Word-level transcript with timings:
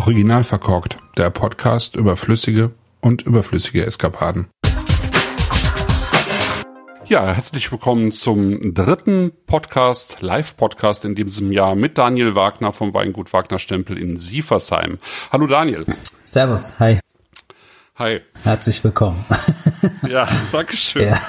Original 0.00 0.44
verkorkt, 0.44 0.96
der 1.18 1.28
Podcast 1.28 1.94
über 1.94 2.16
flüssige 2.16 2.70
und 3.02 3.20
überflüssige 3.20 3.84
Eskapaden. 3.84 4.46
Ja, 7.04 7.34
herzlich 7.34 7.70
willkommen 7.70 8.10
zum 8.10 8.72
dritten 8.72 9.30
Podcast, 9.46 10.22
Live-Podcast 10.22 11.04
in 11.04 11.14
diesem 11.14 11.52
Jahr 11.52 11.74
mit 11.74 11.98
Daniel 11.98 12.34
Wagner 12.34 12.72
vom 12.72 12.94
Weingut 12.94 13.30
Wagner 13.34 13.58
Stempel 13.58 13.98
in 13.98 14.16
Sieversheim. 14.16 14.96
Hallo 15.30 15.46
Daniel. 15.46 15.84
Servus, 16.24 16.80
hi. 16.80 17.00
Hi. 17.96 18.22
Herzlich 18.42 18.82
willkommen. 18.82 19.22
Ja, 20.08 20.28
Dankeschön. 20.50 21.08
Ja. 21.08 21.20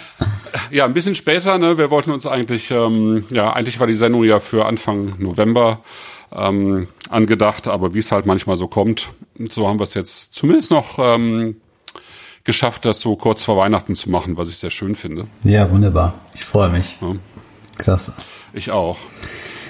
ja, 0.70 0.84
ein 0.86 0.94
bisschen 0.94 1.14
später, 1.14 1.56
ne? 1.56 1.78
Wir 1.78 1.90
wollten 1.90 2.10
uns 2.10 2.26
eigentlich, 2.26 2.70
ähm, 2.70 3.24
ja, 3.30 3.52
eigentlich 3.52 3.80
war 3.80 3.86
die 3.86 3.94
Sendung 3.94 4.24
ja 4.24 4.40
für 4.40 4.66
Anfang 4.66 5.14
November 5.18 5.82
ähm, 6.32 6.88
angedacht, 7.10 7.68
aber 7.68 7.94
wie 7.94 7.98
es 7.98 8.12
halt 8.12 8.26
manchmal 8.26 8.56
so 8.56 8.68
kommt, 8.68 9.08
so 9.50 9.68
haben 9.68 9.78
wir 9.78 9.84
es 9.84 9.94
jetzt 9.94 10.34
zumindest 10.34 10.70
noch 10.70 10.98
ähm, 10.98 11.56
geschafft, 12.44 12.84
das 12.84 13.00
so 13.00 13.16
kurz 13.16 13.44
vor 13.44 13.56
Weihnachten 13.56 13.94
zu 13.94 14.10
machen, 14.10 14.36
was 14.36 14.48
ich 14.48 14.58
sehr 14.58 14.70
schön 14.70 14.94
finde. 14.94 15.26
Ja, 15.44 15.70
wunderbar. 15.70 16.14
Ich 16.34 16.44
freue 16.44 16.70
mich. 16.70 16.96
Ja. 17.00 17.16
Klasse. 17.76 18.14
Ich 18.52 18.70
auch. 18.70 18.98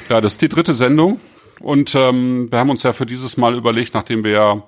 Ja, 0.09 0.21
das 0.21 0.33
ist 0.33 0.43
die 0.43 0.49
dritte 0.49 0.75
Sendung 0.75 1.21
und 1.61 1.95
ähm, 1.95 2.51
wir 2.51 2.59
haben 2.59 2.71
uns 2.71 2.83
ja 2.83 2.93
für 2.93 3.07
dieses 3.07 3.37
Mal 3.37 3.55
überlegt, 3.55 3.95
nachdem 3.95 4.25
wir 4.25 4.31
ja 4.31 4.63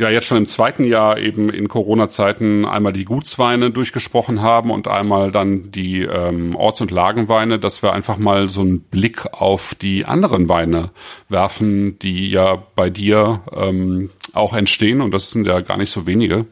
ja 0.00 0.10
jetzt 0.10 0.26
schon 0.26 0.38
im 0.38 0.46
zweiten 0.46 0.84
Jahr 0.84 1.18
eben 1.18 1.50
in 1.50 1.68
Corona-Zeiten 1.68 2.64
einmal 2.64 2.92
die 2.92 3.04
Gutsweine 3.04 3.70
durchgesprochen 3.70 4.42
haben 4.42 4.70
und 4.70 4.88
einmal 4.88 5.30
dann 5.30 5.70
die 5.70 6.02
ähm, 6.02 6.54
Orts- 6.56 6.80
und 6.80 6.90
Lagenweine, 6.90 7.58
dass 7.58 7.82
wir 7.82 7.92
einfach 7.92 8.16
mal 8.16 8.48
so 8.48 8.62
einen 8.62 8.80
Blick 8.80 9.26
auf 9.32 9.74
die 9.74 10.04
anderen 10.04 10.48
Weine 10.48 10.90
werfen, 11.28 11.98
die 11.98 12.30
ja 12.30 12.62
bei 12.74 12.90
dir 12.90 13.42
ähm, 13.54 14.10
auch 14.32 14.54
entstehen 14.54 15.00
und 15.00 15.12
das 15.12 15.30
sind 15.30 15.46
ja 15.46 15.60
gar 15.60 15.76
nicht 15.76 15.90
so 15.90 16.06
wenige. 16.06 16.46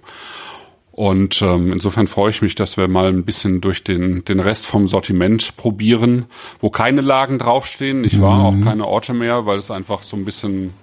Und 0.99 1.43
ähm, 1.43 1.73
insofern 1.73 2.09
freue 2.09 2.31
ich 2.31 2.43
mich, 2.43 2.57
dass 2.57 2.77
wir 2.77 2.89
mal 2.89 3.07
ein 3.07 3.25
bisschen 3.25 3.61
durch 3.61 3.85
den, 3.85 4.25
den 4.25 4.41
Rest 4.41 4.67
vom 4.67 4.89
Sortiment 4.89 5.57
probieren, 5.57 6.25
wo 6.59 6.71
keine 6.71 7.03
Lagen 7.03 7.39
draufstehen, 7.39 8.01
nicht 8.01 8.21
wahr? 8.21 8.39
Mhm. 8.51 8.63
Auch 8.63 8.65
keine 8.65 8.85
Orte 8.85 9.15
mehr, 9.15 9.47
weil 9.47 9.59
es 9.59 9.71
einfach 9.71 10.03
so 10.03 10.17
ein 10.17 10.25
bisschen 10.25 10.75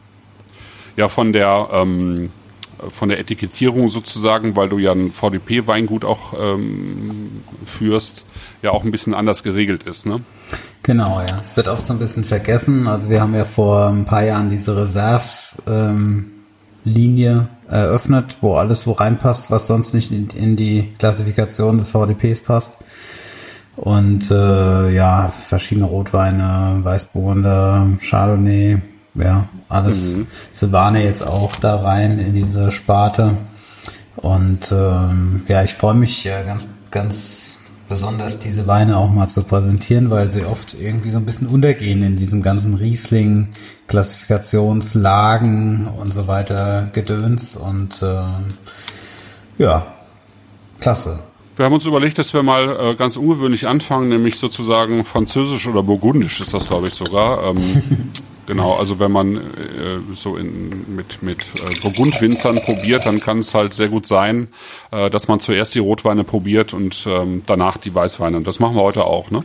ja 0.95 1.09
von 1.09 1.33
der 1.33 1.67
ähm, 1.73 2.31
von 2.89 3.09
der 3.09 3.19
Etikettierung 3.19 3.89
sozusagen, 3.89 4.55
weil 4.55 4.69
du 4.69 4.77
ja 4.77 4.91
ein 4.91 5.11
VDP-Weingut 5.11 6.05
auch 6.05 6.33
ähm, 6.39 7.43
führst, 7.63 8.25
ja 8.61 8.71
auch 8.71 8.83
ein 8.83 8.91
bisschen 8.91 9.13
anders 9.13 9.43
geregelt 9.43 9.83
ist, 9.83 10.05
ne? 10.05 10.21
Genau, 10.83 11.19
ja. 11.19 11.39
Es 11.41 11.57
wird 11.57 11.67
oft 11.67 11.85
so 11.85 11.93
ein 11.93 11.99
bisschen 11.99 12.23
vergessen. 12.23 12.87
Also 12.87 13.09
wir 13.09 13.21
haben 13.21 13.33
ja 13.33 13.45
vor 13.45 13.87
ein 13.87 14.05
paar 14.05 14.23
Jahren 14.23 14.49
diese 14.49 14.77
Reserve-Linie 14.77 17.31
ähm, 17.31 17.47
eröffnet, 17.67 18.37
wo 18.41 18.55
alles 18.55 18.85
wo 18.85 18.91
reinpasst, 18.91 19.49
was 19.49 19.67
sonst 19.67 19.93
nicht 19.93 20.11
in, 20.11 20.29
in 20.29 20.55
die 20.55 20.93
Klassifikation 20.99 21.79
des 21.79 21.89
VDPs 21.89 22.41
passt. 22.41 22.83
Und 23.75 24.31
äh, 24.31 24.93
ja, 24.93 25.27
verschiedene 25.27 25.87
Rotweine, 25.87 26.79
Weißburgunder, 26.83 27.87
Chardonnay, 27.99 28.77
ja, 29.15 29.47
alles 29.69 30.13
mhm. 30.13 30.27
Silvane 30.51 31.03
jetzt 31.03 31.21
auch 31.21 31.55
da 31.55 31.77
rein 31.77 32.19
in 32.19 32.33
diese 32.33 32.71
Sparte. 32.71 33.37
Und 34.17 34.71
ähm, 34.71 35.43
ja, 35.47 35.63
ich 35.63 35.73
freue 35.73 35.95
mich 35.95 36.25
äh, 36.25 36.43
ganz, 36.45 36.73
ganz 36.91 37.63
besonders, 37.87 38.39
diese 38.39 38.67
Weine 38.67 38.97
auch 38.97 39.09
mal 39.09 39.27
zu 39.27 39.43
präsentieren, 39.43 40.09
weil 40.09 40.31
sie 40.31 40.45
oft 40.45 40.73
irgendwie 40.73 41.09
so 41.09 41.17
ein 41.17 41.25
bisschen 41.25 41.47
untergehen 41.47 42.01
in 42.03 42.15
diesem 42.15 42.41
ganzen 42.41 42.75
Riesling, 42.75 43.49
Klassifikationslagen 43.87 45.87
und 45.87 46.13
so 46.13 46.27
weiter 46.27 46.89
Gedöns. 46.93 47.55
Und 47.55 48.01
äh, 48.01 48.23
ja, 49.57 49.87
klasse. 50.79 51.19
Wir 51.55 51.65
haben 51.65 51.73
uns 51.73 51.85
überlegt, 51.85 52.17
dass 52.17 52.33
wir 52.33 52.43
mal 52.43 52.77
äh, 52.77 52.95
ganz 52.95 53.15
ungewöhnlich 53.15 53.67
anfangen, 53.67 54.09
nämlich 54.09 54.39
sozusagen 54.39 55.05
französisch 55.05 55.67
oder 55.67 55.83
burgundisch 55.83 56.41
ist 56.41 56.53
das, 56.53 56.67
glaube 56.67 56.87
ich, 56.87 56.93
sogar. 56.93 57.45
Ähm, 57.45 58.11
Genau, 58.45 58.73
also 58.75 58.99
wenn 58.99 59.11
man 59.11 59.37
äh, 59.37 59.41
so 60.13 60.37
in, 60.37 60.95
mit, 60.95 61.23
mit 61.23 61.37
äh, 61.37 61.79
Burgundwinzern 61.81 62.61
probiert, 62.61 63.05
dann 63.05 63.19
kann 63.19 63.39
es 63.39 63.55
halt 63.55 63.73
sehr 63.73 63.87
gut 63.87 64.05
sein, 64.05 64.49
äh, 64.91 65.09
dass 65.09 65.27
man 65.27 65.39
zuerst 65.39 65.73
die 65.73 65.79
Rotweine 65.79 66.23
probiert 66.23 66.73
und 66.73 67.07
ähm, 67.09 67.41
danach 67.45 67.77
die 67.77 67.93
Weißweine. 67.93 68.37
Und 68.37 68.45
das 68.45 68.59
machen 68.59 68.75
wir 68.75 68.83
heute 68.83 69.05
auch, 69.05 69.31
ne? 69.31 69.43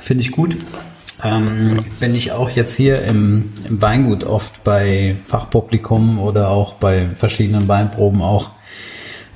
Finde 0.00 0.22
ich 0.22 0.30
gut. 0.30 0.56
Ähm, 1.24 1.74
ja. 1.76 1.80
Bin 1.98 2.14
ich 2.14 2.30
auch 2.32 2.50
jetzt 2.50 2.76
hier 2.76 3.02
im, 3.02 3.52
im 3.68 3.82
Weingut 3.82 4.24
oft 4.24 4.62
bei 4.62 5.16
Fachpublikum 5.22 6.20
oder 6.20 6.50
auch 6.50 6.74
bei 6.74 7.08
verschiedenen 7.14 7.66
Weinproben 7.66 8.22
auch 8.22 8.50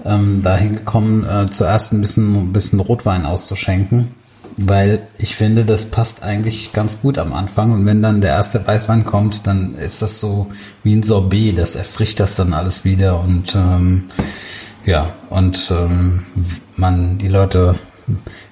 ähm, 0.04 0.42
dahin 0.42 0.74
gekommen, 0.76 1.26
äh, 1.26 1.50
zuerst 1.50 1.92
ein 1.92 2.00
bisschen, 2.00 2.36
ein 2.36 2.52
bisschen 2.52 2.78
Rotwein 2.78 3.26
auszuschenken 3.26 4.14
weil 4.56 5.06
ich 5.18 5.34
finde, 5.36 5.64
das 5.64 5.86
passt 5.86 6.22
eigentlich 6.22 6.72
ganz 6.72 7.00
gut 7.00 7.18
am 7.18 7.32
Anfang. 7.32 7.72
Und 7.72 7.86
wenn 7.86 8.02
dann 8.02 8.20
der 8.20 8.30
erste 8.30 8.66
Weißwein 8.66 9.04
kommt, 9.04 9.46
dann 9.46 9.74
ist 9.76 10.02
das 10.02 10.20
so 10.20 10.48
wie 10.82 10.94
ein 10.94 11.02
Sorbet, 11.02 11.58
das 11.58 11.74
erfrischt 11.74 12.20
das 12.20 12.36
dann 12.36 12.52
alles 12.52 12.84
wieder 12.84 13.20
und 13.20 13.54
ähm, 13.54 14.04
ja, 14.84 15.12
und 15.30 15.70
ähm, 15.70 16.24
man, 16.76 17.18
die 17.18 17.28
Leute 17.28 17.76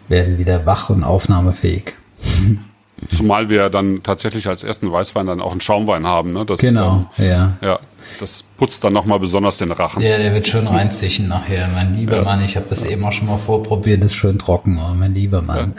werden 0.09 0.39
wieder 0.39 0.67
wach 0.67 0.91
und 0.91 1.05
aufnahmefähig. 1.05 1.95
Zumal 3.09 3.49
wir 3.49 3.69
dann 3.71 4.03
tatsächlich 4.03 4.49
als 4.49 4.65
ersten 4.65 4.91
Weißwein 4.91 5.27
dann 5.27 5.41
auch 5.41 5.53
einen 5.53 5.61
Schaumwein 5.61 6.07
haben. 6.07 6.33
Ne? 6.33 6.45
Das, 6.47 6.61
genau, 6.61 7.07
ähm, 7.19 7.27
ja. 7.27 7.59
Ja, 7.61 7.79
das 8.21 8.45
putzt 8.57 8.85
dann 8.85 8.93
nochmal 8.93 9.19
besonders 9.19 9.59
den 9.59 9.73
Rachen. 9.73 10.03
Ja, 10.03 10.19
der 10.19 10.35
wird 10.35 10.47
schön 10.47 10.67
reinziehen 10.67 11.29
nachher. 11.29 11.69
Mein 11.75 11.95
lieber 11.95 12.17
ja. 12.17 12.23
Mann, 12.23 12.45
ich 12.45 12.57
habe 12.57 12.67
das 12.69 12.85
ja. 12.85 12.91
eben 12.91 13.05
auch 13.05 13.13
schon 13.13 13.27
mal 13.27 13.39
vorprobiert, 13.39 14.05
ist 14.05 14.15
schön 14.15 14.39
trocken, 14.39 14.79
aber 14.79 14.95
mein 14.95 15.15
lieber 15.15 15.43
Mann. 15.43 15.75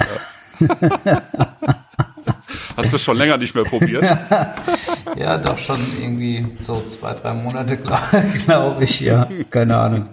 Ja, 0.60 1.22
Hast 2.78 2.94
du 2.94 2.98
schon 2.98 3.18
länger 3.18 3.38
nicht 3.38 3.54
mehr 3.54 3.64
probiert? 3.64 4.04
ja, 5.18 5.38
doch 5.38 5.58
schon 5.58 5.80
irgendwie 6.02 6.48
so 6.62 6.84
zwei, 6.88 7.14
drei 7.14 7.34
Monate, 7.34 7.78
glaube 7.78 8.24
glaub 8.46 8.82
ich, 8.82 9.00
ja. 9.00 9.28
Keine 9.50 9.78
Ahnung. 9.78 10.08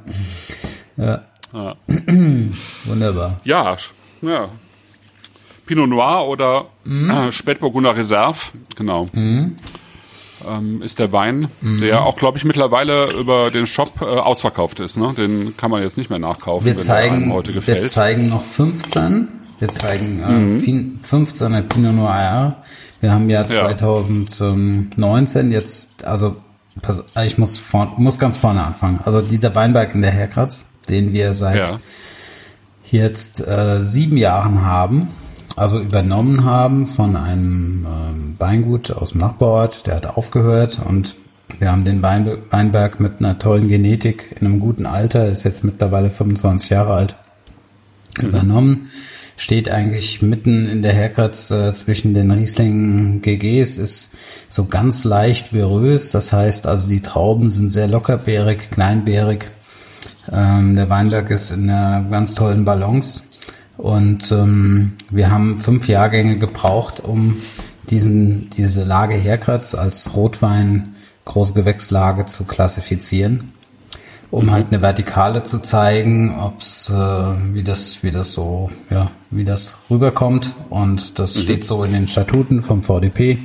Ja. 0.96 1.22
Wunderbar. 2.84 3.40
Ja, 3.44 3.76
ja. 4.22 4.48
Pinot 5.70 5.88
Noir 5.88 6.26
oder 6.26 6.66
mhm. 6.84 7.10
äh, 7.10 7.32
Spätburgunder 7.32 7.96
Reserve, 7.96 8.38
genau. 8.74 9.08
Mhm 9.12 9.56
ähm, 10.46 10.82
ist 10.82 10.98
der 10.98 11.12
Wein, 11.12 11.48
mhm. 11.60 11.78
der 11.78 12.02
auch, 12.02 12.16
glaube 12.16 12.38
ich, 12.38 12.44
mittlerweile 12.44 13.12
über 13.12 13.50
den 13.50 13.66
Shop 13.66 14.00
äh, 14.00 14.04
ausverkauft 14.04 14.80
ist. 14.80 14.96
Ne? 14.96 15.12
Den 15.16 15.56
kann 15.56 15.70
man 15.70 15.82
jetzt 15.82 15.98
nicht 15.98 16.10
mehr 16.10 16.18
nachkaufen, 16.18 16.64
wir 16.64 16.72
wenn 16.72 16.80
zeigen, 16.80 17.26
der 17.26 17.34
heute 17.34 17.52
gefällt. 17.52 17.82
Wir 17.82 17.88
zeigen 17.88 18.28
noch 18.28 18.42
15. 18.42 19.28
Wir 19.58 19.70
zeigen 19.70 20.22
äh, 20.22 20.32
mhm. 20.32 20.98
15er 21.04 21.62
Pinot 21.62 21.94
Noir. 21.94 22.56
Wir 23.00 23.12
haben 23.12 23.30
ja 23.30 23.46
2019 23.46 25.52
jetzt, 25.52 26.04
also 26.04 26.36
ich 27.24 27.38
muss, 27.38 27.58
vor, 27.58 27.94
muss 27.98 28.18
ganz 28.18 28.36
vorne 28.36 28.64
anfangen. 28.64 29.00
Also 29.04 29.20
dieser 29.20 29.54
Weinberg 29.54 29.94
in 29.94 30.02
der 30.02 30.10
Herkratz, 30.10 30.66
den 30.88 31.12
wir 31.12 31.34
seit 31.34 31.66
ja. 31.66 31.80
jetzt 32.90 33.46
äh, 33.46 33.80
sieben 33.80 34.16
Jahren 34.16 34.64
haben, 34.64 35.08
also 35.60 35.78
übernommen 35.78 36.46
haben 36.46 36.86
von 36.86 37.16
einem 37.16 37.86
ähm, 37.86 38.34
Weingut 38.38 38.90
aus 38.92 39.10
dem 39.10 39.20
Nachbarort, 39.20 39.86
der 39.86 39.96
hat 39.96 40.06
aufgehört 40.06 40.80
und 40.82 41.16
wir 41.58 41.70
haben 41.70 41.84
den 41.84 42.00
Wein, 42.00 42.26
Weinberg 42.48 42.98
mit 42.98 43.18
einer 43.18 43.38
tollen 43.38 43.68
Genetik 43.68 44.36
in 44.40 44.46
einem 44.46 44.58
guten 44.58 44.86
Alter, 44.86 45.28
ist 45.28 45.44
jetzt 45.44 45.62
mittlerweile 45.62 46.10
25 46.10 46.70
Jahre 46.70 46.94
alt, 46.94 47.16
mhm. 48.18 48.28
übernommen. 48.28 48.90
Steht 49.36 49.68
eigentlich 49.70 50.22
mitten 50.22 50.66
in 50.66 50.80
der 50.80 50.94
Herkratz 50.94 51.50
äh, 51.50 51.74
zwischen 51.74 52.14
den 52.14 52.30
Riesling 52.30 53.20
GGs, 53.20 53.76
ist 53.76 54.12
so 54.48 54.64
ganz 54.64 55.04
leicht 55.04 55.48
verös. 55.48 56.10
Das 56.10 56.32
heißt 56.32 56.66
also, 56.66 56.88
die 56.88 57.02
Trauben 57.02 57.50
sind 57.50 57.70
sehr 57.70 57.88
lockerbeerig, 57.88 58.70
kleinbeerig. 58.70 59.50
Ähm, 60.32 60.74
der 60.76 60.88
Weinberg 60.88 61.30
ist 61.30 61.50
in 61.50 61.68
einer 61.68 62.08
ganz 62.08 62.34
tollen 62.34 62.64
Balance. 62.64 63.24
Und 63.80 64.30
ähm, 64.30 64.92
wir 65.08 65.30
haben 65.30 65.56
fünf 65.56 65.88
Jahrgänge 65.88 66.36
gebraucht, 66.36 67.00
um 67.00 67.38
diesen, 67.88 68.50
diese 68.50 68.84
Lage 68.84 69.14
Herkratz 69.14 69.74
als 69.74 70.14
Rotwein 70.14 70.96
Großgewächslage 71.24 72.26
zu 72.26 72.44
klassifizieren, 72.44 73.52
um 74.30 74.46
mhm. 74.46 74.50
halt 74.50 74.66
eine 74.68 74.82
Vertikale 74.82 75.44
zu 75.44 75.60
zeigen, 75.60 76.38
ob's 76.38 76.90
äh, 76.90 76.94
wie 76.94 77.62
das 77.62 78.02
wie 78.02 78.10
das 78.10 78.32
so 78.32 78.70
ja 78.90 79.10
wie 79.30 79.44
das 79.44 79.78
rüberkommt 79.88 80.52
und 80.68 81.18
das 81.18 81.36
mhm. 81.36 81.40
steht 81.40 81.64
so 81.64 81.82
in 81.82 81.92
den 81.92 82.08
Statuten 82.08 82.60
vom 82.60 82.82
VDP 82.82 83.38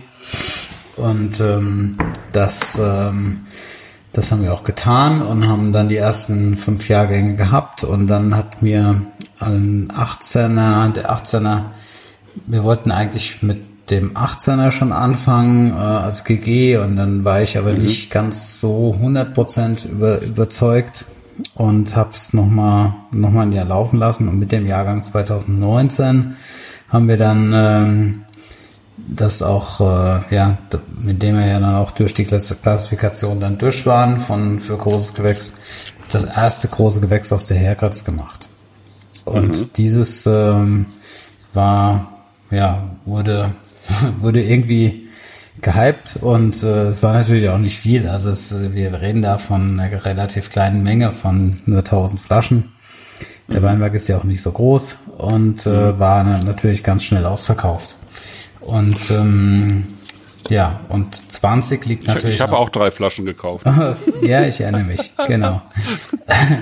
und 0.98 1.40
ähm, 1.40 1.98
das 2.34 2.81
ähm, 2.84 3.46
das 4.14 4.31
haben 4.31 4.44
wir 4.44 4.54
auch 4.54 4.64
getan 4.64 5.22
und 5.22 5.48
haben 5.48 5.72
dann 5.74 5.90
die 5.90 5.98
ersten 5.98 6.58
fünf 6.58 6.90
Jahrgänge 6.90 7.36
gehabt 7.36 7.84
und 7.84 8.08
dann 8.08 8.36
hat 8.36 8.62
mir 8.62 9.02
ein 9.45 9.92
18er, 9.92 10.92
der 10.92 11.12
18er, 11.12 11.63
wir 12.45 12.63
wollten 12.63 12.92
eigentlich 12.92 13.42
mit 13.42 13.89
dem 13.89 14.13
18er 14.13 14.71
schon 14.71 14.92
anfangen 14.92 15.71
äh, 15.71 15.75
als 15.75 16.24
GG 16.24 16.77
und 16.77 16.95
dann 16.95 17.24
war 17.24 17.42
ich 17.42 17.57
aber 17.57 17.74
mhm. 17.74 17.83
nicht 17.83 18.09
ganz 18.09 18.59
so 18.59 18.95
100% 19.00 19.88
über, 19.88 20.21
überzeugt 20.21 21.06
und 21.53 21.95
habe 21.95 22.12
es 22.13 22.33
nochmal 22.33 22.95
noch 23.12 23.30
mal 23.30 23.44
ein 23.44 23.51
Jahr 23.51 23.65
laufen 23.65 24.00
lassen 24.00 24.27
und 24.27 24.39
mit 24.39 24.51
dem 24.51 24.65
Jahrgang 24.65 25.03
2019 25.03 26.36
haben 26.89 27.07
wir 27.07 27.18
dann 27.18 27.51
ähm, 27.53 28.21
das 28.97 29.42
auch, 29.42 29.81
äh, 29.81 30.36
ja, 30.36 30.57
mit 31.01 31.21
dem 31.21 31.38
wir 31.38 31.45
ja 31.45 31.59
dann 31.59 31.75
auch 31.75 31.92
durch 31.92 32.13
die 32.13 32.25
Klassifikation 32.25 33.39
dann 33.39 33.57
durch 33.57 33.86
waren 33.86 34.19
von 34.19 34.59
für 34.59 34.77
großes 34.77 35.13
Gewächs, 35.13 35.53
das 36.12 36.24
erste 36.25 36.68
große 36.69 37.01
Gewächs 37.01 37.31
aus 37.33 37.45
der 37.45 37.57
Herkratz 37.57 38.03
gemacht. 38.03 38.47
Und 39.25 39.60
mhm. 39.60 39.69
dieses 39.75 40.25
ähm, 40.25 40.86
war, 41.54 42.24
ja, 42.51 42.83
wurde, 43.06 43.51
wurde 44.18 44.42
irgendwie 44.42 45.10
gehypt 45.62 46.18
und 46.22 46.62
äh, 46.63 46.88
es 46.88 47.01
war 47.01 47.13
natürlich 47.13 47.50
auch 47.50 47.57
nicht 47.57 47.77
viel. 47.77 48.07
Also 48.07 48.30
es, 48.30 48.56
wir 48.74 49.01
reden 49.01 49.22
da 49.22 49.38
von 49.38 49.80
einer 49.80 50.06
relativ 50.06 50.51
kleinen 50.51 50.83
Menge 50.83 51.12
von 51.12 51.62
nur 51.66 51.80
1000 51.80 52.22
Flaschen. 52.22 52.72
Der 53.50 53.62
mhm. 53.62 53.66
Weinberg 53.66 53.94
ist 53.94 54.07
ja 54.07 54.18
auch 54.18 54.24
nicht 54.24 54.42
so 54.42 54.51
groß 54.51 54.98
und 55.18 55.66
äh, 55.66 55.69
mhm. 55.69 56.00
war 56.00 56.24
natürlich 56.24 56.83
ganz 56.83 57.04
schnell 57.04 57.25
ausverkauft. 57.25 57.95
Und 58.62 59.12
ähm, 59.12 59.86
ja, 60.50 60.81
und 60.89 61.31
20 61.31 61.86
liegt 61.86 62.07
natürlich. 62.07 62.30
Ich, 62.30 62.36
ich 62.36 62.42
habe 62.42 62.57
auch 62.57 62.69
drei 62.69 62.92
Flaschen 62.92 63.25
gekauft. 63.25 63.66
ja, 64.21 64.44
ich 64.44 64.62
erinnere 64.62 64.83
mich, 64.83 65.12
genau. 65.28 65.62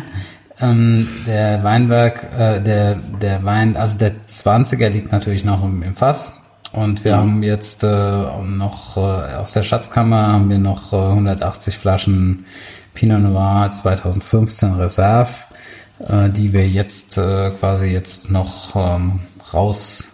ähm, 0.62 1.08
der 1.26 1.64
Weinberg, 1.64 2.28
äh, 2.38 2.62
der, 2.62 2.96
der 2.96 3.44
Wein, 3.44 3.76
also 3.76 3.98
der 3.98 4.14
20er 4.28 4.90
liegt 4.90 5.12
natürlich 5.12 5.44
noch 5.44 5.64
im, 5.64 5.84
im 5.84 5.96
Fass. 5.96 6.40
Und 6.72 7.06
wir 7.06 7.16
mhm. 7.16 7.20
haben 7.20 7.44
jetzt 7.44 7.84
äh, 7.84 7.88
noch 7.88 8.98
äh, 8.98 9.00
aus 9.36 9.54
der 9.54 9.64
Schatzkammer 9.64 10.28
haben 10.28 10.50
wir 10.50 10.58
noch 10.58 10.92
äh, 10.92 10.96
180 10.96 11.78
Flaschen 11.78 12.46
Pinot 12.94 13.22
Noir 13.22 13.70
2015 13.72 14.74
Reserve, 14.74 15.32
äh, 16.00 16.30
die 16.30 16.52
wir 16.52 16.68
jetzt 16.68 17.18
äh, 17.18 17.52
quasi 17.52 17.88
jetzt 17.88 18.30
noch 18.32 18.76
ähm, 18.76 19.22
raus 19.54 20.10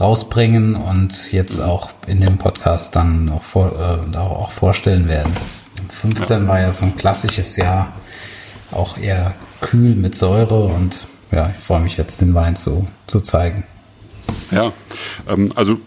rausbringen 0.00 0.74
und 0.74 1.32
jetzt 1.32 1.60
auch 1.60 1.90
in 2.06 2.20
dem 2.20 2.36
Podcast 2.38 2.96
dann 2.96 3.28
auch, 3.28 3.42
vor, 3.42 3.72
äh, 4.12 4.16
auch 4.16 4.50
vorstellen 4.50 5.08
werden. 5.08 5.32
15 5.88 6.48
war 6.48 6.60
ja 6.60 6.72
so 6.72 6.86
ein 6.86 6.96
klassisches 6.96 7.56
Jahr, 7.56 7.92
auch 8.72 8.98
eher 8.98 9.34
kühl 9.64 9.96
mit 9.96 10.14
Säure 10.14 10.64
und 10.64 11.08
ja, 11.32 11.50
ich 11.50 11.56
freue 11.56 11.80
mich 11.80 11.96
jetzt 11.96 12.20
den 12.20 12.34
Wein 12.34 12.54
zu, 12.54 12.86
zu 13.06 13.20
zeigen. 13.20 13.64
Ja, 14.50 14.72
ähm, 15.26 15.48
also 15.54 15.78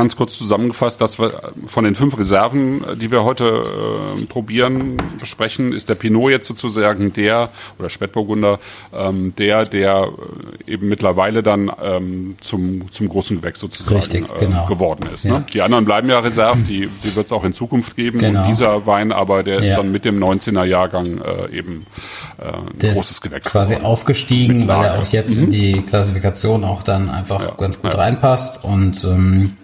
ganz 0.00 0.16
kurz 0.16 0.38
zusammengefasst, 0.38 0.98
dass 1.00 1.18
wir 1.18 1.52
von 1.66 1.84
den 1.84 1.94
fünf 1.94 2.16
Reserven, 2.16 2.82
die 2.98 3.10
wir 3.10 3.22
heute 3.22 3.64
äh, 4.18 4.24
probieren, 4.24 4.96
besprechen, 5.18 5.74
ist 5.74 5.90
der 5.90 5.94
Pinot 5.94 6.30
jetzt 6.30 6.46
sozusagen 6.46 7.12
der, 7.12 7.50
oder 7.78 7.90
Spätburgunder, 7.90 8.58
ähm, 8.94 9.34
der, 9.36 9.66
der 9.66 10.08
äh, 10.66 10.72
eben 10.72 10.88
mittlerweile 10.88 11.42
dann 11.42 11.70
ähm, 11.82 12.36
zum, 12.40 12.90
zum 12.90 13.10
großen 13.10 13.36
Gewächs 13.36 13.60
sozusagen 13.60 13.96
Richtig, 13.96 14.24
äh, 14.24 14.46
genau. 14.46 14.64
geworden 14.64 15.06
ist. 15.14 15.26
Ne? 15.26 15.32
Ja. 15.32 15.38
Ne? 15.40 15.44
Die 15.52 15.60
anderen 15.60 15.84
bleiben 15.84 16.08
ja 16.08 16.20
Reserve, 16.20 16.62
die, 16.62 16.88
die 17.04 17.14
wird 17.14 17.26
es 17.26 17.32
auch 17.32 17.44
in 17.44 17.52
Zukunft 17.52 17.94
geben. 17.94 18.18
Genau. 18.20 18.40
Und 18.40 18.48
dieser 18.48 18.86
Wein 18.86 19.12
aber, 19.12 19.42
der 19.42 19.58
ist 19.58 19.68
ja. 19.68 19.76
dann 19.76 19.92
mit 19.92 20.06
dem 20.06 20.18
19er 20.18 20.64
Jahrgang 20.64 21.20
äh, 21.20 21.54
eben 21.54 21.84
äh, 22.38 22.44
ein 22.44 22.78
der 22.78 22.94
großes 22.94 23.20
Gewächs. 23.20 23.50
Quasi 23.50 23.74
geworden. 23.74 23.86
aufgestiegen, 23.86 24.66
weil 24.66 24.82
er 24.82 24.98
auch 24.98 25.06
jetzt 25.08 25.36
mhm. 25.36 25.44
in 25.44 25.50
die 25.50 25.82
Klassifikation 25.82 26.64
auch 26.64 26.82
dann 26.82 27.10
einfach 27.10 27.42
ja. 27.42 27.54
ganz 27.58 27.82
gut 27.82 27.94
reinpasst 27.94 28.64
und 28.64 29.04
ähm, 29.04 29.56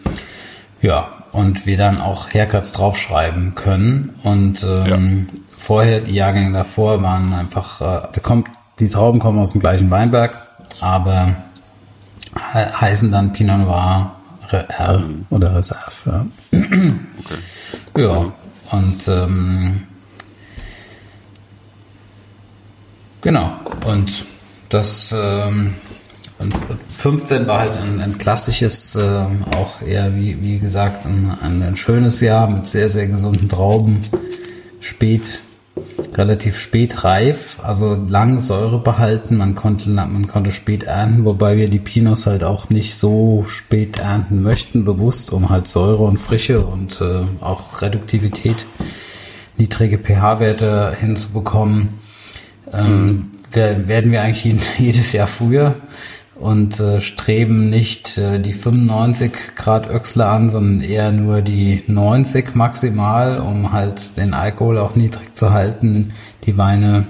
ja, 0.81 1.09
und 1.33 1.67
wir 1.67 1.77
dann 1.77 2.01
auch 2.01 2.33
Haircuts 2.33 2.73
draufschreiben 2.73 3.55
können. 3.55 4.15
Und 4.23 4.65
ähm, 4.65 5.29
ja. 5.31 5.39
vorher, 5.57 6.01
die 6.01 6.15
Jahrgänge 6.15 6.53
davor 6.53 7.03
waren 7.03 7.33
einfach, 7.35 7.81
äh, 7.81 8.09
da 8.13 8.21
kommt, 8.23 8.49
die 8.79 8.89
Trauben 8.89 9.21
kommen 9.21 9.39
aus 9.39 9.53
dem 9.53 9.61
gleichen 9.61 9.91
Weinberg, 9.91 10.35
aber 10.81 11.35
he 12.53 12.59
heißen 12.59 13.11
dann 13.11 13.33
Pinot 13.33 13.61
Noir 13.61 14.13
R 14.51 14.99
mhm. 14.99 15.27
oder 15.31 15.57
Reserve. 15.57 15.93
Ja, 16.05 16.27
okay. 16.53 18.03
ja. 18.03 18.33
und 18.71 19.09
ähm, 19.09 19.83
genau. 23.21 23.53
Und 23.85 24.25
das 24.69 25.15
ähm, 25.17 25.75
und 26.39 26.53
15 26.91 27.47
war 27.47 27.61
halt 27.61 27.79
ein, 27.79 28.01
ein 28.01 28.19
klassisches, 28.19 28.95
äh, 28.95 29.27
auch 29.57 29.81
eher 29.81 30.15
wie, 30.15 30.41
wie 30.43 30.59
gesagt, 30.59 31.07
ein, 31.07 31.31
ein, 31.41 31.77
schönes 31.77 32.21
Jahr 32.21 32.51
mit 32.51 32.67
sehr, 32.67 32.91
sehr 32.91 33.09
gesunden 33.09 33.49
Trauben. 33.49 34.03
Spät, 34.81 35.41
relativ 36.15 36.59
spät 36.59 37.05
reif, 37.05 37.57
also 37.63 37.95
lang 37.95 38.39
Säure 38.39 38.79
behalten. 38.79 39.39
Man 39.39 39.55
konnte, 39.55 39.89
man 39.89 40.27
konnte 40.29 40.53
spät 40.53 40.83
ernten, 40.83 41.25
wobei 41.25 41.57
wir 41.57 41.71
die 41.71 41.79
Pinos 41.79 42.27
halt 42.27 42.45
auch 42.45 42.69
nicht 42.69 42.97
so 42.97 43.45
spät 43.49 43.99
ernten 43.99 44.43
möchten, 44.43 44.85
bewusst, 44.85 45.33
um 45.33 45.49
halt 45.49 45.67
Säure 45.67 46.05
und 46.05 46.19
Frische 46.19 46.67
und 46.67 47.01
äh, 47.01 47.25
auch 47.41 47.81
Reduktivität, 47.81 48.67
niedrige 49.57 49.99
pH-Werte 49.99 50.95
hinzubekommen. 51.01 51.95
Ähm, 52.73 53.31
werden 53.53 54.13
wir 54.13 54.21
eigentlich 54.21 54.45
jedes 54.79 55.13
Jahr 55.13 55.27
früher 55.27 55.77
und 56.39 56.79
äh, 56.81 57.01
streben 57.01 57.71
nicht 57.71 58.19
äh, 58.19 58.39
die 58.39 58.53
95 58.53 59.33
Grad 59.57 59.89
Öchsle 59.89 60.27
an, 60.27 60.51
sondern 60.51 60.81
eher 60.83 61.13
nur 61.13 61.41
die 61.41 61.83
90 61.87 62.55
maximal, 62.55 63.39
um 63.39 63.73
halt 63.73 64.17
den 64.17 64.35
Alkohol 64.35 64.79
auch 64.79 64.97
niedrig 64.97 65.35
zu 65.35 65.53
halten, 65.53 66.13
die 66.45 66.59
Weine 66.59 67.07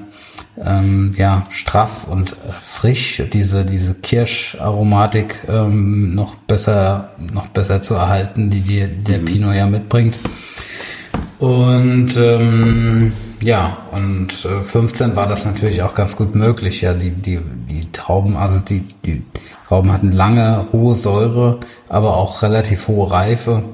ähm, 0.62 1.14
ja 1.18 1.44
straff 1.50 2.06
und 2.08 2.32
äh, 2.32 2.34
frisch, 2.62 3.22
diese 3.32 3.64
diese 3.64 3.94
Kirscharomatik 3.94 5.44
ähm, 5.48 6.14
noch 6.14 6.36
besser 6.36 7.10
noch 7.18 7.48
besser 7.48 7.82
zu 7.82 7.94
erhalten, 7.94 8.50
die, 8.50 8.60
die 8.60 8.86
der 8.86 9.18
mhm. 9.18 9.24
Pinot 9.24 9.54
ja 9.54 9.66
mitbringt. 9.66 10.18
Und 11.38 12.16
ähm, 12.16 13.12
ja, 13.40 13.76
und 13.92 14.44
äh, 14.44 14.62
15 14.62 15.16
war 15.16 15.26
das 15.26 15.44
natürlich 15.44 15.82
auch 15.82 15.94
ganz 15.94 16.16
gut 16.16 16.34
möglich. 16.34 16.80
Ja, 16.80 16.94
die, 16.94 17.10
die, 17.10 17.40
die 17.68 17.90
Trauben, 17.92 18.36
also 18.36 18.64
die, 18.64 18.80
die 19.04 19.22
Trauben 19.68 19.92
hatten 19.92 20.12
lange, 20.12 20.66
hohe 20.72 20.94
Säure, 20.94 21.60
aber 21.88 22.16
auch 22.16 22.42
relativ 22.42 22.88
hohe 22.88 23.10
Reife. 23.10 23.64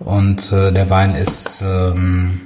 Und 0.00 0.52
äh, 0.52 0.72
der 0.72 0.90
Wein 0.90 1.14
ist, 1.14 1.62
ähm, 1.66 2.40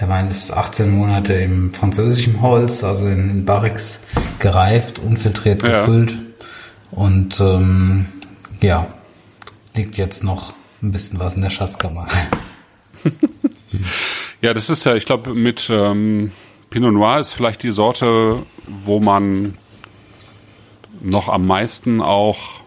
der 0.00 0.08
Wein 0.08 0.26
ist 0.26 0.52
18 0.52 0.90
Monate 0.90 1.34
im 1.34 1.70
französischen 1.70 2.42
Holz, 2.42 2.84
also 2.84 3.06
in, 3.06 3.30
in 3.30 3.44
Barrix 3.44 4.02
gereift, 4.38 4.98
unfiltriert 4.98 5.62
ja. 5.62 5.80
gefüllt. 5.80 6.18
Und 6.90 7.40
ähm, 7.40 8.06
ja, 8.60 8.86
liegt 9.74 9.96
jetzt 9.96 10.24
noch 10.24 10.54
ein 10.82 10.92
bisschen 10.92 11.18
was 11.18 11.36
in 11.36 11.42
der 11.42 11.50
Schatzkammer. 11.50 12.06
Ja, 14.42 14.52
das 14.54 14.70
ist 14.70 14.84
ja, 14.84 14.94
ich 14.94 15.06
glaube, 15.06 15.34
mit 15.34 15.68
ähm, 15.70 16.32
Pinot 16.70 16.92
Noir 16.92 17.20
ist 17.20 17.32
vielleicht 17.32 17.62
die 17.62 17.70
Sorte, 17.70 18.42
wo 18.66 19.00
man 19.00 19.56
noch 21.00 21.28
am 21.28 21.46
meisten 21.46 22.00
auch, 22.00 22.60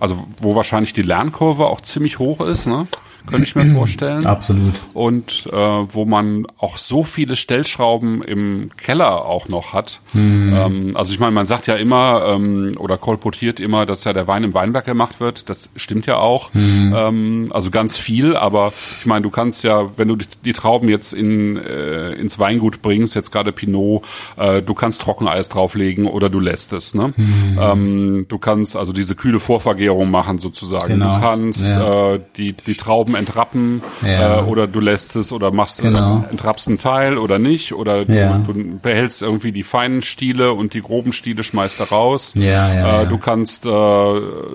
also 0.00 0.26
wo 0.40 0.54
wahrscheinlich 0.54 0.92
die 0.92 1.02
Lernkurve 1.02 1.66
auch 1.66 1.80
ziemlich 1.80 2.18
hoch 2.18 2.40
ist, 2.40 2.66
ne? 2.66 2.86
Könnte 3.26 3.44
ich 3.44 3.54
mir 3.54 3.66
vorstellen. 3.66 4.26
Absolut. 4.26 4.80
Und 4.92 5.46
äh, 5.52 5.56
wo 5.56 6.04
man 6.04 6.46
auch 6.58 6.76
so 6.76 7.04
viele 7.04 7.36
Stellschrauben 7.36 8.22
im 8.22 8.70
Keller 8.76 9.24
auch 9.24 9.48
noch 9.48 9.72
hat. 9.72 10.00
Mhm. 10.12 10.54
Ähm, 10.54 10.90
also 10.94 11.12
ich 11.12 11.20
meine, 11.20 11.32
man 11.32 11.46
sagt 11.46 11.66
ja 11.66 11.76
immer 11.76 12.24
ähm, 12.28 12.74
oder 12.78 12.98
kolportiert 12.98 13.60
immer, 13.60 13.86
dass 13.86 14.04
ja 14.04 14.12
der 14.12 14.26
Wein 14.26 14.44
im 14.44 14.54
Weinberg 14.54 14.84
gemacht 14.84 15.20
wird. 15.20 15.48
Das 15.48 15.70
stimmt 15.76 16.06
ja 16.06 16.18
auch. 16.18 16.52
Mhm. 16.54 16.94
Ähm, 16.96 17.50
also 17.52 17.70
ganz 17.70 17.96
viel, 17.98 18.36
aber 18.36 18.72
ich 18.98 19.06
meine, 19.06 19.22
du 19.22 19.30
kannst 19.30 19.64
ja, 19.64 19.96
wenn 19.96 20.08
du 20.08 20.16
die, 20.16 20.26
die 20.44 20.52
Trauben 20.52 20.88
jetzt 20.88 21.12
in, 21.12 21.56
äh, 21.56 22.12
ins 22.12 22.38
Weingut 22.38 22.82
bringst, 22.82 23.14
jetzt 23.14 23.32
gerade 23.32 23.52
Pinot, 23.52 24.04
äh, 24.36 24.62
du 24.62 24.74
kannst 24.74 25.00
Trockeneis 25.00 25.48
drauflegen 25.48 26.06
oder 26.06 26.28
du 26.28 26.40
lässt 26.40 26.72
es. 26.72 26.94
Ne? 26.94 27.12
Mhm. 27.16 27.58
Ähm, 27.60 28.26
du 28.28 28.38
kannst 28.38 28.76
also 28.76 28.92
diese 28.92 29.14
kühle 29.14 29.40
Vorvergärung 29.40 30.10
machen 30.10 30.38
sozusagen. 30.38 30.94
Genau. 30.94 31.14
Du 31.14 31.20
kannst 31.20 31.66
ja. 31.66 32.14
äh, 32.14 32.20
die, 32.36 32.52
die 32.52 32.74
Trauben 32.74 33.13
entrappen 33.14 33.82
ja. 34.02 34.40
äh, 34.40 34.42
oder 34.42 34.66
du 34.66 34.80
lässt 34.80 35.16
es 35.16 35.32
oder 35.32 35.50
machst 35.50 35.82
genau. 35.82 36.24
äh, 36.26 36.30
entrappst 36.30 36.68
einen 36.68 36.78
Teil 36.78 37.18
oder 37.18 37.38
nicht 37.38 37.74
oder 37.74 38.04
du, 38.04 38.14
ja. 38.14 38.38
du, 38.38 38.52
behältst 38.80 39.22
irgendwie 39.22 39.52
die 39.52 39.62
feinen 39.62 40.02
Stiele 40.02 40.52
und 40.52 40.74
die 40.74 40.82
groben 40.82 41.12
Stiele 41.12 41.42
schmeißt 41.42 41.80
da 41.80 41.84
raus. 41.84 42.32
Ja, 42.36 43.02
äh, 43.02 43.06
du 43.06 43.18
kannst 43.18 43.66
äh, 43.66 43.70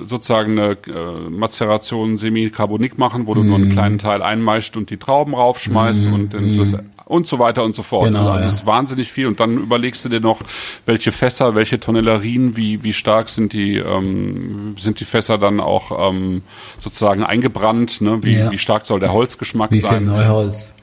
sozusagen 0.06 0.60
eine 0.60 0.72
äh, 0.72 1.30
Mazeration 1.30 2.18
semi-carbonik 2.18 2.98
machen, 2.98 3.28
wo 3.28 3.34
du 3.34 3.44
mm. 3.44 3.48
nur 3.48 3.56
einen 3.56 3.66
mhm. 3.66 3.72
kleinen 3.72 3.98
Teil 4.00 4.22
einmeischt 4.22 4.78
und 4.78 4.90
die 4.90 4.98
Trauben 4.98 5.34
raufschmeißt 5.34 6.06
mm. 6.06 6.14
und 6.14 6.34
dann 6.34 6.58
das 6.58 6.76
und 7.10 7.28
so 7.28 7.40
weiter 7.40 7.64
und 7.64 7.76
so 7.76 7.82
fort. 7.82 8.06
Genau, 8.06 8.30
also 8.30 8.46
ja. 8.46 8.46
es 8.46 8.54
ist 8.60 8.66
wahnsinnig 8.68 9.12
viel 9.12 9.26
und 9.26 9.40
dann 9.40 9.58
überlegst 9.58 10.06
du 10.06 10.10
dir 10.10 10.20
noch, 10.20 10.42
welche 10.86 11.12
Fässer, 11.12 11.56
welche 11.56 11.80
Tonnellerien, 11.80 12.56
wie, 12.56 12.84
wie 12.84 12.94
stark 12.94 13.30
sind 13.30 13.52
die, 13.52 13.78
ähm, 13.78 14.76
sind 14.78 15.00
die 15.00 15.06
Fässer 15.06 15.40
dann 15.40 15.60
auch 15.60 16.12
ähm, 16.12 16.44
sozusagen 16.80 17.24
eingebrannt, 17.24 18.02
ne? 18.02 18.20
wie, 18.22 18.36
ja. 18.36 18.52
wie 18.52 18.60
stark 18.60 18.86
soll 18.86 19.00
der 19.00 19.12
Holzgeschmack 19.12 19.72
wie 19.72 19.80
sein. 19.80 19.98
Viel 19.98 20.08
Neuholz 20.08 20.76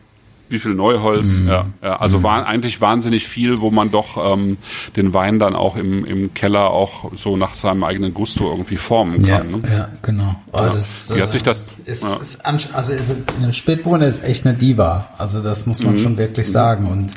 wie 0.49 0.59
viel 0.59 0.75
Neuholz, 0.75 1.41
mhm. 1.41 1.49
ja, 1.49 1.67
ja. 1.83 1.97
Also 1.97 2.19
mhm. 2.19 2.23
war 2.23 2.47
eigentlich 2.47 2.81
wahnsinnig 2.81 3.26
viel, 3.26 3.61
wo 3.61 3.71
man 3.71 3.91
doch 3.91 4.35
ähm, 4.35 4.59
den 4.97 5.12
Wein 5.12 5.38
dann 5.38 5.55
auch 5.55 5.76
im, 5.76 6.05
im 6.05 6.35
Keller 6.35 6.71
auch 6.71 7.12
so 7.15 7.37
nach 7.37 7.55
seinem 7.55 7.85
eigenen 7.85 8.15
Gusto 8.15 8.50
irgendwie 8.50 8.76
formen 8.76 9.23
kann. 9.23 9.50
Ja, 9.50 9.57
ne? 9.57 9.62
ja 9.69 9.88
genau. 10.03 10.37
Ja. 10.53 10.71
Das, 10.71 11.12
Wie 11.15 11.23
hat 11.23 11.33
sich 11.33 11.43
das? 11.43 11.67
Äh, 11.87 11.91
ist, 11.91 12.05
ja. 12.05 12.17
ist 12.17 12.41
also 12.75 12.95
eine 13.41 13.53
Spätburgunder 13.53 14.07
ist 14.07 14.23
echt 14.25 14.47
eine 14.47 14.57
Diva. 14.57 15.09
Also 15.19 15.43
das 15.43 15.67
muss 15.67 15.83
man 15.83 15.95
mhm. 15.95 15.99
schon 15.99 16.19
wirklich 16.19 16.47
mhm. 16.49 16.53
sagen. 16.53 16.87
Und 16.87 17.11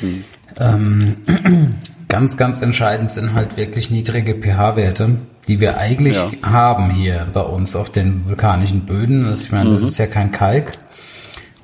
mhm. 0.00 0.24
ähm, 0.58 1.16
ganz, 2.08 2.36
ganz 2.36 2.60
entscheidend 2.60 3.10
sind 3.10 3.34
halt 3.34 3.56
wirklich 3.56 3.90
niedrige 3.90 4.34
pH-Werte, 4.34 5.18
die 5.48 5.60
wir 5.60 5.78
eigentlich 5.78 6.18
haben 6.42 6.90
hier 6.90 7.26
bei 7.32 7.40
uns 7.40 7.74
auf 7.76 7.90
den 7.90 8.26
vulkanischen 8.26 8.86
Böden. 8.86 9.32
Ich 9.32 9.50
meine, 9.50 9.70
das 9.70 9.82
mhm. 9.82 9.88
ist 9.88 9.98
ja 9.98 10.06
kein 10.06 10.30
Kalk. 10.30 10.72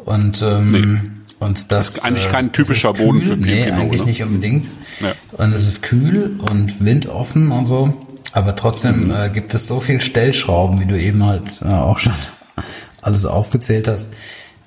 Und, 0.05 0.43
ähm, 0.43 0.71
nee. 0.71 1.11
und 1.39 1.73
das, 1.73 1.95
das 1.95 1.97
ist 1.97 2.05
eigentlich 2.05 2.31
kein 2.31 2.49
äh, 2.49 2.53
typischer 2.53 2.93
Boden 2.93 3.21
kühl. 3.21 3.29
für 3.29 3.37
Pinot. 3.37 3.47
Nee, 3.47 3.71
eigentlich 3.71 4.01
ne? 4.03 4.07
nicht 4.07 4.23
unbedingt. 4.23 4.71
Ja. 5.01 5.13
Und 5.33 5.53
es 5.53 5.67
ist 5.67 5.83
kühl 5.83 6.39
und 6.51 6.85
windoffen 6.85 7.53
und 7.53 7.67
so. 7.67 7.95
Aber 8.33 8.57
trotzdem 8.57 9.07
mhm. 9.07 9.15
äh, 9.15 9.31
gibt 9.31 9.55
es 9.55 9.67
so 9.67 9.81
viel 9.81 10.01
Stellschrauben, 10.01 10.81
wie 10.81 10.87
du 10.87 10.99
eben 10.99 11.25
halt 11.25 11.61
äh, 11.63 11.69
auch 11.69 11.99
schon 11.99 12.15
alles 13.03 13.27
aufgezählt 13.27 13.89
hast. 13.89 14.13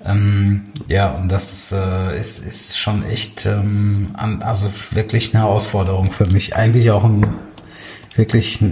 Ähm, 0.04 0.64
ja, 0.88 1.10
und 1.10 1.30
das 1.32 1.52
ist, 1.52 1.72
äh, 1.72 2.18
ist, 2.18 2.46
ist 2.46 2.78
schon 2.78 3.04
echt, 3.04 3.46
ähm, 3.46 4.10
an, 4.14 4.42
also 4.42 4.70
wirklich 4.92 5.34
eine 5.34 5.42
Herausforderung 5.42 6.12
für 6.12 6.26
mich. 6.26 6.54
Eigentlich 6.54 6.90
auch 6.90 7.04
ein 7.04 7.26
wirklich 8.18 8.62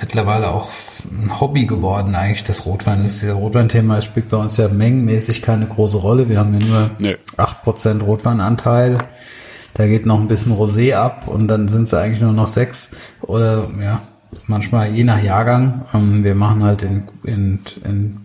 mittlerweile 0.00 0.48
auch 0.48 0.70
ein 1.10 1.40
Hobby 1.40 1.66
geworden, 1.66 2.14
eigentlich 2.14 2.44
das 2.44 2.66
Rotwein. 2.66 3.02
Das 3.02 3.24
Rotweinthema 3.24 4.00
spielt 4.00 4.28
bei 4.28 4.36
uns 4.36 4.56
ja 4.56 4.68
mengenmäßig 4.68 5.42
keine 5.42 5.66
große 5.66 5.98
Rolle. 5.98 6.28
Wir 6.28 6.38
haben 6.38 6.58
ja 6.58 6.66
nur 6.66 6.90
nee. 6.98 7.16
8% 7.36 8.02
Rotweinanteil. 8.02 8.98
Da 9.74 9.86
geht 9.86 10.06
noch 10.06 10.20
ein 10.20 10.28
bisschen 10.28 10.52
Rosé 10.52 10.94
ab 10.94 11.28
und 11.28 11.48
dann 11.48 11.68
sind 11.68 11.84
es 11.84 11.94
eigentlich 11.94 12.20
nur 12.20 12.32
noch 12.32 12.48
sechs 12.48 12.90
oder 13.22 13.68
ja, 13.80 14.02
manchmal 14.46 14.90
je 14.90 15.04
nach 15.04 15.22
Jahrgang. 15.22 15.86
Ähm, 15.94 16.24
wir 16.24 16.34
machen 16.34 16.64
halt 16.64 16.82
in, 16.82 17.04
in, 17.24 17.60
in 17.84 18.18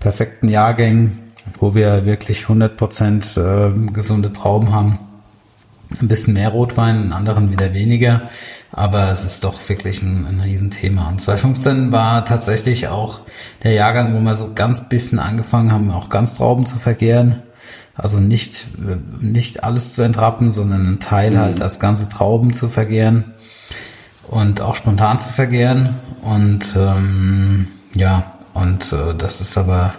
perfekten 0.00 0.48
Jahrgängen, 0.48 1.20
wo 1.60 1.74
wir 1.74 2.04
wirklich 2.04 2.44
100% 2.46 3.38
äh, 3.40 3.90
gesunde 3.92 4.32
Trauben 4.32 4.72
haben 4.72 4.98
ein 6.00 6.08
bisschen 6.08 6.34
mehr 6.34 6.50
Rotwein, 6.50 7.04
in 7.04 7.12
anderen 7.12 7.50
wieder 7.50 7.72
weniger. 7.74 8.22
Aber 8.76 9.08
es 9.10 9.24
ist 9.24 9.44
doch 9.44 9.68
wirklich 9.68 10.02
ein, 10.02 10.26
ein 10.26 10.40
Riesenthema. 10.40 11.06
Und 11.06 11.20
2015 11.20 11.92
war 11.92 12.24
tatsächlich 12.24 12.88
auch 12.88 13.20
der 13.62 13.70
Jahrgang, 13.70 14.14
wo 14.14 14.18
wir 14.18 14.34
so 14.34 14.52
ganz 14.52 14.88
bisschen 14.88 15.20
angefangen 15.20 15.70
haben, 15.70 15.92
auch 15.92 16.08
ganz 16.08 16.36
Trauben 16.36 16.66
zu 16.66 16.80
vergehren. 16.80 17.44
Also 17.94 18.18
nicht, 18.18 18.66
nicht 19.20 19.62
alles 19.62 19.92
zu 19.92 20.02
entrappen, 20.02 20.50
sondern 20.50 20.80
einen 20.88 20.98
Teil 20.98 21.32
mhm. 21.32 21.38
halt 21.38 21.62
als 21.62 21.78
ganze 21.78 22.08
Trauben 22.08 22.52
zu 22.52 22.68
vergehren 22.68 23.34
und 24.26 24.60
auch 24.60 24.74
spontan 24.74 25.20
zu 25.20 25.32
vergehren. 25.32 25.94
Und 26.22 26.74
ähm, 26.76 27.68
ja, 27.94 28.32
und 28.54 28.92
äh, 28.92 29.14
das 29.16 29.40
ist 29.40 29.56
aber 29.56 29.94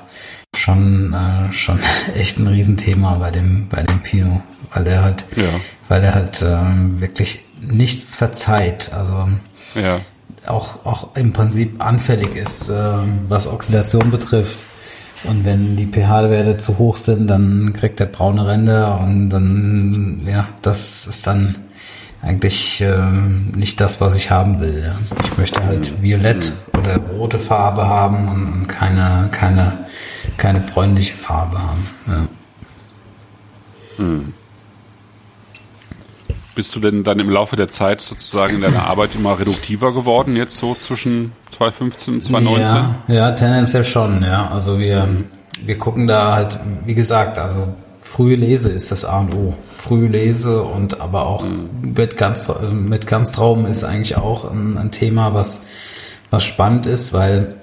schon 0.53 1.13
äh, 1.13 1.53
schon 1.53 1.79
echt 2.15 2.39
ein 2.39 2.48
Riesenthema 2.48 3.15
bei 3.15 3.32
dem 3.32 3.70
bei 3.70 3.84
dem 3.84 4.01
Pinot, 4.01 4.41
weil 4.74 4.84
der 4.84 5.01
halt 5.01 5.24
ja. 5.38 5.46
weil 5.88 6.01
der 6.01 6.13
halt 6.13 6.41
äh, 6.41 7.00
wirklich 7.00 7.45
nichts 7.67 8.15
verzeiht, 8.15 8.91
also 8.93 9.27
ja. 9.75 10.00
auch 10.48 10.86
auch 10.86 11.15
im 11.15 11.34
Prinzip 11.34 11.84
anfällig 11.84 12.36
ist, 12.36 12.69
äh, 12.69 12.93
was 13.27 13.48
Oxidation 13.48 14.12
betrifft. 14.12 14.65
Und 15.24 15.43
wenn 15.43 15.75
die 15.75 15.88
pH-Werte 15.88 16.57
zu 16.57 16.77
hoch 16.77 16.98
sind, 16.98 17.27
dann 17.27 17.74
kriegt 17.74 18.00
er 18.00 18.05
braune 18.05 18.48
Ränder 18.48 19.00
und 19.00 19.29
dann 19.29 20.22
ja, 20.27 20.48
das 20.62 21.07
ist 21.07 21.25
dann 21.25 21.55
eigentlich 22.22 22.81
ähm, 22.81 23.51
nicht 23.55 23.79
das, 23.79 24.01
was 24.01 24.15
ich 24.15 24.31
haben 24.31 24.60
will. 24.60 24.84
Ja. 24.86 24.95
Ich 25.24 25.38
möchte 25.38 25.63
halt 25.63 26.01
violett 26.01 26.53
oder 26.74 26.98
rote 26.98 27.39
Farbe 27.39 27.88
haben 27.88 28.27
und 28.27 28.67
keine 28.67 29.29
keine 29.31 29.74
keine 30.38 30.60
bräunliche 30.60 31.15
Farbe 31.15 31.60
haben. 31.60 31.88
Ja. 32.07 32.27
Hm. 33.98 34.34
Bist 36.55 36.75
du 36.75 36.79
denn 36.79 37.03
dann 37.03 37.19
im 37.19 37.29
Laufe 37.29 37.57
der 37.57 37.67
Zeit 37.67 38.00
sozusagen 38.00 38.55
in 38.55 38.62
deiner 38.62 38.85
Arbeit 38.85 39.13
immer 39.13 39.38
reduktiver 39.38 39.93
geworden, 39.93 40.38
jetzt 40.38 40.57
so 40.57 40.74
zwischen 40.74 41.33
2015 41.51 42.13
und 42.15 42.24
2019? 42.24 42.77
Ja, 43.07 43.13
ja 43.13 43.31
tendenziell 43.33 43.83
schon, 43.83 44.24
ja. 44.24 44.50
Also 44.50 44.79
wir, 44.79 45.07
wir 45.65 45.77
gucken 45.77 46.07
da 46.07 46.33
halt, 46.33 46.59
wie 46.85 46.95
gesagt, 46.95 47.38
also 47.38 47.67
frühe 48.00 48.38
Lese 48.38 48.71
ist 48.71 48.91
das 48.91 49.03
A 49.03 49.19
und 49.19 49.33
O. 49.33 49.55
Frühe 49.69 50.07
Lese 50.07 50.63
und 50.63 51.01
aber 51.01 51.25
auch 51.25 51.43
mhm. 51.43 51.93
mit, 51.95 52.15
ganz, 52.15 52.50
mit 52.71 53.07
Ganztrauben 53.07 53.65
ist 53.65 53.83
eigentlich 53.83 54.15
auch 54.15 54.50
ein, 54.50 54.77
ein 54.77 54.91
Thema, 54.91 55.33
was, 55.33 55.63
was 56.29 56.43
spannend 56.45 56.85
ist, 56.85 57.12
weil 57.12 57.55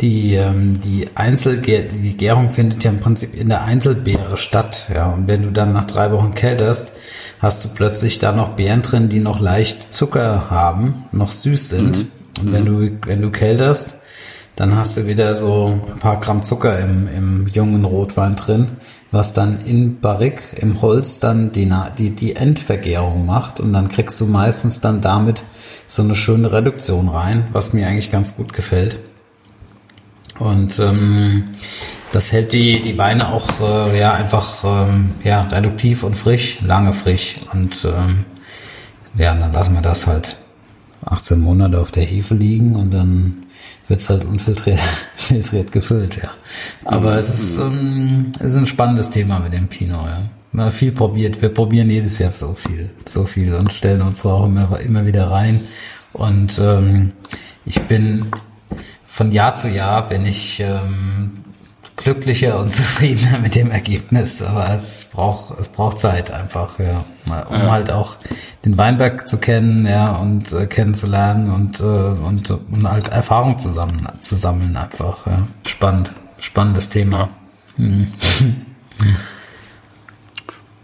die, 0.00 0.34
ähm, 0.34 0.80
die 0.80 1.08
Einzelgär, 1.14 1.82
die 1.82 2.16
Gärung 2.16 2.50
findet 2.50 2.82
ja 2.84 2.90
im 2.90 3.00
Prinzip 3.00 3.34
in 3.34 3.48
der 3.48 3.62
Einzelbeere 3.62 4.36
statt, 4.36 4.90
ja. 4.92 5.10
Und 5.10 5.28
wenn 5.28 5.42
du 5.42 5.52
dann 5.52 5.72
nach 5.72 5.84
drei 5.84 6.10
Wochen 6.12 6.34
kälterst, 6.34 6.92
hast 7.38 7.64
du 7.64 7.68
plötzlich 7.68 8.18
da 8.18 8.32
noch 8.32 8.50
Beeren 8.50 8.82
drin, 8.82 9.08
die 9.08 9.20
noch 9.20 9.40
leicht 9.40 9.92
Zucker 9.92 10.50
haben, 10.50 11.04
noch 11.12 11.30
süß 11.30 11.68
sind. 11.68 11.98
Mhm. 11.98 12.06
Und 12.40 12.52
wenn 12.52 12.64
du, 12.64 12.90
wenn 13.06 13.22
du 13.22 13.30
kälterst, 13.30 13.96
dann 14.56 14.76
hast 14.76 14.96
du 14.96 15.06
wieder 15.06 15.34
so 15.34 15.80
ein 15.86 15.98
paar 15.98 16.20
Gramm 16.20 16.42
Zucker 16.42 16.78
im, 16.78 17.08
im 17.08 17.46
jungen 17.52 17.84
Rotwein 17.84 18.36
drin, 18.36 18.72
was 19.10 19.32
dann 19.32 19.60
in 19.64 20.00
Barrik, 20.00 20.56
im 20.56 20.80
Holz 20.80 21.20
dann 21.20 21.52
die, 21.52 21.72
die, 21.98 22.10
die 22.10 22.36
Endvergärung 22.36 23.26
macht. 23.26 23.60
Und 23.60 23.72
dann 23.72 23.88
kriegst 23.88 24.20
du 24.20 24.26
meistens 24.26 24.80
dann 24.80 25.00
damit 25.00 25.44
so 25.86 26.02
eine 26.02 26.14
schöne 26.14 26.52
Reduktion 26.52 27.08
rein, 27.08 27.48
was 27.52 27.72
mir 27.72 27.86
eigentlich 27.86 28.10
ganz 28.12 28.36
gut 28.36 28.52
gefällt. 28.52 29.00
Und 30.38 30.78
ähm, 30.78 31.44
das 32.12 32.32
hält 32.32 32.52
die, 32.52 32.80
die 32.80 32.98
Weine 32.98 33.32
auch 33.32 33.48
äh, 33.60 33.98
ja 33.98 34.12
einfach 34.14 34.64
ähm, 34.64 35.12
ja, 35.22 35.42
reduktiv 35.42 36.02
und 36.02 36.16
frisch, 36.16 36.60
lange 36.62 36.92
frisch. 36.92 37.36
Und 37.52 37.84
ähm, 37.84 38.24
ja, 39.16 39.34
dann 39.34 39.52
lassen 39.52 39.74
wir 39.74 39.82
das 39.82 40.06
halt 40.06 40.36
18 41.04 41.40
Monate 41.40 41.80
auf 41.80 41.90
der 41.90 42.04
Hefe 42.04 42.34
liegen 42.34 42.76
und 42.76 42.92
dann 42.92 43.46
wird's 43.88 44.08
halt 44.08 44.24
unfiltriert 44.24 44.80
filtriert 45.16 45.72
gefüllt, 45.72 46.16
ja. 46.22 46.30
Aber 46.84 47.12
mhm. 47.12 47.18
es 47.18 47.28
ist, 47.28 47.58
ähm, 47.58 48.32
es 48.38 48.52
ist 48.52 48.56
ein 48.56 48.66
spannendes 48.66 49.10
Thema 49.10 49.38
mit 49.38 49.52
dem 49.52 49.68
Pinot, 49.68 50.06
ja. 50.06 50.22
Wir 50.52 50.70
viel 50.70 50.92
probiert. 50.92 51.42
Wir 51.42 51.48
probieren 51.48 51.90
jedes 51.90 52.20
Jahr 52.20 52.30
so 52.32 52.54
viel, 52.54 52.90
so 53.06 53.24
viel 53.24 53.54
und 53.54 53.72
stellen 53.72 54.02
uns 54.02 54.24
auch 54.24 54.46
immer, 54.46 54.78
immer 54.78 55.04
wieder 55.04 55.28
rein. 55.28 55.58
Und 56.12 56.60
ähm, 56.60 57.10
ich 57.64 57.80
bin 57.82 58.26
von 59.14 59.30
Jahr 59.30 59.54
zu 59.54 59.68
Jahr 59.68 60.08
bin 60.08 60.26
ich 60.26 60.58
ähm, 60.58 61.44
glücklicher 61.94 62.58
und 62.58 62.72
zufriedener 62.72 63.38
mit 63.38 63.54
dem 63.54 63.70
Ergebnis, 63.70 64.42
aber 64.42 64.70
es 64.70 65.04
braucht 65.04 65.56
es 65.60 65.68
braucht 65.68 66.00
Zeit 66.00 66.32
einfach, 66.32 66.80
ja, 66.80 66.98
um 67.48 67.60
ja. 67.60 67.70
halt 67.70 67.92
auch 67.92 68.16
den 68.64 68.76
Weinberg 68.76 69.28
zu 69.28 69.38
kennen, 69.38 69.86
ja 69.86 70.16
und 70.16 70.52
äh, 70.52 70.66
kennenzulernen 70.66 71.52
und 71.52 71.78
äh, 71.78 71.84
und, 71.84 72.50
und 72.50 72.90
halt 72.90 73.06
Erfahrung 73.06 73.56
zusammen 73.56 74.08
zu 74.18 74.34
sammeln 74.34 74.76
einfach, 74.76 75.24
ja. 75.26 75.46
Spannend, 75.64 76.10
spannendes 76.40 76.88
Thema. 76.88 77.28
Ja. 77.78 77.84
Mhm. 77.84 78.12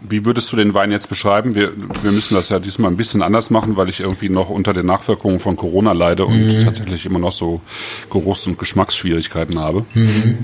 Wie 0.01 0.25
würdest 0.25 0.51
du 0.51 0.55
den 0.57 0.73
Wein 0.73 0.91
jetzt 0.91 1.09
beschreiben? 1.09 1.53
Wir, 1.53 1.73
wir 2.01 2.11
müssen 2.11 2.33
das 2.33 2.49
ja 2.49 2.59
diesmal 2.59 2.89
ein 2.89 2.97
bisschen 2.97 3.21
anders 3.21 3.51
machen, 3.51 3.77
weil 3.77 3.87
ich 3.87 3.99
irgendwie 3.99 4.29
noch 4.29 4.49
unter 4.49 4.73
den 4.73 4.87
Nachwirkungen 4.87 5.39
von 5.39 5.55
Corona 5.55 5.91
leide 5.91 6.25
und 6.25 6.47
mhm. 6.47 6.59
tatsächlich 6.59 7.05
immer 7.05 7.19
noch 7.19 7.31
so 7.31 7.61
Geruchs- 8.09 8.47
und 8.47 8.57
Geschmacksschwierigkeiten 8.57 9.59
habe. 9.59 9.85
Mhm. 9.93 10.39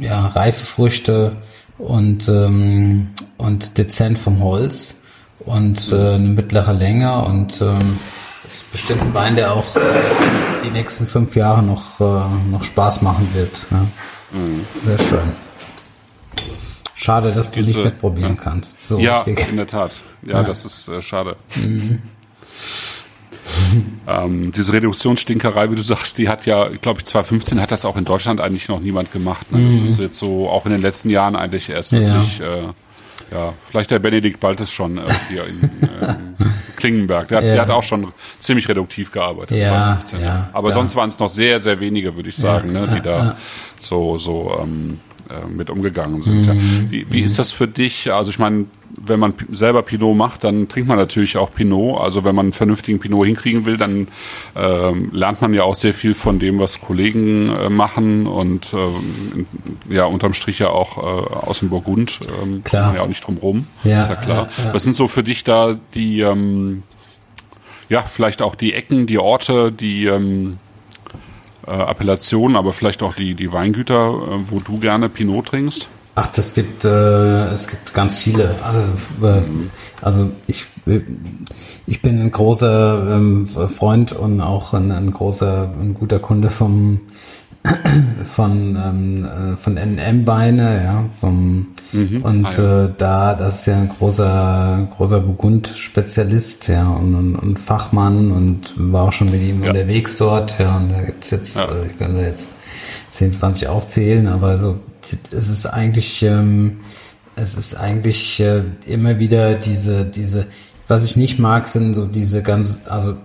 ja, 0.01 0.29
reife 0.29 0.65
Früchte 0.65 1.37
und, 1.79 2.29
ähm, 2.29 3.09
und 3.37 3.77
dezent 3.77 4.19
vom 4.19 4.43
Holz 4.43 5.03
und 5.41 5.93
äh, 5.93 6.15
eine 6.15 6.29
mittlere 6.29 6.73
Länge 6.73 7.23
und 7.25 7.61
ähm, 7.61 7.99
das 8.45 8.55
ist 8.55 8.71
bestimmt 8.71 9.03
ein 9.03 9.15
Wein, 9.15 9.37
der 9.37 9.53
auch 9.53 9.65
die 10.63 10.71
nächsten 10.71 11.07
fünf 11.07 11.35
Jahre 11.35 11.63
noch, 11.63 12.01
äh, 12.01 12.51
noch 12.51 12.63
Spaß 12.63 13.03
machen 13.03 13.29
wird. 13.35 13.67
Ja. 13.71 13.87
Mhm. 14.33 14.65
Sehr 14.81 14.99
schön. 14.99 15.33
Schade, 16.95 17.33
dass 17.33 17.51
du 17.51 17.61
Diese, 17.61 17.77
nicht 17.79 17.85
mitprobieren 17.85 18.37
ja. 18.37 18.43
kannst. 18.43 18.85
So 18.85 18.99
ja, 18.99 19.17
richtig. 19.17 19.49
in 19.49 19.57
der 19.57 19.67
Tat. 19.67 19.93
Ja, 20.27 20.35
ja. 20.35 20.43
das 20.43 20.65
ist 20.65 20.89
äh, 20.89 21.03
schade. 21.03 21.37
Mhm. 21.55 22.03
ähm, 24.07 24.53
diese 24.53 24.73
Reduktionsstinkerei, 24.73 25.71
wie 25.71 25.75
du 25.75 25.83
sagst, 25.83 26.17
die 26.19 26.29
hat 26.29 26.47
ja, 26.47 26.69
glaube 26.69 27.01
ich, 27.01 27.07
2015 27.07 27.61
hat 27.61 27.73
das 27.73 27.85
auch 27.85 27.97
in 27.97 28.05
Deutschland 28.05 28.41
eigentlich 28.41 28.69
noch 28.69 28.81
niemand 28.81 29.13
gemacht. 29.13 29.53
Ne? 29.53 29.67
Das 29.67 29.77
mhm. 29.77 29.85
ist 29.85 29.99
jetzt 29.99 30.19
so 30.19 30.49
auch 30.49 30.65
in 30.67 30.73
den 30.73 30.81
letzten 30.81 31.11
Jahren 31.11 31.37
eigentlich 31.37 31.69
erst 31.69 31.93
wirklich 31.93 32.41
äh, 32.41 32.69
ja, 33.31 33.53
vielleicht 33.69 33.91
der 33.91 33.99
Benedikt 33.99 34.41
Baltes 34.41 34.71
schon 34.71 34.99
äh, 34.99 35.03
hier 35.29 35.47
in 35.47 35.71
ähm, 35.83 36.37
Klingenberg. 36.77 37.29
Der, 37.29 37.39
hat, 37.39 37.45
ja. 37.45 37.53
der 37.55 37.63
hat 37.63 37.71
auch 37.71 37.83
schon 37.83 38.13
ziemlich 38.39 38.69
reduktiv 38.69 39.13
gearbeitet, 39.13 39.59
ja, 39.59 39.99
2015. 39.99 40.21
Ja, 40.21 40.51
Aber 40.53 40.73
sonst 40.73 40.97
waren 40.97 41.09
es 41.09 41.19
noch 41.19 41.29
sehr, 41.29 41.61
sehr 41.61 41.81
wenige, 41.81 42.17
würde 42.17 42.29
ich 42.29 42.37
sagen, 42.37 42.71
ne, 42.71 42.89
die 42.95 43.03
da 43.03 43.37
so, 43.79 44.17
so 44.19 44.59
ähm, 44.61 45.01
äh, 45.31 45.47
mit 45.49 45.71
umgegangen 45.71 46.21
sind. 46.21 46.47
Mhm. 46.47 46.91
Wie, 46.91 47.07
wie 47.11 47.21
mhm. 47.21 47.25
ist 47.25 47.39
das 47.39 47.51
für 47.51 47.67
dich? 47.67 48.13
Also 48.13 48.31
ich 48.31 48.39
meine, 48.39 48.67
wenn 48.97 49.21
man 49.21 49.35
selber 49.51 49.83
Pinot 49.83 50.17
macht, 50.17 50.45
dann 50.45 50.69
trinkt 50.69 50.89
man 50.89 50.99
natürlich 50.99 51.37
auch 51.37 51.53
Pinot. 51.53 52.01
Also 52.01 52.25
wenn 52.25 52.35
man 52.35 52.47
einen 52.47 52.53
vernünftigen 52.53 52.99
Pinot 52.99 53.27
hinkriegen 53.27 53.65
will, 53.67 53.77
dann 53.77 54.09
äh, 54.55 54.93
lernt 55.13 55.41
man 55.41 55.55
ja 55.55 55.65
auch 55.65 55.75
sehr 55.75 55.95
viel 55.95 56.15
von 56.15 56.39
dem, 56.39 56.59
was 56.59 56.81
Kollegen 56.81 57.51
äh, 57.51 57.69
machen 57.69 58.27
und 58.27 58.73
äh, 58.73 59.95
ja 59.95 60.05
unterm 60.05 60.35
Strich 60.35 60.59
ja 60.59 60.71
auch 60.71 60.99
äh, 60.99 61.01
aus 61.47 61.61
dem 61.61 61.71
Burgund. 61.71 62.21
Ähm, 62.43 62.63
klar. 62.65 62.89
Man 62.89 62.97
ja 62.97 63.03
auch 63.03 63.09
nicht 63.09 63.27
drum 63.27 63.39
rum. 63.39 63.67
Ja, 63.85 64.03
ist 64.03 64.11
ja 64.11 64.17
klar. 64.17 64.49
Ja, 64.59 64.65
ja. 64.65 64.75
Was 64.75 64.83
sind 64.85 64.97
so 64.97 65.09
für 65.09 65.23
dich 65.23 65.45
da 65.45 65.77
die 65.95 66.21
ähm, 66.21 66.83
ja 67.89 68.03
vielleicht 68.03 68.43
auch 68.43 68.55
die 68.55 68.75
Ecken, 68.75 69.07
die 69.07 69.19
Orte, 69.19 69.73
die 69.73 70.07
ähm, 70.07 70.59
äh, 71.67 71.71
Appellationen, 71.71 72.57
aber 72.57 72.73
vielleicht 72.73 73.03
auch 73.03 73.15
die, 73.15 73.35
die 73.35 73.53
Weingüter, 73.53 74.09
äh, 74.09 74.51
wo 74.51 74.61
du 74.61 74.75
gerne 74.77 75.09
Pinot 75.09 75.47
trinkst? 75.47 75.89
Ach, 76.17 76.29
das 76.29 76.55
gibt 76.55 76.85
äh, 76.85 77.49
es 77.53 77.69
gibt 77.69 77.93
ganz 77.95 78.17
viele. 78.17 78.55
Also 78.63 78.81
äh, 79.27 79.43
also 80.01 80.31
ich 80.47 80.67
ich 81.87 82.03
bin 82.03 82.21
ein 82.21 82.31
großer 82.31 83.17
ähm, 83.17 83.47
Freund 83.47 84.13
und 84.13 84.41
auch 84.41 84.75
ein, 84.75 84.93
ein 84.93 85.13
großer 85.13 85.73
ein 85.81 85.95
guter 85.95 86.19
Kunde 86.19 86.51
vom 86.51 87.01
von 88.27 88.77
ähm, 88.77 89.25
äh, 89.25 89.57
von 89.57 89.75
NM 89.75 90.27
Weine, 90.27 90.85
ja, 90.85 91.05
vom 91.21 91.75
Mhm. 91.95 92.23
Und 92.23 92.59
ah, 92.59 92.63
ja. 92.63 92.85
äh, 92.85 92.91
da, 92.99 93.35
das 93.35 93.61
ist 93.61 93.67
ja 93.67 93.77
ein 93.77 93.89
großer, 93.89 94.89
großer 94.97 95.21
Burgund-Spezialist, 95.21 96.69
ja, 96.69 96.89
und, 96.89 97.15
und, 97.15 97.37
und, 97.37 97.59
Fachmann 97.59 98.33
und 98.33 98.75
war 98.77 99.05
auch 99.05 99.13
schon 99.13 99.31
mit 99.31 99.41
ihm 99.41 99.63
ja. 99.63 99.71
unterwegs 99.71 100.19
dort, 100.19 100.59
ja, 100.59 100.77
und 100.77 100.91
da 100.91 101.03
gibt's 101.03 101.31
jetzt, 101.31 101.57
ja. 101.57 101.67
äh, 101.67 101.87
ich 101.87 101.99
kann 101.99 102.17
da 102.17 102.23
jetzt 102.23 102.51
10, 103.15 103.33
20 103.33 103.69
aufzählen, 103.69 104.27
aber 104.27 104.59
so, 104.59 104.81
es 105.31 105.49
ist 105.49 105.67
eigentlich, 105.67 106.23
ähm, 106.25 106.81
es 107.37 107.57
ist 107.57 107.77
eigentlich 107.77 108.41
äh, 108.41 108.65
immer 108.87 109.21
wieder 109.21 109.55
diese, 109.55 110.05
diese, 110.05 110.47
was 110.89 111.05
ich 111.05 111.17
nicht 111.17 111.39
mag, 111.39 111.69
sind 111.69 111.95
so 111.95 112.07
diese 112.07 112.43
ganz, 112.43 112.83
also 112.89 113.17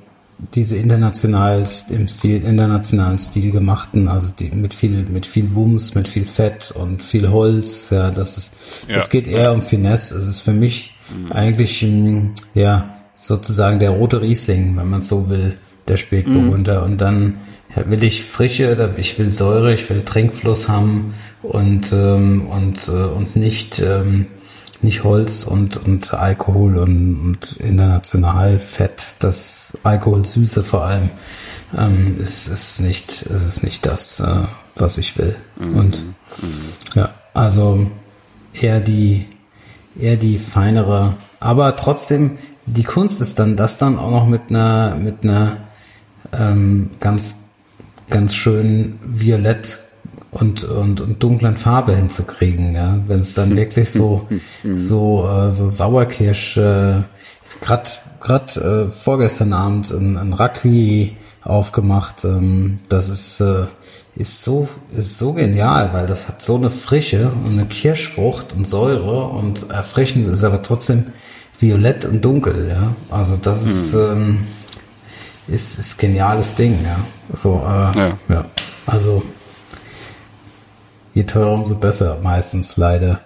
diese 0.53 0.77
international 0.77 1.63
im 1.89 2.07
Stil, 2.07 2.43
internationalen 2.43 3.17
Stil 3.17 3.49
gemachten, 3.49 4.07
also 4.07 4.31
die, 4.37 4.51
mit 4.51 4.75
viel, 4.75 5.05
mit 5.09 5.25
viel 5.25 5.55
Wumms, 5.55 5.95
mit 5.95 6.07
viel 6.07 6.27
Fett 6.27 6.69
und 6.69 7.03
viel 7.03 7.31
Holz, 7.31 7.89
ja, 7.89 8.11
das 8.11 8.37
ist, 8.37 8.55
ja. 8.87 8.97
es 8.97 9.09
geht 9.09 9.25
eher 9.25 9.51
um 9.51 9.63
Finesse. 9.63 10.15
Es 10.15 10.27
ist 10.27 10.41
für 10.41 10.53
mich 10.53 10.95
mhm. 11.11 11.31
eigentlich, 11.31 11.81
hm, 11.81 12.35
ja, 12.53 12.95
sozusagen 13.15 13.79
der 13.79 13.89
rote 13.89 14.21
Riesling, 14.21 14.77
wenn 14.77 14.87
man 14.87 15.01
so 15.01 15.29
will, 15.29 15.55
der 15.87 15.97
Spätburgunder. 15.97 16.81
Mhm. 16.81 16.91
Und 16.91 17.01
dann 17.01 17.37
will 17.75 18.03
ich 18.03 18.23
Frische, 18.23 18.93
ich 18.97 19.19
will 19.19 19.31
Säure, 19.31 19.73
ich 19.73 19.89
will 19.89 20.03
Trinkfluss 20.03 20.67
haben 20.67 21.13
und, 21.41 21.93
ähm, 21.93 22.47
und, 22.47 22.87
äh, 22.87 22.91
und 22.91 23.35
nicht, 23.35 23.79
ähm, 23.79 24.27
nicht 24.81 25.03
Holz 25.03 25.43
und, 25.43 25.77
und 25.77 26.13
Alkohol 26.13 26.77
und, 26.77 27.19
und 27.19 27.57
international 27.57 28.59
Fett, 28.59 29.15
das 29.19 29.77
Alkoholsüße 29.83 30.63
vor 30.63 30.85
allem, 30.85 31.09
ähm, 31.77 32.15
ist, 32.19 32.47
ist 32.47 32.81
nicht, 32.81 33.23
ist 33.23 33.45
es 33.45 33.63
nicht 33.63 33.85
das, 33.85 34.19
äh, 34.19 34.45
was 34.75 34.97
ich 34.97 35.17
will. 35.17 35.35
Mhm. 35.57 35.75
Und 35.75 36.03
ja, 36.95 37.13
also 37.33 37.91
eher 38.53 38.79
die, 38.79 39.27
eher 39.99 40.15
die 40.15 40.39
feinere, 40.39 41.15
aber 41.39 41.75
trotzdem, 41.75 42.37
die 42.65 42.83
Kunst 42.83 43.21
ist 43.21 43.39
dann, 43.39 43.57
das 43.57 43.77
dann 43.77 43.97
auch 43.97 44.11
noch 44.11 44.27
mit 44.27 44.49
einer, 44.49 44.95
mit 44.95 45.23
einer 45.23 45.57
ähm, 46.31 46.91
ganz, 46.99 47.38
ganz 48.09 48.35
schön 48.35 48.99
violett 49.05 49.79
und, 50.31 50.63
und, 50.63 51.01
und 51.01 51.23
dunklen 51.23 51.55
Farbe 51.55 51.95
hinzukriegen, 51.95 52.75
ja. 52.75 52.97
Wenn 53.07 53.19
es 53.19 53.33
dann 53.33 53.55
wirklich 53.55 53.91
so, 53.91 54.27
so, 54.75 55.27
äh, 55.27 55.51
so 55.51 55.67
Sauerkirsch, 55.67 56.57
äh, 56.57 57.01
grad, 57.61 58.01
grad 58.19 58.57
äh, 58.57 58.91
vorgestern 58.91 59.53
Abend 59.53 59.91
ein, 59.91 60.17
ein 60.17 60.33
Raqui 60.33 61.17
aufgemacht, 61.43 62.25
ähm, 62.25 62.79
das 62.89 63.09
ist, 63.09 63.39
äh, 63.39 63.65
ist 64.15 64.43
so, 64.43 64.67
ist 64.91 65.17
so 65.17 65.33
genial, 65.33 65.91
weil 65.93 66.05
das 66.05 66.27
hat 66.27 66.41
so 66.41 66.55
eine 66.57 66.69
Frische 66.71 67.31
und 67.45 67.53
eine 67.53 67.65
Kirschfrucht 67.65 68.53
und 68.53 68.67
Säure 68.67 69.27
und 69.29 69.69
erfrischend 69.69 70.27
ist 70.27 70.43
aber 70.43 70.61
trotzdem 70.61 71.07
violett 71.57 72.05
und 72.05 72.23
dunkel, 72.23 72.69
ja. 72.69 72.93
Also 73.09 73.37
das 73.41 73.65
ist, 73.65 73.93
hm. 73.93 74.11
ähm, 74.11 74.39
ist, 75.51 75.79
ist 75.79 75.97
geniales 75.97 76.55
Ding, 76.55 76.79
ja. 76.83 76.97
So, 77.33 77.61
äh, 77.65 77.97
ja. 77.97 78.17
ja. 78.29 78.45
Also 78.85 79.23
je 81.13 81.23
teurer, 81.23 81.53
umso 81.53 81.75
besser, 81.75 82.17
meistens 82.21 82.77
leider. 82.77 83.21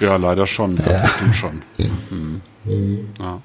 ja, 0.00 0.16
leider 0.16 0.46
schon, 0.46 0.76
ja, 0.76 1.02
ja. 1.02 1.32
schon. 1.32 1.62
Mhm. 1.78 2.40
Ja. 3.18 3.40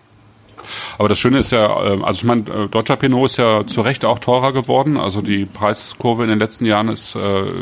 Aber 0.97 1.09
das 1.09 1.19
Schöne 1.19 1.39
ist 1.39 1.51
ja, 1.51 1.83
ähm, 1.85 2.03
also 2.03 2.19
ich 2.19 2.25
meine, 2.25 2.41
äh, 2.41 2.67
deutscher 2.69 2.95
Pinot 2.95 3.25
ist 3.25 3.37
ja 3.37 3.65
zu 3.65 3.81
Recht 3.81 4.05
auch 4.05 4.19
teurer 4.19 4.53
geworden. 4.53 4.97
Also 4.97 5.21
die 5.21 5.45
Preiskurve 5.45 6.23
in 6.23 6.29
den 6.29 6.39
letzten 6.39 6.65
Jahren 6.65 6.89
ist 6.89 7.15
äh, 7.15 7.19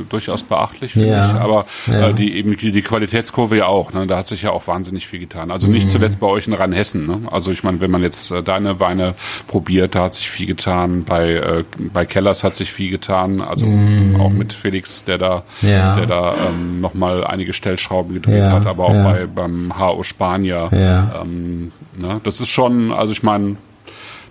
durchaus 0.10 0.44
beachtlich, 0.44 0.94
finde 0.94 1.10
ja, 1.10 1.28
ich. 1.28 1.36
Aber 1.36 1.66
ja. 1.88 2.10
äh, 2.10 2.14
die 2.14 2.36
eben 2.36 2.56
die, 2.58 2.72
die 2.72 2.82
Qualitätskurve 2.82 3.58
ja 3.58 3.68
auch. 3.68 3.94
Ne? 3.94 4.08
Da 4.08 4.18
hat 4.18 4.28
sich 4.28 4.44
ja 4.44 4.52
auch 4.52 4.68
wahnsinnig 4.68 5.08
viel 5.08 5.20
getan. 5.20 5.52
Also 5.52 5.68
nicht 5.68 5.86
mhm. 5.88 5.92
zuletzt 5.92 6.20
bei 6.20 6.28
euch 6.28 6.48
in 6.48 6.54
Rheinhessen. 6.54 7.06
Ne? 7.06 7.22
Also 7.32 7.52
ich 7.52 7.64
meine, 7.64 7.82
wenn 7.82 7.92
man 7.92 8.02
jetzt 8.02 8.32
äh, 8.32 8.44
deine 8.44 8.80
Weine 8.80 9.16
probiert, 9.48 9.96
da 9.96 10.04
hat 10.04 10.14
sich 10.14 10.30
viel 10.30 10.48
getan. 10.48 11.04
Bei 11.04 11.64
bei 11.78 12.06
Kellers 12.06 12.44
hat 12.44 12.56
sich 12.56 12.72
viel 12.72 12.92
getan. 12.92 13.42
Also 13.42 13.66
mhm. 13.66 14.20
auch 14.20 14.30
mit 14.30 14.54
Felix, 14.54 15.04
der 15.04 15.18
da 15.18 15.44
ja. 15.62 15.96
der 15.96 16.06
da 16.06 16.36
ähm, 16.50 16.82
noch 16.82 16.94
mal 16.94 17.26
einige 17.26 17.54
Stellschrauben 17.54 18.14
gedreht 18.14 18.44
hat, 18.44 18.66
aber 18.66 18.86
auch 18.86 18.94
bei 18.94 19.26
beim 19.26 19.74
HO 19.80 20.04
Spanier. 20.04 20.70
Ähm, 20.72 21.72
ne? 21.98 22.22
Das 22.24 22.40
ist 22.40 22.50
schon 22.50 22.92
also 22.96 23.12
ich 23.12 23.24
meine, 23.24 23.58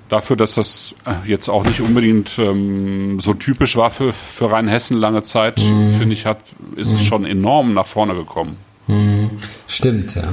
dafür, 0.08 0.36
dass 0.36 0.54
das 0.54 0.94
äh, 1.06 1.28
jetzt 1.28 1.48
auch 1.48 1.64
nicht 1.64 1.80
unbedingt 1.80 2.38
ähm, 2.38 3.20
so 3.20 3.34
typisch 3.34 3.76
war 3.76 3.90
für, 3.90 4.12
für 4.12 4.50
Rheinhessen 4.50 4.96
lange 4.96 5.22
Zeit, 5.22 5.58
mhm. 5.58 5.90
finde 5.90 6.14
ich, 6.14 6.26
hat, 6.26 6.38
ist 6.76 6.90
mhm. 6.90 6.94
es 6.96 7.04
schon 7.04 7.24
enorm 7.24 7.74
nach 7.74 7.86
vorne 7.86 8.14
gekommen. 8.14 8.56
Mhm. 8.86 9.30
Stimmt, 9.66 10.14
ja. 10.14 10.32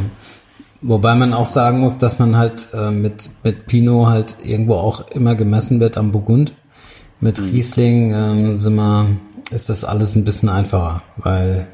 Wobei 0.82 1.14
man 1.16 1.34
auch 1.34 1.46
sagen 1.46 1.80
muss, 1.80 2.00
dass 2.00 2.18
man 2.18 2.36
halt 2.36 2.70
äh, 2.74 2.90
mit, 2.90 3.30
mit 3.44 3.68
Pinot 3.68 4.08
halt 4.08 4.38
irgendwo 4.44 4.76
auch 4.76 5.08
immer 5.12 5.36
gemessen 5.36 5.80
wird 5.80 5.96
am 5.96 6.12
Burgund. 6.12 6.56
Mit 7.20 7.40
mhm. 7.40 7.50
Riesling 7.50 8.14
ähm, 8.14 8.58
sind 8.58 8.76
wir, 8.76 9.08
ist 9.52 9.70
das 9.70 9.84
alles 9.84 10.16
ein 10.16 10.26
bisschen 10.26 10.50
einfacher, 10.50 11.04
weil 11.18 11.68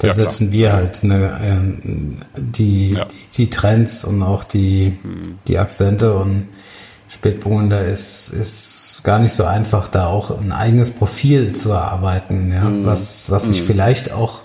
da 0.00 0.08
ja, 0.08 0.12
setzen 0.12 0.52
wir 0.52 0.72
halt 0.72 1.02
eine, 1.02 1.26
äh, 1.26 2.40
die, 2.40 2.92
ja. 2.92 3.04
die, 3.04 3.36
die, 3.36 3.50
Trends 3.50 4.04
und 4.04 4.22
auch 4.22 4.44
die, 4.44 4.98
mhm. 5.02 5.38
die 5.46 5.58
Akzente 5.58 6.14
und 6.14 6.48
Spätburgunder 7.14 7.84
ist, 7.84 8.30
ist 8.30 9.00
gar 9.04 9.18
nicht 9.18 9.32
so 9.32 9.44
einfach, 9.44 9.88
da 9.88 10.06
auch 10.06 10.36
ein 10.38 10.52
eigenes 10.52 10.90
Profil 10.90 11.52
zu 11.54 11.70
erarbeiten, 11.70 12.52
ja, 12.52 12.64
mm. 12.64 12.86
was, 12.86 13.30
was 13.30 13.46
sich 13.46 13.62
mm. 13.62 13.66
vielleicht 13.66 14.12
auch, 14.12 14.40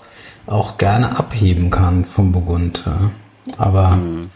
auch 0.46 0.78
gerne 0.78 1.18
abheben 1.18 1.70
kann 1.70 2.04
vom 2.04 2.30
Burgund. 2.30 2.84
Ja. 2.86 3.10
Aber 3.58 3.96
mm. 3.96 4.30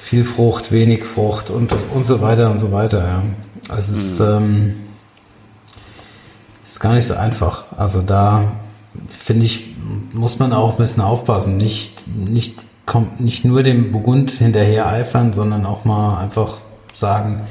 viel 0.00 0.24
Frucht, 0.24 0.72
wenig 0.72 1.04
Frucht 1.04 1.50
und, 1.50 1.72
und 1.94 2.04
so 2.04 2.20
weiter 2.20 2.50
und 2.50 2.58
so 2.58 2.72
weiter. 2.72 3.06
Ja. 3.06 3.22
Also 3.68 3.94
es 3.94 4.04
ist, 4.04 4.18
mhm. 4.20 4.26
ähm, 4.26 4.74
ist 6.64 6.80
gar 6.80 6.94
nicht 6.94 7.06
so 7.06 7.14
einfach. 7.14 7.66
Also 7.76 8.02
da 8.02 8.42
finde 9.08 9.46
ich, 9.46 9.76
muss 10.12 10.40
man 10.40 10.52
auch 10.52 10.72
ein 10.72 10.78
bisschen 10.78 11.02
aufpassen. 11.02 11.58
Nicht, 11.58 12.08
nicht, 12.08 12.64
kommt 12.86 13.20
nicht 13.20 13.44
nur 13.44 13.62
dem 13.62 13.92
Burgund 13.92 14.32
hinterher 14.32 14.88
eifern, 14.88 15.32
sondern 15.32 15.64
auch 15.66 15.84
mal 15.84 16.18
einfach 16.18 16.58
sagen, 16.92 17.42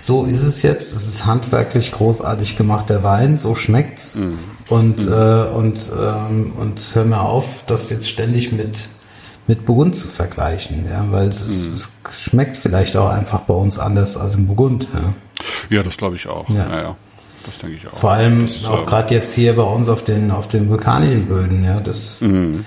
so 0.00 0.24
ist 0.26 0.44
es 0.44 0.62
jetzt, 0.62 0.94
es 0.94 1.08
ist 1.08 1.26
handwerklich 1.26 1.90
großartig 1.90 2.56
gemacht, 2.56 2.88
der 2.88 3.02
Wein, 3.02 3.36
so 3.36 3.56
schmeckt's. 3.56 4.14
Mhm. 4.14 4.38
Und, 4.68 5.06
mhm. 5.06 5.12
Äh, 5.12 5.42
und, 5.44 5.90
ähm, 6.00 6.52
und 6.56 6.90
hör 6.94 7.04
mir 7.04 7.20
auf, 7.20 7.64
das 7.66 7.90
jetzt 7.90 8.08
ständig 8.08 8.52
mit, 8.52 8.86
mit 9.48 9.64
Burgund 9.64 9.96
zu 9.96 10.06
vergleichen, 10.06 10.86
ja, 10.88 11.04
weil 11.10 11.26
es, 11.26 11.40
mhm. 11.40 11.74
es 11.74 11.92
schmeckt 12.12 12.56
vielleicht 12.56 12.96
auch 12.96 13.08
einfach 13.08 13.40
bei 13.40 13.54
uns 13.54 13.80
anders 13.80 14.16
als 14.16 14.36
im 14.36 14.46
Burgund. 14.46 14.88
Ja, 14.94 15.78
ja 15.78 15.82
das 15.82 15.96
glaube 15.96 16.14
ich 16.14 16.28
auch. 16.28 16.48
Ja. 16.50 16.68
ja, 16.68 16.80
ja. 16.80 16.96
Das 17.44 17.58
denke 17.58 17.76
ich 17.76 17.88
auch. 17.88 17.96
Vor 17.96 18.12
allem 18.12 18.42
das, 18.42 18.66
auch 18.66 18.82
äh, 18.82 18.86
gerade 18.86 19.14
jetzt 19.14 19.34
hier 19.34 19.56
bei 19.56 19.62
uns 19.62 19.88
auf 19.88 20.04
den, 20.04 20.30
auf 20.30 20.46
den 20.46 20.68
vulkanischen 20.68 21.26
Böden, 21.26 21.64
ja, 21.64 21.80
das 21.80 22.20
mhm. 22.20 22.64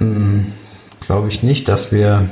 Mm, 0.00 0.52
glaube 0.98 1.28
ich 1.28 1.44
nicht, 1.44 1.68
dass 1.68 1.92
wir 1.92 2.30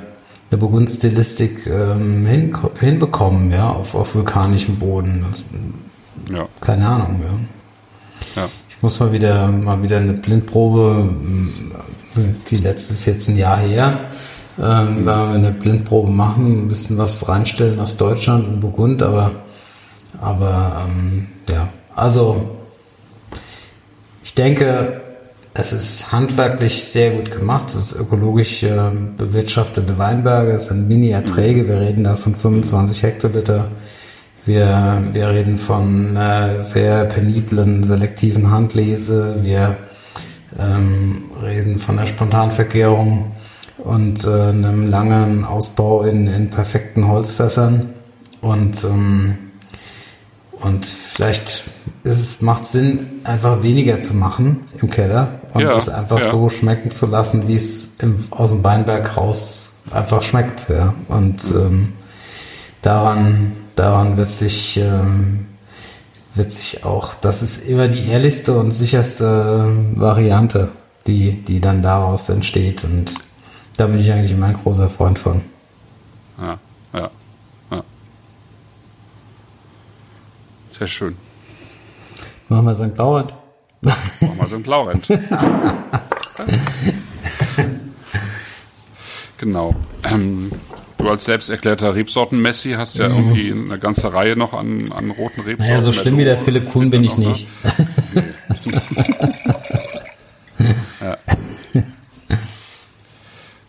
eine 0.55 0.61
Burgundstilistik 0.61 1.67
ähm, 1.67 2.27
hin, 2.27 2.57
hinbekommen, 2.79 3.51
ja, 3.51 3.71
auf, 3.71 3.95
auf 3.95 4.15
vulkanischem 4.15 4.79
Boden. 4.79 5.27
ja. 6.31 6.47
Keine 6.61 6.87
Ahnung, 6.87 7.21
ja. 7.25 8.43
ja. 8.43 8.49
Ich 8.69 8.81
muss 8.83 9.01
mal 9.01 9.13
wieder 9.13 9.49
mal 9.49 9.83
wieder 9.83 9.97
eine 9.97 10.13
Blindprobe, 10.13 11.09
die 12.49 12.57
letzte 12.57 12.95
ist 12.95 13.07
jetzt 13.07 13.29
ein 13.29 13.37
Jahr 13.37 13.59
her, 13.59 14.01
ähm, 14.63 15.01
mhm. 15.01 15.05
wir 15.07 15.29
eine 15.29 15.51
Blindprobe 15.51 16.13
machen, 16.13 16.65
ein 16.65 16.69
bisschen 16.69 16.99
was 16.99 17.29
reinstellen 17.29 17.81
aus 17.81 17.97
Deutschland 17.97 18.47
und 18.47 18.61
Burgund, 18.61 19.03
aber 19.03 19.33
aber 20.21 20.85
ähm, 20.87 21.27
ja, 21.51 21.69
also 21.97 22.59
ich 24.23 24.35
denke, 24.35 25.03
es 25.57 25.73
ist 25.73 26.11
handwerklich 26.11 26.85
sehr 26.85 27.13
gut 27.13 27.31
gemacht. 27.31 27.69
Es 27.69 27.77
ist 27.77 28.01
ökologisch 28.01 28.65
äh, 28.65 28.91
bewirtschaftete 29.17 29.97
Weinberge. 29.99 30.51
Es 30.51 30.67
sind 30.67 30.89
Mini-Erträge. 30.89 31.63
Mhm. 31.63 31.69
Wir 31.69 31.81
reden 31.81 32.05
da 32.05 32.17
von 32.17 32.35
25 32.35 33.05
Hektoliter. 33.05 33.69
Wir, 34.45 35.01
wir 35.13 35.29
reden 35.31 35.57
von 35.57 36.17
äh, 36.17 36.61
sehr 36.61 37.05
peniblen, 37.05 37.85
selektiven 37.85 38.51
Handlese. 38.51 39.37
Wir 39.43 39.77
ähm, 40.59 41.27
reden 41.41 41.79
von 41.79 41.97
der 41.99 42.07
Spontanvergärung 42.07 43.33
und 43.79 44.25
äh, 44.25 44.29
einem 44.29 44.91
langen 44.91 45.45
Ausbau 45.45 46.03
in, 46.03 46.27
in 46.27 46.51
perfekten 46.51 47.07
Holzfässern. 47.07 47.91
Und 48.41 48.83
ähm, 48.85 49.39
und 50.61 50.87
vielleicht 50.87 51.65
ist 52.05 52.21
es, 52.21 52.41
macht 52.41 52.65
Sinn, 52.65 53.21
einfach 53.25 53.63
weniger 53.63 54.01
zu 54.01 54.15
machen 54.15 54.61
im 54.81 54.89
Keller 54.89 55.41
und 55.55 55.63
ja, 55.63 55.77
es 55.77 55.89
einfach 55.89 56.21
ja. 56.21 56.27
so 56.27 56.49
schmecken 56.51 56.91
zu 56.91 57.07
lassen, 57.07 57.47
wie 57.49 57.55
es 57.55 57.97
im, 58.01 58.27
aus 58.31 58.51
dem 58.51 58.65
Weinberg 58.65 59.17
raus 59.17 59.79
einfach 59.91 60.23
schmeckt. 60.23 60.69
Ja. 60.69 60.95
Und 61.09 61.51
mhm. 61.53 61.61
ähm, 61.61 61.93
daran, 62.83 63.53
daran 63.77 64.17
wird 64.17 64.31
sich, 64.31 64.77
ähm, 64.77 65.47
wird 66.35 66.51
sich 66.51 66.85
auch, 66.85 67.15
das 67.15 67.43
ist 67.43 67.69
immer 67.69 67.87
die 67.87 68.09
ehrlichste 68.09 68.59
und 68.59 68.73
sicherste 68.73 69.73
Variante, 69.95 70.73
die, 71.07 71.45
die 71.45 71.61
dann 71.61 71.83
daraus 71.83 72.29
entsteht. 72.29 72.83
Und 72.83 73.15
da 73.77 73.87
bin 73.87 74.01
ich 74.01 74.11
eigentlich 74.11 74.33
immer 74.33 74.47
ein 74.47 74.55
großer 74.61 74.91
Freund 74.91 75.21
von. 75.21 75.43
Ja, 76.37 76.59
ja. 76.93 77.11
Sehr 80.69 80.89
schön. 80.89 81.17
Machen 82.49 82.67
wir 82.67 82.75
St. 82.75 82.99
Laurent. 82.99 83.33
Machen 83.85 84.39
wir 84.39 84.47
St. 84.47 84.67
Laurent. 84.67 85.07
genau. 89.39 89.75
Ähm, 90.05 90.51
du 90.99 91.09
als 91.09 91.25
selbst 91.25 91.51
erklärter 91.51 91.95
Rebsorten-Messi 91.95 92.73
hast 92.73 92.99
ja 92.99 93.09
mhm. 93.09 93.17
irgendwie 93.17 93.53
eine 93.53 93.79
ganze 93.79 94.13
Reihe 94.13 94.37
noch 94.37 94.53
an, 94.55 94.91
an 94.93 95.11
roten 95.11 95.41
Rebsorten. 95.43 95.67
Naja, 95.67 95.81
so 95.81 95.93
schlimm 95.93 96.19
wie 96.19 96.25
der 96.25 96.39
Philipp 96.39 96.71
Kuhn 96.71 96.91
bin 96.91 97.05
ich 97.05 97.17
nicht. 97.17 97.47
Ne? 98.15 98.25
ja. 101.01 101.19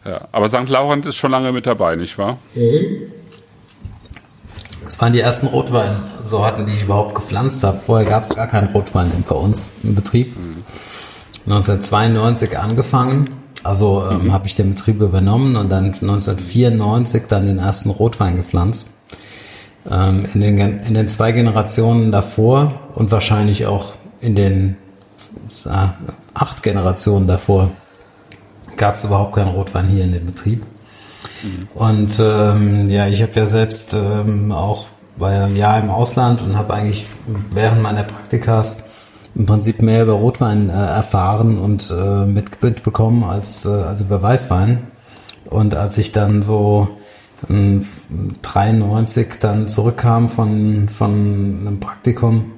ja. 0.06 0.28
Aber 0.32 0.48
St. 0.48 0.70
Laurent 0.70 1.06
ist 1.06 1.18
schon 1.18 1.32
lange 1.32 1.52
mit 1.52 1.68
dabei, 1.68 1.96
nicht 1.96 2.18
wahr? 2.18 2.40
Mhm. 2.56 3.12
Das 4.86 5.02
waren 5.02 5.14
die 5.14 5.20
ersten 5.20 5.48
Rotweinsorten, 5.48 6.68
die 6.68 6.74
ich 6.74 6.84
überhaupt 6.84 7.16
gepflanzt 7.16 7.64
habe. 7.64 7.80
Vorher 7.80 8.08
gab 8.08 8.24
es 8.24 8.36
gar 8.36 8.48
keinen 8.48 8.72
Rotwein 8.72 9.12
bei 9.28 9.36
uns 9.36 9.72
im 9.84 9.96
Betrieb. 9.96 10.38
Mhm. 10.38 10.64
1992 11.48 12.58
angefangen, 12.58 13.30
also 13.64 14.06
ähm, 14.10 14.26
mhm. 14.26 14.34
habe 14.34 14.48
ich 14.48 14.56
den 14.56 14.70
Betrieb 14.70 15.02
übernommen 15.02 15.56
und 15.58 15.70
dann 15.70 15.86
1994 15.86 17.24
dann 17.28 17.48
den 17.48 17.60
ersten 17.60 17.90
Rotwein 17.90 18.36
gepflanzt. 18.36 18.92
Ähm, 19.90 20.26
in, 20.34 20.42
den, 20.42 20.60
in 20.60 20.94
den 20.94 21.08
zwei 21.08 21.32
Generationen 21.32 22.12
davor 22.12 22.74
und 22.96 23.12
wahrscheinlich 23.12 23.66
auch 23.66 23.94
in 24.22 24.36
den 24.36 24.78
äh, 25.66 25.88
acht 26.34 26.64
Generationen 26.64 27.28
davor 27.28 27.72
gab 28.78 28.96
es 28.96 29.04
überhaupt 29.04 29.36
keinen 29.36 29.50
Rotwein 29.50 29.88
hier 29.88 30.04
in 30.04 30.12
dem 30.12 30.26
Betrieb. 30.26 30.64
Und 31.74 32.20
ähm, 32.20 32.90
ja, 32.90 33.08
ich 33.08 33.22
habe 33.22 33.34
ja 33.36 33.46
selbst 33.46 33.94
ähm, 33.94 34.52
auch 34.52 34.88
war 35.18 35.34
ja 35.34 35.46
ein 35.46 35.56
Jahr 35.56 35.80
im 35.80 35.90
Ausland 35.90 36.42
und 36.42 36.58
habe 36.58 36.74
eigentlich 36.74 37.06
während 37.52 37.82
meiner 37.82 38.04
Praktikas 38.04 38.78
im 39.36 39.46
Prinzip 39.46 39.82
mehr 39.82 40.04
über 40.04 40.14
Rotwein 40.14 40.70
äh, 40.70 40.74
erfahren 40.74 41.58
und 41.58 41.92
äh, 41.92 42.26
mitbekommen 42.26 43.24
als, 43.24 43.66
äh, 43.66 43.70
als 43.70 44.02
über 44.02 44.22
Weißwein. 44.22 44.88
Und 45.50 45.76
als 45.76 45.98
ich 45.98 46.12
dann 46.12 46.42
so 46.42 46.88
äh, 47.50 47.80
93 48.42 49.40
dann 49.40 49.68
zurückkam 49.68 50.30
von, 50.30 50.90
von 50.90 51.12
einem 51.62 51.80
Praktikum. 51.80 52.52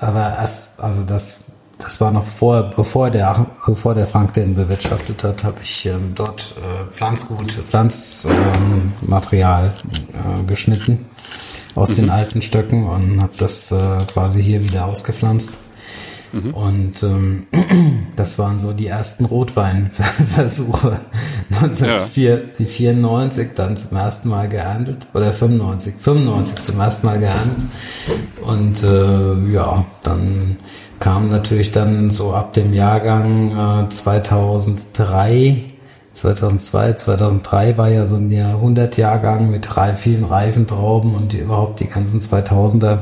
aber 0.00 0.36
erst, 0.38 0.80
also 0.80 1.02
das, 1.02 1.38
das 1.78 2.00
war 2.00 2.10
noch 2.10 2.26
vor, 2.26 2.70
bevor 2.74 3.10
der, 3.10 3.46
bevor 3.64 3.94
der 3.94 4.06
Frank 4.06 4.34
den 4.34 4.54
bewirtschaftet 4.54 5.24
hat, 5.24 5.44
habe 5.44 5.58
ich 5.62 5.86
ähm, 5.86 6.12
dort 6.14 6.54
äh, 6.56 6.90
Pflanzgut, 6.90 7.52
Pflanzmaterial 7.52 9.72
ähm, 9.84 10.40
äh, 10.40 10.44
geschnitten 10.46 11.06
aus 11.74 11.92
mhm. 11.92 12.02
den 12.02 12.10
alten 12.10 12.42
Stöcken 12.42 12.86
und 12.86 13.22
habe 13.22 13.32
das 13.38 13.72
äh, 13.72 13.98
quasi 14.12 14.42
hier 14.42 14.62
wieder 14.62 14.84
ausgepflanzt. 14.86 15.54
Mhm. 16.32 16.54
Und 16.54 17.02
ähm, 17.02 17.46
das 18.16 18.38
waren 18.38 18.58
so 18.58 18.72
die 18.72 18.88
ersten 18.88 19.24
Rotweinversuche. 19.24 21.00
1994 21.50 23.46
ja. 23.46 23.52
dann 23.54 23.76
zum 23.76 23.96
ersten 23.96 24.28
Mal 24.28 24.48
geerntet 24.48 25.08
oder 25.14 25.32
95, 25.32 25.94
95 26.00 26.60
zum 26.60 26.80
ersten 26.80 27.06
Mal 27.06 27.18
geerntet. 27.18 27.64
Und 28.44 28.82
äh, 28.82 29.52
ja, 29.52 29.86
dann 30.02 30.56
kam 30.98 31.28
natürlich 31.28 31.70
dann 31.70 32.10
so 32.10 32.32
ab 32.32 32.52
dem 32.52 32.72
Jahrgang 32.74 33.86
äh, 33.86 33.88
2003 33.88 35.74
2002, 36.18 36.94
2003 36.94 37.78
war 37.78 37.88
ja 37.88 38.06
so 38.06 38.16
ein 38.16 38.30
Jahrhundertjahrgang 38.30 39.50
mit 39.50 39.68
vielen 39.96 40.24
Reifentrauben 40.24 41.14
und 41.14 41.32
die, 41.32 41.38
überhaupt 41.38 41.80
die 41.80 41.86
ganzen 41.86 42.20
2000er 42.20 42.98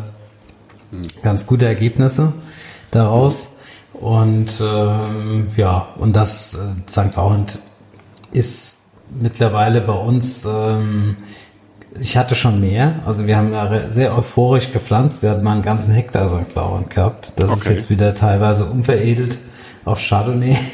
mhm. 0.91 1.07
ganz 1.23 1.47
gute 1.47 1.67
Ergebnisse 1.67 2.33
daraus. 2.91 3.57
Und 3.95 4.61
ähm, 4.61 5.47
ja, 5.57 5.89
und 5.99 6.15
das 6.15 6.57
äh, 6.57 6.91
St. 6.91 7.17
Laurent 7.17 7.59
ist 8.33 8.83
mittlerweile 9.11 9.81
bei 9.81 9.95
uns, 9.95 10.45
ähm, 10.45 11.17
ich 12.01 12.17
hatte 12.17 12.35
schon 12.35 12.61
mehr, 12.61 12.97
also 13.07 13.27
wir 13.27 13.37
haben 13.37 13.53
ja 13.53 13.89
sehr 13.89 14.17
euphorisch 14.17 14.73
gepflanzt, 14.73 15.23
wir 15.23 15.31
hatten 15.31 15.45
mal 15.45 15.53
einen 15.53 15.63
ganzen 15.63 15.93
Hektar 15.93 16.29
St. 16.29 16.55
Laurent 16.55 16.91
gehabt. 16.91 17.33
Das 17.37 17.51
okay. 17.51 17.59
ist 17.61 17.67
jetzt 17.67 17.91
wieder 17.91 18.15
teilweise 18.15 18.67
unveredelt 18.67 19.39
auf 19.85 20.01
Chardonnay. 20.01 20.57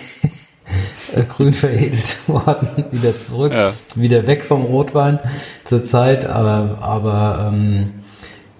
Äh, 1.14 1.24
grün 1.24 1.52
veredelt 1.52 2.16
worden, 2.26 2.86
wieder 2.90 3.16
zurück, 3.16 3.52
ja. 3.52 3.72
wieder 3.94 4.26
weg 4.26 4.42
vom 4.42 4.62
Rotwein 4.62 5.18
zur 5.64 5.84
Zeit, 5.84 6.24
aber, 6.24 6.78
aber 6.80 7.50
ähm, 7.52 7.90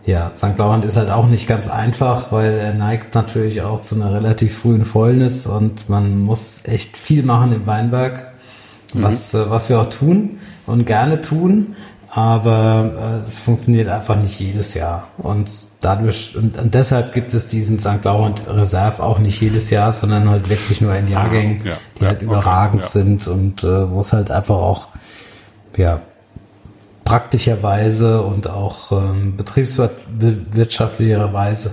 ja, 0.04 0.30
St. 0.32 0.58
Laurent 0.58 0.84
ist 0.84 0.96
halt 0.96 1.10
auch 1.10 1.26
nicht 1.28 1.46
ganz 1.46 1.68
einfach, 1.68 2.32
weil 2.32 2.52
er 2.52 2.74
neigt 2.74 3.14
natürlich 3.14 3.62
auch 3.62 3.80
zu 3.80 3.94
einer 3.94 4.12
relativ 4.12 4.58
frühen 4.58 4.84
Fäulnis 4.84 5.46
und 5.46 5.88
man 5.88 6.20
muss 6.20 6.62
echt 6.66 6.98
viel 6.98 7.22
machen 7.22 7.52
im 7.52 7.66
Weinberg, 7.66 8.32
mhm. 8.92 9.02
was, 9.02 9.32
äh, 9.32 9.48
was 9.48 9.68
wir 9.68 9.80
auch 9.80 9.90
tun 9.90 10.40
und 10.66 10.86
gerne 10.86 11.20
tun, 11.20 11.76
aber 12.14 12.90
äh, 12.94 13.20
es 13.20 13.38
funktioniert 13.38 13.88
einfach 13.88 14.16
nicht 14.16 14.38
jedes 14.38 14.74
Jahr 14.74 15.08
und 15.16 15.50
dadurch 15.80 16.36
und, 16.36 16.58
und, 16.58 16.74
deshalb 16.74 17.14
gibt 17.14 17.32
es 17.32 17.48
diesen 17.48 17.80
St. 17.80 18.04
Laurent 18.04 18.42
Reserve 18.46 19.02
auch 19.02 19.18
nicht 19.18 19.40
jedes 19.40 19.70
Jahr, 19.70 19.92
sondern 19.92 20.28
halt 20.28 20.50
wirklich 20.50 20.82
nur 20.82 20.94
in 20.94 21.10
Jahrgängen, 21.10 21.64
ja, 21.64 21.78
die 21.98 22.02
ja, 22.02 22.10
halt 22.10 22.20
überragend 22.20 22.84
okay, 22.84 22.98
ja. 22.98 23.04
sind 23.04 23.26
und 23.28 23.64
äh, 23.64 23.90
wo 23.90 24.00
es 24.00 24.12
halt 24.12 24.30
einfach 24.30 24.56
auch 24.56 24.88
ja 25.78 26.02
praktischerweise 27.06 28.20
und 28.20 28.46
auch 28.46 28.92
ähm, 28.92 29.38
betriebswirtschaftlicherweise 29.38 31.70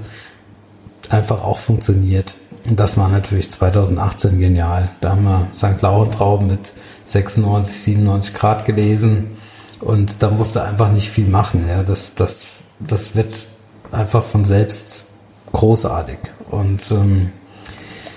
einfach 1.09 1.43
auch 1.43 1.57
funktioniert. 1.57 2.35
Und 2.65 2.79
das 2.79 2.95
war 2.95 3.09
natürlich 3.09 3.51
2018 3.51 4.39
genial. 4.39 4.89
Da 5.01 5.09
haben 5.11 5.23
wir 5.23 5.47
St. 5.53 5.81
Laurentrauben 5.81 6.47
mit 6.47 6.71
96, 7.03 7.77
97 7.77 8.33
Grad 8.33 8.63
gelesen 8.65 9.31
und 9.81 10.21
da 10.21 10.29
musste 10.29 10.63
einfach 10.63 10.91
nicht 10.91 11.09
viel 11.09 11.27
machen. 11.27 11.65
Ja. 11.67 11.83
Das, 11.83 12.15
das, 12.15 12.47
das 12.79 13.15
wird 13.15 13.45
einfach 13.91 14.23
von 14.23 14.45
selbst 14.45 15.07
großartig. 15.51 16.17
Und 16.49 16.91
ähm, 16.91 17.31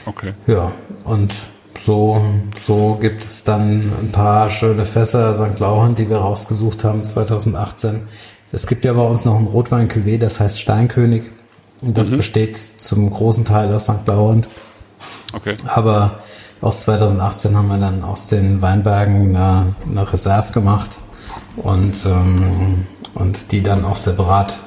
okay. 0.06 0.34
ja, 0.46 0.72
und 1.04 1.32
so, 1.78 2.22
so 2.60 2.98
gibt 3.00 3.24
es 3.24 3.44
dann 3.44 3.92
ein 4.00 4.12
paar 4.12 4.50
schöne 4.50 4.84
Fässer 4.84 5.34
St. 5.34 5.58
Lauren, 5.58 5.94
die 5.94 6.08
wir 6.10 6.18
rausgesucht 6.18 6.84
haben 6.84 7.02
2018. 7.02 8.02
Es 8.52 8.66
gibt 8.66 8.84
ja 8.84 8.92
bei 8.92 9.02
uns 9.02 9.24
noch 9.24 9.38
ein 9.38 9.46
rotwein 9.46 9.88
das 10.18 10.40
heißt 10.40 10.60
Steinkönig. 10.60 11.30
Und 11.80 11.96
das 11.96 12.10
mhm. 12.10 12.18
besteht 12.18 12.56
zum 12.56 13.10
großen 13.10 13.44
Teil 13.44 13.74
aus 13.74 13.84
St. 13.84 14.06
Laurent. 14.06 14.48
Okay. 15.32 15.56
Aber 15.66 16.20
aus 16.60 16.82
2018 16.82 17.56
haben 17.56 17.68
wir 17.68 17.78
dann 17.78 18.04
aus 18.04 18.28
den 18.28 18.60
Weinbergen 18.62 19.34
eine, 19.34 19.74
eine 19.88 20.12
Reserve 20.12 20.52
gemacht 20.52 20.98
und, 21.56 22.06
ähm, 22.06 22.86
und 23.14 23.52
die 23.52 23.62
dann 23.62 23.84
auch 23.84 23.96
separat 23.96 24.58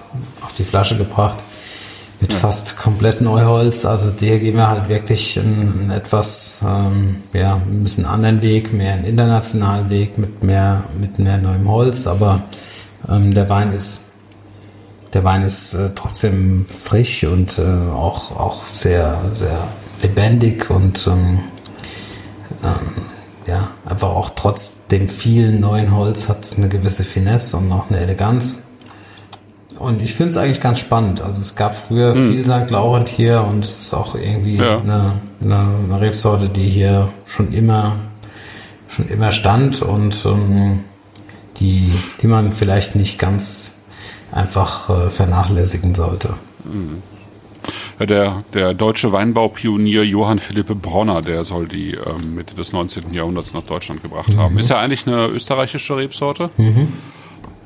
auf 0.42 0.54
die 0.54 0.64
Flasche 0.64 0.98
gebracht 0.98 1.38
mit 2.22 2.32
ja. 2.32 2.40
fast 2.40 2.78
komplett 2.78 3.22
Neuholz. 3.22 3.86
Also 3.86 4.12
der 4.12 4.40
gehen 4.40 4.56
wir 4.56 4.70
halt 4.70 4.88
wirklich 4.90 5.38
einen 5.40 5.92
etwas, 5.92 6.64
ähm, 6.66 7.24
ja, 7.34 7.56
ein 7.56 7.84
bisschen 7.84 8.06
anderen 8.06 8.42
Weg, 8.42 8.74
mehr 8.74 8.94
einen 8.94 9.06
internationalen 9.06 9.90
Weg 9.90 10.18
mit 10.18 10.44
mehr, 10.44 10.84
mit 11.00 11.20
mehr 11.20 11.38
neuem 11.38 11.70
Holz, 11.70 12.08
aber 12.08 12.44
ähm, 13.10 13.34
der 13.34 13.50
Wein 13.50 13.72
ist 13.74 14.06
der 15.16 15.24
Wein 15.24 15.44
ist 15.44 15.74
äh, 15.74 15.92
trotzdem 15.96 16.66
frisch 16.68 17.24
und 17.24 17.58
äh, 17.58 17.62
auch, 17.64 18.38
auch 18.38 18.68
sehr, 18.68 19.22
sehr 19.34 19.66
lebendig 20.02 20.70
und 20.70 21.08
ähm, 21.08 21.40
ähm, 22.64 23.05
ja, 23.48 23.70
einfach 23.86 24.10
auch 24.10 24.32
trotz 24.36 24.88
dem 24.88 25.10
vielen 25.10 25.60
neuen 25.60 25.96
Holz 25.96 26.30
hat 26.30 26.44
es 26.44 26.58
eine 26.58 26.68
gewisse 26.68 27.04
Finesse 27.04 27.58
und 27.58 27.72
auch 27.72 27.90
eine 27.90 28.00
Eleganz. 28.00 28.72
Und 29.78 30.02
ich 30.02 30.14
finde 30.14 30.30
es 30.30 30.38
eigentlich 30.38 30.62
ganz 30.62 30.80
spannend. 30.80 31.22
Also 31.22 31.42
es 31.42 31.56
gab 31.56 31.76
früher 31.76 32.16
mhm. 32.16 32.30
viel 32.30 32.44
St. 32.44 32.70
Laurent 32.72 33.10
hier 33.10 33.42
und 33.42 33.66
es 33.66 33.82
ist 33.82 33.94
auch 33.94 34.16
irgendwie 34.16 34.58
ja. 34.58 34.80
eine, 34.80 35.14
eine, 35.42 35.68
eine, 35.84 36.02
Rebsorte, 36.02 36.50
die 36.50 36.70
hier 36.70 37.10
schon 37.26 37.52
immer 37.52 37.98
schon 38.88 39.10
immer 39.10 39.32
stand 39.32 39.82
und 39.82 40.26
ähm, 40.26 40.86
die, 41.58 41.92
die 42.22 42.28
man 42.28 42.54
vielleicht 42.54 42.96
nicht 42.96 43.20
ganz 43.20 43.84
einfach 44.32 44.90
äh, 44.90 45.10
vernachlässigen 45.10 45.94
sollte. 45.94 46.36
Mhm. 46.64 47.04
Der, 48.00 48.44
der 48.54 48.74
deutsche 48.74 49.14
Weinbaupionier 49.14 50.04
Johann 50.04 50.40
Philippe 50.40 50.76
Bronner, 50.76 51.22
der 51.22 51.46
soll 51.46 51.68
die 51.68 51.92
ähm, 51.92 52.36
Mitte 52.36 52.54
des 52.54 52.74
19. 52.74 53.14
Jahrhunderts 53.14 53.54
nach 53.54 53.64
Deutschland 53.64 54.02
gebracht 54.02 54.30
mhm. 54.30 54.38
haben. 54.38 54.60
Ist 54.60 54.70
ja 54.70 54.80
eigentlich 54.80 55.08
eine 55.08 55.28
österreichische 55.28 55.96
Rebsorte. 55.96 56.50
Mhm. 56.58 56.94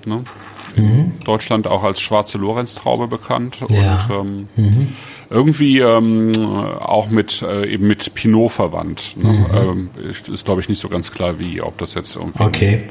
Ne? 0.05 0.23
In 0.75 0.83
mhm. 0.83 1.11
Deutschland 1.25 1.67
auch 1.67 1.83
als 1.83 1.99
schwarze 1.99 2.37
Lorenz-Traube 2.37 3.07
bekannt 3.07 3.57
ja. 3.69 4.07
und 4.09 4.47
ähm, 4.57 4.65
mhm. 4.65 4.87
irgendwie 5.29 5.79
ähm, 5.79 6.31
auch 6.79 7.09
mit 7.09 7.41
äh, 7.41 7.65
eben 7.71 7.87
mit 7.87 8.13
Pinot 8.13 8.51
verwandt. 8.51 9.15
Ne? 9.17 9.29
Mhm. 9.29 9.45
Ähm, 9.53 9.89
ist 10.31 10.45
glaube 10.45 10.61
ich 10.61 10.69
nicht 10.69 10.79
so 10.79 10.89
ganz 10.89 11.11
klar, 11.11 11.39
wie, 11.39 11.61
ob 11.61 11.77
das 11.77 11.93
jetzt 11.93 12.15
irgendwie 12.15 12.43
okay. 12.43 12.83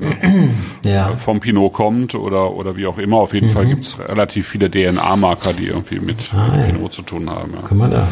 äh, 0.00 0.88
ja. 0.88 1.16
vom 1.16 1.40
Pinot 1.40 1.72
kommt 1.72 2.14
oder 2.14 2.52
oder 2.52 2.76
wie 2.76 2.86
auch 2.86 2.98
immer. 2.98 3.18
Auf 3.18 3.34
jeden 3.34 3.48
Fall 3.48 3.64
mhm. 3.64 3.70
gibt 3.70 3.84
es 3.84 3.98
relativ 3.98 4.48
viele 4.48 4.70
DNA-Marker, 4.70 5.52
die 5.52 5.66
irgendwie 5.66 6.00
mit, 6.00 6.32
ah, 6.34 6.56
mit 6.56 6.66
Pinot 6.66 6.82
ja. 6.82 6.90
zu 6.90 7.02
tun 7.02 7.30
haben. 7.30 7.52
Ja. 7.54 7.60
Guck 7.66 7.78
mal 7.78 7.90
da. 7.90 8.08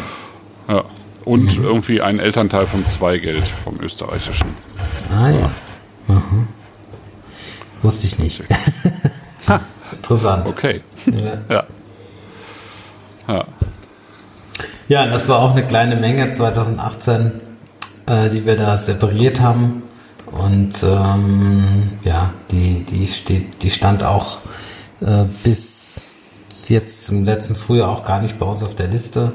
Ja. 0.67 0.83
Und 1.25 1.59
mhm. 1.59 1.65
irgendwie 1.65 2.01
ein 2.01 2.19
Elternteil 2.19 2.65
vom 2.65 2.85
Zweigeld, 2.87 3.47
vom 3.47 3.79
österreichischen. 3.81 4.49
Ah 5.11 5.29
ja. 5.29 5.51
Wusste 7.81 8.07
ich 8.07 8.19
nicht. 8.19 8.43
Interessant. 9.91 10.47
Okay. 10.47 10.81
Ja. 11.05 11.55
ja. 11.55 11.63
Ja. 13.27 13.45
Ja, 14.87 15.05
das 15.05 15.29
war 15.29 15.39
auch 15.39 15.51
eine 15.51 15.65
kleine 15.65 15.95
Menge 15.95 16.31
2018, 16.31 17.31
äh, 18.07 18.29
die 18.29 18.45
wir 18.45 18.55
da 18.55 18.75
separiert 18.75 19.39
haben. 19.39 19.83
Und 20.25 20.83
ähm, 20.83 21.91
ja, 22.03 22.31
die, 22.51 22.83
die, 22.83 23.07
steht, 23.07 23.61
die 23.63 23.69
stand 23.69 24.03
auch 24.03 24.39
äh, 25.01 25.25
bis 25.43 26.09
jetzt 26.67 27.05
zum 27.05 27.23
letzten 27.23 27.55
Frühjahr 27.55 27.89
auch 27.89 28.03
gar 28.03 28.21
nicht 28.21 28.37
bei 28.39 28.45
uns 28.45 28.63
auf 28.63 28.75
der 28.75 28.87
Liste. 28.87 29.33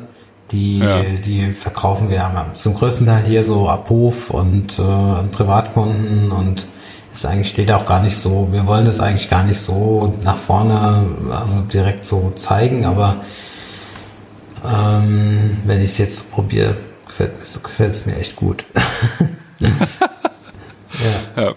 Die, 0.50 0.78
ja. 0.78 1.02
die 1.02 1.52
verkaufen 1.52 2.10
wir 2.10 2.30
zum 2.54 2.74
größten 2.74 3.06
Teil 3.06 3.24
hier 3.24 3.42
so 3.42 3.68
ab 3.68 3.88
Hof 3.88 4.30
und 4.30 4.78
äh, 4.78 4.82
an 4.82 5.30
Privatkunden 5.30 6.30
und 6.32 6.66
ist 7.14 7.26
eigentlich 7.26 7.48
steht 7.48 7.70
auch 7.70 7.86
gar 7.86 8.02
nicht 8.02 8.16
so, 8.16 8.48
wir 8.50 8.66
wollen 8.66 8.86
das 8.86 8.98
eigentlich 8.98 9.30
gar 9.30 9.44
nicht 9.44 9.60
so 9.60 10.12
nach 10.24 10.36
vorne, 10.36 11.06
also 11.30 11.60
direkt 11.60 12.04
so 12.04 12.32
zeigen, 12.34 12.84
aber 12.84 13.24
ähm, 14.64 15.58
wenn 15.64 15.78
ich 15.78 15.90
es 15.90 15.98
jetzt 15.98 16.16
so 16.16 16.24
probiere, 16.34 16.76
gefällt 17.16 17.94
es 17.94 18.06
mir 18.06 18.16
echt 18.16 18.34
gut. 18.34 18.64
ja. 19.60 19.68
ja. 21.42 21.54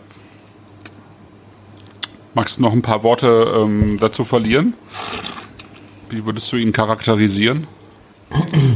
Magst 2.35 2.59
du 2.59 2.61
noch 2.61 2.73
ein 2.73 2.83
paar 2.83 3.01
Worte 3.01 3.51
ähm, 3.55 3.97
dazu 3.99 4.23
verlieren? 4.23 4.75
Wie 6.09 6.23
würdest 6.23 6.51
du 6.51 6.57
ihn 6.57 6.71
charakterisieren? 6.71 7.65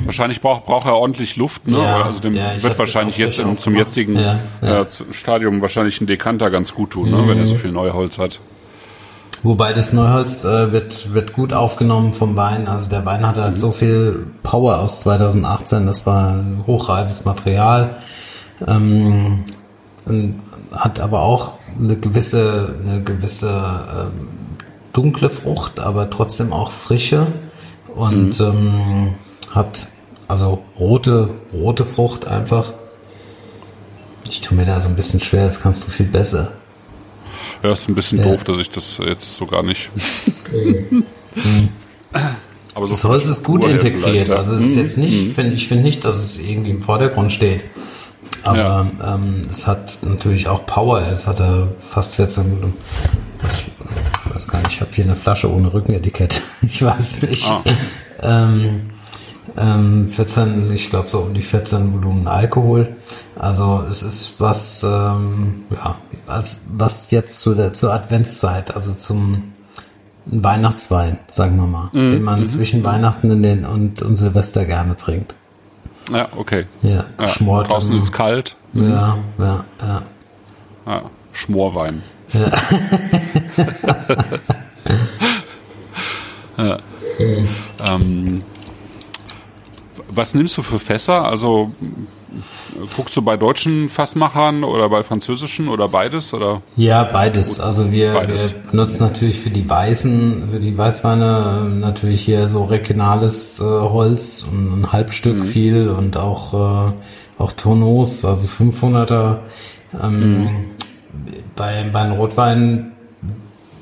Wahrscheinlich 0.06 0.40
braucht, 0.42 0.66
braucht 0.66 0.88
er 0.88 0.96
ordentlich 0.96 1.36
Luft, 1.36 1.68
ne? 1.68 1.78
Ja, 1.78 2.04
also 2.04 2.20
dem 2.20 2.36
ja, 2.36 2.62
wird 2.62 2.80
wahrscheinlich 2.80 3.18
jetzt 3.18 3.38
im, 3.40 3.60
zum 3.60 3.76
jetzigen 3.76 4.18
ja, 4.18 4.40
äh, 4.62 4.86
Stadium 5.12 5.62
wahrscheinlich 5.62 6.00
ein 6.00 6.08
Dekanter 6.08 6.50
ganz 6.50 6.74
gut 6.74 6.92
tun, 6.92 7.12
ne? 7.12 7.18
Mhm. 7.18 7.28
wenn 7.28 7.38
er 7.40 7.48
so 7.48 7.56
viel 7.56 7.72
Neuholz 7.72 8.18
hat. 8.18 8.40
Wobei 9.44 9.74
das 9.74 9.92
Neuholz 9.92 10.46
äh, 10.46 10.72
wird, 10.72 11.14
wird 11.14 11.34
gut 11.34 11.52
aufgenommen 11.52 12.14
vom 12.14 12.36
Wein. 12.36 12.68
Also 12.68 12.90
der 12.90 13.06
Wein 13.06 13.26
hat 13.26 13.38
halt 13.38 13.60
so 13.60 13.72
viel 13.72 14.28
Power 14.44 14.80
aus 14.80 15.02
2018. 15.02 15.88
Das 15.88 16.06
war 16.06 16.34
ein 16.34 16.64
hochreifes 16.68 17.26
Material. 17.26 17.96
Ähm, 18.68 19.44
hat 20.72 21.00
aber 21.00 21.22
auch 21.22 21.54
eine 21.80 21.96
gewisse, 21.98 22.76
eine 22.84 23.02
gewisse 23.02 23.50
ähm, 23.50 24.28
dunkle 24.94 25.30
Frucht, 25.30 25.80
aber 25.80 26.10
trotzdem 26.10 26.54
auch 26.54 26.72
frische 26.72 27.28
und 27.96 28.40
mhm. 28.40 28.46
ähm, 28.46 29.14
hat 29.52 29.88
also 30.28 30.64
rote, 30.80 31.30
rote 31.54 31.84
Frucht 31.84 32.26
einfach. 32.26 32.72
Ich 34.30 34.40
tue 34.40 34.58
mir 34.58 34.66
da 34.66 34.80
so 34.80 34.88
ein 34.88 34.96
bisschen 34.96 35.20
schwer, 35.20 35.44
das 35.44 35.62
kannst 35.62 35.86
du 35.86 35.92
viel 35.92 36.06
besser. 36.06 36.54
Ja, 37.64 37.72
ist 37.74 37.90
ein 37.90 37.96
bisschen 37.96 38.20
ja. 38.20 38.26
doof, 38.26 38.46
dass 38.46 38.60
ich 38.60 38.70
das 38.70 39.00
jetzt 39.06 39.36
so 39.36 39.46
gar 39.46 39.62
nicht. 39.62 39.90
Aber 42.74 42.88
so 42.88 42.94
das 42.94 43.04
Holz 43.04 43.26
ist 43.26 43.44
gut 43.44 43.66
integriert. 43.66 44.30
Ja. 44.30 44.38
Also 44.38 44.56
es 44.56 44.68
ist 44.68 44.76
mhm. 44.76 44.82
jetzt 44.82 44.98
nicht, 44.98 45.28
mhm. 45.28 45.34
finde 45.34 45.54
ich 45.54 45.68
finde 45.68 45.84
nicht, 45.84 46.06
dass 46.06 46.18
es 46.18 46.40
irgendwie 46.40 46.72
im 46.72 46.82
Vordergrund 46.82 47.34
steht. 47.34 47.66
Aber 48.44 48.58
ja. 48.58 49.16
ähm, 49.16 49.42
es 49.52 49.68
hat 49.68 50.00
natürlich 50.04 50.48
auch 50.48 50.66
Power. 50.66 51.02
Es 51.12 51.28
hat 51.28 51.40
ja 51.40 51.68
fast 51.88 52.16
14. 52.16 52.74
Ich 54.26 54.34
weiß 54.34 54.48
gar 54.48 54.60
nicht, 54.60 54.72
ich 54.72 54.82
habe 54.82 54.92
hier 54.94 55.04
eine 55.04 55.18
Flasche 55.18 55.52
ohne 55.52 55.74
Rückenetikett. 55.74 56.42
Ich 56.62 56.84
weiß 56.84 57.24
nicht. 57.24 57.50
Ah. 57.50 57.64
ähm, 58.22 58.92
ähm, 59.58 60.08
14, 60.08 60.72
ich 60.72 60.90
glaube 60.90 61.10
so 61.10 61.20
um 61.20 61.34
die 61.34 61.42
14 61.42 61.94
Volumen 61.94 62.28
Alkohol. 62.28 62.96
Also 63.38 63.84
es 63.90 64.04
ist 64.04 64.36
was, 64.40 64.84
ähm, 64.84 65.64
ja, 65.72 65.96
was, 66.26 66.66
was 66.74 67.12
jetzt 67.12 67.40
zu 67.40 67.56
der 67.56 67.74
zur 67.74 67.94
Adventszeit, 67.94 68.76
also 68.76 68.94
zum 68.94 69.54
Weihnachtswein, 70.26 71.20
sagen 71.30 71.58
wir 71.58 71.68
mal, 71.68 71.90
mhm. 71.92 72.12
den 72.12 72.24
man 72.24 72.42
mhm. 72.42 72.48
zwischen 72.48 72.84
Weihnachten 72.84 73.32
und, 73.32 73.44
den, 73.44 73.66
und, 73.66 74.02
und 74.02 74.16
Silvester 74.16 74.66
gerne 74.66 74.96
trinkt. 74.96 75.36
Ja, 76.14 76.28
okay. 76.36 76.66
Ja. 76.82 77.06
Ja, 77.20 77.64
draußen 77.64 77.96
ist 77.96 78.04
es 78.04 78.12
kalt. 78.12 78.56
Mhm. 78.74 78.90
Ja, 78.90 79.18
ja, 79.38 79.66
ja. 79.82 80.02
ja 80.86 81.02
Schmorwein. 81.32 82.04
Ja. 82.34 82.52
ja. 86.66 86.78
Ähm, 87.84 88.44
was 90.14 90.34
nimmst 90.34 90.58
du 90.58 90.62
für 90.62 90.80
Fässer? 90.80 91.26
Also 91.26 91.72
guckst 92.96 93.16
du 93.16 93.22
bei 93.22 93.38
deutschen 93.38 93.90
Fassmachern 93.90 94.64
oder 94.64 94.90
bei 94.90 95.04
französischen 95.04 95.68
oder 95.68 95.88
beides? 95.88 96.34
Oder? 96.34 96.62
Ja, 96.76 97.04
beides. 97.04 97.60
Also 97.60 97.92
wir, 97.92 98.14
beides. 98.14 98.54
wir 98.54 98.72
benutzen 98.72 99.04
natürlich 99.04 99.40
für 99.40 99.50
die 99.50 99.70
Weißen, 99.70 100.50
für 100.52 100.60
die 100.60 100.78
Weißweine 100.78 101.70
natürlich 101.80 102.22
hier 102.22 102.48
so 102.48 102.66
regionales 102.66 103.60
äh, 103.60 103.64
Holz 103.64 104.46
und 104.50 104.82
ein 104.82 104.92
Halbstück 104.92 105.38
mhm. 105.38 105.46
viel 105.46 105.90
und 105.90 106.18
auch, 106.18 106.54
äh, 106.90 106.94
auch 107.38 107.52
Tourneaus, 107.54 108.26
also 108.26 108.48
500er. 108.48 109.40
Ähm, 110.02 110.44
mhm. 110.44 110.50
bei, 111.56 111.86
bei 111.92 112.04
den 112.04 112.14
Rotweinen 112.14 112.92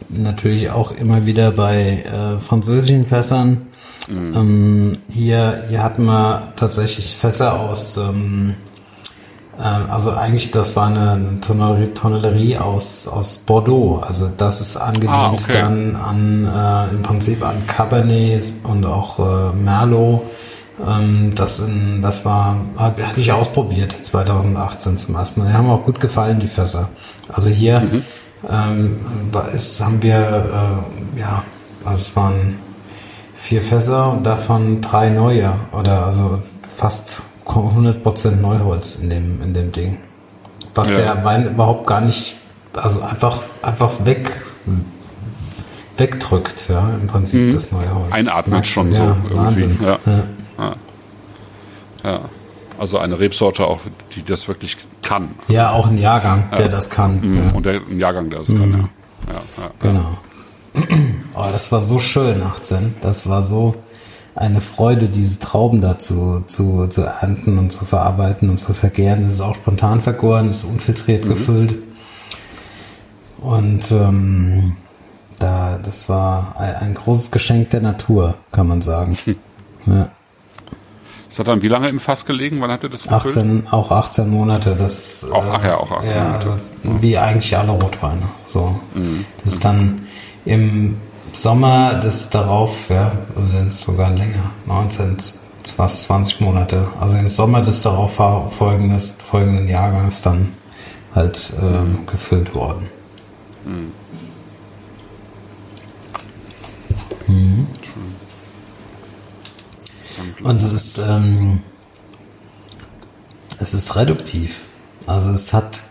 natürlich 0.10 0.72
auch 0.72 0.92
immer 0.92 1.26
wieder 1.26 1.52
bei 1.52 2.04
äh, 2.04 2.40
französischen 2.42 3.06
Fässern 3.06 3.69
Mhm. 4.08 4.36
Ähm, 4.36 4.98
hier, 5.10 5.66
hier 5.70 5.84
hatten 5.84 6.06
wir 6.06 6.54
tatsächlich 6.56 7.16
Fässer 7.16 7.60
aus, 7.60 7.98
ähm, 7.98 8.56
äh, 9.60 9.64
also 9.64 10.12
eigentlich, 10.12 10.52
das 10.52 10.76
war 10.76 10.88
eine 10.88 11.40
Tonnellerie 11.42 12.58
aus, 12.58 13.08
aus 13.08 13.40
Bordeaux. 13.40 14.02
Also 14.06 14.32
das 14.36 14.62
ist 14.62 14.78
angelehnt 14.78 15.12
ah, 15.12 15.32
okay. 15.34 15.54
dann 15.54 15.96
an, 15.96 16.48
äh, 16.48 16.96
im 16.96 17.04
Prinzip 17.04 17.44
an 17.44 17.68
Cabernet 17.68 18.44
und 18.64 18.86
auch 18.86 19.20
äh, 19.20 19.56
Merlot. 19.56 20.22
Ähm, 20.88 21.34
das, 21.36 21.60
in, 21.60 22.02
das 22.02 22.24
war, 22.24 22.58
hatte 22.78 23.20
ich 23.20 23.32
ausprobiert 23.32 23.92
2018 23.92 24.98
zum 24.98 25.16
ersten 25.16 25.42
Mal. 25.42 25.50
Die 25.50 25.54
haben 25.54 25.70
auch 25.70 25.84
gut 25.84 26.00
gefallen, 26.00 26.40
die 26.40 26.48
Fässer. 26.48 26.90
Also 27.32 27.50
hier 27.50 27.82
mhm. 27.82 28.04
ähm, 28.50 28.98
ist, 29.54 29.84
haben 29.84 30.02
wir, 30.02 30.16
äh, 30.16 31.20
ja, 31.20 31.44
also 31.84 32.02
es 32.02 32.16
waren 32.16 32.58
vier 33.42 33.62
Fässer 33.62 34.12
und 34.12 34.24
davon 34.24 34.82
drei 34.82 35.10
neue 35.10 35.54
oder 35.72 36.06
also 36.06 36.42
fast 36.76 37.22
100% 37.46 38.36
Neuholz 38.36 38.98
in 38.98 39.10
dem, 39.10 39.42
in 39.42 39.54
dem 39.54 39.72
Ding. 39.72 39.98
Was 40.76 40.92
ja. 40.92 40.98
der 40.98 41.24
Wein 41.24 41.48
überhaupt 41.48 41.88
gar 41.88 42.02
nicht, 42.02 42.36
also 42.74 43.02
einfach, 43.02 43.40
einfach 43.62 44.06
weg, 44.06 44.32
wegdrückt, 45.98 46.70
ja, 46.70 46.90
im 47.02 47.08
Prinzip 47.08 47.42
mhm. 47.42 47.54
das 47.54 47.72
neue 47.72 47.94
Holz. 47.94 48.12
Einatmet 48.12 48.68
schon 48.68 48.92
ja, 48.92 48.98
so 48.98 49.04
irgendwie. 49.04 49.36
Wahnsinn. 49.36 49.80
Ja. 49.82 50.00
Ja. 50.58 50.76
ja. 52.04 52.20
Also 52.78 53.00
eine 53.00 53.20
Rebsorte 53.20 53.66
auch, 53.66 53.82
die 54.16 54.24
das 54.24 54.48
wirklich 54.48 54.78
kann. 55.02 55.36
Ja, 55.48 55.72
auch 55.72 55.88
ein 55.88 55.98
Jahrgang, 55.98 56.50
der 56.58 56.70
das 56.70 56.90
kann. 56.90 57.20
Mhm. 57.22 57.52
Und 57.54 57.66
der, 57.66 57.82
ein 57.90 58.00
Jahrgang, 58.00 58.30
der 58.30 58.40
das 58.40 58.50
mhm. 58.50 58.60
kann, 58.60 58.90
ja. 59.28 59.72
Genau. 59.82 60.18
Oh, 61.36 61.48
das 61.54 61.72
war 61.72 61.80
so 61.80 62.00
schön, 62.00 62.42
18. 62.42 62.96
Das 63.00 63.30
war 63.30 63.44
so 63.44 63.76
eine 64.36 64.60
Freude, 64.60 65.08
diese 65.08 65.40
Trauben 65.40 65.80
dazu 65.80 66.44
zu, 66.48 66.88
zu 66.88 67.04
ernten 67.04 67.58
und 67.58 67.72
zu 67.72 67.86
verarbeiten 67.86 68.50
und 68.50 68.58
zu 68.58 68.74
vergären. 68.74 69.24
Das 69.24 69.34
ist 69.36 69.42
auch 69.42 69.56
spontan 69.56 70.02
vergoren, 70.02 70.50
ist 70.50 70.66
unfiltriert 70.66 71.24
mhm. 71.24 71.30
gefüllt. 71.30 71.76
Und 73.38 73.92
ähm, 73.92 74.76
da, 75.40 75.80
das 75.82 76.10
war 76.10 76.56
ein, 76.58 76.76
ein, 76.76 76.94
großes 76.94 77.32
Geschenk 77.32 77.70
der 77.70 77.82
Natur, 77.82 78.36
kann 78.52 78.68
man 78.68 78.82
sagen. 78.82 79.18
Hm. 79.26 79.36
Ja. 79.86 80.10
Das 81.30 81.40
hat 81.40 81.48
dann 81.48 81.62
wie 81.62 81.68
lange 81.68 81.90
im 81.90 82.00
Fass 82.00 82.26
gelegen? 82.26 82.60
Wann 82.60 82.72
hat 82.72 82.84
ihr 82.84 82.90
das 82.90 83.04
gefüllt? 83.04 83.38
18, 83.38 83.68
auch 83.72 83.92
18 83.92 84.30
Monate. 84.30 84.76
Das, 84.76 85.26
auch, 85.32 85.46
ach 85.52 85.64
ja, 85.64 85.78
auch 85.78 85.92
18 85.92 86.18
ja, 86.18 86.24
Monate. 86.24 86.50
Also, 86.50 87.02
wie 87.02 87.18
eigentlich 87.18 87.56
alle 87.56 87.72
Rotweine. 87.72 88.24
So. 88.52 88.80
Mhm. 88.96 89.26
Das 89.44 89.54
ist 89.54 89.64
dann 89.64 90.08
im 90.46 90.98
Sommer 91.34 91.96
des 91.96 92.30
darauf, 92.30 92.90
ja, 92.90 93.12
sogar 93.78 94.10
länger, 94.12 94.52
19, 94.66 95.18
fast 95.76 96.04
20 96.04 96.42
Monate. 96.42 96.88
Also 97.00 97.18
im 97.18 97.30
Sommer 97.30 97.62
des 97.62 97.82
darauf 97.82 98.16
folgendes, 98.54 99.16
folgenden 99.30 99.68
Jahrgangs 99.68 100.22
dann 100.22 100.54
halt 101.14 101.54
ähm, 101.62 102.06
gefüllt 102.06 102.54
worden. 102.54 102.90
Mhm. 103.66 103.92
Mhm. 107.28 107.68
Und 110.44 110.56
es 110.56 110.74
ist, 110.74 110.98
ähm, 110.98 111.62
es 113.60 113.74
ist 113.74 113.96
reduktiv. 113.96 114.64
Also 115.06 115.32
es 115.32 115.54
hat, 115.54 115.84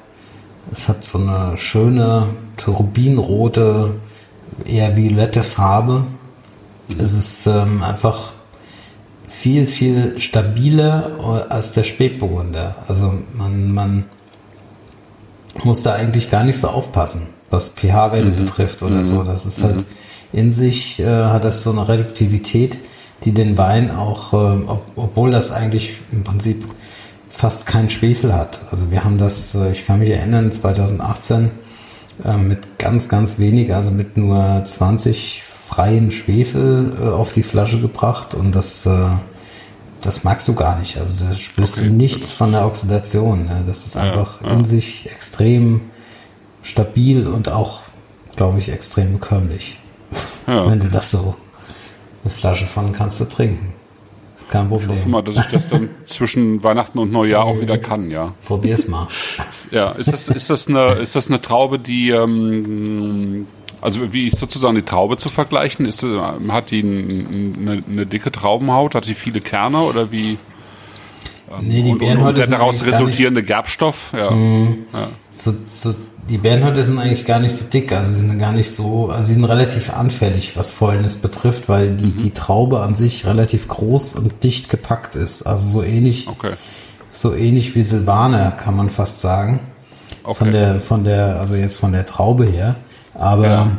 es 0.73 0.89
hat 0.89 1.05
so 1.05 1.19
eine 1.19 1.57
schöne 1.59 2.29
turbinrote 2.57 3.95
eher 4.65 4.97
violette 4.97 5.43
Farbe. 5.43 6.07
Es 6.99 7.13
ist 7.13 7.47
ähm, 7.47 7.83
einfach 7.83 8.33
viel, 9.27 9.67
viel 9.67 10.19
stabiler 10.19 11.47
als 11.49 11.73
der 11.73 11.85
Spätburgunder. 11.85 12.77
Also 12.89 13.15
man, 13.35 13.73
man 13.73 14.05
muss 15.63 15.83
da 15.83 15.95
eigentlich 15.95 16.31
gar 16.31 16.45
nicht 16.45 16.59
so 16.59 16.69
aufpassen, 16.69 17.29
was 17.51 17.71
pH-Werte 17.71 18.31
mhm. 18.31 18.37
betrifft 18.37 18.83
oder 18.83 18.97
mhm. 18.97 19.05
so. 19.05 19.23
Das 19.23 19.47
ist 19.47 19.63
halt 19.63 19.77
mhm. 19.77 19.85
in 20.33 20.53
sich, 20.53 20.99
äh, 20.99 21.25
hat 21.25 21.45
das 21.45 21.63
so 21.63 21.71
eine 21.71 21.87
Reduktivität, 21.89 22.79
die 23.25 23.33
den 23.33 23.57
Wein 23.59 23.91
auch, 23.91 24.33
äh, 24.33 24.37
ob, 24.37 24.85
obwohl 24.97 25.31
das 25.31 25.51
eigentlich 25.51 25.99
im 26.11 26.25
Prinzip 26.25 26.65
fast 27.29 27.67
keinen 27.67 27.91
Schwefel 27.91 28.35
hat. 28.35 28.61
Also 28.71 28.91
wir 28.91 29.05
haben 29.05 29.19
das, 29.19 29.55
äh, 29.55 29.71
ich 29.71 29.87
kann 29.87 30.01
mich 30.01 30.11
erinnern, 30.11 30.51
2018 30.51 31.45
äh, 31.45 31.49
mit 32.37 32.79
ganz, 32.79 33.09
ganz 33.09 33.39
wenig, 33.39 33.75
also 33.75 33.91
mit 33.91 34.17
nur 34.17 34.63
20 34.65 35.45
freien 35.69 36.11
Schwefel 36.11 36.93
äh, 36.99 37.09
auf 37.09 37.33
die 37.33 37.43
Flasche 37.43 37.81
gebracht 37.81 38.35
und 38.35 38.55
das, 38.55 38.87
äh, 38.87 39.11
das 40.01 40.25
magst 40.25 40.49
du 40.49 40.55
gar 40.55 40.79
nicht. 40.79 40.97
Also 40.97 41.27
da 41.27 41.35
spürst 41.35 41.79
okay. 41.79 41.89
du 41.89 41.93
nichts 41.93 42.33
von 42.33 42.53
der 42.53 42.67
Oxidation. 42.67 43.45
Ne? 43.45 43.65
Das 43.67 43.87
ist 43.87 43.97
einfach 43.97 44.41
ja, 44.41 44.49
ja. 44.49 44.55
in 44.55 44.65
sich 44.65 45.11
extrem 45.11 45.83
stabil 46.63 47.27
und 47.27 47.51
auch, 47.51 47.83
glaube 48.35 48.59
ich, 48.59 48.71
extrem 48.71 49.13
bekömmlich. 49.13 49.79
Ja. 50.47 50.67
Wenn 50.71 50.81
du 50.81 50.89
das 50.89 51.11
so 51.11 51.37
eine 52.25 52.31
Flasche 52.31 52.67
von 52.67 52.93
kannst 52.93 53.21
du 53.21 53.27
trinken. 53.27 53.75
Kein 54.49 54.69
Problem. 54.69 54.91
Ich 54.91 54.97
hoffe 54.97 55.09
mal, 55.09 55.23
dass 55.23 55.37
ich 55.37 55.47
das 55.47 55.69
dann 55.69 55.91
zwischen 56.07 56.63
Weihnachten 56.65 56.99
und 56.99 57.13
Neujahr 57.13 57.45
auch 57.45 57.61
wieder 57.61 57.79
kann, 57.79 58.11
ja. 58.11 58.35
Probier's 58.47 58.89
mal. 58.89 59.09
Ja, 59.71 59.91
ist 59.91 60.13
das, 60.13 60.29
ist 60.29 60.51
das 60.51 60.69
eine, 60.69 60.93
ist 60.93 61.15
das 61.15 61.29
eine 61.29 61.41
Traube, 61.41 61.79
die, 61.79 62.11
ähm, 62.11 63.47
also 63.81 64.13
wie 64.13 64.29
ist 64.29 64.39
sozusagen 64.39 64.77
die 64.77 64.83
Traube 64.83 65.19
zu 65.19 65.29
vergleichen? 65.29 65.85
Ist, 65.85 66.05
hat 66.49 66.71
die 66.71 66.83
eine, 66.83 67.83
eine 67.87 68.07
dicke 68.07 68.33
Traubenhaut? 68.33 68.95
Hat 68.95 69.05
sie 69.05 69.15
viele 69.15 69.41
Kerne 69.41 69.81
oder 69.81 70.11
wie? 70.11 70.39
Nee, 71.61 71.83
die 71.83 71.91
und, 71.91 72.03
und, 72.03 72.19
und 72.19 72.37
der 72.37 72.47
daraus 72.47 72.85
resultierende 72.85 73.43
Gerbstoff, 73.43 74.13
ja. 74.17 74.31
Mhm. 74.31 74.87
ja. 74.93 75.09
So, 75.31 75.55
so 75.67 75.95
die 76.29 76.39
Bernhötte 76.39 76.83
sind 76.83 76.99
eigentlich 76.99 77.25
gar 77.25 77.39
nicht 77.39 77.55
so 77.55 77.65
dick, 77.65 77.93
also 77.93 78.11
sie 78.11 78.27
sind 78.27 78.39
gar 78.39 78.53
nicht 78.53 78.71
so, 78.71 79.09
also 79.09 79.27
sie 79.27 79.35
sind 79.35 79.45
relativ 79.45 79.93
anfällig, 79.93 80.57
was 80.57 80.71
Fäulnis 80.71 81.17
betrifft, 81.17 81.69
weil 81.69 81.97
die, 81.97 82.07
mhm. 82.07 82.17
die 82.17 82.31
Traube 82.33 82.81
an 82.81 82.95
sich 82.95 83.27
relativ 83.27 83.69
groß 83.69 84.15
und 84.15 84.45
dicht 84.45 84.69
gepackt 84.69 85.17
ist. 85.17 85.45
Also 85.45 85.81
so 85.81 85.83
ähnlich, 85.83 86.29
okay. 86.29 86.53
so 87.13 87.35
ähnlich 87.35 87.75
wie 87.75 87.83
Silvaner, 87.83 88.51
kann 88.51 88.77
man 88.77 88.91
fast 88.91 89.21
sagen. 89.21 89.61
Okay. 90.23 90.35
Von 90.37 90.53
der, 90.53 90.81
von 90.81 91.05
der, 91.05 91.41
also 91.41 91.55
jetzt 91.55 91.77
von 91.77 91.93
der 91.93 92.05
Traube 92.05 92.45
her. 92.45 92.77
Aber 93.15 93.47
ja. 93.47 93.71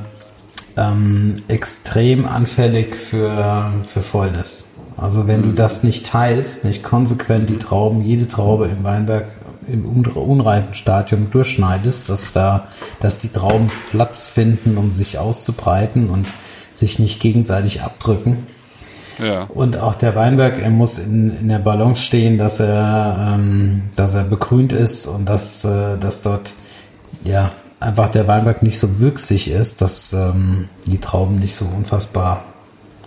ähm, 0.75 1.35
extrem 1.47 2.27
anfällig 2.27 2.95
für, 2.95 3.71
für 3.85 4.01
Fäulnis. 4.01 4.65
Also 4.97 5.27
wenn 5.27 5.41
mhm. 5.41 5.43
du 5.43 5.51
das 5.53 5.83
nicht 5.83 6.07
teilst, 6.07 6.65
nicht 6.65 6.83
konsequent 6.83 7.49
die 7.49 7.57
Trauben, 7.57 8.01
jede 8.01 8.27
Traube 8.27 8.67
im 8.67 8.83
Weinberg 8.83 9.27
im 9.71 9.85
unreifen 9.85 10.73
Stadium 10.73 11.29
durchschneidest, 11.31 12.09
dass 12.09 12.33
da, 12.33 12.67
dass 12.99 13.19
die 13.19 13.29
Trauben 13.29 13.71
Platz 13.91 14.27
finden, 14.27 14.77
um 14.77 14.91
sich 14.91 15.17
auszubreiten 15.17 16.09
und 16.09 16.27
sich 16.73 16.99
nicht 16.99 17.19
gegenseitig 17.19 17.81
abdrücken. 17.81 18.47
Ja. 19.19 19.43
Und 19.43 19.77
auch 19.77 19.95
der 19.95 20.15
Weinberg, 20.15 20.59
er 20.59 20.69
muss 20.69 20.97
in, 20.97 21.37
in 21.37 21.49
der 21.49 21.59
Balance 21.59 22.01
stehen, 22.01 22.37
dass 22.37 22.59
er, 22.59 23.33
ähm, 23.35 23.83
dass 23.95 24.13
er 24.13 24.23
begrünt 24.23 24.71
ist 24.71 25.07
und 25.07 25.27
dass, 25.27 25.65
äh, 25.65 25.97
dass 25.97 26.21
dort 26.21 26.53
ja 27.23 27.51
einfach 27.79 28.09
der 28.09 28.27
Weinberg 28.27 28.63
nicht 28.63 28.79
so 28.79 28.99
wüchsig 28.99 29.49
ist, 29.49 29.81
dass 29.81 30.13
ähm, 30.13 30.69
die 30.87 30.99
Trauben 30.99 31.39
nicht 31.39 31.55
so 31.55 31.65
unfassbar 31.65 32.43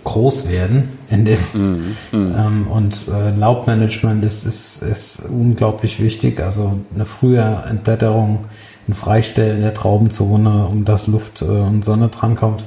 groß 0.03 0.47
werden 0.49 0.97
in 1.09 1.25
dem 1.25 1.39
mm, 1.53 1.95
mm. 2.11 2.35
Ähm, 2.35 2.67
und 2.67 3.07
äh, 3.07 3.31
Laubmanagement 3.35 4.23
ist, 4.25 4.45
ist, 4.45 4.81
ist 4.81 5.25
unglaublich 5.29 5.99
wichtig. 6.01 6.39
Also 6.39 6.79
eine 6.93 7.05
frühe 7.05 7.63
Entblätterung, 7.69 8.45
ein 8.87 8.93
Freistellen 8.93 9.61
der 9.61 9.73
Traubenzone, 9.73 10.65
um 10.65 10.85
dass 10.85 11.07
Luft 11.07 11.41
äh, 11.41 11.45
und 11.45 11.85
Sonne 11.85 12.09
drankommt. 12.09 12.65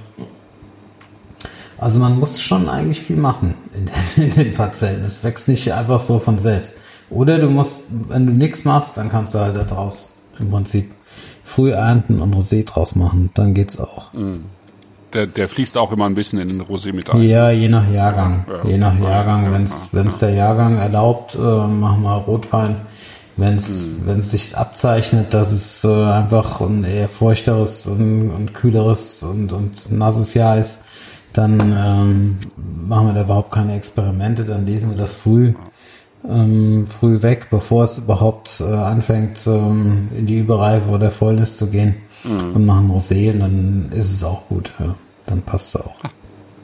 Also 1.79 2.01
man 2.01 2.19
muss 2.19 2.41
schon 2.41 2.69
eigentlich 2.69 3.03
viel 3.03 3.17
machen 3.17 3.55
in, 4.17 4.23
in 4.23 4.35
den 4.35 4.53
Parzellen. 4.55 5.05
Es 5.05 5.23
wächst 5.25 5.49
nicht 5.49 5.73
einfach 5.73 6.01
so 6.01 6.19
von 6.19 6.39
selbst. 6.39 6.77
Oder 7.11 7.39
du 7.39 7.49
musst, 7.49 7.89
wenn 8.09 8.27
du 8.27 8.33
nichts 8.33 8.65
machst, 8.65 8.97
dann 8.97 9.11
kannst 9.11 9.35
du 9.35 9.39
halt 9.39 9.57
daraus 9.57 10.17
im 10.39 10.51
Prinzip 10.51 10.91
früh 11.45 11.71
ernten 11.73 12.21
und 12.21 12.35
Rosé 12.35 12.65
draus 12.65 12.97
machen. 12.97 13.31
Dann 13.35 13.55
geht's 13.55 13.79
auch. 13.79 14.13
Mm 14.13 14.56
der, 15.13 15.27
der 15.27 15.49
fließt 15.49 15.77
auch 15.79 15.93
immer 15.93 16.07
ein 16.07 16.15
bisschen 16.15 16.41
in 16.41 16.49
den 16.49 16.63
Rosé 16.63 16.93
mit 16.93 17.11
ein. 17.11 17.23
Ja, 17.23 17.51
je 17.51 17.69
nach 17.69 17.91
Jahrgang. 17.91 18.45
Ja, 18.49 18.71
je 18.71 18.79
nach 18.79 18.99
Jahrgang. 18.99 19.45
Ja, 19.45 19.53
wenn's 19.53 19.91
ja, 19.93 19.99
wenn's 19.99 20.19
der 20.19 20.31
Jahrgang 20.31 20.79
erlaubt, 20.79 21.35
äh, 21.35 21.39
machen 21.39 22.03
wir 22.03 22.17
Rotwein. 22.17 22.83
Wenn's 23.37 23.87
mhm. 23.87 24.07
wenn's 24.07 24.31
sich 24.31 24.57
abzeichnet, 24.57 25.35
dass 25.35 25.53
es 25.53 25.85
äh, 25.85 25.89
einfach 25.89 26.61
ein 26.61 26.85
eher 26.85 27.09
feuchteres 27.09 27.87
und, 27.87 28.31
und 28.31 28.55
kühleres 28.55 29.23
und, 29.23 29.53
und 29.53 29.93
nasses 29.93 30.35
Jahr 30.35 30.59
ist, 30.59 30.85
dann 31.33 31.61
ähm, 31.61 32.39
machen 32.89 33.09
wir 33.09 33.15
da 33.15 33.23
überhaupt 33.23 33.53
keine 33.53 33.77
Experimente. 33.77 34.45
Dann 34.45 34.67
lesen 34.67 34.91
wir 34.91 34.97
das 34.97 35.13
früh 35.13 35.55
ähm, 36.29 36.87
früh 36.87 37.23
weg, 37.23 37.49
bevor 37.51 37.85
es 37.85 37.99
überhaupt 37.99 38.61
äh, 38.61 38.65
anfängt, 38.65 39.47
ähm, 39.47 40.09
in 40.17 40.27
die 40.27 40.39
Überreife 40.39 40.91
oder 40.91 41.11
Fäulnis 41.11 41.57
zu 41.57 41.69
gehen 41.69 41.97
mhm. 42.25 42.53
und 42.55 42.67
machen 42.67 42.91
Rosé 42.91 43.33
und 43.33 43.41
dann 43.41 43.91
ist 43.93 44.13
es 44.13 44.25
auch 44.25 44.49
gut. 44.49 44.73
Ja 44.79 44.97
dann 45.27 45.43
passt 45.43 45.75
es 45.75 45.81
auch. 45.83 45.95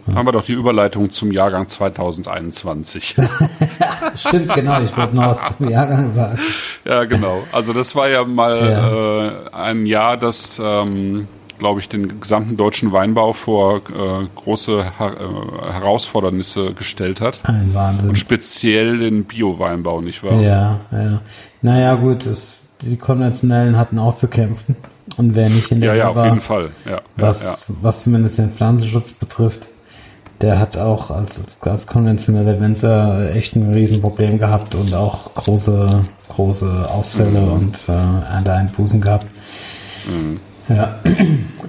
Ja. 0.06 0.14
Haben 0.16 0.26
wir 0.26 0.32
doch 0.32 0.44
die 0.44 0.52
Überleitung 0.52 1.12
zum 1.12 1.30
Jahrgang 1.30 1.68
2021. 1.68 3.14
Stimmt, 4.16 4.52
genau. 4.52 4.80
Ich 4.82 4.96
wollte 4.96 5.14
noch 5.14 5.28
was 5.28 5.56
zum 5.56 5.68
Jahrgang 5.68 6.10
sagen. 6.10 6.38
Ja, 6.84 7.04
genau. 7.04 7.40
Also 7.52 7.72
das 7.72 7.94
war 7.94 8.08
ja 8.08 8.24
mal 8.24 8.58
ja. 8.58 9.28
Äh, 9.28 9.32
ein 9.52 9.86
Jahr, 9.86 10.16
das, 10.16 10.60
ähm, 10.62 11.28
glaube 11.58 11.78
ich, 11.78 11.88
den 11.88 12.20
gesamten 12.20 12.56
deutschen 12.56 12.90
Weinbau 12.90 13.32
vor 13.32 13.76
äh, 13.76 14.26
große 14.34 14.84
Her 14.98 15.14
äh, 15.20 15.72
Herausfordernisse 15.72 16.74
gestellt 16.74 17.20
hat. 17.20 17.40
Ein 17.44 17.72
Wahnsinn. 17.72 18.10
Und 18.10 18.16
speziell 18.16 18.98
den 18.98 19.22
Bio-Weinbau, 19.24 20.00
nicht 20.00 20.24
wahr? 20.24 20.40
Ja, 20.40 20.80
ja. 20.90 21.20
Naja, 21.60 21.94
gut, 21.94 22.26
es, 22.26 22.58
die 22.80 22.96
konventionellen 22.96 23.76
hatten 23.76 24.00
auch 24.00 24.16
zu 24.16 24.26
kämpfen. 24.26 24.74
Und 25.16 25.34
wer 25.34 25.48
nicht 25.48 25.70
in 25.70 25.80
der 25.80 25.94
Ja, 25.94 26.04
ja, 26.04 26.08
auf 26.08 26.24
jeden 26.24 26.40
Fall. 26.40 26.70
Ja, 26.88 27.00
was, 27.16 27.68
ja. 27.68 27.74
was 27.82 28.02
zumindest 28.02 28.38
den 28.38 28.52
Pflanzenschutz 28.52 29.14
betrifft, 29.14 29.68
der 30.40 30.58
hat 30.58 30.76
auch 30.76 31.10
als, 31.10 31.58
als 31.60 31.86
konventioneller 31.86 32.60
Winzer 32.60 33.34
echt 33.34 33.54
ein 33.54 33.72
Riesenproblem 33.72 34.38
gehabt 34.38 34.74
und 34.74 34.92
auch 34.94 35.32
große, 35.34 36.04
große 36.28 36.88
Ausfälle 36.90 37.40
mhm. 37.40 37.52
und 37.52 37.88
äh, 37.88 37.92
Ernteeinbußen 37.92 39.00
gehabt. 39.00 39.26
Mhm. 40.06 40.40
Ja, 40.68 40.98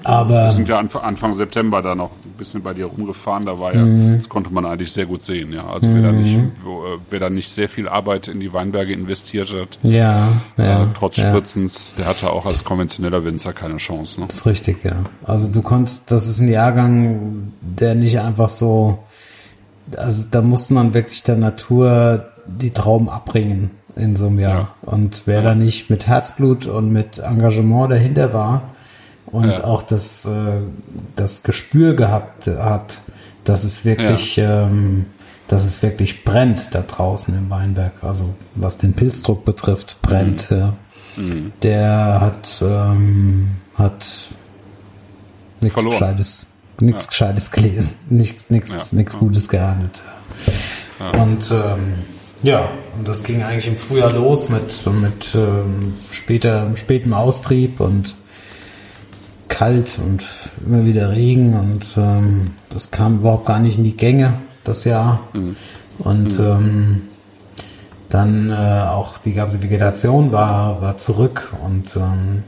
aber. 0.04 0.46
Wir 0.46 0.52
sind 0.52 0.70
ja 0.70 0.78
Anfang 0.78 1.34
September 1.34 1.82
da 1.82 1.96
noch 1.96 2.12
ein 2.26 2.32
bisschen 2.38 2.62
bei 2.62 2.74
dir 2.74 2.86
rumgefahren, 2.86 3.46
da 3.46 3.60
war 3.60 3.74
ja, 3.74 3.82
mhm. 3.82 4.16
das 4.16 4.30
konnte 4.30 4.54
man 4.54 4.66
eigentlich 4.66 4.92
sehr 4.92 5.06
gut 5.06 5.24
sehen, 5.24 5.54
ja. 5.54 5.66
Also 5.68 5.94
wer 5.94 6.02
da 6.02 6.12
nicht, 6.12 6.38
mhm. 6.38 6.52
wo, 6.64 6.84
äh, 6.84 6.98
wer 7.10 7.20
da 7.20 7.30
nicht 7.30 7.52
sehr 7.52 7.70
viel 7.70 7.88
Arbeit 7.88 8.28
in 8.28 8.40
die 8.40 8.54
Weinberge 8.54 8.94
investiert 8.94 9.54
hat, 9.54 9.80
ja, 9.84 10.30
ja 10.58 10.84
äh, 10.84 10.88
trotz 10.98 11.18
ja. 11.18 11.30
Spritzens, 11.30 11.96
der 11.96 12.06
hatte 12.06 12.32
auch 12.32 12.46
als 12.46 12.64
konventioneller 12.64 13.26
Winzer 13.26 13.54
keine 13.54 13.78
Chance, 13.78 14.22
ne? 14.22 14.28
Das 14.28 14.38
ist 14.38 14.46
richtig, 14.46 14.84
ja. 14.84 14.98
Also 15.24 15.50
du 15.50 15.62
konntest, 15.62 16.12
das 16.12 16.28
ist 16.28 16.40
ein 16.40 16.50
Jahrgang, 16.50 17.54
der 17.62 17.96
nicht 17.96 18.20
einfach 18.20 18.50
so, 18.50 19.00
also 19.98 20.26
da 20.30 20.42
musste 20.42 20.74
man 20.74 20.94
wirklich 20.94 21.24
der 21.24 21.36
Natur 21.36 22.30
die 22.46 22.72
Trauben 22.72 23.10
abbringen 23.10 23.72
in 23.96 24.16
so 24.16 24.28
einem 24.28 24.40
Jahr. 24.40 24.76
Ja. 24.86 24.92
Und 24.92 25.24
wer 25.26 25.42
da 25.42 25.56
nicht 25.56 25.90
mit 25.90 26.08
Herzblut 26.08 26.66
und 26.66 26.92
mit 26.92 27.20
Engagement 27.20 27.92
dahinter 27.92 28.34
war, 28.34 28.73
und 29.34 29.50
ja. 29.50 29.64
auch 29.64 29.82
das, 29.82 30.26
äh, 30.26 30.62
das 31.16 31.44
Gespür 31.44 31.96
gehabt 31.96 32.48
hat, 32.48 33.02
dass 33.44 33.64
es 33.64 33.84
wirklich, 33.84 34.36
ja. 34.36 34.68
ähm, 34.68 35.08
dass 35.48 35.66
es 35.66 35.82
wirklich 35.82 36.24
brennt 36.24 36.70
da 36.74 36.82
draußen 36.82 37.36
im 37.36 37.50
Weinberg. 37.50 38.04
Also 38.04 38.36
was 38.56 38.78
den 38.78 38.94
Pilzdruck 38.94 39.44
betrifft, 39.44 39.98
brennt. 40.02 40.50
Mhm. 40.52 40.58
Ja. 40.58 40.74
Mhm. 41.18 41.52
Der 41.64 42.22
hat, 42.22 42.64
ähm, 42.66 43.58
hat 43.76 44.30
nichts 45.62 45.84
Gescheites, 45.84 46.48
nichts 46.80 47.04
ja. 47.04 47.10
Gescheites 47.10 47.52
gelesen, 47.52 47.96
nichts, 48.10 48.50
nichts, 48.52 48.92
ja. 48.92 48.98
nichts 48.98 49.18
Gutes 49.18 49.50
gehandelt. 49.50 50.04
Und 51.00 51.52
ähm, 51.52 51.94
ja, 52.44 52.70
und 52.98 53.08
das 53.08 53.24
ging 53.24 53.42
eigentlich 53.42 53.68
im 53.68 53.78
Frühjahr 53.78 54.12
los 54.12 54.50
mit, 54.50 54.86
mit 55.02 55.34
ähm, 55.34 55.96
später, 56.12 56.76
spätem 56.76 57.14
Austrieb 57.14 57.80
und 57.80 58.16
kalt 59.54 60.00
und 60.04 60.26
immer 60.66 60.84
wieder 60.84 61.12
Regen 61.12 61.54
und 61.54 61.94
ähm, 61.96 62.52
das 62.70 62.90
kam 62.90 63.20
überhaupt 63.20 63.46
gar 63.46 63.60
nicht 63.60 63.78
in 63.78 63.84
die 63.84 63.96
Gänge 63.96 64.34
das 64.64 64.84
Jahr. 64.84 65.28
Mhm. 65.34 65.56
Und 66.00 66.40
mhm. 66.40 66.46
Ähm, 66.46 67.02
dann 68.10 68.50
äh, 68.50 68.54
auch 68.54 69.18
die 69.20 69.34
ganze 69.34 69.62
Vegetation 69.62 70.32
war, 70.32 70.82
war 70.82 70.98
zurück 70.98 71.54
und 71.64 71.96
ähm, 71.96 72.44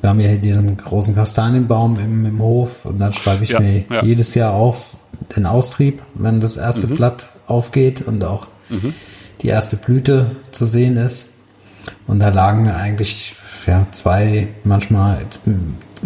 wir 0.00 0.10
haben 0.10 0.20
ja 0.20 0.28
hier 0.28 0.38
diesen 0.38 0.76
großen 0.76 1.14
Kastanienbaum 1.14 1.98
im, 1.98 2.26
im 2.26 2.40
Hof 2.40 2.86
und 2.86 2.98
dann 2.98 3.12
schreibe 3.12 3.44
ich 3.44 3.50
ja, 3.50 3.60
mir 3.60 3.84
ja. 3.90 4.02
jedes 4.02 4.34
Jahr 4.34 4.52
auf 4.52 4.96
den 5.34 5.46
Austrieb, 5.46 6.02
wenn 6.14 6.40
das 6.40 6.56
erste 6.56 6.86
mhm. 6.86 6.96
Blatt 6.96 7.28
aufgeht 7.46 8.02
und 8.06 8.24
auch 8.24 8.46
mhm. 8.70 8.94
die 9.42 9.48
erste 9.48 9.76
Blüte 9.76 10.32
zu 10.52 10.64
sehen 10.64 10.96
ist. 10.96 11.32
Und 12.06 12.20
da 12.20 12.30
lagen 12.30 12.70
eigentlich 12.70 13.36
ja, 13.66 13.86
zwei, 13.92 14.48
manchmal 14.64 15.20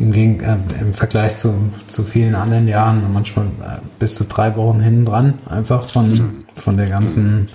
im, 0.01 0.13
Gegen 0.13 0.41
äh, 0.41 0.57
im 0.81 0.95
Vergleich 0.95 1.37
zu, 1.37 1.55
zu 1.87 2.03
vielen 2.03 2.35
anderen 2.35 2.67
Jahren 2.69 3.13
manchmal 3.13 3.47
äh, 3.47 3.79
bis 3.99 4.15
zu 4.15 4.25
drei 4.25 4.57
Wochen 4.57 4.81
hinten 4.81 5.05
dran, 5.05 5.35
einfach 5.49 5.85
von, 5.85 6.45
von 6.57 6.77
der 6.77 6.89
ganzen, 6.89 7.49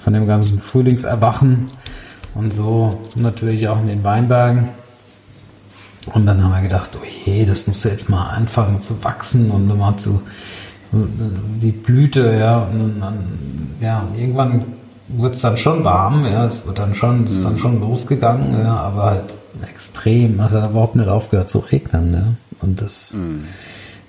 von 0.00 0.12
dem 0.12 0.26
ganzen 0.26 0.58
Frühlingserwachen 0.58 1.66
und 2.34 2.52
so 2.52 3.00
natürlich 3.14 3.68
auch 3.68 3.80
in 3.80 3.88
den 3.88 4.04
Weinbergen. 4.04 4.68
Und 6.12 6.26
dann 6.26 6.42
haben 6.42 6.52
wir 6.52 6.60
gedacht, 6.60 6.90
oh 7.00 7.06
je, 7.24 7.46
das 7.46 7.66
muss 7.66 7.84
ja 7.84 7.90
jetzt 7.90 8.10
mal 8.10 8.28
anfangen 8.28 8.80
zu 8.80 9.02
wachsen 9.02 9.50
und 9.50 9.66
mal 9.78 9.96
zu, 9.96 10.20
die 10.92 11.72
Blüte, 11.72 12.36
ja, 12.38 12.58
und 12.58 13.00
dann, 13.00 13.16
ja, 13.80 14.06
irgendwann 14.16 14.66
wird 15.08 15.34
es 15.34 15.40
dann 15.40 15.56
schon 15.56 15.82
warm, 15.82 16.26
ja, 16.26 16.44
es 16.44 16.66
wird 16.66 16.78
dann 16.78 16.94
schon, 16.94 17.26
ist 17.26 17.44
dann 17.44 17.54
mhm. 17.54 17.58
schon 17.58 17.80
losgegangen, 17.80 18.60
ja, 18.60 18.76
aber 18.76 19.02
halt 19.04 19.34
extrem. 19.68 20.40
Also 20.40 20.60
hat 20.60 20.70
überhaupt 20.70 20.96
nicht 20.96 21.08
aufgehört 21.08 21.48
zu 21.48 21.58
regnen. 21.58 22.10
Ne? 22.10 22.36
Und 22.60 22.80
das 22.80 23.14
mhm. 23.14 23.44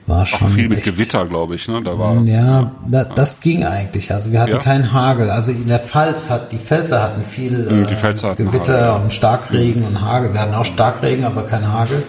war 0.07 0.25
schon. 0.25 0.47
Auch 0.47 0.51
viel 0.51 0.69
mit 0.69 0.83
Gewitter, 0.83 1.25
glaube 1.25 1.55
ich. 1.55 1.67
Ne? 1.67 1.81
Da 1.83 1.97
war, 1.97 2.21
ja, 2.23 2.71
da, 2.87 3.03
das 3.03 3.39
ging 3.39 3.63
eigentlich. 3.63 4.13
Also 4.13 4.31
wir 4.31 4.41
hatten 4.41 4.51
ja. 4.51 4.59
keinen 4.59 4.93
Hagel. 4.93 5.29
Also 5.29 5.51
in 5.51 5.67
der 5.67 5.79
Pfalz 5.79 6.29
hat 6.29 6.51
die 6.51 6.59
Pfälzer 6.59 7.01
hatten 7.01 7.23
viel 7.23 7.51
mhm, 7.51 7.87
die 7.87 7.95
Pfälzer 7.95 8.29
hatten 8.29 8.45
Gewitter 8.45 8.73
Hagel, 8.73 8.87
ja. 8.87 8.95
und 8.95 9.13
Starkregen 9.13 9.81
mhm. 9.81 9.87
und 9.87 10.01
Hagel. 10.01 10.33
Wir 10.33 10.41
hatten 10.41 10.53
auch 10.53 10.65
Starkregen, 10.65 11.25
aber 11.25 11.43
kein 11.43 11.71
Hagel. 11.71 12.03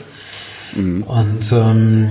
Mhm. 0.74 1.02
Und 1.02 1.52
ähm, 1.52 2.10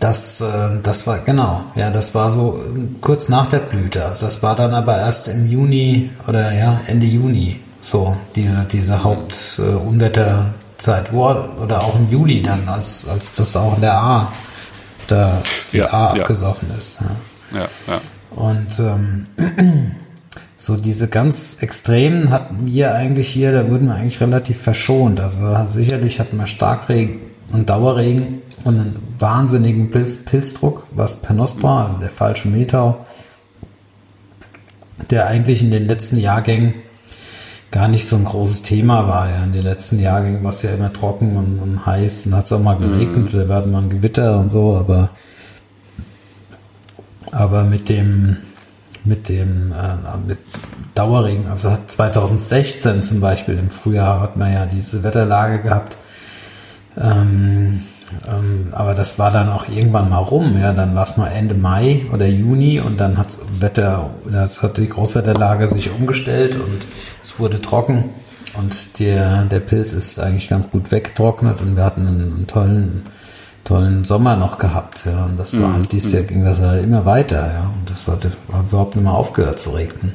das, 0.00 0.40
äh, 0.40 0.70
das 0.82 1.06
war 1.06 1.18
genau, 1.18 1.62
ja, 1.74 1.90
das 1.90 2.14
war 2.14 2.30
so 2.30 2.62
ähm, 2.66 2.96
kurz 3.02 3.28
nach 3.28 3.46
der 3.48 3.58
Blüte. 3.58 4.06
Also 4.06 4.26
das 4.26 4.42
war 4.42 4.56
dann 4.56 4.72
aber 4.72 4.96
erst 4.96 5.28
im 5.28 5.46
Juni 5.46 6.10
oder 6.26 6.52
ja 6.52 6.80
Ende 6.86 7.06
Juni 7.06 7.60
so, 7.82 8.16
diese, 8.34 8.64
diese 8.64 9.02
Hauptunwetterzeit 9.02 10.54
Zeit, 10.80 11.12
wo, 11.12 11.26
oder 11.26 11.82
auch 11.82 11.94
im 11.96 12.10
Juli 12.10 12.42
dann, 12.42 12.68
als, 12.68 13.06
als 13.06 13.34
das 13.34 13.54
auch 13.54 13.76
in 13.76 13.82
der 13.82 13.94
A, 13.94 14.32
da 15.06 15.42
die 15.72 15.78
ja, 15.78 15.92
A 15.92 16.16
ja. 16.16 16.22
abgesoffen 16.22 16.70
ist. 16.76 17.00
Ja, 17.52 17.60
ja. 17.60 17.68
ja. 17.86 18.00
Und 18.34 18.78
ähm, 18.78 19.26
so 20.56 20.76
diese 20.76 21.08
ganz 21.08 21.58
extremen 21.60 22.30
hatten 22.30 22.66
wir 22.66 22.94
eigentlich 22.94 23.28
hier, 23.28 23.52
da 23.52 23.68
wurden 23.68 23.88
wir 23.88 23.94
eigentlich 23.94 24.20
relativ 24.20 24.60
verschont. 24.60 25.20
Also 25.20 25.56
sicherlich 25.68 26.18
hatten 26.20 26.36
wir 26.36 26.46
Starkregen 26.46 27.18
und 27.52 27.68
Dauerregen 27.68 28.42
und 28.64 28.74
einen 28.74 29.14
wahnsinnigen 29.18 29.90
Pilz, 29.90 30.24
Pilzdruck, 30.24 30.86
was 30.92 31.16
Pernospora, 31.16 31.86
also 31.86 32.00
der 32.00 32.10
falsche 32.10 32.48
Metau, 32.48 33.04
der 35.10 35.26
eigentlich 35.26 35.62
in 35.62 35.70
den 35.70 35.86
letzten 35.86 36.18
Jahrgängen 36.18 36.74
gar 37.70 37.88
nicht 37.88 38.06
so 38.06 38.16
ein 38.16 38.24
großes 38.24 38.62
Thema 38.62 39.06
war. 39.06 39.28
Ja. 39.28 39.44
In 39.44 39.52
den 39.52 39.62
letzten 39.62 39.98
Jahrgängen 39.98 40.42
war 40.42 40.50
es 40.50 40.62
ja 40.62 40.70
immer 40.70 40.92
trocken 40.92 41.36
und, 41.36 41.58
und 41.60 41.86
heiß 41.86 42.26
und 42.26 42.34
hat 42.34 42.46
es 42.46 42.52
auch 42.52 42.60
mal 42.60 42.78
geregnet, 42.78 43.32
mhm. 43.32 43.38
da 43.38 43.48
werden 43.48 43.72
mal 43.72 43.82
ein 43.82 43.90
Gewitter 43.90 44.38
und 44.38 44.48
so, 44.48 44.76
aber, 44.76 45.10
aber 47.30 47.64
mit 47.64 47.88
dem 47.88 48.38
mit 49.02 49.28
dem 49.28 49.72
äh, 49.72 50.28
mit 50.28 50.38
Dauerregen, 50.94 51.46
also 51.46 51.76
2016 51.86 53.02
zum 53.02 53.20
Beispiel 53.20 53.58
im 53.58 53.70
Frühjahr 53.70 54.20
hat 54.20 54.36
man 54.36 54.52
ja 54.52 54.66
diese 54.66 55.02
Wetterlage 55.02 55.60
gehabt, 55.60 55.96
ähm, 56.98 57.84
ähm, 58.28 58.68
aber 58.72 58.94
das 58.94 59.18
war 59.18 59.30
dann 59.30 59.50
auch 59.50 59.68
irgendwann 59.68 60.08
mal 60.08 60.18
rum, 60.18 60.58
ja, 60.60 60.72
dann 60.72 60.94
war 60.94 61.04
es 61.04 61.16
mal 61.16 61.28
Ende 61.28 61.54
Mai 61.54 62.02
oder 62.12 62.26
Juni 62.26 62.80
und 62.80 62.98
dann 62.98 63.18
hat 63.18 63.38
Wetter, 63.58 64.10
das 64.30 64.62
hat 64.62 64.78
die 64.78 64.88
Großwetterlage 64.88 65.68
sich 65.68 65.90
umgestellt 65.90 66.56
und 66.56 66.82
es 67.22 67.38
wurde 67.38 67.60
trocken 67.60 68.10
und 68.56 68.98
der, 68.98 69.44
der 69.44 69.60
Pilz 69.60 69.92
ist 69.92 70.18
eigentlich 70.18 70.48
ganz 70.48 70.70
gut 70.70 70.90
weggetrocknet 70.90 71.60
und 71.60 71.76
wir 71.76 71.84
hatten 71.84 72.06
einen, 72.06 72.46
tollen, 72.46 73.06
tollen 73.64 74.04
Sommer 74.04 74.36
noch 74.36 74.58
gehabt, 74.58 75.06
ja, 75.06 75.24
und 75.24 75.38
das 75.38 75.60
war 75.60 75.78
mhm. 75.78 75.88
dieses 75.88 76.12
Jahr 76.12 76.22
ging 76.24 76.44
das 76.44 76.58
ja 76.58 76.74
immer 76.74 77.04
weiter, 77.06 77.52
ja, 77.52 77.60
und 77.62 77.90
das 77.90 78.06
war, 78.08 78.18
war 78.48 78.60
überhaupt 78.60 78.96
nicht 78.96 79.04
mehr 79.04 79.14
aufgehört 79.14 79.58
zu 79.60 79.70
regnen. 79.70 80.14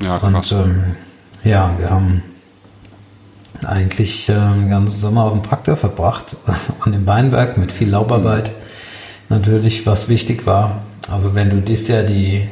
Ja, 0.00 0.18
krass. 0.18 0.52
Und 0.52 0.60
ähm, 0.60 0.84
ja, 1.44 1.74
wir 1.78 1.90
haben 1.90 2.22
eigentlich 3.66 4.28
äh, 4.28 4.32
den 4.32 4.68
ganzen 4.68 4.96
Sommer 4.96 5.24
auf 5.24 5.32
dem 5.32 5.42
Traktor 5.42 5.76
verbracht, 5.76 6.36
an 6.80 6.92
dem 6.92 7.06
Weinberg 7.06 7.58
mit 7.58 7.72
viel 7.72 7.90
Laubarbeit. 7.90 8.52
Natürlich, 9.28 9.86
was 9.86 10.08
wichtig 10.08 10.46
war. 10.46 10.82
Also 11.10 11.34
wenn 11.34 11.50
du 11.50 11.60
dieses 11.60 11.88
Jahr 11.88 12.02
die, 12.02 12.46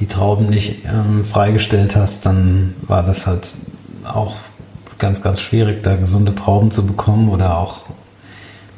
die 0.00 0.06
Trauben 0.06 0.46
nicht 0.46 0.84
ähm, 0.84 1.24
freigestellt 1.24 1.96
hast, 1.96 2.26
dann 2.26 2.74
war 2.82 3.02
das 3.02 3.26
halt 3.26 3.54
auch 4.04 4.36
ganz, 4.98 5.22
ganz 5.22 5.40
schwierig, 5.40 5.82
da 5.82 5.96
gesunde 5.96 6.34
Trauben 6.34 6.70
zu 6.70 6.84
bekommen 6.86 7.28
oder 7.28 7.56
auch 7.56 7.84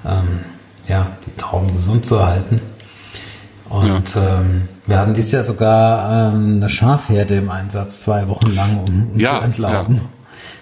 ähm, 0.05 0.41
ja, 0.89 1.07
die 1.27 1.37
Trauben 1.37 1.73
gesund 1.73 2.05
zu 2.07 2.16
erhalten. 2.16 2.61
Und 3.68 4.14
ja. 4.14 4.41
ähm, 4.41 4.68
wir 4.87 4.99
hatten 4.99 5.14
dieses 5.14 5.33
Jahr 5.33 5.45
sogar 5.45 6.33
ähm, 6.35 6.57
eine 6.57 6.68
Schafherde 6.68 7.37
im 7.37 7.51
Einsatz, 7.51 8.01
zwei 8.01 8.27
Wochen 8.29 8.53
lang, 8.55 8.81
um, 8.87 9.11
um 9.14 9.18
ja, 9.18 9.39
zu 9.39 9.45
entlauben. 9.45 9.97
Ja. 9.97 10.03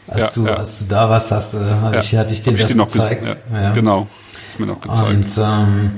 Als, 0.09 0.35
ja, 0.37 0.43
du, 0.43 0.49
ja. 0.49 0.57
als 0.57 0.79
du 0.81 0.85
da 0.87 1.11
warst, 1.11 1.31
hast, 1.31 1.55
äh, 1.55 1.59
hatte, 1.59 1.99
ich, 1.99 2.17
hatte 2.17 2.33
ich 2.33 2.43
dir 2.43 2.53
Hab 2.53 2.59
das 2.59 2.71
ich 2.71 2.79
gezeigt. 2.79 3.37
Ja, 3.53 3.73
Genau, 3.73 4.07
das 4.33 4.43
ist 4.43 4.61
mir 4.61 4.67
noch 4.67 4.81
gezeigt. 4.81 5.09
Und 5.11 5.39
ähm, 5.39 5.93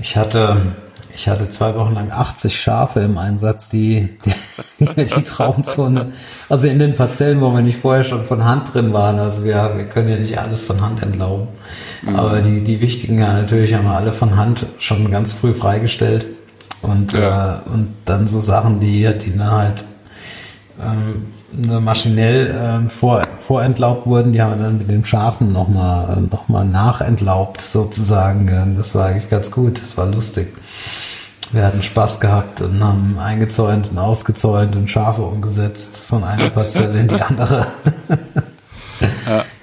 ich 0.00 0.16
hatte 0.16 0.74
ich 1.14 1.28
hatte 1.28 1.48
zwei 1.48 1.74
Wochen 1.74 1.94
lang 1.94 2.10
80 2.10 2.58
Schafe 2.58 3.00
im 3.00 3.18
Einsatz, 3.18 3.68
die 3.68 4.08
die, 4.80 4.86
die, 4.86 5.04
die 5.06 5.22
Traumzone, 5.22 6.12
also 6.48 6.68
in 6.68 6.78
den 6.78 6.94
Parzellen, 6.94 7.40
wo 7.40 7.52
wir 7.52 7.60
nicht 7.60 7.78
vorher 7.78 8.04
schon 8.04 8.24
von 8.24 8.44
Hand 8.44 8.72
drin 8.72 8.92
waren. 8.92 9.18
Also 9.18 9.44
wir, 9.44 9.72
wir 9.76 9.84
können 9.84 10.08
ja 10.08 10.16
nicht 10.16 10.38
alles 10.38 10.62
von 10.62 10.80
Hand 10.80 11.02
entlauben. 11.02 11.48
Mhm. 12.02 12.16
Aber 12.16 12.40
die, 12.40 12.62
die 12.62 12.80
wichtigen 12.80 13.18
ja, 13.18 13.32
natürlich 13.34 13.74
haben 13.74 13.84
wir 13.84 13.92
alle 13.92 14.12
von 14.12 14.36
Hand 14.36 14.66
schon 14.78 15.10
ganz 15.10 15.32
früh 15.32 15.54
freigestellt. 15.54 16.26
Und, 16.80 17.12
ja. 17.12 17.62
äh, 17.66 17.70
und 17.70 17.94
dann 18.04 18.26
so 18.26 18.40
Sachen, 18.40 18.80
die, 18.80 19.08
die 19.18 19.32
na 19.36 19.50
halt 19.52 19.84
ähm, 20.80 21.84
maschinell 21.84 22.54
ähm, 22.58 22.88
vor, 22.88 23.22
vorentlaubt 23.52 24.06
wurden, 24.06 24.32
die 24.32 24.40
haben 24.40 24.58
wir 24.58 24.64
dann 24.64 24.78
mit 24.78 24.88
den 24.88 25.04
Schafen 25.04 25.52
nochmal 25.52 26.22
noch 26.30 26.48
mal 26.48 26.64
nachentlaubt 26.64 27.60
sozusagen. 27.60 28.74
Das 28.78 28.94
war 28.94 29.08
eigentlich 29.08 29.28
ganz 29.28 29.50
gut, 29.50 29.82
das 29.82 29.98
war 29.98 30.06
lustig. 30.06 30.48
Wir 31.50 31.66
hatten 31.66 31.82
Spaß 31.82 32.20
gehabt 32.20 32.62
und 32.62 32.82
haben 32.82 33.18
eingezäunt 33.18 33.90
und 33.90 33.98
ausgezäunt 33.98 34.74
und 34.74 34.88
Schafe 34.88 35.20
umgesetzt 35.20 36.02
von 36.02 36.24
einer 36.24 36.48
Parzelle 36.48 37.00
in 37.00 37.08
die 37.08 37.20
andere. 37.20 37.66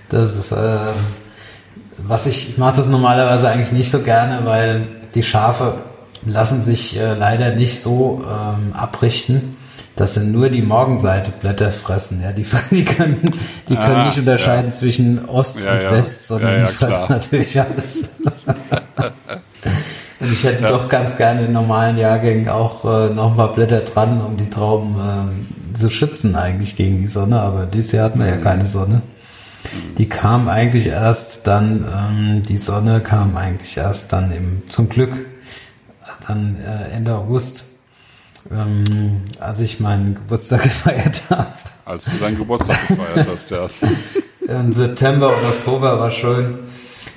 Das 0.10 0.36
ist, 0.36 0.52
äh, 0.52 0.78
was 2.00 2.26
ich, 2.26 2.50
ich 2.50 2.58
mache 2.58 2.78
das 2.78 2.88
normalerweise 2.88 3.48
eigentlich 3.48 3.72
nicht 3.72 3.92
so 3.92 4.00
gerne, 4.00 4.44
weil 4.44 4.88
die 5.14 5.22
Schafe 5.22 5.76
lassen 6.26 6.64
sich 6.64 6.98
äh, 6.98 7.14
leider 7.14 7.54
nicht 7.54 7.80
so 7.80 8.24
ähm, 8.24 8.74
abrichten 8.74 9.56
das 10.00 10.14
sind 10.14 10.32
nur 10.32 10.50
die 10.50 10.62
Morgenseiteblätter 10.62 11.74
fressen. 11.74 12.22
Ja, 12.24 12.32
die, 12.32 12.46
die 12.72 12.86
können, 12.86 13.20
die 13.68 13.76
können 13.76 13.98
ah, 13.98 14.06
nicht 14.06 14.18
unterscheiden 14.18 14.68
ja. 14.68 14.72
zwischen 14.72 15.26
Ost 15.28 15.60
ja, 15.62 15.74
und 15.74 15.84
ja. 15.84 15.92
West, 15.92 16.28
sondern 16.28 16.62
die 16.62 16.68
fressen 16.68 17.06
klar. 17.06 17.10
natürlich 17.10 17.60
alles. 17.60 18.10
und 20.22 20.32
ich 20.32 20.42
hätte 20.46 20.64
doch 20.64 20.88
ganz 20.88 21.18
gerne 21.18 21.46
in 21.46 21.52
normalen 21.52 21.98
Jahrgängen 21.98 22.48
auch 22.48 22.86
äh, 22.86 23.14
noch 23.14 23.36
mal 23.36 23.48
Blätter 23.48 23.82
dran, 23.82 24.22
um 24.22 24.38
die 24.38 24.50
Trauben 24.50 24.96
äh, 24.96 25.76
zu 25.76 25.90
schützen 25.90 26.38
eigentlich 26.38 26.78
gegen 26.78 26.98
die 26.98 27.08
Sonne. 27.08 27.42
Aber 27.42 27.66
dieses 27.66 27.92
Jahr 27.92 28.06
hatten 28.06 28.20
wir 28.20 28.28
ja 28.28 28.38
mhm. 28.38 28.44
keine 28.44 28.68
Sonne. 28.68 29.02
Die 29.98 30.08
kam 30.08 30.48
eigentlich 30.48 30.88
erst 30.88 31.46
dann, 31.46 31.86
ähm, 31.94 32.44
die 32.44 32.58
Sonne 32.58 33.02
kam 33.02 33.36
eigentlich 33.36 33.76
erst 33.76 34.14
dann 34.14 34.32
im, 34.32 34.62
zum 34.70 34.88
Glück, 34.88 35.26
dann 36.26 36.56
äh, 36.66 36.96
Ende 36.96 37.16
August 37.16 37.66
ähm, 38.52 39.24
als 39.40 39.60
ich 39.60 39.80
meinen 39.80 40.16
Geburtstag 40.16 40.64
gefeiert 40.64 41.22
habe. 41.30 41.54
Als 41.86 42.06
du 42.06 42.18
deinen 42.18 42.38
Geburtstag 42.38 42.88
gefeiert 42.88 43.28
hast, 43.32 43.52
ja. 43.52 43.70
Im 44.48 44.72
September 44.72 45.30
und 45.30 45.46
Oktober 45.46 46.00
war 46.00 46.10
schön. 46.10 46.60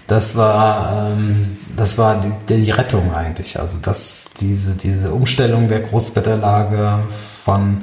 Das 0.07 0.37
war, 0.37 1.13
ähm, 1.13 1.57
das 1.77 1.97
war 1.97 2.21
die, 2.21 2.55
die 2.55 2.71
Rettung 2.71 3.15
eigentlich. 3.15 3.59
Also 3.59 3.79
das, 3.81 4.35
diese, 4.39 4.77
diese 4.77 5.13
Umstellung 5.13 5.69
der 5.69 5.81
Großwetterlage 5.81 6.99
von 7.45 7.83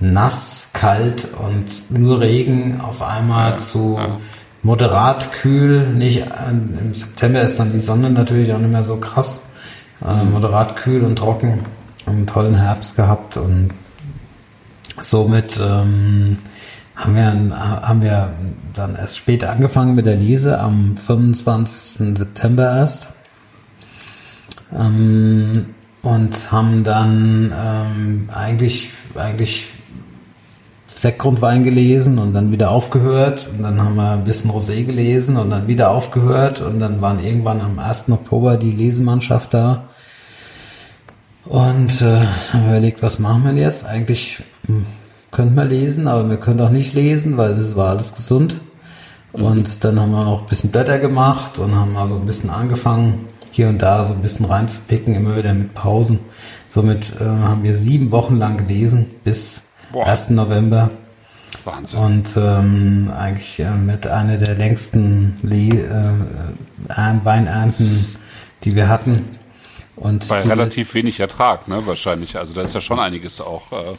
nass, 0.00 0.70
kalt 0.72 1.28
und 1.38 1.90
nur 1.96 2.20
Regen 2.20 2.80
auf 2.80 3.02
einmal 3.02 3.52
ja, 3.52 3.58
zu 3.58 3.96
ja. 3.98 4.18
moderat 4.62 5.32
kühl. 5.32 5.86
Nicht, 5.86 6.24
im 6.50 6.94
September 6.94 7.42
ist 7.42 7.60
dann 7.60 7.72
die 7.72 7.78
Sonne 7.78 8.10
natürlich 8.10 8.52
auch 8.52 8.58
nicht 8.58 8.72
mehr 8.72 8.82
so 8.82 8.96
krass. 8.96 9.50
Äh, 10.04 10.24
moderat 10.24 10.76
kühl 10.76 11.04
und 11.04 11.16
trocken 11.16 11.60
einen 12.06 12.26
tollen 12.26 12.54
Herbst 12.54 12.96
gehabt 12.96 13.36
und 13.36 13.70
somit 15.00 15.58
ähm, 15.60 16.38
haben, 16.96 17.14
wir, 17.14 17.50
haben 17.82 18.02
wir 18.02 18.32
dann 18.74 18.96
erst 18.96 19.18
später 19.18 19.50
angefangen 19.50 19.94
mit 19.94 20.06
der 20.06 20.16
Lese, 20.16 20.58
am 20.58 20.96
25. 20.96 22.18
September 22.18 22.76
erst. 22.76 23.12
Ähm, 24.74 25.74
und 26.02 26.50
haben 26.50 26.82
dann 26.82 27.52
ähm, 27.56 28.28
eigentlich, 28.32 28.90
eigentlich 29.14 29.68
Sektgrundwein 30.86 31.62
gelesen 31.62 32.18
und 32.18 32.34
dann 32.34 32.52
wieder 32.52 32.70
aufgehört 32.70 33.48
und 33.52 33.62
dann 33.62 33.80
haben 33.80 33.94
wir 33.94 34.10
ein 34.10 34.24
bisschen 34.24 34.50
Rosé 34.50 34.84
gelesen 34.84 35.36
und 35.36 35.50
dann 35.50 35.66
wieder 35.66 35.90
aufgehört 35.90 36.60
und 36.60 36.80
dann 36.80 37.00
waren 37.00 37.24
irgendwann 37.24 37.60
am 37.60 37.78
1. 37.78 38.10
Oktober 38.10 38.56
die 38.56 38.72
Lesemannschaft 38.72 39.54
da 39.54 39.88
und 41.44 42.02
äh, 42.02 42.20
haben 42.52 42.64
wir 42.64 42.70
überlegt, 42.70 43.02
was 43.02 43.18
machen 43.18 43.44
wir 43.44 43.52
jetzt? 43.54 43.86
Eigentlich 43.86 44.42
hm, 44.66 44.86
könnten 45.30 45.54
wir 45.54 45.64
lesen, 45.64 46.06
aber 46.06 46.28
wir 46.28 46.36
können 46.36 46.60
auch 46.60 46.70
nicht 46.70 46.94
lesen, 46.94 47.36
weil 47.36 47.54
das 47.54 47.76
war 47.76 47.90
alles 47.90 48.14
gesund. 48.14 48.60
Und 49.32 49.82
dann 49.82 49.98
haben 49.98 50.12
wir 50.12 50.24
noch 50.24 50.42
ein 50.42 50.46
bisschen 50.46 50.70
Blätter 50.70 50.98
gemacht 50.98 51.58
und 51.58 51.74
haben 51.74 51.96
also 51.96 52.16
ein 52.16 52.26
bisschen 52.26 52.50
angefangen, 52.50 53.26
hier 53.50 53.68
und 53.68 53.80
da 53.80 54.04
so 54.04 54.12
ein 54.12 54.20
bisschen 54.20 54.46
reinzupicken, 54.46 55.14
immer 55.14 55.36
wieder 55.36 55.54
mit 55.54 55.74
Pausen. 55.74 56.20
Somit 56.68 57.12
äh, 57.20 57.24
haben 57.24 57.62
wir 57.62 57.74
sieben 57.74 58.10
Wochen 58.10 58.36
lang 58.36 58.56
gelesen 58.58 59.06
bis 59.24 59.68
Boah. 59.92 60.06
1. 60.06 60.30
November. 60.30 60.90
Wahnsinn. 61.64 62.00
Und 62.00 62.36
ähm, 62.36 63.12
eigentlich 63.16 63.60
äh, 63.60 63.70
mit 63.70 64.06
einer 64.06 64.36
der 64.36 64.54
längsten 64.54 65.38
Le 65.42 65.80
äh, 65.80 67.24
Weinernten, 67.24 68.06
die 68.64 68.74
wir 68.74 68.88
hatten. 68.88 69.28
Und 69.96 70.28
Bei 70.28 70.40
relativ 70.40 70.94
wenig 70.94 71.20
Ertrag, 71.20 71.68
ne, 71.68 71.82
wahrscheinlich. 71.86 72.36
Also 72.36 72.54
da 72.54 72.62
ist 72.62 72.74
ja 72.74 72.80
schon 72.80 72.98
einiges 72.98 73.40
auch 73.40 73.72
äh, 73.72 73.74
aus 73.74 73.96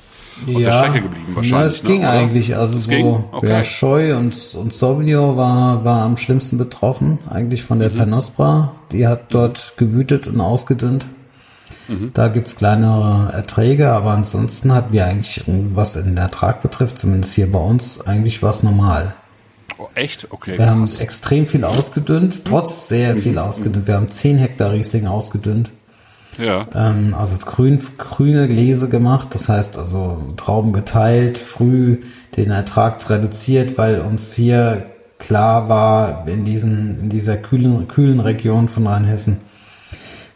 ja, 0.47 0.59
der 0.59 0.73
Strecke 0.73 1.01
geblieben 1.01 1.35
wahrscheinlich. 1.35 1.73
Ja, 1.73 1.77
es 1.77 1.83
ging 1.83 2.01
ne, 2.01 2.09
eigentlich. 2.09 2.55
Also 2.55 2.79
es 2.79 2.85
so, 2.85 3.29
okay. 3.31 3.49
ja, 3.49 3.63
Scheu 3.63 4.17
und, 4.17 4.55
und 4.55 4.73
Sauvignon 4.73 5.37
war, 5.37 5.85
war 5.85 6.01
am 6.01 6.17
schlimmsten 6.17 6.57
betroffen, 6.57 7.19
eigentlich 7.29 7.63
von 7.63 7.79
der 7.79 7.91
mhm. 7.91 7.97
Panospra. 7.97 8.75
Die 8.91 9.07
hat 9.07 9.33
dort 9.33 9.73
gewütet 9.77 10.25
und 10.27 10.41
ausgedünnt. 10.41 11.05
Mhm. 11.87 12.11
Da 12.13 12.27
gibt's 12.29 12.55
kleinere 12.55 13.31
Erträge, 13.31 13.91
aber 13.91 14.11
ansonsten 14.11 14.73
hatten 14.73 14.93
wir 14.93 15.05
eigentlich, 15.05 15.43
was 15.45 15.93
den 15.93 16.17
Ertrag 16.17 16.61
betrifft, 16.61 16.97
zumindest 16.97 17.35
hier 17.35 17.51
bei 17.51 17.59
uns, 17.59 18.01
eigentlich 18.01 18.41
was 18.41 18.63
normal. 18.63 19.15
Oh, 19.77 19.87
echt? 19.95 20.27
Okay. 20.31 20.57
Wir 20.57 20.69
haben 20.69 20.87
extrem 20.99 21.45
viel 21.45 21.65
ausgedünnt, 21.65 22.45
trotz 22.45 22.87
sehr 22.87 23.15
viel 23.17 23.37
ausgedünnt. 23.37 23.87
Wir 23.87 23.95
haben 23.95 24.09
10 24.09 24.37
Hektar 24.37 24.71
Riesling 24.71 25.07
ausgedünnt. 25.07 25.71
Ja. 26.37 26.67
Ähm, 26.73 27.15
also 27.17 27.37
grün, 27.37 27.81
grüne 27.97 28.47
Gläser 28.47 28.87
gemacht, 28.87 29.29
das 29.31 29.49
heißt 29.49 29.77
also 29.77 30.17
Trauben 30.37 30.73
geteilt, 30.73 31.37
früh 31.37 31.99
den 32.35 32.51
Ertrag 32.51 33.09
reduziert, 33.09 33.77
weil 33.77 34.01
uns 34.01 34.33
hier 34.33 34.87
klar 35.19 35.69
war, 35.69 36.27
in, 36.27 36.43
diesen, 36.43 36.99
in 36.99 37.09
dieser 37.09 37.37
kühlen, 37.37 37.87
kühlen 37.87 38.19
Region 38.19 38.67
von 38.67 38.87
Rheinhessen, 38.87 39.37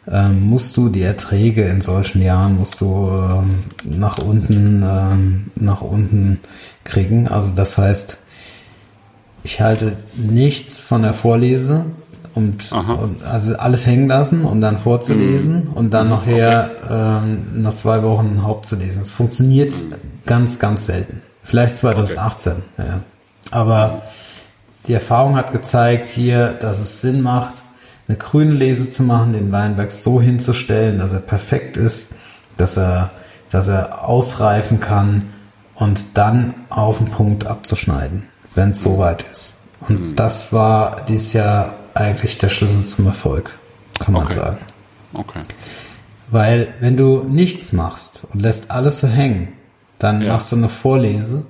ähm, 0.10 0.44
musst 0.50 0.78
du 0.78 0.90
die 0.90 1.02
Erträge 1.02 1.64
in 1.64 1.82
solchen 1.82 2.22
Jahren 2.22 2.58
musst 2.58 2.80
du 2.80 3.10
ähm, 3.10 3.60
nach 3.84 4.20
unten 4.20 4.82
ähm, 4.84 5.52
nach 5.56 5.82
unten 5.82 6.40
kriegen. 6.86 7.28
Also 7.28 7.54
das 7.56 7.78
heißt, 7.78 8.18
ich 9.44 9.60
halte 9.60 9.98
nichts 10.16 10.80
von 10.80 11.02
der 11.02 11.14
Vorlese 11.14 11.86
und, 12.38 12.72
und 12.72 13.24
also 13.24 13.58
alles 13.58 13.88
hängen 13.88 14.08
lassen 14.08 14.46
und 14.46 14.62
dann 14.62 14.78
vorzulesen 14.78 15.66
mhm. 15.66 15.74
und 15.74 15.94
dann 15.94 16.10
nachher 16.10 16.70
okay. 16.84 16.94
ähm, 17.26 17.64
nach 17.64 17.74
zwei 17.74 18.04
Wochen 18.04 18.44
Hauptzulesen. 18.44 19.02
Es 19.02 19.10
funktioniert 19.10 19.74
mhm. 19.74 19.96
ganz 20.26 20.60
ganz 20.60 20.86
selten. 20.86 21.22
Vielleicht 21.42 21.78
2018, 21.78 22.54
okay. 22.54 22.88
ja. 22.88 23.00
Aber 23.50 24.04
die 24.86 24.94
Erfahrung 24.94 25.36
hat 25.36 25.52
gezeigt 25.52 26.10
hier, 26.10 26.50
dass 26.50 26.80
es 26.80 27.02
Sinn 27.02 27.22
macht, 27.22 27.56
eine 28.08 28.18
grüne 28.18 28.54
Lese 28.54 28.90
zu 28.90 29.04
machen, 29.04 29.34
den 29.34 29.52
Weinberg 29.52 29.92
so 29.92 30.22
hinzustellen, 30.22 31.00
dass 31.00 31.14
er 31.14 31.20
perfekt 31.20 31.76
ist, 31.76 32.16
dass 32.56 32.78
er, 32.78 33.12
dass 33.50 33.68
er 33.68 34.08
ausreifen 34.08 34.80
kann 34.80 35.24
und 35.76 36.06
dann 36.14 36.54
auf 36.70 37.00
den 37.00 37.08
Punkt 37.08 37.48
abzuschneiden, 37.48 38.24
wenn 38.56 38.72
es 38.72 38.82
soweit 38.82 39.26
ist. 39.32 39.58
Und 39.82 40.00
mhm. 40.00 40.16
das 40.16 40.54
war 40.54 41.02
dieses 41.08 41.34
Jahr 41.34 41.74
eigentlich 41.98 42.38
der 42.38 42.50
Schlüssel 42.50 42.86
zum 42.86 43.08
Erfolg, 43.08 43.52
kann 44.00 44.14
man 44.14 44.24
okay. 44.24 44.34
sagen. 44.34 44.58
Okay. 45.14 45.42
Weil 46.30 46.74
wenn 46.80 46.98
du 46.98 47.24
nichts 47.24 47.74
machst 47.74 48.28
und 48.34 48.42
lässt 48.42 48.72
alles 48.72 49.00
so 49.00 49.08
hängen, 49.08 49.50
dann 50.00 50.22
ja. 50.22 50.34
machst 50.34 50.52
du 50.52 50.58
eine 50.58 50.70
Vorlese, 50.70 51.46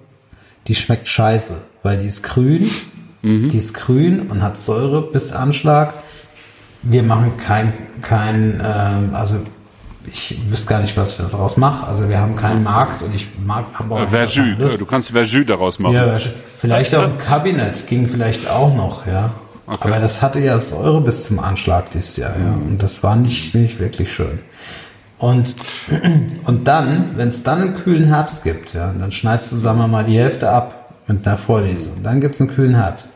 die 0.67 0.75
schmeckt 0.75 1.07
scheiße, 1.07 1.61
weil 1.83 1.97
die 1.97 2.05
ist 2.05 2.23
grün 2.23 2.69
Mhm. 3.21 3.49
Die 3.49 3.57
ist 3.57 3.73
grün 3.73 4.27
und 4.29 4.41
hat 4.41 4.59
Säure 4.59 5.01
bis 5.01 5.33
Anschlag. 5.33 5.93
Wir 6.83 7.03
machen 7.03 7.33
kein, 7.37 7.73
kein 8.01 8.63
ähm, 8.63 9.09
also 9.13 9.39
ich 10.05 10.39
wüsste 10.49 10.69
gar 10.69 10.79
nicht, 10.79 10.95
was 10.95 11.19
ich 11.19 11.29
daraus 11.29 11.57
mache. 11.57 11.85
Also 11.85 12.07
wir 12.07 12.19
haben 12.19 12.35
keinen 12.35 12.63
Markt 12.63 13.01
und 13.01 13.13
ich 13.13 13.27
mag 13.43 13.65
aber 13.77 14.03
auch 14.03 14.07
Verjus, 14.07 14.77
du 14.77 14.85
kannst 14.85 15.11
Verjus 15.11 15.45
daraus 15.45 15.79
machen. 15.79 15.95
Ja, 15.95 16.15
vielleicht 16.57 16.95
auch 16.95 17.03
ein 17.03 17.17
Kabinett 17.17 17.87
ging 17.87 18.07
vielleicht 18.07 18.49
auch 18.49 18.73
noch, 18.73 19.05
ja. 19.05 19.31
Okay. 19.67 19.77
Aber 19.81 19.99
das 19.99 20.21
hatte 20.21 20.39
ja 20.39 20.57
Säure 20.57 21.01
bis 21.01 21.25
zum 21.25 21.39
Anschlag 21.39 21.91
dieses 21.91 22.15
Jahr, 22.15 22.33
ja. 22.39 22.53
Und 22.53 22.81
das 22.81 23.03
war 23.03 23.17
nicht, 23.17 23.53
nicht 23.53 23.79
wirklich 23.79 24.11
schön. 24.11 24.39
Und, 25.17 25.55
und 26.45 26.67
dann, 26.67 27.17
wenn 27.17 27.27
es 27.27 27.43
dann 27.43 27.61
einen 27.61 27.75
kühlen 27.75 28.05
Herbst 28.05 28.43
gibt, 28.45 28.73
ja, 28.73 28.93
dann 28.93 29.11
schneidest 29.11 29.51
du, 29.51 29.57
sagen 29.57 29.79
wir 29.79 29.87
mal, 29.87 30.05
die 30.05 30.17
Hälfte 30.17 30.49
ab 30.49 30.93
mit 31.07 31.27
einer 31.27 31.37
Vorlesung. 31.37 32.01
Dann 32.01 32.21
gibt 32.21 32.35
es 32.35 32.41
einen 32.41 32.49
kühlen 32.49 32.75
Herbst. 32.75 33.11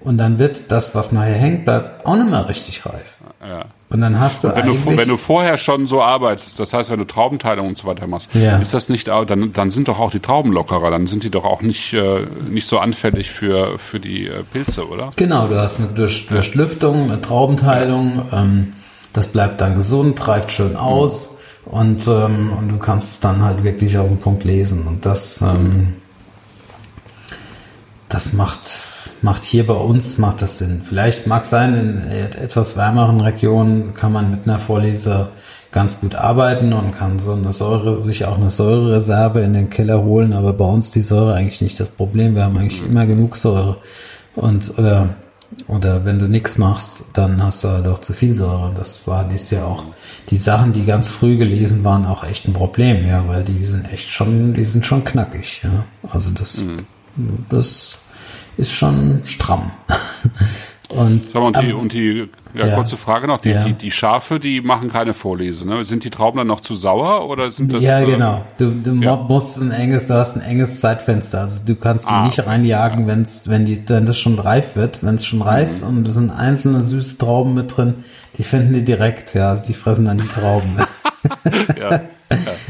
Und 0.00 0.18
dann 0.18 0.38
wird 0.38 0.70
das, 0.70 0.94
was 0.94 1.12
nachher 1.12 1.34
hängt 1.34 1.64
bleibt, 1.64 2.06
auch 2.06 2.16
nicht 2.16 2.30
mehr 2.30 2.48
richtig 2.48 2.86
reif. 2.86 3.16
Ja. 3.42 3.66
Und 3.92 4.02
dann 4.02 4.20
hast 4.20 4.44
du 4.44 4.48
und 4.48 4.56
wenn 4.56 4.66
du 4.66 4.86
wenn 4.86 5.08
du 5.08 5.16
vorher 5.16 5.58
schon 5.58 5.88
so 5.88 6.00
arbeitest, 6.00 6.60
das 6.60 6.72
heißt, 6.72 6.90
wenn 6.90 7.00
du 7.00 7.06
Traubenteilung 7.06 7.66
und 7.66 7.76
so 7.76 7.88
weiter 7.88 8.06
machst, 8.06 8.32
ja. 8.34 8.58
ist 8.58 8.72
das 8.72 8.88
nicht 8.88 9.08
dann 9.08 9.52
dann 9.52 9.70
sind 9.72 9.88
doch 9.88 9.98
auch 9.98 10.12
die 10.12 10.20
Trauben 10.20 10.52
lockerer, 10.52 10.92
dann 10.92 11.08
sind 11.08 11.24
die 11.24 11.30
doch 11.30 11.44
auch 11.44 11.60
nicht 11.60 11.92
äh, 11.92 12.20
nicht 12.48 12.68
so 12.68 12.78
anfällig 12.78 13.32
für 13.32 13.80
für 13.80 13.98
die 13.98 14.28
äh, 14.28 14.44
Pilze, 14.44 14.88
oder? 14.88 15.10
Genau, 15.16 15.48
du 15.48 15.60
hast 15.60 15.80
eine 15.80 15.88
Durch, 15.88 16.28
Durchlüftung, 16.28 17.10
eine 17.10 17.20
Traubenteilung, 17.20 18.28
ähm, 18.32 18.74
das 19.12 19.26
bleibt 19.26 19.60
dann 19.60 19.74
gesund, 19.74 20.24
reift 20.28 20.52
schön 20.52 20.76
aus 20.76 21.30
mhm. 21.66 21.72
und 21.72 22.06
ähm, 22.06 22.52
und 22.56 22.68
du 22.68 22.78
kannst 22.78 23.14
es 23.14 23.20
dann 23.20 23.42
halt 23.42 23.64
wirklich 23.64 23.98
auf 23.98 24.06
den 24.06 24.18
Punkt 24.18 24.44
lesen 24.44 24.86
und 24.86 25.04
das 25.04 25.42
ähm, 25.42 25.94
das 28.08 28.34
macht 28.34 28.89
macht 29.22 29.44
hier 29.44 29.66
bei 29.66 29.74
uns, 29.74 30.18
macht 30.18 30.42
das 30.42 30.58
Sinn. 30.58 30.82
Vielleicht 30.88 31.26
mag 31.26 31.44
sein, 31.44 32.08
in 32.10 32.42
etwas 32.42 32.76
wärmeren 32.76 33.20
Regionen 33.20 33.94
kann 33.94 34.12
man 34.12 34.30
mit 34.30 34.46
einer 34.46 34.58
Vorleser 34.58 35.30
ganz 35.72 36.00
gut 36.00 36.14
arbeiten 36.14 36.72
und 36.72 36.92
kann 36.92 37.18
so 37.18 37.32
eine 37.32 37.52
Säure, 37.52 37.98
sich 37.98 38.24
auch 38.24 38.38
eine 38.38 38.50
Säurereserve 38.50 39.40
in 39.40 39.52
den 39.52 39.70
Keller 39.70 40.02
holen, 40.02 40.32
aber 40.32 40.52
bei 40.52 40.64
uns 40.64 40.90
die 40.90 41.02
Säure 41.02 41.34
eigentlich 41.34 41.60
nicht 41.60 41.78
das 41.78 41.90
Problem. 41.90 42.34
Wir 42.34 42.44
haben 42.44 42.56
eigentlich 42.56 42.84
immer 42.84 43.06
genug 43.06 43.36
Säure. 43.36 43.76
Und, 44.34 44.76
oder, 44.78 45.14
oder 45.68 46.04
wenn 46.04 46.18
du 46.18 46.26
nichts 46.26 46.58
machst, 46.58 47.04
dann 47.12 47.42
hast 47.42 47.62
du 47.62 47.68
halt 47.68 47.86
auch 47.86 47.98
zu 47.98 48.12
viel 48.12 48.34
Säure. 48.34 48.72
Das 48.74 49.06
war 49.06 49.24
dies 49.24 49.50
ja 49.50 49.64
auch. 49.64 49.84
Die 50.30 50.38
Sachen, 50.38 50.72
die 50.72 50.84
ganz 50.84 51.08
früh 51.08 51.36
gelesen 51.36 51.84
waren, 51.84 52.06
auch 52.06 52.24
echt 52.24 52.48
ein 52.48 52.52
Problem, 52.52 53.06
ja, 53.06 53.26
weil 53.28 53.44
die 53.44 53.64
sind 53.64 53.92
echt 53.92 54.10
schon, 54.10 54.54
die 54.54 54.64
sind 54.64 54.84
schon 54.84 55.04
knackig, 55.04 55.60
ja. 55.62 55.84
Also 56.10 56.30
das, 56.30 56.64
mhm. 56.64 57.44
das 57.48 57.98
ist 58.60 58.72
schon 58.72 59.22
stramm. 59.24 59.70
Und, 60.90 61.24
so, 61.24 61.40
und, 61.40 61.56
die, 61.56 61.72
und 61.72 61.92
die 61.92 62.28
ja, 62.52 62.66
ja, 62.66 62.74
kurze 62.74 62.96
Frage 62.96 63.28
noch, 63.28 63.38
die, 63.38 63.50
ja. 63.50 63.62
die, 63.62 63.74
die 63.74 63.92
Schafe, 63.92 64.40
die 64.40 64.60
machen 64.60 64.90
keine 64.90 65.14
Vorlese, 65.14 65.64
ne? 65.64 65.84
Sind 65.84 66.02
die 66.02 66.10
Trauben 66.10 66.38
dann 66.38 66.48
noch 66.48 66.60
zu 66.60 66.74
sauer 66.74 67.28
oder 67.28 67.48
sind 67.52 67.72
das? 67.72 67.84
Ja, 67.84 68.00
äh, 68.00 68.06
genau. 68.06 68.44
Du, 68.58 68.72
du 68.72 68.94
ja. 68.94 69.14
musst 69.14 69.58
ein 69.58 69.70
enges, 69.70 70.08
du 70.08 70.14
hast 70.14 70.34
ein 70.34 70.42
enges 70.42 70.80
Zeitfenster. 70.80 71.42
Also 71.42 71.64
du 71.64 71.76
kannst 71.76 72.08
sie 72.08 72.12
ah, 72.12 72.24
nicht 72.24 72.44
reinjagen, 72.44 73.06
wenn's, 73.06 73.48
wenn 73.48 73.66
die, 73.66 73.80
wenn 73.86 74.04
das 74.04 74.18
schon 74.18 74.36
reif 74.40 74.74
wird. 74.74 75.04
Wenn 75.04 75.14
es 75.14 75.24
schon 75.24 75.42
reif 75.42 75.80
mhm. 75.80 75.86
und 75.86 76.08
es 76.08 76.14
sind 76.14 76.30
einzelne 76.30 76.82
süße 76.82 77.18
Trauben 77.18 77.54
mit 77.54 77.76
drin, 77.76 78.02
die 78.36 78.42
finden 78.42 78.72
die 78.72 78.82
direkt, 78.82 79.34
ja. 79.34 79.50
Also 79.50 79.66
die 79.68 79.74
fressen 79.74 80.06
dann 80.06 80.18
die 80.18 80.26
Trauben. 80.26 80.76
ja, 81.78 81.90
ja. 81.92 82.00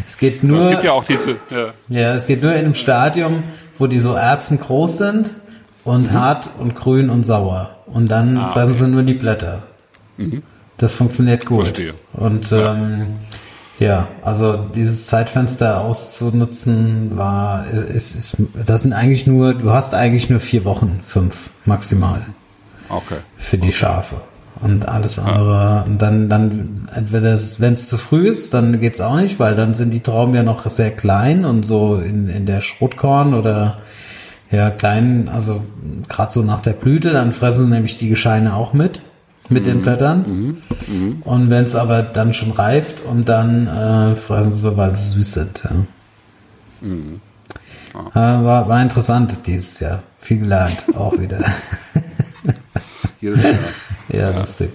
Es 0.05 0.19
geht 0.19 0.45
nur. 0.45 0.61
Es 0.61 0.69
gibt 0.69 0.85
ja 0.85 0.93
auch 0.93 1.05
diese. 1.05 1.37
Ja. 1.51 1.73
ja, 1.89 2.15
es 2.15 2.27
geht 2.27 2.43
nur 2.43 2.53
in 2.53 2.67
einem 2.67 2.75
Stadium, 2.75 3.45
wo 3.79 3.87
die 3.87 3.99
so 3.99 4.13
Erbsen 4.13 4.61
groß 4.61 4.99
sind 4.99 5.31
und 5.91 6.13
mhm. 6.13 6.13
hart 6.13 6.51
und 6.61 6.77
grün 6.77 7.11
und 7.11 7.25
sauer. 7.25 7.71
Und 7.87 8.11
dann 8.13 8.37
ah, 8.37 8.47
fressen 8.47 8.75
okay. 8.75 8.85
sie 8.85 8.89
nur 8.89 9.03
die 9.03 9.15
Blätter. 9.15 9.65
Mhm. 10.19 10.43
Das 10.79 10.93
funktioniert 10.93 11.47
gut. 11.47 11.67
Verstehe. 11.67 11.95
Und 12.13 12.51
ja. 12.51 12.75
Ähm, 12.75 13.07
ja, 13.81 14.07
also 14.23 14.57
dieses 14.57 15.07
Zeitfenster 15.07 15.81
auszunutzen 15.81 17.17
war, 17.17 17.67
ist, 17.69 18.15
ist, 18.15 18.37
das 18.67 18.83
sind 18.83 18.93
eigentlich 18.93 19.27
nur, 19.27 19.55
du 19.55 19.71
hast 19.73 19.95
eigentlich 19.95 20.31
nur 20.31 20.39
vier 20.39 20.65
Wochen, 20.65 21.01
fünf 21.05 21.51
maximal. 21.65 22.27
Okay. 22.89 23.17
Für 23.37 23.59
die 23.59 23.69
okay. 23.69 23.77
Schafe. 23.77 24.17
Und 24.61 24.87
alles 24.87 25.19
andere, 25.19 25.85
und 25.87 26.03
dann, 26.03 26.29
dann, 26.29 26.89
entweder 26.95 27.37
wenn 27.59 27.73
es 27.73 27.89
zu 27.89 27.97
früh 27.97 28.29
ist, 28.29 28.53
dann 28.53 28.79
geht's 28.79 29.01
auch 29.01 29.17
nicht, 29.17 29.41
weil 29.41 29.55
dann 29.55 29.73
sind 29.73 29.91
die 29.91 30.01
Trauben 30.01 30.35
ja 30.35 30.43
noch 30.43 30.69
sehr 30.69 30.91
klein 30.91 31.47
und 31.47 31.65
so 31.65 31.97
in, 31.97 32.29
in 32.29 32.45
der 32.45 32.61
Schrotkorn 32.61 33.33
oder 33.33 33.79
ja, 34.51 34.71
kleinen, 34.71 35.29
also 35.29 35.63
gerade 36.09 36.33
so 36.33 36.43
nach 36.43 36.61
der 36.61 36.73
Blüte, 36.73 37.11
dann 37.11 37.33
fressen 37.33 37.65
sie 37.65 37.71
nämlich 37.71 37.99
die 37.99 38.09
Gescheine 38.09 38.55
auch 38.55 38.73
mit, 38.73 39.01
mit 39.49 39.65
mhm. 39.65 39.69
den 39.69 39.83
Blättern. 39.83 40.25
Mhm. 40.27 40.63
Mhm. 40.87 41.23
Und 41.23 41.51
wenn 41.51 41.65
es 41.65 41.77
aber 41.77 42.03
dann 42.03 42.35
schon 42.35 42.51
reift 42.51 43.01
und 43.05 43.29
dann 43.29 43.67
äh, 43.69 44.17
fressen 44.17 44.53
sie, 44.53 44.77
weil 44.77 44.97
sie 44.97 45.11
süß 45.11 45.33
sind. 45.33 45.63
Ja. 45.65 45.71
Mhm. 46.81 47.21
Oh. 47.95 48.11
Äh, 48.11 48.15
war, 48.15 48.69
war 48.69 48.83
interessant 48.83 49.47
dieses 49.47 49.81
Jahr. 49.81 50.03
Viel 50.21 50.41
gelernt, 50.41 50.85
auch 50.97 51.19
wieder. 51.19 51.39
Jedes 53.21 53.43
Jahr. 53.43 53.53
ja, 54.09 54.31
ja, 54.31 54.39
lustig. 54.39 54.71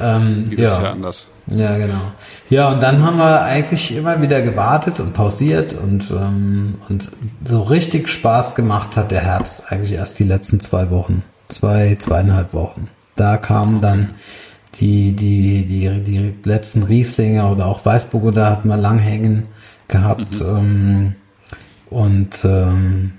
Ähm, 0.00 0.44
Jedes 0.48 0.76
ja. 0.76 0.82
Jahr 0.82 0.92
anders. 0.92 1.30
Ja, 1.46 1.76
genau. 1.76 2.00
Ja, 2.48 2.70
und 2.70 2.82
dann 2.82 3.02
haben 3.02 3.18
wir 3.18 3.42
eigentlich 3.42 3.94
immer 3.94 4.20
wieder 4.22 4.40
gewartet 4.40 5.00
und 5.00 5.12
pausiert 5.12 5.74
und, 5.74 6.10
ähm, 6.10 6.76
und 6.88 7.10
so 7.44 7.62
richtig 7.62 8.08
Spaß 8.08 8.54
gemacht 8.54 8.96
hat 8.96 9.10
der 9.10 9.20
Herbst 9.20 9.70
eigentlich 9.70 9.92
erst 9.92 10.18
die 10.18 10.24
letzten 10.24 10.60
zwei 10.60 10.90
Wochen. 10.90 11.22
Zwei, 11.48 11.96
zweieinhalb 11.98 12.54
Wochen. 12.54 12.88
Da 13.16 13.36
kamen 13.36 13.80
dann 13.80 14.14
die, 14.76 15.12
die, 15.12 15.66
die, 15.66 16.02
die 16.02 16.34
letzten 16.48 16.82
Rieslinge 16.82 17.46
oder 17.48 17.66
auch 17.66 17.84
Weißburgunder 17.84 18.46
hatten 18.46 18.68
wir 18.68 18.76
lang 18.76 18.98
hängen 18.98 19.48
gehabt. 19.88 20.40
Mhm. 20.40 20.46
Ähm, 20.46 21.14
und 21.90 22.44
ähm, 22.44 23.12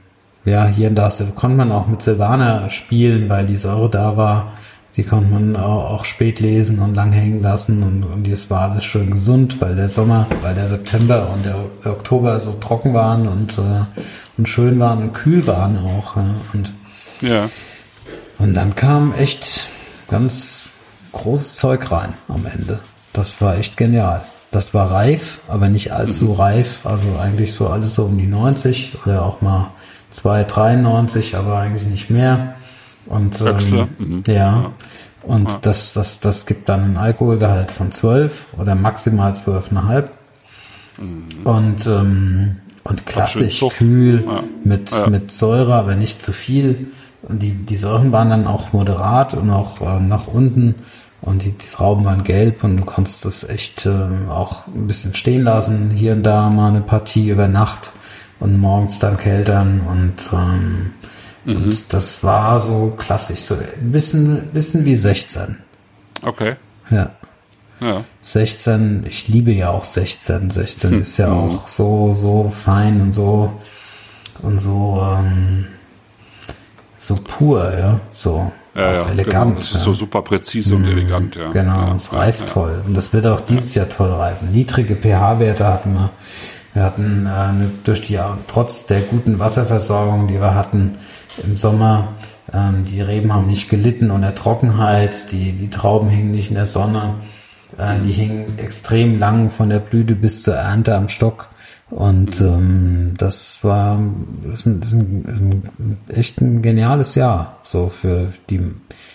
ja, 0.43 0.65
hier 0.65 0.89
und 0.89 0.95
da 0.95 1.09
konnte 1.35 1.57
man 1.57 1.71
auch 1.71 1.87
mit 1.87 2.01
Silvaner 2.01 2.69
spielen, 2.69 3.29
weil 3.29 3.45
die 3.45 3.55
Säure 3.55 3.89
da 3.89 4.17
war. 4.17 4.53
Die 4.95 5.03
konnte 5.03 5.33
man 5.33 5.57
auch 5.57 6.05
spät 6.05 6.39
lesen 6.39 6.79
und 6.79 6.95
lang 6.95 7.11
hängen 7.11 7.41
lassen 7.41 7.83
und, 7.83 8.03
und 8.03 8.27
es 8.27 8.49
war 8.49 8.71
alles 8.71 8.85
schön 8.85 9.11
gesund, 9.11 9.59
weil 9.59 9.75
der 9.75 9.89
Sommer, 9.89 10.25
weil 10.41 10.55
der 10.55 10.67
September 10.67 11.29
und 11.33 11.45
der 11.45 11.57
Oktober 11.83 12.39
so 12.39 12.53
trocken 12.53 12.93
waren 12.93 13.27
und, 13.27 13.57
äh, 13.57 13.83
und 14.37 14.47
schön 14.47 14.79
waren 14.79 15.01
und 15.01 15.13
kühl 15.13 15.45
waren 15.47 15.77
auch. 15.77 16.15
Ja. 16.15 16.35
Und, 16.53 16.73
ja. 17.21 17.49
und 18.39 18.53
dann 18.53 18.75
kam 18.75 19.13
echt 19.13 19.69
ganz 20.07 20.69
großes 21.11 21.55
Zeug 21.57 21.91
rein 21.91 22.13
am 22.29 22.45
Ende. 22.45 22.79
Das 23.11 23.41
war 23.41 23.57
echt 23.57 23.75
genial. 23.75 24.23
Das 24.51 24.73
war 24.73 24.91
reif, 24.91 25.41
aber 25.49 25.67
nicht 25.67 25.91
allzu 25.91 26.25
mhm. 26.25 26.35
reif. 26.35 26.85
Also 26.85 27.17
eigentlich 27.19 27.53
so 27.53 27.67
alles 27.67 27.95
so 27.95 28.05
um 28.05 28.17
die 28.17 28.27
90 28.27 28.93
oder 29.05 29.25
auch 29.25 29.41
mal 29.41 29.71
2,93, 30.13 31.35
aber 31.35 31.57
eigentlich 31.57 31.85
nicht 31.85 32.09
mehr. 32.09 32.55
Und 33.07 33.41
ähm, 33.41 33.87
mhm. 33.97 34.23
ja. 34.27 34.33
ja. 34.33 34.71
Und 35.23 35.49
ja. 35.49 35.57
das, 35.61 35.93
das, 35.93 36.19
das 36.19 36.45
gibt 36.45 36.69
dann 36.69 36.83
einen 36.83 36.97
Alkoholgehalt 36.97 37.71
von 37.71 37.91
12 37.91 38.45
oder 38.57 38.75
maximal 38.75 39.31
12,5. 39.31 40.05
Mhm. 40.97 41.25
Und, 41.43 41.87
ähm, 41.87 42.57
und 42.83 43.05
klassisch 43.05 43.63
kühl 43.77 44.25
ja. 44.27 44.43
Mit, 44.63 44.91
ja. 44.91 45.07
mit 45.07 45.31
Säure, 45.31 45.75
aber 45.75 45.95
nicht 45.95 46.21
zu 46.21 46.31
viel. 46.31 46.87
Und 47.23 47.41
die, 47.41 47.53
die 47.53 47.75
Säuren 47.75 48.11
waren 48.11 48.29
dann 48.29 48.45
auch 48.45 48.71
moderat 48.73 49.33
und 49.33 49.49
auch 49.49 49.81
äh, 49.81 49.99
nach 49.99 50.27
unten. 50.27 50.75
Und 51.21 51.43
die, 51.43 51.53
die 51.53 51.67
Trauben 51.67 52.05
waren 52.05 52.23
gelb 52.23 52.63
und 52.63 52.77
du 52.77 52.85
konntest 52.85 53.25
das 53.25 53.43
echt 53.43 53.87
äh, 53.87 54.07
auch 54.29 54.67
ein 54.67 54.85
bisschen 54.85 55.15
stehen 55.15 55.43
lassen. 55.43 55.89
Hier 55.89 56.13
und 56.13 56.21
da 56.21 56.51
mal 56.51 56.69
eine 56.69 56.81
Partie 56.81 57.29
über 57.29 57.47
Nacht 57.47 57.91
und 58.39 58.59
morgens 58.59 58.99
dann 58.99 59.17
kältern 59.17 59.81
und, 59.89 60.29
ähm, 60.33 60.91
mhm. 61.45 61.55
und 61.55 61.93
das 61.93 62.23
war 62.23 62.59
so 62.59 62.93
klassisch, 62.97 63.41
so 63.41 63.55
ein 63.55 63.91
bisschen, 63.91 64.49
bisschen 64.51 64.85
wie 64.85 64.95
16. 64.95 65.57
Okay. 66.21 66.55
Ja. 66.89 67.11
Ja. 67.81 68.03
16, 68.21 69.05
ich 69.07 69.27
liebe 69.27 69.51
ja 69.51 69.69
auch 69.69 69.83
16. 69.83 70.49
16 70.49 70.91
hm. 70.91 71.01
ist 71.01 71.17
ja 71.17 71.27
mhm. 71.27 71.33
auch 71.33 71.67
so, 71.67 72.13
so 72.13 72.49
fein 72.49 73.01
und 73.01 73.11
so 73.11 73.51
und 74.41 74.59
so, 74.59 75.05
ähm, 75.17 75.67
so 76.97 77.15
pur, 77.15 77.73
ja, 77.77 77.99
so. 78.11 78.51
Ja, 78.75 78.93
ja, 78.93 79.05
elegant. 79.07 79.31
Genau. 79.31 79.55
Das 79.55 79.65
ist 79.65 79.73
ja. 79.73 79.79
so 79.79 79.93
super 79.93 80.21
präzise 80.21 80.75
und 80.75 80.81
mhm. 80.81 80.91
elegant, 80.91 81.35
ja. 81.37 81.49
Genau, 81.51 81.87
ja, 81.87 81.95
es 81.95 82.11
reift 82.11 82.47
toll. 82.47 82.83
Und 82.85 82.93
das 82.95 83.13
wird 83.13 83.25
auch 83.25 83.39
dieses 83.39 83.73
Jahr 83.73 83.87
toll 83.87 84.11
reifen. 84.11 84.51
Niedrige 84.51 84.95
pH-Werte 84.95 85.65
hatten 85.65 85.93
wir. 85.93 86.09
Wir 86.73 86.83
hatten 86.83 87.25
äh, 87.25 87.67
durch 87.85 88.01
die, 88.01 88.19
trotz 88.47 88.85
der 88.85 89.01
guten 89.01 89.39
Wasserversorgung, 89.39 90.27
die 90.27 90.41
wir 90.41 90.55
hatten 90.55 90.97
im 91.43 91.57
Sommer, 91.57 92.13
ähm, 92.53 92.85
die 92.85 93.01
Reben 93.01 93.33
haben 93.33 93.47
nicht 93.47 93.69
gelitten 93.69 94.11
unter 94.11 94.35
Trockenheit, 94.35 95.31
die, 95.31 95.51
die 95.51 95.69
Trauben 95.69 96.09
hingen 96.09 96.31
nicht 96.31 96.49
in 96.49 96.55
der 96.55 96.65
Sonne. 96.65 97.15
Äh, 97.77 97.99
die 98.03 98.11
hingen 98.11 98.57
extrem 98.57 99.19
lang 99.19 99.49
von 99.49 99.69
der 99.69 99.79
Blüte 99.79 100.15
bis 100.15 100.43
zur 100.43 100.55
Ernte 100.55 100.95
am 100.95 101.09
Stock. 101.09 101.49
Und 101.89 102.41
ähm, 102.41 103.13
das 103.17 103.63
war 103.63 103.99
ist 104.51 104.65
ein, 104.65 104.81
ist 104.81 104.93
ein, 104.93 105.25
ist 105.25 105.41
ein, 105.41 105.97
echt 106.09 106.41
ein 106.41 106.61
geniales 106.61 107.15
Jahr, 107.15 107.59
so 107.63 107.89
für 107.89 108.33
die 108.49 108.61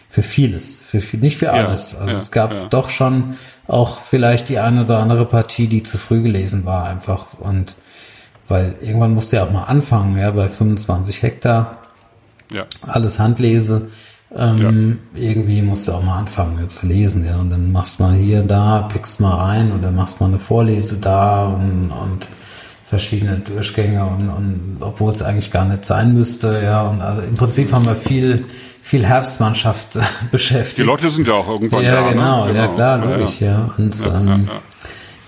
für 0.08 0.22
vieles, 0.22 0.80
für 0.80 1.00
viel, 1.00 1.20
nicht 1.20 1.36
für 1.36 1.52
alles. 1.52 1.92
Ja, 1.92 1.98
also 2.00 2.12
ja, 2.12 2.18
es 2.18 2.30
gab 2.32 2.52
ja. 2.52 2.64
doch 2.66 2.90
schon 2.90 3.36
auch 3.66 4.00
vielleicht 4.00 4.48
die 4.48 4.58
eine 4.58 4.84
oder 4.84 4.98
andere 4.98 5.24
Partie, 5.24 5.68
die 5.68 5.82
zu 5.82 5.98
früh 5.98 6.22
gelesen 6.22 6.64
war 6.64 6.84
einfach 6.86 7.38
und 7.38 7.76
weil 8.48 8.74
irgendwann 8.80 9.14
musste 9.14 9.36
ja 9.36 9.44
auch 9.44 9.52
mal 9.52 9.64
anfangen, 9.64 10.18
ja, 10.18 10.30
bei 10.32 10.48
25 10.48 11.22
Hektar, 11.22 11.79
ja. 12.52 12.66
alles 12.86 13.18
Handlese, 13.18 13.88
ähm, 14.34 15.00
ja. 15.14 15.20
irgendwie 15.20 15.62
musst 15.62 15.88
du 15.88 15.92
auch 15.92 16.02
mal 16.02 16.18
anfangen 16.18 16.58
ja, 16.60 16.68
zu 16.68 16.86
lesen, 16.86 17.26
ja. 17.26 17.36
Und 17.36 17.50
dann 17.50 17.72
machst 17.72 17.98
du 17.98 18.04
mal 18.04 18.14
hier, 18.14 18.42
da, 18.42 18.88
pickst 18.92 19.20
mal 19.20 19.34
rein 19.34 19.72
und 19.72 19.82
dann 19.82 19.96
machst 19.96 20.20
mal 20.20 20.26
eine 20.26 20.38
Vorlese 20.38 20.98
da 20.98 21.46
und, 21.46 21.90
und 21.90 22.28
verschiedene 22.84 23.38
Durchgänge 23.38 24.04
und, 24.04 24.28
und 24.28 24.76
obwohl 24.80 25.12
es 25.12 25.22
eigentlich 25.22 25.52
gar 25.52 25.64
nicht 25.64 25.84
sein 25.84 26.14
müsste, 26.14 26.60
ja. 26.62 26.82
Und 26.82 27.00
also 27.00 27.22
im 27.22 27.36
Prinzip 27.36 27.72
haben 27.72 27.86
wir 27.86 27.94
viel, 27.94 28.44
viel 28.82 29.04
Herbstmannschaft 29.04 29.98
beschäftigt. 30.30 30.78
Die 30.78 30.82
Leute 30.82 31.10
sind 31.10 31.26
ja 31.26 31.34
auch 31.34 31.48
irgendwann 31.48 31.84
ja, 31.84 31.94
da. 31.94 32.10
Genau, 32.10 32.46
ne? 32.46 32.52
genau, 32.52 32.64
ja 32.64 32.68
klar, 32.68 32.98
logisch, 32.98 33.40
ja. 33.40 33.46
ja. 33.46 33.70
Und 33.76 34.00
ähm, 34.00 34.48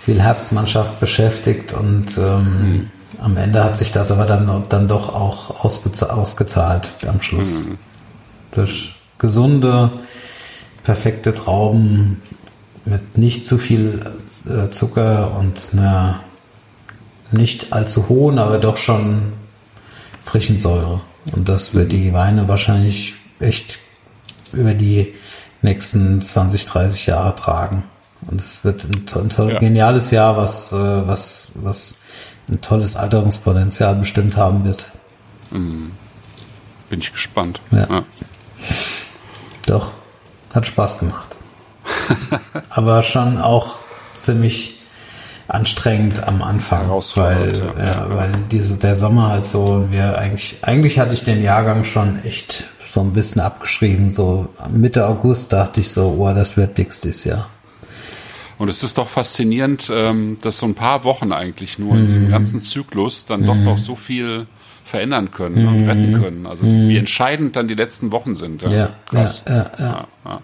viel 0.04 0.20
Herbstmannschaft 0.20 0.98
beschäftigt 0.98 1.72
und 1.72 2.18
ähm, 2.18 2.90
am 3.22 3.36
Ende 3.36 3.62
hat 3.62 3.76
sich 3.76 3.92
das 3.92 4.10
aber 4.10 4.26
dann, 4.26 4.64
dann 4.68 4.88
doch 4.88 5.14
auch 5.14 5.64
ausgezahlt 5.64 6.88
am 7.06 7.20
Schluss. 7.20 7.64
Mhm 7.64 7.78
durch 8.52 8.94
gesunde, 9.18 9.90
perfekte 10.84 11.34
Trauben 11.34 12.22
mit 12.84 13.18
nicht 13.18 13.46
zu 13.46 13.58
viel 13.58 14.00
äh, 14.48 14.70
Zucker 14.70 15.36
und 15.38 15.70
einer 15.72 16.20
nicht 17.30 17.72
allzu 17.72 18.08
hohen, 18.08 18.38
aber 18.38 18.58
doch 18.58 18.76
schon 18.76 19.32
frischen 20.20 20.58
Säure. 20.58 21.00
Und 21.34 21.48
das 21.48 21.74
wird 21.74 21.92
die 21.92 22.12
Weine 22.12 22.48
wahrscheinlich 22.48 23.14
echt 23.40 23.78
über 24.52 24.74
die 24.74 25.14
nächsten 25.62 26.20
20, 26.20 26.66
30 26.66 27.06
Jahre 27.06 27.34
tragen. 27.34 27.84
Und 28.26 28.40
es 28.40 28.64
wird 28.64 28.84
ein, 28.84 29.06
to 29.06 29.20
ein 29.20 29.50
ja. 29.50 29.58
geniales 29.58 30.10
Jahr, 30.10 30.36
was, 30.36 30.72
äh, 30.72 30.76
was, 30.76 31.52
was 31.54 32.01
ein 32.48 32.60
tolles 32.60 32.96
Alterungspotenzial 32.96 33.96
bestimmt 33.96 34.36
haben 34.36 34.64
wird. 34.64 34.90
Mhm. 35.50 35.92
Bin 36.88 37.00
ich 37.00 37.12
gespannt. 37.12 37.60
Ja. 37.70 37.86
ja. 37.88 38.04
Doch, 39.66 39.92
hat 40.52 40.66
Spaß 40.66 40.98
gemacht. 41.00 41.36
Aber 42.70 43.02
schon 43.02 43.38
auch 43.38 43.78
ziemlich 44.14 44.78
anstrengend 45.48 46.26
am 46.26 46.42
Anfang, 46.42 46.88
weil, 46.88 47.58
ja, 47.58 47.84
ja, 47.84 48.06
weil 48.08 48.32
diese, 48.50 48.78
der 48.78 48.94
Sommer 48.94 49.28
halt 49.28 49.44
so, 49.44 49.86
wir 49.90 50.18
eigentlich, 50.18 50.58
eigentlich 50.62 50.98
hatte 50.98 51.12
ich 51.12 51.24
den 51.24 51.42
Jahrgang 51.42 51.84
schon 51.84 52.24
echt 52.24 52.68
so 52.84 53.00
ein 53.00 53.12
bisschen 53.12 53.40
abgeschrieben, 53.40 54.10
so 54.10 54.48
Mitte 54.70 55.06
August 55.06 55.52
dachte 55.52 55.80
ich 55.80 55.90
so, 55.90 56.16
oh, 56.18 56.32
das 56.32 56.56
wird 56.56 56.78
dickstes 56.78 57.24
Jahr. 57.24 57.48
Und 58.62 58.68
es 58.68 58.84
ist 58.84 58.96
doch 58.96 59.08
faszinierend, 59.08 59.90
ähm, 59.92 60.38
dass 60.40 60.58
so 60.58 60.66
ein 60.66 60.76
paar 60.76 61.02
Wochen 61.02 61.32
eigentlich 61.32 61.80
nur 61.80 61.96
in 61.96 62.06
diesem 62.06 62.26
mhm. 62.26 62.30
ganzen 62.30 62.60
Zyklus 62.60 63.26
dann 63.26 63.44
doch 63.44 63.56
mhm. 63.56 63.64
noch 63.64 63.78
so 63.78 63.96
viel 63.96 64.46
verändern 64.84 65.32
können 65.32 65.66
und 65.66 65.88
retten 65.88 66.12
können. 66.12 66.46
Also 66.46 66.64
wie 66.64 66.96
entscheidend 66.96 67.56
dann 67.56 67.66
die 67.66 67.74
letzten 67.74 68.12
Wochen 68.12 68.36
sind. 68.36 68.62
Ja, 68.70 68.90
krass. 69.06 69.42
Ja, 69.48 69.68
ja, 69.80 70.06
ja. 70.24 70.40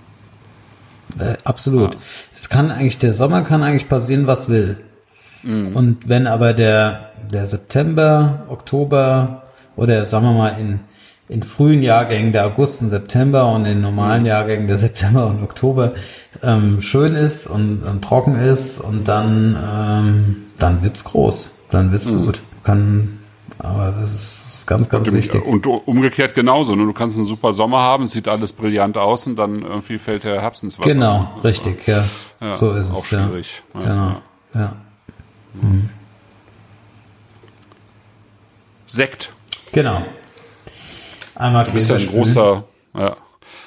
Äh, 1.24 1.36
absolut. 1.44 1.96
Es 2.32 2.48
kann 2.48 2.72
eigentlich, 2.72 2.98
der 2.98 3.12
Sommer 3.12 3.42
kann 3.42 3.62
eigentlich 3.62 3.88
passieren, 3.88 4.26
was 4.26 4.48
will. 4.48 4.78
Mhm. 5.44 5.76
Und 5.76 6.08
wenn 6.08 6.26
aber 6.26 6.54
der, 6.54 7.12
der 7.30 7.46
September, 7.46 8.46
Oktober 8.48 9.44
oder 9.76 10.04
sagen 10.04 10.24
wir 10.24 10.32
mal 10.32 10.56
in, 10.58 10.80
in 11.28 11.42
frühen 11.42 11.82
Jahrgängen 11.82 12.32
der 12.32 12.46
August 12.46 12.82
und 12.82 12.88
September 12.88 13.52
und 13.52 13.66
in 13.66 13.80
normalen 13.80 14.22
mhm. 14.22 14.28
Jahrgängen 14.28 14.66
der 14.66 14.78
September 14.78 15.26
und 15.26 15.42
Oktober 15.42 15.92
ähm, 16.42 16.80
schön 16.80 17.14
ist 17.14 17.46
und, 17.46 17.82
und, 17.82 18.02
trocken 18.02 18.36
ist 18.36 18.80
und 18.80 19.08
dann, 19.08 19.56
ähm, 19.56 20.36
dann 20.58 20.82
wird's 20.82 21.04
groß, 21.04 21.54
dann 21.70 21.92
wird's 21.92 22.10
mhm. 22.10 22.26
gut. 22.26 22.40
Kann 22.64 23.18
aber 23.60 23.92
das 24.00 24.12
ist, 24.12 24.46
ist 24.52 24.66
ganz, 24.66 24.88
ganz 24.88 25.08
und, 25.08 25.16
wichtig. 25.16 25.44
Und 25.44 25.66
umgekehrt 25.66 26.34
genauso. 26.34 26.76
Ne? 26.76 26.84
Du 26.84 26.92
kannst 26.92 27.16
einen 27.16 27.26
super 27.26 27.52
Sommer 27.52 27.80
haben, 27.80 28.06
sieht 28.06 28.28
alles 28.28 28.52
brillant 28.52 28.96
aus 28.96 29.26
und 29.26 29.36
dann 29.36 29.62
irgendwie 29.62 29.98
fällt 29.98 30.24
der 30.24 30.40
Herbst 30.40 30.62
ins 30.62 30.78
Wasser. 30.78 30.90
Genau, 30.90 31.32
richtig, 31.42 31.86
ja. 31.88 32.04
ja. 32.40 32.52
So 32.52 32.72
ist 32.74 32.92
auch 32.92 32.98
es. 32.98 33.06
schwierig. 33.08 33.62
Ja. 33.74 33.80
Genau, 33.80 34.22
ja. 34.54 34.72
Mhm. 35.54 35.90
Sekt. 38.86 39.32
Genau. 39.72 40.02
Einmal 41.38 41.64
du 41.64 41.72
bist 41.72 41.88
ja 41.88 41.96
ein 41.96 42.06
großer, 42.06 42.64
ja, 42.94 43.16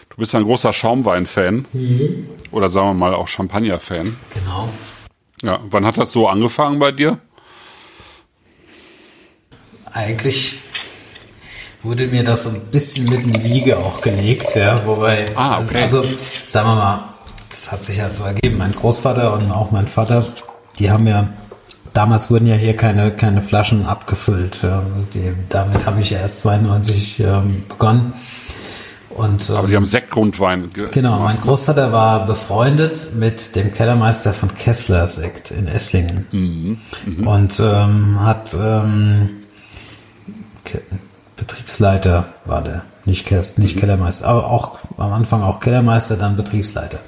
du 0.10 0.16
bist 0.18 0.34
ja 0.34 0.40
ein 0.40 0.46
großer 0.46 0.72
Schaumwein-Fan. 0.72 1.66
Mhm. 1.74 2.28
Oder 2.52 2.70
sagen 2.70 2.90
wir 2.90 2.94
mal 2.94 3.16
auch 3.16 3.28
Champagner-Fan. 3.28 4.16
Genau. 4.34 4.70
Ja, 5.42 5.60
wann 5.70 5.86
hat 5.86 5.98
das 5.98 6.12
so 6.12 6.28
angefangen 6.28 6.78
bei 6.78 6.92
dir? 6.92 7.18
eigentlich 9.94 10.60
wurde 11.84 12.08
mir 12.08 12.24
das 12.24 12.44
so 12.44 12.50
ein 12.50 12.62
bisschen 12.72 13.10
mit 13.10 13.22
in 13.22 13.34
die 13.34 13.44
Wiege 13.44 13.78
auch 13.78 14.02
gelegt, 14.02 14.56
ja, 14.56 14.86
wobei, 14.86 15.26
ah, 15.36 15.60
okay. 15.60 15.82
also 15.82 16.04
sagen 16.46 16.70
wir 16.70 16.76
mal, 16.76 17.00
das 17.50 17.72
hat 17.72 17.84
sich 17.84 18.00
halt 18.00 18.14
so 18.14 18.24
ergeben. 18.24 18.58
Mein 18.58 18.74
Großvater 18.74 19.34
und 19.34 19.52
auch 19.52 19.72
mein 19.72 19.88
Vater, 19.88 20.26
die 20.78 20.92
haben 20.92 21.08
ja, 21.08 21.34
damals 21.94 22.30
wurden 22.30 22.48
ja 22.48 22.56
hier 22.56 22.76
keine, 22.76 23.12
keine 23.12 23.42
Flaschen 23.42 23.86
abgefüllt. 23.86 24.64
Also 24.64 25.06
die, 25.14 25.34
damit 25.50 25.86
habe 25.86 26.00
ich 26.00 26.10
ja 26.12 26.20
erst 26.20 26.42
92 26.42 27.20
ähm, 27.20 27.64
begonnen. 27.68 28.14
Und, 29.10 29.50
ähm, 29.50 29.56
Aber 29.56 29.68
die 29.68 29.76
haben 29.76 29.86
Sektgrundwein. 29.86 30.70
Genau, 30.92 31.20
mein 31.20 31.40
Großvater 31.42 31.92
war 31.92 32.26
befreundet 32.26 33.10
mit 33.16 33.56
dem 33.56 33.74
Kellermeister 33.74 34.34
von 34.34 34.54
Kessler 34.56 35.08
Sekt 35.08 35.52
in 35.52 35.68
Esslingen. 35.68 36.28
Mhm. 36.32 36.78
Mhm. 37.06 37.28
Und 37.28 37.60
ähm, 37.60 38.22
hat 38.22 38.56
ähm, 38.60 39.42
Betriebsleiter 41.36 42.34
war 42.46 42.62
der, 42.62 42.84
nicht, 43.06 43.26
Kerst, 43.26 43.60
nicht 43.60 43.76
mhm. 43.76 43.80
Kellermeister, 43.82 44.28
aber 44.28 44.50
auch 44.50 44.80
am 44.98 45.12
Anfang 45.12 45.42
auch 45.42 45.60
Kellermeister, 45.60 46.16
dann 46.16 46.38
Betriebsleiter. 46.38 47.00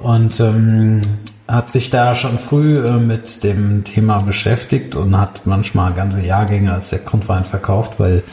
Und 0.00 0.38
ähm, 0.40 1.00
hat 1.48 1.70
sich 1.70 1.90
da 1.90 2.14
schon 2.14 2.38
früh 2.38 2.84
äh, 2.84 2.98
mit 2.98 3.44
dem 3.44 3.84
Thema 3.84 4.18
beschäftigt 4.18 4.96
und 4.96 5.18
hat 5.18 5.46
manchmal 5.46 5.94
ganze 5.94 6.22
Jahrgänge 6.22 6.72
als 6.72 6.90
Sektgrundwein 6.90 7.44
verkauft, 7.44 8.00
weil 8.00 8.24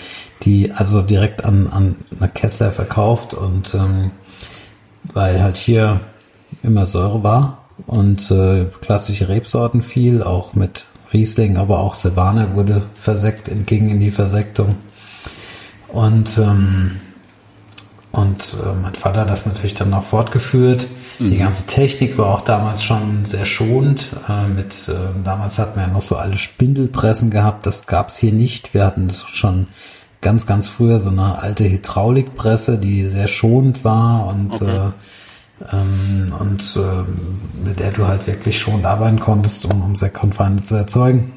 die 0.41 0.71
also 0.71 1.01
direkt 1.01 1.45
an, 1.45 1.67
an 1.71 1.95
eine 2.19 2.29
Kessler 2.29 2.71
verkauft 2.71 3.33
und 3.33 3.75
ähm, 3.75 4.11
weil 5.13 5.41
halt 5.41 5.57
hier 5.57 6.01
immer 6.63 6.85
Säure 6.85 7.23
war 7.23 7.65
und 7.85 8.31
äh, 8.31 8.65
klassische 8.81 9.29
Rebsorten 9.29 9.81
viel, 9.81 10.23
auch 10.23 10.53
mit 10.53 10.85
Riesling, 11.11 11.57
aber 11.57 11.79
auch 11.79 11.93
Silvaner 11.93 12.55
wurde 12.55 12.83
versekt, 12.95 13.47
entgegen 13.47 13.89
in 13.89 13.99
die 13.99 14.11
Versektung. 14.11 14.77
Und, 15.87 16.37
ähm, 16.39 16.99
und 18.13 18.57
äh, 18.63 18.75
mein 18.79 18.93
Vater 18.93 19.21
hat 19.21 19.31
das 19.31 19.47
natürlich 19.47 19.73
dann 19.73 19.89
noch 19.89 20.03
fortgeführt. 20.03 20.85
Mhm. 21.17 21.31
Die 21.31 21.37
ganze 21.37 21.65
Technik 21.65 22.15
war 22.19 22.27
auch 22.27 22.41
damals 22.41 22.83
schon 22.83 23.25
sehr 23.25 23.45
schonend. 23.45 24.11
Äh, 24.29 24.49
mit, 24.49 24.87
äh, 24.87 24.93
damals 25.23 25.57
hatten 25.57 25.79
wir 25.79 25.87
ja 25.87 25.91
noch 25.91 26.03
so 26.03 26.15
alle 26.15 26.37
Spindelpressen 26.37 27.31
gehabt. 27.31 27.65
Das 27.65 27.87
gab's 27.87 28.15
hier 28.17 28.31
nicht. 28.31 28.75
Wir 28.75 28.85
hatten 28.85 29.09
schon 29.09 29.65
ganz, 30.21 30.45
ganz 30.45 30.67
früher 30.67 30.99
so 30.99 31.09
eine 31.09 31.41
alte 31.41 31.67
Hydraulikpresse, 31.67 32.77
die 32.77 33.07
sehr 33.07 33.27
schonend 33.27 33.83
war 33.83 34.27
und 34.27 34.61
okay. 34.61 34.91
äh, 35.71 35.75
ähm, 35.75 36.33
und 36.39 36.77
äh, 36.77 37.67
mit 37.67 37.79
der 37.79 37.93
du 37.93 38.05
halt 38.05 38.27
wirklich 38.27 38.59
schonend 38.59 38.85
arbeiten 38.85 39.19
konntest, 39.19 39.65
um, 39.65 39.81
um 39.81 39.95
Sektkonfeinde 39.95 40.61
zu 40.61 40.75
erzeugen. 40.75 41.33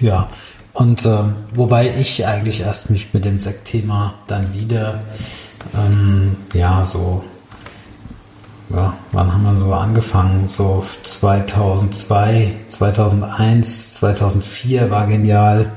Ja, 0.00 0.28
und 0.72 1.06
äh, 1.06 1.18
wobei 1.54 1.88
ich 1.88 2.26
eigentlich 2.26 2.62
erst 2.62 2.90
mich 2.90 3.14
mit 3.14 3.24
dem 3.24 3.38
Sektthema 3.38 4.14
dann 4.26 4.54
wieder 4.54 5.02
ähm, 5.74 6.36
ja 6.54 6.84
so 6.84 7.22
ja, 8.74 8.94
wann 9.12 9.32
haben 9.32 9.44
wir 9.44 9.56
so 9.56 9.72
angefangen? 9.72 10.46
So 10.46 10.84
2002, 11.02 12.54
2001, 12.68 13.94
2004 13.94 14.90
war 14.90 15.06
genial. 15.06 15.72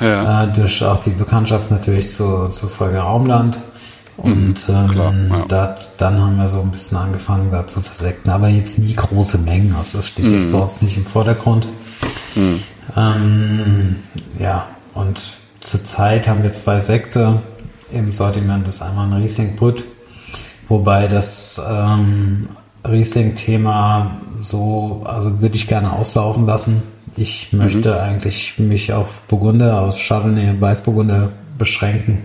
Ja. 0.00 0.44
Äh, 0.44 0.52
durch 0.52 0.82
auch 0.84 0.98
die 0.98 1.10
Bekanntschaft 1.10 1.70
natürlich 1.70 2.10
zu, 2.10 2.48
zu 2.48 2.68
Folge 2.68 2.98
Raumland. 2.98 3.60
Und 4.16 4.68
mhm, 4.68 4.74
ähm, 4.74 4.90
klar, 4.90 5.14
ja. 5.14 5.44
da, 5.48 5.74
dann 5.96 6.20
haben 6.20 6.36
wir 6.36 6.48
so 6.48 6.60
ein 6.60 6.70
bisschen 6.70 6.98
angefangen, 6.98 7.50
da 7.50 7.66
zu 7.66 7.80
versekten. 7.80 8.30
Aber 8.30 8.48
jetzt 8.48 8.78
nie 8.78 8.94
große 8.94 9.38
Mengen. 9.38 9.74
Also 9.76 9.98
das 9.98 10.08
steht 10.08 10.26
mhm. 10.26 10.34
jetzt 10.34 10.50
bei 10.50 10.58
uns 10.58 10.82
nicht 10.82 10.96
im 10.96 11.04
Vordergrund. 11.04 11.68
Mhm. 12.34 12.62
Ähm, 12.96 13.96
ja, 14.38 14.66
und 14.94 15.20
zurzeit 15.60 16.28
haben 16.28 16.42
wir 16.42 16.52
zwei 16.52 16.80
Sekte 16.80 17.42
im 17.94 18.12
Sortiment. 18.12 18.66
Das 18.66 18.76
ist 18.76 18.82
einmal 18.82 19.06
ein 19.06 19.14
Riesling 19.14 19.56
Brut, 19.56 19.84
wobei 20.68 21.06
das 21.06 21.60
ähm, 21.68 22.48
Riesling-Thema 22.86 24.20
so, 24.40 25.02
also 25.04 25.40
würde 25.40 25.56
ich 25.56 25.66
gerne 25.66 25.92
auslaufen 25.92 26.46
lassen. 26.46 26.82
Ich 27.16 27.52
möchte 27.52 27.92
mhm. 27.92 28.00
eigentlich 28.00 28.58
mich 28.58 28.92
auf 28.92 29.20
Burgunder 29.22 29.80
aus 29.80 29.98
Chardonnay, 29.98 30.60
Weißburgunder 30.60 31.30
beschränken. 31.56 32.22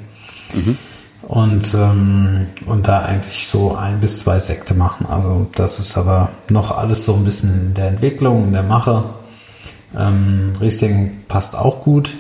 Mhm. 0.54 0.78
Und, 1.22 1.76
ähm, 1.76 2.48
und 2.66 2.88
da 2.88 3.04
eigentlich 3.04 3.48
so 3.48 3.76
ein 3.76 4.00
bis 4.00 4.20
zwei 4.20 4.40
Sekte 4.40 4.74
machen. 4.74 5.06
Also 5.06 5.48
das 5.54 5.80
ist 5.80 5.96
aber 5.96 6.30
noch 6.50 6.76
alles 6.76 7.06
so 7.06 7.14
ein 7.14 7.24
bisschen 7.24 7.68
in 7.68 7.74
der 7.76 7.90
Entwicklung, 7.90 8.46
in 8.46 8.54
der 8.54 8.64
Mache. 8.64 9.04
Ähm, 9.96 10.54
Riesling 10.60 11.22
passt 11.28 11.56
auch 11.56 11.84
gut, 11.84 12.16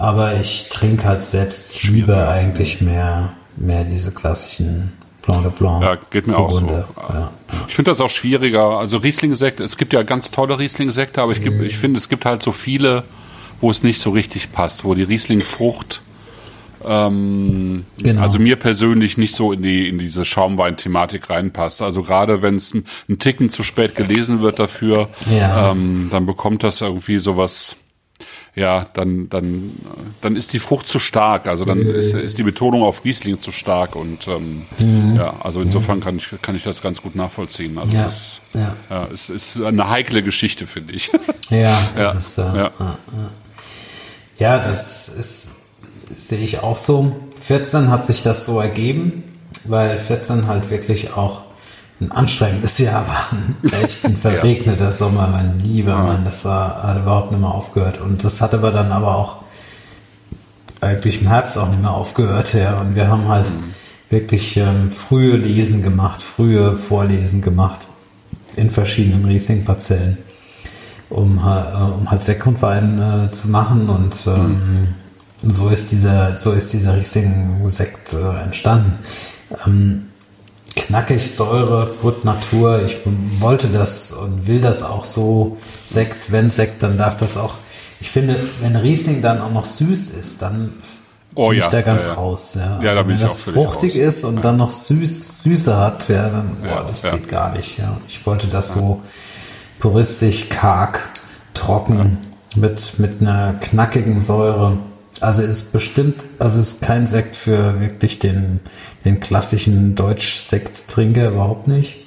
aber 0.00 0.40
ich 0.40 0.68
trinke 0.70 1.04
halt 1.04 1.22
selbst 1.22 1.82
lieber 1.84 2.28
eigentlich 2.30 2.80
mehr, 2.80 3.34
mehr 3.56 3.84
diese 3.84 4.12
klassischen 4.12 4.94
Blanc 5.26 5.42
de 5.42 5.52
Blanc. 5.52 5.82
Ja, 5.82 5.96
geht 5.96 6.26
mir 6.26 6.38
auch 6.38 6.50
so. 6.50 6.66
Ja. 6.66 7.30
Ich 7.68 7.74
finde 7.74 7.90
das 7.90 8.00
auch 8.00 8.08
schwieriger. 8.08 8.78
Also 8.78 8.96
Riesling-Sekte, 8.96 9.62
es 9.62 9.76
gibt 9.76 9.92
ja 9.92 10.02
ganz 10.02 10.30
tolle 10.30 10.58
Riesling-Sekte, 10.58 11.20
aber 11.20 11.32
ich, 11.32 11.44
mhm. 11.44 11.62
ich 11.62 11.76
finde, 11.76 11.98
es 11.98 12.08
gibt 12.08 12.24
halt 12.24 12.42
so 12.42 12.50
viele, 12.50 13.04
wo 13.60 13.70
es 13.70 13.82
nicht 13.82 14.00
so 14.00 14.08
richtig 14.08 14.52
passt, 14.52 14.84
wo 14.84 14.94
die 14.94 15.02
Riesling-Frucht 15.02 16.00
ähm, 16.82 17.84
genau. 18.02 18.22
also 18.22 18.38
mir 18.38 18.56
persönlich 18.56 19.18
nicht 19.18 19.36
so 19.36 19.52
in 19.52 19.62
die 19.62 19.88
in 19.88 19.98
diese 19.98 20.24
Schaumwein-Thematik 20.24 21.28
reinpasst. 21.28 21.82
Also 21.82 22.02
gerade 22.02 22.40
wenn 22.40 22.56
es 22.56 22.72
ein, 22.72 22.86
ein, 23.08 23.18
Ticken 23.18 23.50
zu 23.50 23.62
spät 23.62 23.96
gelesen 23.96 24.40
wird 24.40 24.58
dafür, 24.58 25.10
ja. 25.30 25.72
ähm, 25.72 26.08
dann 26.10 26.24
bekommt 26.24 26.62
das 26.62 26.80
irgendwie 26.80 27.18
sowas 27.18 27.76
ja, 28.54 28.86
dann, 28.94 29.28
dann, 29.28 29.72
dann 30.20 30.36
ist 30.36 30.52
die 30.52 30.58
Frucht 30.58 30.88
zu 30.88 30.98
stark. 30.98 31.46
Also 31.46 31.64
dann 31.64 31.78
mhm. 31.78 31.94
ist, 31.94 32.14
ist 32.14 32.38
die 32.38 32.42
Betonung 32.42 32.82
auf 32.82 33.04
Riesling 33.04 33.40
zu 33.40 33.52
stark 33.52 33.96
und 33.96 34.26
ähm, 34.28 34.66
mhm. 34.78 35.16
ja, 35.16 35.34
also 35.40 35.60
insofern 35.60 36.00
kann 36.00 36.16
ich, 36.16 36.28
kann 36.42 36.56
ich 36.56 36.64
das 36.64 36.82
ganz 36.82 37.00
gut 37.00 37.14
nachvollziehen. 37.14 37.78
Also 37.78 37.96
ja. 37.96 38.04
das 38.04 38.40
ja. 38.54 38.74
Ja, 38.90 39.08
es 39.12 39.30
ist 39.30 39.60
eine 39.62 39.88
heikle 39.88 40.22
Geschichte, 40.22 40.66
finde 40.66 40.94
ich. 40.94 41.10
Ja, 41.50 41.88
das 41.96 42.14
ist, 42.14 42.38
äh, 42.38 42.42
ja. 42.42 42.70
ja, 44.38 44.58
das 44.60 45.08
ist, 45.08 45.50
sehe 46.12 46.38
ich 46.38 46.60
auch 46.60 46.76
so. 46.76 47.16
14 47.42 47.90
hat 47.90 48.04
sich 48.04 48.22
das 48.22 48.44
so 48.44 48.60
ergeben, 48.60 49.24
weil 49.64 49.98
14 49.98 50.46
halt 50.46 50.70
wirklich 50.70 51.12
auch 51.12 51.42
ein 52.00 52.12
anstrengendes 52.12 52.78
Jahr 52.78 53.06
war. 53.06 53.72
Echt 53.82 54.04
ein 54.04 54.16
verregneter 54.20 54.86
ja. 54.86 54.90
Sommer, 54.90 55.28
mein 55.28 55.60
lieber 55.60 55.92
ja. 55.92 55.98
Mann. 55.98 56.24
Das 56.24 56.44
war, 56.44 56.82
hat 56.82 57.02
überhaupt 57.02 57.30
nicht 57.30 57.40
mehr 57.40 57.50
aufgehört. 57.50 58.00
Und 58.00 58.24
das 58.24 58.40
hat 58.40 58.54
aber 58.54 58.70
dann 58.70 58.90
aber 58.90 59.16
auch 59.16 59.36
eigentlich 60.80 61.20
im 61.20 61.28
Herbst 61.28 61.58
auch 61.58 61.68
nicht 61.68 61.82
mehr 61.82 61.90
aufgehört, 61.90 62.54
ja. 62.54 62.78
Und 62.78 62.94
wir 62.94 63.08
haben 63.08 63.28
halt 63.28 63.50
mhm. 63.50 63.74
wirklich 64.08 64.56
ähm, 64.56 64.90
frühe 64.90 65.36
Lesen 65.36 65.82
gemacht, 65.82 66.22
frühe 66.22 66.74
Vorlesen 66.74 67.42
gemacht 67.42 67.86
in 68.56 68.70
verschiedenen 68.70 69.26
Riesling-Parzellen, 69.26 70.18
um, 71.10 71.38
äh, 71.38 71.82
um 71.82 72.10
halt 72.10 72.22
Sektkonverein 72.22 73.28
äh, 73.28 73.30
zu 73.30 73.48
machen. 73.48 73.90
Und 73.90 74.26
ähm, 74.26 74.94
mhm. 75.42 75.50
so 75.50 75.68
ist 75.68 75.92
dieser, 75.92 76.34
so 76.34 76.52
ist 76.52 76.72
dieser 76.72 76.96
Riesling-Sekt 76.96 78.14
äh, 78.14 78.42
entstanden. 78.42 78.98
Ähm, 79.66 80.06
knackig, 80.76 81.34
Säure, 81.34 81.94
Brut 82.00 82.24
Natur. 82.24 82.82
Ich 82.84 82.98
wollte 83.38 83.68
das 83.68 84.12
und 84.12 84.46
will 84.46 84.60
das 84.60 84.82
auch 84.82 85.04
so. 85.04 85.58
Sekt, 85.82 86.32
wenn 86.32 86.50
Sekt, 86.50 86.82
dann 86.82 86.98
darf 86.98 87.16
das 87.16 87.36
auch. 87.36 87.54
Ich 88.00 88.10
finde, 88.10 88.36
wenn 88.60 88.76
Riesling 88.76 89.22
dann 89.22 89.40
auch 89.40 89.52
noch 89.52 89.64
süß 89.64 90.08
ist, 90.10 90.42
dann 90.42 90.74
oh, 91.34 91.50
bin 91.50 91.58
ja, 91.58 91.64
ich 91.64 91.70
da 91.70 91.82
ganz 91.82 92.04
ja, 92.04 92.10
ja. 92.10 92.16
raus. 92.16 92.54
Ja, 92.54 92.80
ja 92.82 92.90
also 92.90 93.00
da 93.00 93.02
bin 93.02 93.08
wenn 93.08 93.16
ich 93.16 93.22
das 93.22 93.40
fruchtig 93.40 93.92
raus. 93.96 94.02
ist 94.02 94.24
und 94.24 94.44
dann 94.44 94.56
noch 94.56 94.70
süß, 94.70 95.40
Süße 95.40 95.76
hat, 95.76 96.08
ja, 96.08 96.28
dann, 96.28 96.56
boah, 96.62 96.86
das 96.88 97.10
geht 97.10 97.28
gar 97.28 97.52
nicht. 97.52 97.78
Ja, 97.78 97.98
ich 98.08 98.24
wollte 98.26 98.46
das 98.46 98.72
so 98.72 99.02
puristisch, 99.78 100.48
karg, 100.48 101.10
trocken 101.54 102.18
mit 102.56 102.98
mit 102.98 103.20
einer 103.20 103.54
knackigen 103.60 104.20
Säure. 104.20 104.78
Also 105.20 105.42
ist 105.42 105.72
bestimmt, 105.72 106.24
also 106.38 106.58
ist 106.58 106.80
kein 106.80 107.06
Sekt 107.06 107.36
für 107.36 107.78
wirklich 107.80 108.18
den, 108.18 108.60
den 109.04 109.20
klassischen 109.20 109.94
Deutsch-Sekt-Trinker 109.94 111.28
überhaupt 111.28 111.68
nicht. 111.68 112.06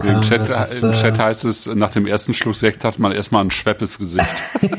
Im, 0.00 0.06
ähm, 0.08 0.20
Chat, 0.22 0.48
ist, 0.48 0.82
Im 0.82 0.92
Chat 0.92 1.18
äh, 1.18 1.22
heißt 1.22 1.44
es, 1.44 1.66
nach 1.66 1.90
dem 1.90 2.06
ersten 2.06 2.34
Schluck 2.34 2.54
Sekt 2.54 2.84
hat 2.84 2.98
man 2.98 3.12
erstmal 3.12 3.44
ein 3.44 3.50
schweppes 3.50 3.98
Gesicht. 3.98 4.42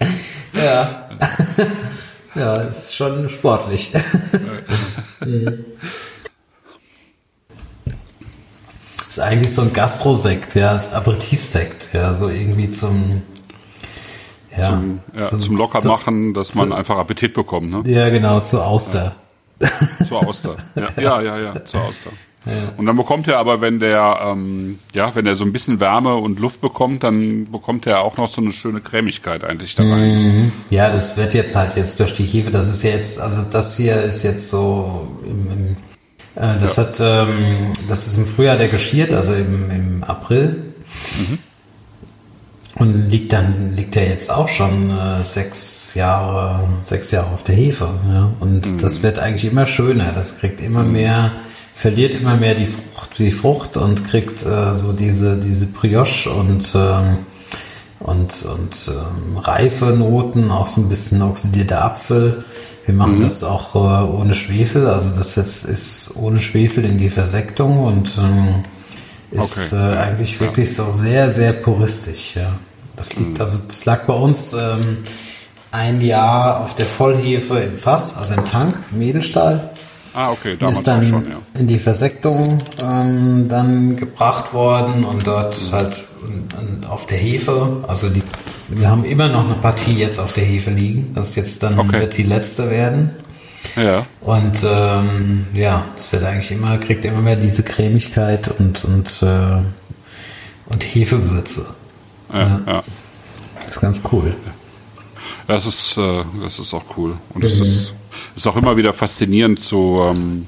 ja. 0.54 1.08
ja, 2.34 2.56
ist 2.62 2.94
schon 2.94 3.28
sportlich. 3.28 3.92
ist 9.08 9.20
eigentlich 9.20 9.52
so 9.52 9.62
ein 9.62 9.72
Gastrosekt, 9.72 10.54
ja, 10.54 10.76
ist 10.76 10.92
Aperitivsekt, 10.92 11.90
ja, 11.92 12.14
so 12.14 12.28
irgendwie 12.28 12.70
zum 12.70 13.22
ja, 14.60 14.66
zum, 14.66 15.00
ja, 15.14 15.26
zum, 15.26 15.40
zum 15.40 15.56
Lockermachen, 15.56 16.34
dass 16.34 16.54
man 16.54 16.72
einfach 16.72 16.96
Appetit 16.96 17.34
bekommt. 17.34 17.70
Ne? 17.70 17.82
Ja, 17.90 18.08
genau, 18.08 18.40
zur 18.40 18.66
Auster. 18.66 19.16
Ja, 19.60 20.06
zur 20.06 20.26
Auster. 20.26 20.56
Ja, 20.74 20.88
ja, 21.02 21.22
ja, 21.22 21.38
ja, 21.38 21.64
zur 21.64 21.82
Auster. 21.82 22.10
Und 22.78 22.86
dann 22.86 22.96
bekommt 22.96 23.28
er 23.28 23.38
aber, 23.38 23.60
wenn 23.60 23.80
der, 23.80 24.18
ähm, 24.24 24.78
ja, 24.94 25.14
wenn 25.14 25.26
er 25.26 25.36
so 25.36 25.44
ein 25.44 25.52
bisschen 25.52 25.78
Wärme 25.78 26.14
und 26.14 26.40
Luft 26.40 26.62
bekommt, 26.62 27.02
dann 27.02 27.50
bekommt 27.50 27.86
er 27.86 28.00
auch 28.02 28.16
noch 28.16 28.28
so 28.28 28.40
eine 28.40 28.52
schöne 28.52 28.80
Cremigkeit 28.80 29.44
eigentlich 29.44 29.74
da 29.74 29.82
rein. 29.82 30.44
Mhm. 30.44 30.52
Ja, 30.70 30.90
das 30.90 31.18
wird 31.18 31.34
jetzt 31.34 31.54
halt 31.54 31.76
jetzt 31.76 32.00
durch 32.00 32.14
die 32.14 32.24
Hefe, 32.24 32.50
das 32.50 32.68
ist 32.68 32.82
jetzt, 32.82 33.20
also 33.20 33.42
das 33.42 33.76
hier 33.76 34.00
ist 34.00 34.22
jetzt 34.22 34.48
so 34.48 35.06
im, 35.24 35.50
im 35.52 35.76
äh, 36.34 36.58
das 36.58 36.78
hat, 36.78 36.98
ähm, 37.00 37.72
das 37.88 38.06
ist 38.06 38.16
im 38.16 38.26
Frühjahr 38.26 38.56
der 38.56 38.68
geschiert, 38.68 39.12
also 39.12 39.34
im, 39.34 39.70
im 39.70 40.04
April. 40.04 40.72
Mhm. 41.18 41.38
Und 42.80 43.10
liegt 43.10 43.34
dann, 43.34 43.76
liegt 43.76 43.94
er 43.94 44.08
jetzt 44.08 44.30
auch 44.30 44.48
schon 44.48 44.90
äh, 44.90 45.22
sechs 45.22 45.94
Jahre, 45.94 46.66
sechs 46.80 47.10
Jahre 47.10 47.34
auf 47.34 47.42
der 47.42 47.54
Hefe. 47.54 47.90
Ja? 48.08 48.30
Und 48.40 48.72
mhm. 48.72 48.78
das 48.78 49.02
wird 49.02 49.18
eigentlich 49.18 49.44
immer 49.52 49.66
schöner. 49.66 50.14
Das 50.14 50.38
kriegt 50.38 50.62
immer 50.62 50.82
mhm. 50.82 50.92
mehr, 50.92 51.32
verliert 51.74 52.14
immer 52.14 52.38
mehr 52.38 52.54
die 52.54 52.64
Frucht, 52.64 53.18
die 53.18 53.32
Frucht 53.32 53.76
und 53.76 54.08
kriegt 54.08 54.46
äh, 54.46 54.74
so 54.74 54.94
diese, 54.94 55.36
diese 55.36 55.66
Brioche 55.66 56.30
und, 56.30 56.74
äh, 56.74 57.02
und, 57.98 58.46
und 58.46 58.88
ähm, 58.88 59.36
reife 59.36 59.88
Noten, 59.88 60.50
auch 60.50 60.66
so 60.66 60.80
ein 60.80 60.88
bisschen 60.88 61.20
oxidierter 61.20 61.84
Apfel. 61.84 62.44
Wir 62.86 62.94
machen 62.94 63.18
mhm. 63.18 63.24
das 63.24 63.44
auch 63.44 63.74
äh, 63.74 64.10
ohne 64.10 64.32
Schwefel, 64.32 64.86
also 64.86 65.18
das 65.18 65.36
jetzt 65.36 65.66
ist 65.66 66.16
ohne 66.16 66.40
Schwefel 66.40 66.86
in 66.86 66.96
die 66.96 67.10
Versektung 67.10 67.84
und 67.84 68.16
ähm, 68.16 68.62
ist 69.32 69.74
okay. 69.74 69.92
äh, 69.92 69.96
eigentlich 69.98 70.40
wirklich 70.40 70.68
ja. 70.68 70.84
so 70.86 70.90
sehr, 70.90 71.30
sehr 71.30 71.52
puristisch, 71.52 72.36
ja. 72.36 72.58
Das 73.00 73.16
liegt, 73.16 73.30
mhm. 73.30 73.40
also 73.40 73.58
das 73.66 73.86
lag 73.86 74.02
bei 74.02 74.12
uns 74.12 74.52
ähm, 74.52 74.98
ein 75.70 76.02
Jahr 76.02 76.60
auf 76.60 76.74
der 76.74 76.84
Vollhefe 76.84 77.58
im 77.58 77.78
Fass, 77.78 78.14
also 78.14 78.34
im 78.34 78.44
Tank, 78.44 78.76
im 78.92 79.00
Edelstahl. 79.00 79.70
Ah, 80.12 80.32
okay, 80.32 80.58
damals 80.58 80.78
ist 80.78 80.86
dann 80.86 81.02
schon, 81.02 81.30
ja. 81.30 81.38
in 81.58 81.66
die 81.66 81.78
Versektung 81.78 82.58
ähm, 82.82 83.48
dann 83.48 83.96
gebracht 83.96 84.52
worden 84.52 85.06
und 85.06 85.26
dort 85.26 85.56
mhm. 85.58 85.72
halt 85.72 86.04
auf 86.90 87.06
der 87.06 87.16
Hefe, 87.16 87.84
also 87.88 88.10
die 88.10 88.22
wir 88.68 88.90
haben 88.90 89.04
immer 89.04 89.28
noch 89.28 89.46
eine 89.46 89.54
Partie 89.54 89.94
jetzt 89.94 90.18
auf 90.18 90.34
der 90.34 90.44
Hefe 90.44 90.70
liegen. 90.70 91.12
Das 91.14 91.30
ist 91.30 91.36
jetzt 91.36 91.62
dann 91.62 91.78
Okay. 91.78 92.00
wird 92.00 92.18
die 92.18 92.22
letzte 92.22 92.70
werden. 92.70 93.12
Ja. 93.76 94.04
Und 94.20 94.62
ähm, 94.62 95.46
ja, 95.54 95.86
es 95.96 96.12
wird 96.12 96.22
eigentlich 96.22 96.50
immer, 96.50 96.76
kriegt 96.76 97.06
immer 97.06 97.22
mehr 97.22 97.36
diese 97.36 97.62
Cremigkeit 97.62 98.48
und 98.48 98.84
und 98.84 99.22
äh, 99.22 99.62
und 100.66 100.82
Hefewürze. 100.82 101.74
Ja, 102.32 102.60
ja. 102.66 102.84
Das 103.54 103.70
ist 103.76 103.80
ganz 103.80 104.02
cool. 104.12 104.36
Das 105.46 105.66
ist, 105.66 105.96
äh, 105.96 106.24
das 106.42 106.58
ist 106.58 106.74
auch 106.74 106.84
cool. 106.96 107.16
Und 107.34 107.44
es 107.44 107.60
ist, 107.60 107.94
ist 108.36 108.46
auch 108.46 108.56
immer 108.56 108.76
wieder 108.76 108.92
faszinierend 108.92 109.60
zu, 109.60 110.00
ähm, 110.02 110.46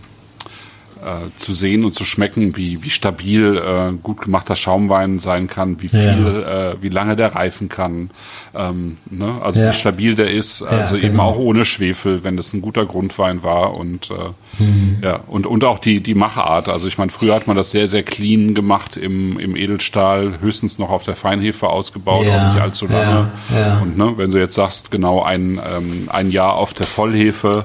äh, 1.03 1.36
zu 1.36 1.53
sehen 1.53 1.84
und 1.84 1.94
zu 1.94 2.05
schmecken, 2.05 2.57
wie, 2.57 2.82
wie 2.82 2.90
stabil 2.90 3.57
äh, 3.57 3.92
gut 4.03 4.20
gemachter 4.22 4.55
Schaumwein 4.57 5.18
sein 5.18 5.46
kann, 5.48 5.80
wie 5.82 5.88
viel, 5.88 6.44
äh, 6.46 6.82
wie 6.82 6.88
lange 6.88 7.16
der 7.16 7.34
reifen 7.34 7.68
kann, 7.68 8.11
ähm, 8.55 8.98
ne? 9.11 9.34
also 9.42 9.61
Ja. 9.61 9.70
wie 9.70 9.74
stabil 9.74 10.14
der 10.14 10.30
ist, 10.30 10.62
also 10.62 10.96
eben 10.96 11.12
genau. 11.12 11.24
auch 11.24 11.36
ohne 11.38 11.64
Schwefel, 11.64 12.24
wenn 12.24 12.36
das 12.36 12.53
ein 12.53 12.62
guter 12.62 12.86
Grundwein 12.86 13.42
war 13.42 13.74
und 13.74 14.11
äh, 14.11 14.14
Mhm. 14.59 14.98
ja 15.03 15.20
und 15.28 15.46
und 15.46 15.64
auch 15.64 15.78
die 15.78 16.00
die 16.00 16.14
Machart. 16.14 16.68
Also 16.68 16.86
ich 16.86 16.98
meine, 16.98 17.11
früher 17.11 17.34
hat 17.34 17.46
man 17.46 17.57
das 17.57 17.70
sehr 17.70 17.88
sehr 17.88 18.03
clean 18.03 18.55
gemacht 18.55 18.98
im 18.98 19.38
im 19.38 19.57
Edelstahl, 19.57 20.40
höchstens 20.42 20.78
noch 20.78 20.90
auf 20.90 21.05
der 21.05 21.16
Feinhefe 21.16 21.68
ausgebaut, 21.70 22.26
Ja, 22.26 22.48
auch 22.50 22.53
nicht 22.53 22.62
allzu 22.62 22.86
lange. 22.86 23.32
ja, 23.50 23.59
ja. 23.59 23.78
Und 23.80 23.96
ne, 23.96 24.12
wenn 24.18 24.30
du 24.30 24.38
jetzt 24.38 24.55
sagst, 24.55 24.90
genau 24.90 25.22
ein, 25.22 25.59
ähm, 25.66 26.09
ein 26.12 26.30
Jahr 26.30 26.55
auf 26.55 26.74
der 26.74 26.86
Vollhefe, 26.86 27.64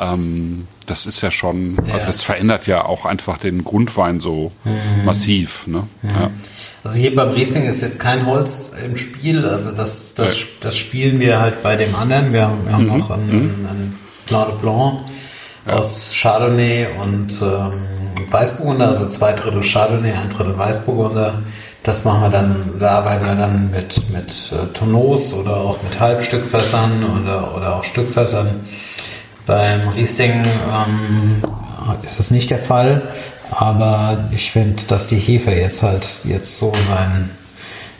ähm, 0.00 0.66
das 0.86 1.06
ist 1.06 1.20
ja 1.22 1.30
schon, 1.30 1.78
also 1.92 2.06
das 2.06 2.22
verändert 2.22 2.66
ja 2.66 2.84
auch 2.84 3.04
einfach 3.06 3.38
den 3.38 3.64
Grundwein 3.64 4.20
so 4.20 4.52
Mhm. 4.64 5.04
massiv. 5.04 5.66
Ne? 5.66 5.84
Ja. 6.02 6.30
Also 6.82 6.98
hier 6.98 7.14
beim 7.14 7.30
Riesling 7.30 7.64
ist 7.64 7.80
jetzt 7.82 7.98
kein 7.98 8.26
Holz 8.26 8.74
im 8.84 8.96
Spiel, 8.96 9.44
also 9.46 9.72
das, 9.72 10.14
das, 10.14 10.40
Ja. 10.40 10.46
das 10.60 10.76
spielen 10.76 11.18
wir 11.20 11.40
halt 11.40 11.62
bei 11.62 11.76
dem 11.76 11.94
anderen. 11.94 12.32
Wir 12.32 12.42
haben, 12.42 12.66
wir 12.66 12.72
haben 12.74 12.86
noch 12.86 13.10
einen, 13.10 13.66
einen 13.70 13.98
Blanc 14.26 14.48
de 14.50 14.58
Blanc 14.60 15.00
aus 15.66 16.10
Chardonnay 16.14 16.88
und 17.02 17.32
ähm, 17.42 17.72
Weißburgunder, 18.30 18.88
also 18.88 19.06
zwei 19.08 19.32
Drittel 19.32 19.62
Chardonnay, 19.62 20.12
ein 20.12 20.28
Drittel 20.28 20.58
Weißburgunder. 20.58 21.42
Das 21.82 22.04
machen 22.04 22.22
wir 22.22 22.30
dann, 22.30 22.56
da 22.80 22.98
arbeiten 22.98 23.24
wir 23.26 23.34
dann 23.34 23.70
mit, 23.70 24.10
mit 24.10 24.52
äh, 24.52 24.66
Tonneaus 24.72 25.32
oder 25.34 25.56
auch 25.56 25.82
mit 25.82 25.98
Halbstückfässern 26.00 26.92
oder, 27.22 27.54
oder 27.56 27.76
auch 27.76 27.84
Stückfässern. 27.84 28.60
Beim 29.46 29.88
Riesling 29.90 30.32
ähm, 30.32 31.42
ist 32.02 32.18
das 32.18 32.30
nicht 32.30 32.50
der 32.50 32.58
Fall, 32.58 33.02
aber 33.50 34.28
ich 34.32 34.50
finde, 34.50 34.82
dass 34.88 35.06
die 35.08 35.18
Hefe 35.18 35.50
jetzt 35.52 35.82
halt 35.82 36.08
jetzt 36.24 36.58
so 36.58 36.72
sein, 36.88 37.30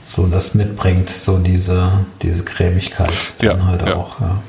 so 0.04 0.26
das 0.26 0.54
mitbringt, 0.54 1.08
so 1.08 1.38
diese, 1.38 2.06
diese 2.22 2.44
Cremigkeit 2.44 3.12
dann 3.38 3.58
Ja, 3.58 3.66
halt 3.66 3.86
ja. 3.86 3.94
auch. 3.94 4.20
Ja. 4.20 4.42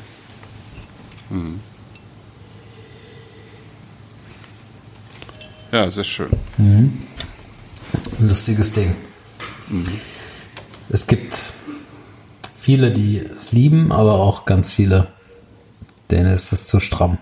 ja, 5.71 5.91
sehr 5.91 6.03
schön. 6.03 6.29
Ein 6.57 7.07
lustiges 8.19 8.73
Ding. 8.73 8.95
Es 10.89 11.07
gibt 11.07 11.53
viele, 12.57 12.91
die 12.91 13.17
es 13.17 13.51
lieben, 13.51 13.91
aber 13.91 14.13
auch 14.13 14.45
ganz 14.45 14.71
viele, 14.71 15.07
denen 16.11 16.33
ist 16.33 16.51
es 16.53 16.67
zu 16.67 16.79
stramm. 16.79 17.17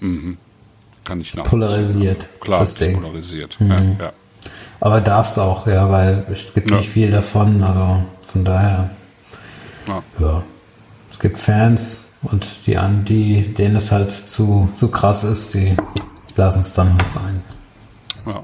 Kann 0.00 1.20
ich 1.20 1.34
nachvollziehen. 1.34 1.50
Polarisiert, 1.50 2.40
Klar, 2.40 2.58
das 2.58 2.74
das 2.74 2.80
ist 2.82 2.88
Ding. 2.90 3.00
polarisiert. 3.00 3.56
Ja, 3.60 3.76
ja. 4.04 4.12
Aber 4.80 5.00
darf 5.00 5.28
es 5.28 5.38
auch, 5.38 5.66
ja, 5.66 5.90
weil 5.90 6.26
es 6.30 6.52
gibt 6.54 6.70
Ja. 6.70 6.76
nicht 6.78 6.90
viel 6.90 7.10
davon, 7.10 7.62
also 7.62 8.02
von 8.26 8.44
daher, 8.44 8.90
Ja. 9.86 10.02
ja. 10.18 10.42
Es 11.10 11.18
gibt 11.20 11.38
Fans 11.38 12.08
und 12.22 12.46
die 12.66 12.76
an, 12.76 13.04
die, 13.04 13.54
denen 13.54 13.76
es 13.76 13.92
halt 13.92 14.10
zu, 14.10 14.68
zu 14.74 14.88
krass 14.88 15.24
ist, 15.24 15.54
die 15.54 15.76
lassen 16.36 16.60
es 16.60 16.72
dann 16.74 16.98
halt 16.98 17.08
sein. 17.08 17.42
Ja. 18.26 18.42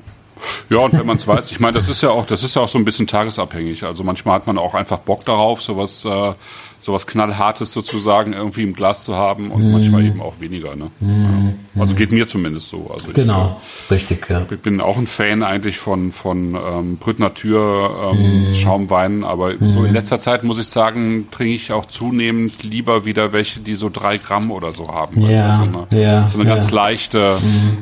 Ja, 0.71 0.79
und 0.79 0.93
wenn 0.95 1.05
man 1.05 1.17
es 1.17 1.27
weiß, 1.27 1.51
ich 1.51 1.61
meine, 1.61 1.75
das 1.75 1.89
ist 1.91 2.01
ja 2.01 2.11
auch, 2.11 2.25
das 2.25 2.43
ist 2.43 2.55
ja 2.57 2.63
auch 2.63 2.69
so 2.69 2.79
ein 2.79 2.85
bisschen 2.85 3.07
tagesabhängig. 3.07 3.85
Also 3.85 4.05
manchmal 4.05 4.37
hat 4.37 4.47
man 4.47 4.57
auch 4.57 4.73
einfach 4.75 4.99
Bock 5.01 5.25
darauf, 5.27 5.61
sowas, 5.61 6.05
äh, 6.07 6.33
sowas 6.81 7.07
knallhartes 7.07 7.73
sozusagen 7.73 8.33
irgendwie 8.33 8.63
im 8.63 8.73
Glas 8.73 9.05
zu 9.05 9.17
haben 9.17 9.51
und 9.51 9.71
manchmal 9.71 10.05
eben 10.05 10.21
auch 10.21 10.41
weniger. 10.41 10.75
Ne? 10.77 10.91
Ja. 11.01 11.81
Also 11.83 11.95
geht 11.95 12.11
mir 12.11 12.27
zumindest 12.27 12.71
so. 12.71 12.91
Also 12.91 13.09
ich, 13.09 13.15
Genau, 13.15 13.61
richtig, 13.91 14.27
ja. 14.31 14.47
Ich 14.51 14.61
bin 14.61 14.81
auch 14.81 14.97
ein 14.97 15.07
Fan 15.07 15.43
eigentlich 15.43 15.77
von, 15.79 16.11
von 16.11 16.55
ähm, 16.55 16.97
Brüt 16.97 17.19
Natur 17.19 18.13
ähm, 18.15 18.55
Schaumweinen, 18.55 19.25
aber 19.25 19.55
so 19.61 19.85
in 19.85 19.93
letzter 19.93 20.19
Zeit 20.21 20.43
muss 20.43 20.59
ich 20.59 20.67
sagen, 20.67 21.29
trinke 21.31 21.53
ich 21.55 21.71
auch 21.73 21.85
zunehmend 21.85 22.65
lieber 22.65 23.05
wieder 23.05 23.33
welche, 23.33 23.61
die 23.61 23.75
so 23.75 23.91
drei 23.91 24.17
Gramm 24.17 24.51
oder 24.51 24.73
so 24.73 24.89
haben. 24.89 25.21
weißt 25.23 25.33
Ja, 25.33 25.59
du, 25.59 25.65
so 25.71 25.87
eine, 25.91 26.03
ja, 26.03 26.29
so 26.29 26.41
eine 26.41 26.49
ganz 26.49 26.71
leichte, 26.71 27.37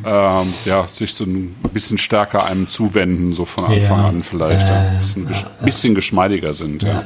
ähm, 0.05 0.53
ja, 0.65 0.87
sich 0.93 1.15
so 1.15 1.25
ein 1.25 1.55
bisschen 1.73 1.99
stärker 1.99 2.45
einem 2.47 2.67
zuwenden, 2.67 3.33
so 3.33 3.45
von 3.45 3.67
Anfang 3.67 4.01
an 4.01 4.23
vielleicht. 4.25 4.67
Ja, 4.67 4.81
ein 4.81 4.99
bisschen, 4.99 5.29
bisschen 5.65 5.95
geschmeidiger 5.95 6.53
sind. 6.53 6.83
Ja. 6.83 7.05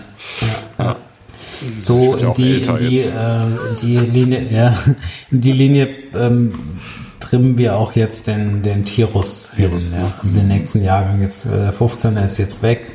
So 1.77 2.15
in 2.17 2.33
die, 2.35 2.61
in 2.63 2.77
die, 2.79 2.97
jetzt. 2.97 3.11
äh, 3.13 3.41
die 3.83 3.97
Linie, 3.99 4.47
ja, 4.51 4.75
in 5.31 5.41
die 5.41 5.53
Linie 5.53 5.89
ähm, 6.19 6.53
trimmen 7.21 7.57
wir 7.59 7.77
auch 7.77 7.93
jetzt 7.95 8.27
den, 8.27 8.63
den 8.63 8.85
Tirus 8.85 9.53
hin. 9.57 9.73
Ja. 9.93 9.99
ne? 9.99 10.13
Also 10.19 10.39
den 10.39 10.49
nächsten 10.49 10.83
Jahrgang 10.85 11.21
jetzt, 11.23 11.47
äh, 11.47 11.51
der 11.51 11.75
15er 11.75 12.25
ist 12.25 12.39
jetzt 12.39 12.63
weg. 12.63 12.91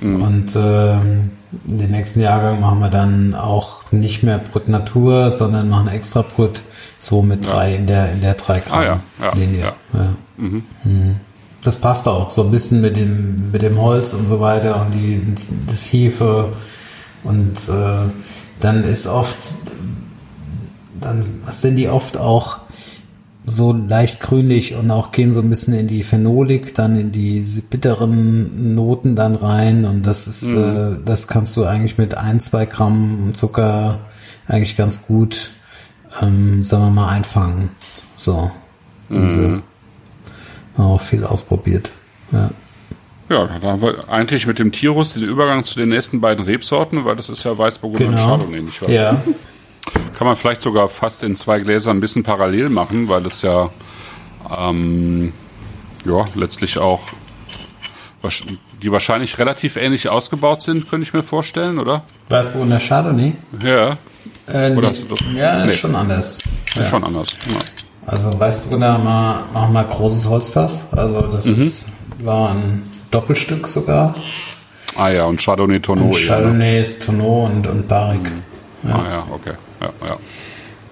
Mhm. 0.00 0.22
Und 0.22 0.56
ähm, 0.56 1.30
den 1.66 1.90
nächsten 1.92 2.20
Jahrgang 2.20 2.60
machen 2.60 2.80
wir 2.80 2.90
dann 2.90 3.34
auch 3.34 3.90
nicht 3.92 4.22
mehr 4.24 4.38
Brut 4.38 4.68
Natur, 4.68 5.30
sondern 5.30 5.68
machen 5.68 5.88
extra 5.88 6.22
Brut, 6.22 6.62
so 6.98 7.22
mit 7.22 7.46
drei 7.46 7.76
in 7.76 7.86
der 7.86 8.10
in 8.12 8.20
der 8.20 8.34
drei 8.34 8.58
Gramm 8.60 8.78
Ah, 8.80 8.84
ja, 8.84 9.00
ja, 9.22 9.32
Linie. 9.34 9.60
ja. 9.60 9.72
Ja. 9.94 10.14
Mhm. 10.36 10.62
Das 11.62 11.76
passt 11.76 12.08
auch 12.08 12.30
so 12.32 12.42
ein 12.42 12.50
bisschen 12.50 12.80
mit 12.80 12.96
dem 12.96 13.50
mit 13.52 13.62
dem 13.62 13.80
Holz 13.80 14.12
und 14.14 14.26
so 14.26 14.40
weiter 14.40 14.84
und 14.84 14.92
die 14.92 15.22
das 15.68 15.80
Hefe 15.92 16.52
und 17.24 17.68
äh, 17.68 18.10
dann 18.60 18.84
ist 18.84 19.06
oft 19.06 19.36
dann 21.00 21.22
sind 21.50 21.76
die 21.76 21.88
oft 21.88 22.16
auch 22.16 22.60
so 23.46 23.72
leicht 23.72 24.20
grünlich 24.20 24.74
und 24.74 24.90
auch 24.90 25.12
gehen 25.12 25.32
so 25.32 25.40
ein 25.40 25.50
bisschen 25.50 25.74
in 25.74 25.86
die 25.86 26.02
Phenolik, 26.02 26.74
dann 26.74 26.98
in 26.98 27.12
diese 27.12 27.60
bitteren 27.60 28.74
Noten 28.74 29.16
dann 29.16 29.34
rein 29.34 29.84
und 29.84 30.06
das 30.06 30.26
ist, 30.26 30.52
äh, 30.52 30.96
das 31.04 31.28
kannst 31.28 31.56
du 31.56 31.64
eigentlich 31.64 31.98
mit 31.98 32.16
ein, 32.16 32.40
zwei 32.40 32.64
Gramm 32.64 33.32
Zucker 33.34 34.00
eigentlich 34.46 34.76
ganz 34.76 35.06
gut, 35.06 35.50
ähm, 36.22 36.62
sagen 36.62 36.84
wir 36.84 36.90
mal, 36.90 37.08
einfangen. 37.08 37.70
So, 38.16 38.50
diese, 39.10 39.62
auch 40.78 41.00
viel 41.00 41.24
ausprobiert. 41.24 41.90
Ja. 42.32 42.50
Ja, 43.30 43.46
da 43.60 43.68
haben 43.72 43.80
wir 43.82 44.08
eigentlich 44.08 44.46
mit 44.46 44.58
dem 44.58 44.70
Tirus 44.72 45.14
den 45.14 45.22
Übergang 45.22 45.64
zu 45.64 45.76
den 45.78 45.88
nächsten 45.88 46.20
beiden 46.20 46.44
Rebsorten, 46.44 47.04
weil 47.04 47.16
das 47.16 47.30
ist 47.30 47.42
ja 47.44 47.56
Weißburgunder 47.56 48.08
und 48.08 48.16
Chardonnay, 48.16 48.60
nicht 48.60 48.82
wahr? 48.82 48.90
Ja, 48.90 49.22
Kann 50.18 50.26
man 50.26 50.36
vielleicht 50.36 50.62
sogar 50.62 50.88
fast 50.88 51.22
in 51.22 51.34
zwei 51.36 51.58
Gläsern 51.60 51.96
ein 51.96 52.00
bisschen 52.00 52.22
parallel 52.22 52.68
machen, 52.68 53.08
weil 53.08 53.24
es 53.26 53.42
ja, 53.42 53.70
ähm, 54.58 55.32
ja 56.06 56.24
letztlich 56.34 56.78
auch 56.78 57.00
die 58.82 58.90
wahrscheinlich 58.90 59.38
relativ 59.38 59.76
ähnlich 59.76 60.08
ausgebaut 60.08 60.62
sind, 60.62 60.88
könnte 60.88 61.06
ich 61.06 61.12
mir 61.12 61.22
vorstellen, 61.22 61.78
oder? 61.78 62.02
Weißburgunder 62.30 62.78
Chardonnay. 62.80 63.36
Ja, 63.62 63.98
Äh, 64.46 64.70
Oder 64.72 64.80
nee. 64.82 64.86
hast 64.88 65.02
du 65.02 65.06
doch- 65.08 65.20
ja, 65.34 65.64
ist 65.64 65.70
Nee. 65.72 65.76
schon 65.78 65.94
anders. 65.94 66.38
ist 66.78 66.88
schon 66.88 67.04
anders. 67.04 67.36
Ja. 67.50 67.56
Also 68.06 68.38
Weißburgunder 68.38 68.98
machen 68.98 69.72
wir 69.72 69.84
großes 69.84 70.26
Holzfass. 70.28 70.86
Also 70.92 71.22
das 71.22 71.46
Mhm. 71.46 71.54
ist, 71.56 71.88
war 72.20 72.50
ein 72.50 72.82
Doppelstück 73.14 73.68
sogar. 73.68 74.14
Ah 74.96 75.08
ja, 75.08 75.24
und 75.24 75.40
Chardonnay 75.40 75.80
Tonneau 75.80 76.06
Und. 76.06 76.10
Ne? 76.14 76.26
Chardonnay 76.26 76.80
ist 76.80 77.04
Tonneau 77.04 77.46
und, 77.46 77.66
und 77.66 77.88
Barrique. 77.88 78.32
Ah 78.84 79.04
ja, 79.08 79.26
okay. 79.30 79.52
Ja, 79.80 79.90
ja. 80.06 80.16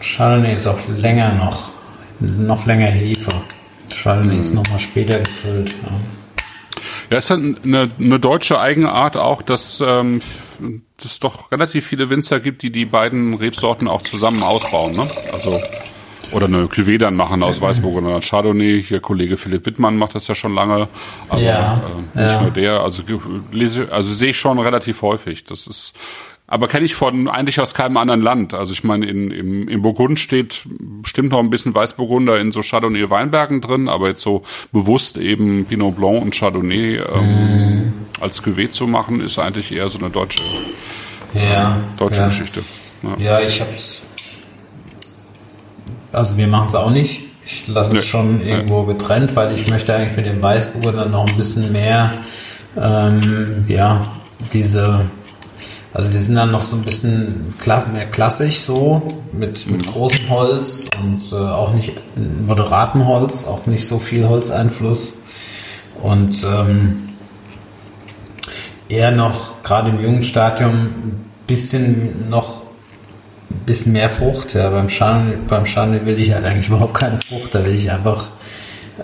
Chardonnay 0.01 0.55
ist 0.55 0.67
auch 0.67 0.79
länger 0.97 1.35
noch, 1.35 1.71
noch 2.21 2.67
länger 2.67 2.87
Hefe. 2.87 3.33
Chardonnay 3.93 4.35
Mhm. 4.35 4.41
ist 4.41 4.55
noch 4.55 4.69
mal 4.71 4.79
später 4.79 5.19
gefüllt. 5.19 5.71
Ja. 5.83 5.91
Ja, 7.11 7.19
ist 7.19 7.29
halt 7.29 7.41
eine, 7.65 7.91
eine 8.01 8.19
deutsche 8.19 8.59
Eigenart 8.59 9.19
auch, 9.19 9.43
dass 9.43 9.83
ähm, 9.87 10.21
es 11.05 11.19
doch 11.21 11.53
relativ 11.53 11.87
viele 11.87 12.09
Winzer 12.09 12.41
gibt, 12.41 12.63
die 12.63 12.71
die 12.71 12.87
beiden 12.87 13.35
Rebsorten 13.35 13.87
auch 13.87 14.03
zusammen 14.03 14.43
ausbauen. 14.43 14.97
Ne? 14.97 15.07
Also 15.33 15.61
oder 16.33 16.47
eine 16.47 16.67
Cuvée 16.67 16.99
dann 16.99 17.15
machen 17.15 17.43
aus 17.43 17.61
Weißburgunder 17.61 18.15
und 18.15 18.25
Chardonnay. 18.25 18.83
Hier 18.83 19.01
Kollege 19.01 19.37
Philipp 19.37 19.67
Wittmann 19.67 19.97
macht 19.97 20.15
das 20.15 20.29
ja 20.29 20.35
schon 20.35 20.55
lange, 20.55 20.89
aber 21.29 21.41
Ja, 21.41 21.83
äh, 22.15 22.23
nicht 22.23 22.33
ja. 22.33 22.43
nur 22.43 22.51
der. 22.51 22.81
Also 22.81 23.03
lese, 23.53 23.93
also 23.93 24.11
sehe 24.11 24.31
ich 24.31 24.39
schon 24.39 24.59
relativ 24.59 25.03
häufig. 25.03 25.45
Das 25.45 25.67
ist 25.67 25.95
aber 26.53 26.69
kenne 26.69 26.85
ich 26.85 26.95
von 26.95 27.29
eigentlich 27.29 27.61
aus 27.61 27.73
keinem 27.73 27.97
anderen 27.97 28.21
Land. 28.21 28.53
Also 28.53 28.75
ich 28.75 28.85
meine, 28.85 29.07
in, 29.07 29.31
im, 29.31 29.69
im 29.69 29.81
Burgund 29.81 30.19
steht 30.21 30.67
bestimmt 31.01 31.31
noch 31.31 31.39
ein 31.39 31.49
bisschen 31.49 31.75
Weißburgunder 31.75 32.39
in 32.39 32.53
so 32.53 32.61
Chardonnay-Weinbergen 32.61 33.63
drin, 33.63 33.89
aber 33.89 34.09
jetzt 34.09 34.21
so 34.21 34.43
bewusst 34.71 35.17
eben 35.17 35.65
Pinot 35.65 35.97
Blanc 35.97 36.21
und 36.21 36.35
Chardonnay 36.35 36.97
ähm, 36.99 37.95
als 38.21 38.45
Cuvée 38.45 38.69
zu 38.69 38.87
machen, 38.87 39.21
ist 39.21 39.39
eigentlich 39.39 39.73
eher 39.73 39.89
so 39.89 39.99
eine 39.99 40.11
deutsche 40.11 40.43
ja, 41.33 41.81
deutschen 41.97 42.25
ja. 42.25 42.29
Geschichte. 42.29 42.63
Ja, 43.03 43.17
ja 43.19 43.41
ich 43.41 43.59
hab's. 43.59 44.12
Also 46.13 46.37
wir 46.37 46.47
machen 46.47 46.69
es 46.69 46.75
auch 46.75 46.91
nicht. 46.91 47.23
Ich 47.45 47.67
lasse 47.67 47.97
es 47.97 48.05
schon 48.05 48.41
irgendwo 48.41 48.85
getrennt, 48.85 49.35
weil 49.35 49.53
ich 49.53 49.67
möchte 49.69 49.95
eigentlich 49.95 50.17
mit 50.17 50.27
dem 50.27 50.43
Weißburgunder 50.43 51.07
noch 51.07 51.29
ein 51.29 51.37
bisschen 51.37 51.73
mehr, 51.73 52.13
ähm, 52.81 53.65
ja, 53.67 54.07
diese, 54.53 55.07
also 55.93 56.13
wir 56.13 56.21
sind 56.21 56.37
dann 56.37 56.53
noch 56.53 56.63
so 56.63 56.77
ein 56.77 56.83
bisschen 56.83 57.55
mehr 57.93 58.07
klassisch 58.07 58.61
so, 58.61 59.03
mit, 59.33 59.69
mit 59.69 59.87
mhm. 59.87 59.91
großem 59.91 60.29
Holz 60.29 60.89
und 61.01 61.21
äh, 61.33 61.37
auch 61.37 61.75
nicht 61.75 61.95
moderatem 62.47 63.07
Holz, 63.07 63.47
auch 63.47 63.67
nicht 63.67 63.87
so 63.87 63.99
viel 63.99 64.29
Holzeinfluss 64.29 65.23
und 66.01 66.45
ähm, 66.45 67.09
eher 68.89 69.11
noch 69.11 69.63
gerade 69.65 69.91
im 69.91 70.01
jungen 70.01 70.23
Stadium 70.23 70.75
ein 70.75 71.31
bisschen 71.47 72.31
noch 72.31 72.62
bisschen 73.53 73.93
mehr 73.93 74.11
Frucht. 74.11 74.55
Ja, 74.55 74.71
beim 74.71 74.89
Chardonnay, 74.89 75.37
beim 75.49 76.07
will 76.07 76.19
ich 76.19 76.33
halt 76.33 76.45
eigentlich 76.45 76.69
überhaupt 76.69 76.95
keine 76.95 77.19
Frucht. 77.21 77.55
Da 77.55 77.65
will 77.65 77.75
ich 77.75 77.91
einfach 77.91 78.29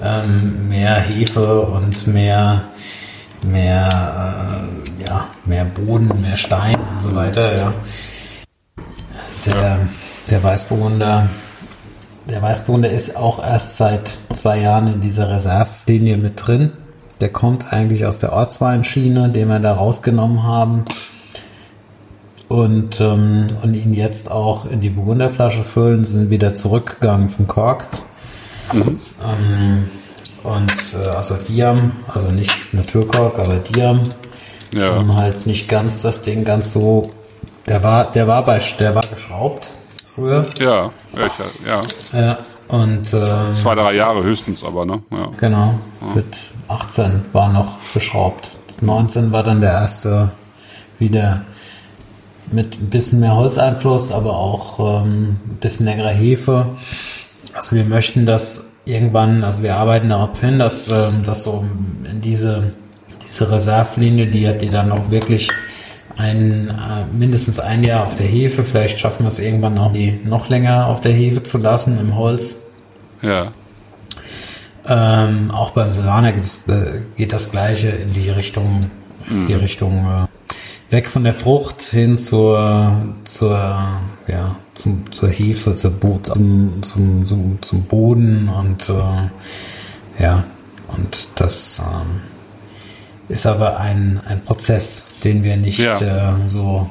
ähm, 0.02 0.68
mehr 0.68 0.96
Hefe 0.96 1.60
und 1.60 2.06
mehr, 2.06 2.64
mehr, 3.42 4.68
äh, 5.00 5.08
ja, 5.08 5.28
mehr 5.44 5.64
Boden, 5.64 6.20
mehr 6.20 6.36
Stein 6.36 6.76
und 6.92 7.00
so 7.00 7.14
weiter. 7.14 7.56
Ja. 7.56 7.74
Der, 9.46 9.78
der 10.30 10.42
Weißburgunder, 10.42 11.28
der 12.28 12.42
Weißburgunder 12.42 12.90
ist 12.90 13.16
auch 13.16 13.42
erst 13.42 13.76
seit 13.76 14.18
zwei 14.32 14.60
Jahren 14.60 14.92
in 14.92 15.00
dieser 15.00 15.30
Reservlinie 15.30 16.16
mit 16.16 16.46
drin. 16.46 16.72
Der 17.20 17.30
kommt 17.30 17.72
eigentlich 17.72 18.04
aus 18.06 18.18
der 18.18 18.32
Ortsweinschiene, 18.32 19.30
den 19.30 19.48
wir 19.48 19.58
da 19.58 19.72
rausgenommen 19.72 20.42
haben 20.42 20.84
und, 22.48 23.00
ähm, 23.00 23.46
und 23.62 23.74
ihn 23.74 23.94
jetzt 23.94 24.30
auch 24.30 24.64
in 24.64 24.80
die 24.80 24.90
Burgunderflasche 24.90 25.64
füllen, 25.64 26.04
sind 26.04 26.30
wieder 26.30 26.54
zurückgegangen 26.54 27.28
zum 27.28 27.46
Kork. 27.46 27.86
Mhm. 28.72 28.82
Und, 28.82 29.14
ähm, 29.24 29.88
und 30.42 30.94
äh, 30.94 31.08
also 31.08 31.36
Diam, 31.36 31.92
also 32.12 32.30
nicht 32.30 32.72
Naturkork, 32.72 33.38
aber 33.38 33.56
Diam. 33.56 34.02
Ja. 34.72 34.96
Um 34.96 35.16
halt 35.16 35.46
nicht 35.46 35.68
ganz 35.68 36.02
das 36.02 36.22
Ding 36.22 36.44
ganz 36.44 36.72
so. 36.72 37.10
Der 37.66 37.82
war, 37.82 38.10
der 38.10 38.26
war 38.26 38.44
bei, 38.44 38.58
der 38.78 38.94
war 38.94 39.02
geschraubt 39.02 39.70
früher. 40.14 40.46
Ja, 40.58 40.90
ja. 41.66 41.82
Ja. 42.14 42.38
Und 42.68 43.14
äh, 43.14 43.52
zwei, 43.52 43.74
drei 43.74 43.94
Jahre 43.94 44.22
höchstens, 44.22 44.62
aber 44.62 44.84
ne? 44.84 45.02
Ja. 45.10 45.30
Genau. 45.38 45.74
Ja. 46.00 46.14
Mit 46.14 46.38
18 46.68 47.24
war 47.32 47.50
noch 47.50 47.76
geschraubt. 47.94 48.50
19 48.82 49.32
war 49.32 49.42
dann 49.42 49.60
der 49.60 49.72
erste 49.72 50.30
wieder 50.98 51.44
mit 52.52 52.80
ein 52.80 52.90
bisschen 52.90 53.20
mehr 53.20 53.34
Holzeinfluss, 53.34 54.12
aber 54.12 54.36
auch 54.36 55.02
ähm, 55.02 55.36
ein 55.46 55.58
bisschen 55.60 55.86
längerer 55.86 56.10
Hefe. 56.10 56.66
Also 57.54 57.76
wir 57.76 57.84
möchten 57.84 58.26
das 58.26 58.70
irgendwann, 58.84 59.44
also 59.44 59.62
wir 59.62 59.76
arbeiten 59.76 60.08
darauf 60.08 60.40
hin, 60.40 60.58
dass 60.58 60.88
ähm, 60.88 61.22
das 61.24 61.42
so 61.42 61.64
in 62.10 62.20
diese, 62.20 62.72
diese 63.24 63.50
Reservlinie, 63.50 64.26
die 64.26 64.48
hat 64.48 64.62
die 64.62 64.70
dann 64.70 64.90
auch 64.92 65.10
wirklich 65.10 65.50
ein, 66.16 66.70
äh, 66.70 67.16
mindestens 67.16 67.60
ein 67.60 67.84
Jahr 67.84 68.04
auf 68.04 68.16
der 68.16 68.26
Hefe, 68.26 68.64
vielleicht 68.64 68.98
schaffen 68.98 69.24
wir 69.24 69.28
es 69.28 69.38
irgendwann 69.38 69.78
auch 69.78 69.92
die 69.92 70.18
noch 70.24 70.48
länger 70.48 70.86
auf 70.86 71.00
der 71.00 71.12
Hefe 71.12 71.42
zu 71.42 71.58
lassen 71.58 71.98
im 72.00 72.16
Holz. 72.16 72.62
Ja. 73.22 73.52
Ähm, 74.86 75.50
auch 75.50 75.72
beim 75.72 75.92
Silvaner 75.92 76.30
äh, 76.30 76.34
geht 77.16 77.32
das 77.32 77.50
Gleiche 77.50 77.88
in 77.88 78.14
die 78.14 78.30
Richtung, 78.30 78.80
in 79.28 79.46
die 79.46 79.54
mhm. 79.54 79.60
Richtung 79.60 80.06
äh, 80.06 80.27
weg 80.90 81.10
von 81.10 81.24
der 81.24 81.34
Frucht 81.34 81.82
hin 81.82 82.18
zur, 82.18 83.14
zur, 83.24 83.58
ja, 84.26 84.56
zum, 84.74 85.10
zur 85.12 85.28
Hefe, 85.28 85.74
zur 85.74 85.90
Bo 85.90 86.18
zum, 86.22 86.82
zum, 86.82 87.24
zum, 87.24 87.58
zum 87.60 87.82
Boden 87.82 88.48
und 88.48 88.88
äh, 88.88 90.22
ja, 90.22 90.44
und 90.88 91.28
das 91.36 91.82
ähm, 91.84 92.20
ist 93.28 93.46
aber 93.46 93.78
ein, 93.78 94.20
ein 94.26 94.40
Prozess, 94.42 95.08
den 95.22 95.44
wir 95.44 95.56
nicht 95.56 95.78
ja. 95.78 96.00
äh, 96.00 96.48
so 96.48 96.88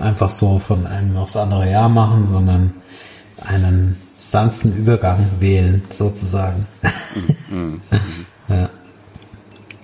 einfach 0.00 0.30
so 0.30 0.58
von 0.58 0.86
einem 0.86 1.16
aufs 1.16 1.36
andere 1.36 1.70
Jahr 1.70 1.88
machen, 1.88 2.26
sondern 2.26 2.74
einen 3.42 3.96
sanften 4.12 4.74
Übergang 4.74 5.30
wählen, 5.40 5.82
sozusagen. 5.88 6.66
Mhm. 7.50 7.58
mhm. 7.58 7.80
ja 8.48 8.68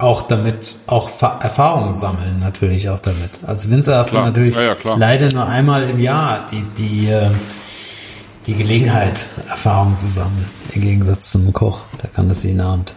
auch 0.03 0.23
damit, 0.23 0.77
auch 0.87 1.11
Erfahrungen 1.41 1.95
sammeln 1.95 2.41
natürlich 2.41 2.89
auch 2.89 2.99
damit. 2.99 3.41
Als 3.47 3.71
Winzer 3.71 3.99
hast 3.99 4.11
klar. 4.11 4.25
du 4.25 4.29
natürlich 4.29 4.55
ja, 4.55 4.63
ja, 4.63 4.77
leider 4.97 5.33
nur 5.33 5.47
einmal 5.47 5.89
im 5.89 6.01
Jahr 6.01 6.47
die, 6.51 6.65
die, 6.77 7.09
äh, 7.09 7.31
die 8.47 8.55
Gelegenheit, 8.55 9.27
Erfahrungen 9.49 9.97
zu 9.97 10.09
sammeln. 10.09 10.47
Im 10.75 10.83
Gegensatz 10.83 11.31
zum 11.31 11.53
Koch, 11.53 11.81
der 12.03 12.11
kann 12.11 12.29
das 12.29 12.43
jeden 12.43 12.61
Abend. 12.61 12.95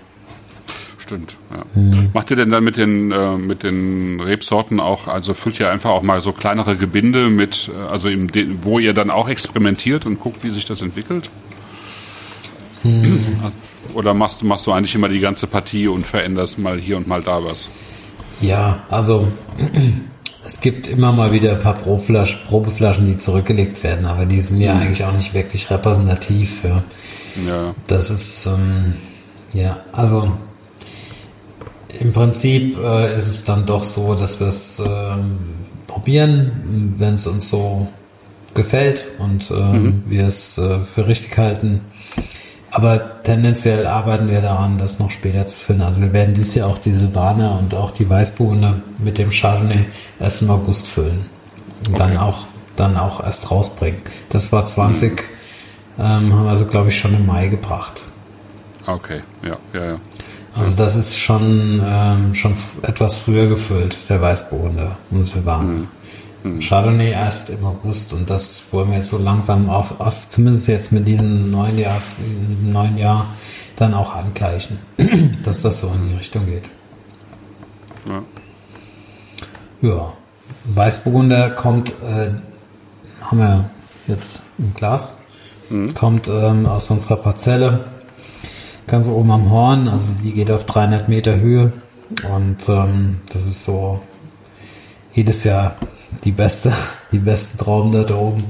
Stimmt, 0.97 1.37
ja. 1.51 1.63
Mhm. 1.79 2.09
Macht 2.13 2.31
ihr 2.31 2.35
denn 2.35 2.49
dann 2.49 2.63
mit 2.63 2.77
den, 2.77 3.11
äh, 3.11 3.37
mit 3.37 3.61
den 3.61 4.19
Rebsorten 4.19 4.79
auch, 4.79 5.07
also 5.07 5.35
füllt 5.35 5.59
ihr 5.59 5.69
einfach 5.69 5.91
auch 5.91 6.01
mal 6.01 6.21
so 6.21 6.31
kleinere 6.31 6.75
Gebinde 6.77 7.29
mit, 7.29 7.69
äh, 7.69 7.91
also 7.91 8.09
im, 8.09 8.29
wo 8.63 8.79
ihr 8.79 8.95
dann 8.95 9.11
auch 9.11 9.29
experimentiert 9.29 10.07
und 10.07 10.19
guckt, 10.19 10.43
wie 10.43 10.49
sich 10.49 10.65
das 10.65 10.81
entwickelt? 10.81 11.29
Mhm. 12.83 13.37
Oder 13.93 14.13
machst, 14.13 14.43
machst 14.43 14.67
du 14.67 14.71
eigentlich 14.71 14.95
immer 14.95 15.09
die 15.09 15.19
ganze 15.19 15.47
Partie 15.47 15.87
und 15.87 16.05
veränderst 16.05 16.59
mal 16.59 16.79
hier 16.79 16.97
und 16.97 17.07
mal 17.07 17.21
da 17.21 17.43
was? 17.43 17.69
Ja, 18.41 18.83
also 18.89 19.27
es 20.45 20.59
gibt 20.59 20.87
immer 20.87 21.11
mal 21.11 21.31
wieder 21.31 21.51
ein 21.51 21.59
paar 21.59 21.75
Probeflaschen, 21.75 22.39
Probeflaschen, 22.47 23.05
die 23.05 23.17
zurückgelegt 23.17 23.83
werden, 23.83 24.05
aber 24.05 24.25
die 24.25 24.41
sind 24.41 24.61
ja 24.61 24.75
mhm. 24.75 24.81
eigentlich 24.81 25.03
auch 25.03 25.13
nicht 25.13 25.33
wirklich 25.33 25.69
repräsentativ 25.69 26.61
für. 26.61 26.83
Ja. 27.47 27.75
Das 27.87 28.11
ist, 28.11 28.45
ähm, 28.45 28.95
ja, 29.53 29.79
also 29.91 30.31
im 31.99 32.13
Prinzip 32.13 32.77
äh, 32.77 33.15
ist 33.15 33.27
es 33.27 33.45
dann 33.45 33.65
doch 33.65 33.83
so, 33.83 34.15
dass 34.15 34.39
wir 34.39 34.47
es 34.47 34.79
äh, 34.79 35.15
probieren, 35.87 36.95
wenn 36.97 37.15
es 37.15 37.25
uns 37.27 37.49
so 37.49 37.87
gefällt 38.53 39.05
und 39.19 39.51
äh, 39.51 39.53
mhm. 39.53 40.03
wir 40.05 40.27
es 40.27 40.57
äh, 40.57 40.79
für 40.79 41.07
richtig 41.07 41.37
halten, 41.37 41.81
aber 42.75 43.23
tendenziell 43.23 43.87
arbeiten 43.87 44.29
wir 44.29 44.41
daran, 44.41 44.77
das 44.77 44.99
noch 44.99 45.09
später 45.09 45.47
zu 45.47 45.57
finden. 45.57 45.83
Also 45.83 46.01
wir 46.01 46.11
werden 46.11 46.33
dieses 46.33 46.55
Jahr 46.55 46.67
auch 46.67 46.77
die 46.77 46.91
Silvaner 46.91 47.57
und 47.57 47.73
auch 47.73 47.89
die 47.89 48.09
Weißburgunder 48.09 48.81
mit 48.97 49.17
dem 49.17 49.29
Chardonnay 49.29 49.85
erst 50.19 50.41
im 50.41 50.49
August 50.49 50.85
füllen. 50.85 51.29
Und 51.87 51.93
okay. 51.93 51.99
dann 51.99 52.17
auch, 52.17 52.45
dann 52.75 52.97
auch 52.97 53.23
erst 53.23 53.49
rausbringen. 53.49 54.01
Das 54.27 54.51
war 54.51 54.65
20, 54.65 55.11
mhm. 55.11 55.17
ähm, 55.99 56.33
haben 56.33 56.43
wir 56.43 56.49
also 56.49 56.65
glaube 56.65 56.89
ich 56.89 56.99
schon 56.99 57.15
im 57.15 57.25
Mai 57.25 57.47
gebracht. 57.47 58.03
Okay, 58.85 59.21
ja, 59.41 59.55
ja, 59.73 59.91
ja. 59.91 59.99
Also 60.53 60.75
das 60.75 60.97
ist 60.97 61.17
schon, 61.17 61.81
ähm, 61.81 62.33
schon 62.33 62.55
etwas 62.81 63.15
früher 63.15 63.47
gefüllt, 63.47 63.97
der 64.09 64.21
Weißburgunder 64.21 64.97
und 65.11 65.25
Silvaner. 65.25 65.63
Mhm. 65.63 65.87
Mhm. 66.45 66.59
Chardonnay 66.59 67.09
erst 67.09 67.49
im 67.49 67.65
August 67.65 68.13
und 68.13 68.29
das 68.29 68.67
wollen 68.71 68.89
wir 68.91 68.97
jetzt 68.97 69.09
so 69.09 69.17
langsam 69.17 69.67
auch, 69.67 69.99
auch 69.99 70.11
zumindest 70.11 70.67
jetzt 70.67 70.91
mit 70.91 71.07
diesem 71.07 71.49
neuen 71.49 71.77
Jahr, 71.77 71.99
neuen 72.61 72.97
Jahr 72.97 73.25
dann 73.75 73.95
auch 73.95 74.15
angleichen, 74.15 74.79
dass 75.43 75.63
das 75.63 75.79
so 75.79 75.87
in 75.87 76.09
die 76.09 76.15
Richtung 76.15 76.45
geht. 76.45 76.69
Ja. 78.07 78.21
Ja. 79.81 80.13
Weißburgunder 80.65 81.49
kommt, 81.51 81.95
äh, 82.03 82.29
haben 83.21 83.39
wir 83.39 83.69
jetzt 84.07 84.43
im 84.59 84.73
Glas, 84.75 85.17
mhm. 85.71 85.95
kommt 85.95 86.27
ähm, 86.27 86.67
aus 86.67 86.91
unserer 86.91 87.17
Parzelle, 87.17 87.85
ganz 88.85 89.07
oben 89.07 89.31
am 89.31 89.49
Horn, 89.49 89.87
also 89.87 90.13
die 90.23 90.31
geht 90.31 90.51
auf 90.51 90.65
300 90.65 91.09
Meter 91.09 91.39
Höhe 91.39 91.73
und 92.31 92.69
ähm, 92.69 93.21
das 93.29 93.47
ist 93.47 93.65
so 93.65 93.99
jedes 95.13 95.43
Jahr 95.43 95.75
die 96.23 96.31
beste, 96.31 96.73
die 97.11 97.19
besten 97.19 97.57
Trauben 97.57 97.91
da 97.91 98.15
oben. 98.15 98.45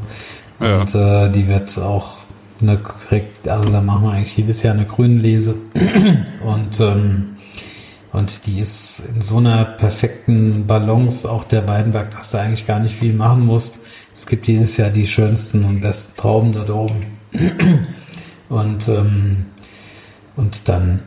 Ja. 0.59 0.81
Und 0.81 0.95
äh, 0.95 1.29
die 1.29 1.47
wird 1.47 1.77
auch 1.79 2.17
eine, 2.61 2.79
also 3.47 3.71
da 3.71 3.81
machen 3.81 4.03
wir 4.03 4.11
eigentlich 4.11 4.37
jedes 4.37 4.63
Jahr 4.63 4.73
eine 4.73 4.85
Grünlese. 4.85 5.55
Und, 6.43 6.79
ähm, 6.79 7.31
und 8.11 8.45
die 8.45 8.61
ist 8.61 9.09
in 9.13 9.21
so 9.21 9.39
einer 9.39 9.65
perfekten 9.65 10.65
Balance, 10.65 11.29
auch 11.29 11.43
der 11.43 11.67
Weinberg, 11.67 12.11
dass 12.11 12.31
du 12.31 12.39
eigentlich 12.39 12.65
gar 12.65 12.79
nicht 12.79 12.95
viel 12.95 13.11
machen 13.11 13.45
musst. 13.45 13.79
Es 14.15 14.25
gibt 14.25 14.47
jedes 14.47 14.77
Jahr 14.77 14.89
die 14.89 15.05
schönsten 15.05 15.65
und 15.65 15.81
besten 15.81 16.15
Trauben 16.15 16.53
da 16.53 16.65
oben. 16.73 17.17
Und, 18.47 18.87
ähm, 18.87 19.47
und 20.35 20.69
dann 20.69 21.01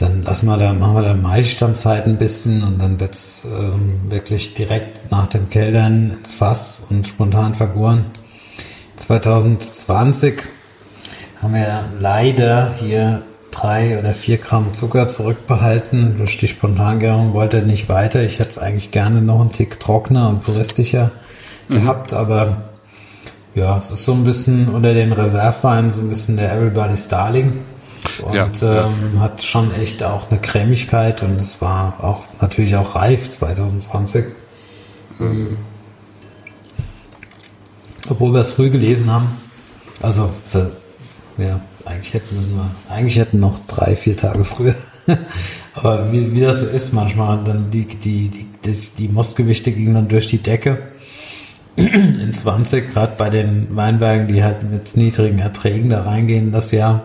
dann 0.00 0.22
lassen 0.22 0.46
wir 0.46 0.56
da, 0.56 0.72
machen 0.72 0.94
wir 0.94 1.02
da 1.02 1.14
Maistandzeit 1.14 2.06
ein 2.06 2.16
bisschen 2.16 2.62
und 2.62 2.78
dann 2.78 2.98
wird's 3.00 3.46
ähm, 3.46 4.00
wirklich 4.08 4.54
direkt 4.54 5.10
nach 5.10 5.26
dem 5.26 5.50
Keldern 5.50 6.16
ins 6.18 6.32
Fass 6.32 6.86
und 6.88 7.06
spontan 7.06 7.54
vergoren. 7.54 8.06
2020 8.96 10.42
haben 11.42 11.54
wir 11.54 11.84
leider 11.98 12.74
hier 12.78 13.22
drei 13.50 13.98
oder 13.98 14.14
vier 14.14 14.38
Gramm 14.38 14.72
Zucker 14.72 15.08
zurückbehalten. 15.08 16.16
Durch 16.16 16.38
die 16.38 16.48
Spontangärung 16.48 17.34
wollte 17.34 17.62
nicht 17.62 17.88
weiter. 17.88 18.22
Ich 18.22 18.38
hätte 18.38 18.50
es 18.50 18.58
eigentlich 18.58 18.90
gerne 18.90 19.20
noch 19.20 19.40
einen 19.40 19.52
Tick 19.52 19.80
trockener 19.80 20.28
und 20.28 20.44
puristischer 20.44 21.12
mhm. 21.68 21.74
gehabt, 21.74 22.12
aber 22.12 22.70
ja, 23.54 23.78
es 23.78 23.90
ist 23.90 24.04
so 24.04 24.12
ein 24.12 24.24
bisschen 24.24 24.68
unter 24.68 24.94
den 24.94 25.12
Reserveweinen 25.12 25.90
so 25.90 26.02
ein 26.02 26.08
bisschen 26.08 26.36
der 26.36 26.52
Everybody's 26.52 27.08
Darling. 27.08 27.58
Und 28.22 28.34
ja, 28.34 28.86
ähm, 28.86 29.12
ja. 29.14 29.20
hat 29.20 29.42
schon 29.42 29.74
echt 29.74 30.02
auch 30.02 30.30
eine 30.30 30.40
Cremigkeit 30.40 31.22
und 31.22 31.36
es 31.36 31.60
war 31.60 32.02
auch 32.02 32.24
natürlich 32.40 32.76
auch 32.76 32.94
reif 32.94 33.28
2020. 33.28 34.26
Mhm. 35.18 35.58
Obwohl 38.08 38.32
wir 38.32 38.40
es 38.40 38.52
früh 38.52 38.70
gelesen 38.70 39.10
haben. 39.10 39.28
Also 40.00 40.30
für, 40.46 40.72
ja, 41.36 41.60
eigentlich 41.84 42.14
hätten 42.14 42.34
müssen 42.34 42.56
wir, 42.56 42.70
eigentlich 42.88 43.18
hätten 43.18 43.40
noch 43.40 43.58
drei, 43.66 43.96
vier 43.96 44.16
Tage 44.16 44.44
früher. 44.44 44.74
Aber 45.74 46.10
wie, 46.12 46.32
wie 46.32 46.40
das 46.40 46.60
so 46.60 46.66
ist 46.66 46.92
manchmal, 46.92 47.42
dann 47.44 47.70
die, 47.70 47.84
die, 47.84 48.28
die, 48.28 48.46
die, 48.64 48.88
die 48.98 49.08
Mostgewichte 49.08 49.72
gingen 49.72 49.94
dann 49.94 50.08
durch 50.08 50.26
die 50.26 50.38
Decke 50.38 50.78
in 51.76 52.32
20, 52.32 52.92
gerade 52.92 53.14
bei 53.16 53.30
den 53.30 53.74
Weinbergen, 53.76 54.28
die 54.28 54.42
halt 54.42 54.68
mit 54.68 54.96
niedrigen 54.96 55.38
Erträgen 55.38 55.90
da 55.90 56.02
reingehen 56.02 56.52
das 56.52 56.70
Jahr. 56.72 57.04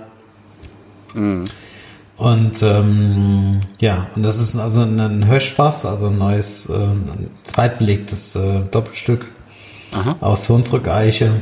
Mhm. 1.15 1.45
Und 2.17 2.63
ähm, 2.63 3.59
ja, 3.81 4.07
und 4.15 4.23
das 4.23 4.39
ist 4.39 4.55
also 4.55 4.81
ein 4.81 5.27
Höschfass, 5.27 5.85
also 5.85 6.07
ein 6.07 6.17
neues, 6.17 6.69
äh, 6.69 6.73
ein 6.73 7.29
zweitbelegtes 7.43 8.35
äh, 8.35 8.61
Doppelstück 8.71 9.25
Aha. 9.93 10.15
aus 10.21 10.47
Hunsrück-Eiche. 10.47 11.41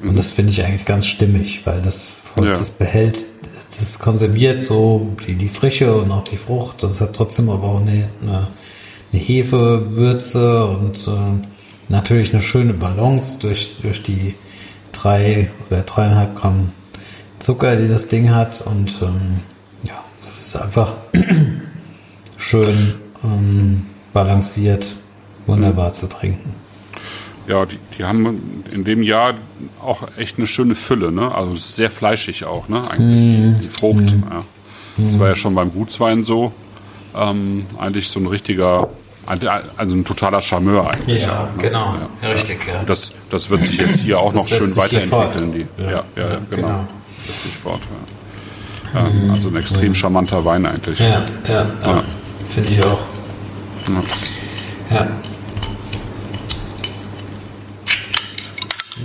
Mhm. 0.00 0.08
Und 0.08 0.18
das 0.18 0.30
finde 0.30 0.52
ich 0.52 0.64
eigentlich 0.64 0.86
ganz 0.86 1.06
stimmig, 1.06 1.66
weil 1.66 1.82
das, 1.82 2.08
ja. 2.40 2.52
das 2.52 2.70
behält, 2.70 3.18
das 3.78 3.98
konserviert 3.98 4.62
so 4.62 5.14
die, 5.26 5.34
die 5.34 5.48
Frische 5.48 5.94
und 5.94 6.10
auch 6.10 6.24
die 6.24 6.38
Frucht. 6.38 6.82
Das 6.82 7.02
hat 7.02 7.14
trotzdem 7.14 7.50
aber 7.50 7.64
auch 7.64 7.80
eine, 7.80 8.08
eine, 8.22 8.48
eine 9.12 9.20
Hefewürze 9.20 10.64
und 10.64 11.06
äh, 11.06 11.46
natürlich 11.88 12.32
eine 12.32 12.42
schöne 12.42 12.72
Balance 12.72 13.40
durch, 13.40 13.76
durch 13.82 14.02
die 14.02 14.36
drei 14.92 15.50
oder 15.68 15.82
dreieinhalb 15.82 16.34
Gramm 16.36 16.72
Zucker, 17.38 17.76
die 17.76 17.88
das 17.88 18.08
Ding 18.08 18.34
hat. 18.34 18.62
Und 18.62 19.00
ähm, 19.02 19.40
ja, 19.82 20.02
es 20.20 20.46
ist 20.48 20.56
einfach 20.56 20.94
schön 22.36 22.94
ähm, 23.22 23.86
balanciert, 24.12 24.94
wunderbar 25.46 25.88
mhm. 25.88 25.94
zu 25.94 26.08
trinken. 26.08 26.54
Ja, 27.46 27.66
die, 27.66 27.78
die 27.98 28.04
haben 28.04 28.64
in 28.72 28.84
dem 28.84 29.02
Jahr 29.02 29.34
auch 29.82 30.08
echt 30.16 30.38
eine 30.38 30.46
schöne 30.46 30.74
Fülle, 30.74 31.12
ne? 31.12 31.34
Also 31.34 31.56
sehr 31.56 31.90
fleischig 31.90 32.46
auch, 32.46 32.70
ne? 32.70 32.90
Eigentlich 32.90 33.58
mm. 33.58 33.60
die, 33.60 33.68
Frucht. 33.68 34.16
Mm. 34.16 34.22
Ja. 34.30 34.44
Das 34.96 35.18
war 35.18 35.28
ja 35.28 35.36
schon 35.36 35.54
beim 35.54 35.70
Gutswein 35.70 36.24
so. 36.24 36.52
Ähm, 37.14 37.66
eigentlich 37.78 38.08
so 38.08 38.18
ein 38.18 38.26
richtiger 38.26 38.88
also, 39.26 39.48
also 39.76 39.94
ein 39.94 40.04
totaler 40.04 40.42
Charmeur 40.42 40.90
eigentlich. 40.90 41.22
Ja, 41.22 41.44
auch, 41.44 41.56
ne? 41.56 41.62
genau, 41.62 41.94
ja, 42.22 42.28
richtig. 42.28 42.66
Ja. 42.66 42.82
Das, 42.84 43.10
das 43.30 43.48
wird 43.50 43.62
sich 43.62 43.78
jetzt 43.78 44.00
hier 44.00 44.18
auch 44.18 44.34
noch 44.34 44.46
schön 44.46 44.74
weiterentwickeln. 44.76 45.52
Die, 45.52 45.82
ja, 45.82 45.90
ja, 45.90 46.02
ja, 46.16 46.38
genau. 46.50 46.66
genau. 46.66 46.88
Sich 47.26 47.56
fort. 47.56 47.80
Ja. 48.94 49.02
Mhm. 49.02 49.30
Also 49.32 49.48
ein 49.48 49.56
extrem 49.56 49.94
charmanter 49.94 50.44
Wein 50.44 50.66
eigentlich. 50.66 50.98
Ja, 51.00 51.24
ja, 51.48 51.66
finde 52.48 52.70
ich 52.70 52.82
auch. 52.82 53.00
Ja. 54.90 55.06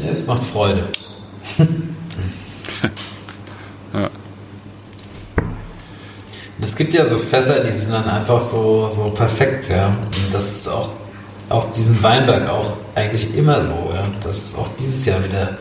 Ja, 0.03 0.11
es 0.13 0.25
macht 0.25 0.43
Freude. 0.43 0.83
ja. 3.93 4.09
Es 6.61 6.75
gibt 6.75 6.93
ja 6.93 7.05
so 7.05 7.17
Fässer, 7.17 7.63
die 7.63 7.71
sind 7.71 7.91
dann 7.91 8.07
einfach 8.07 8.39
so, 8.39 8.91
so 8.93 9.09
perfekt, 9.09 9.69
ja. 9.69 9.87
Und 9.87 10.33
das 10.33 10.57
ist 10.57 10.67
auch, 10.67 10.89
auch 11.49 11.71
diesen 11.71 12.01
Weinberg 12.03 12.47
auch 12.49 12.73
eigentlich 12.95 13.35
immer 13.35 13.61
so, 13.61 13.91
ja. 13.93 14.03
Das 14.21 14.37
ist 14.37 14.57
auch 14.57 14.67
dieses 14.79 15.05
Jahr 15.05 15.23
wieder, 15.23 15.57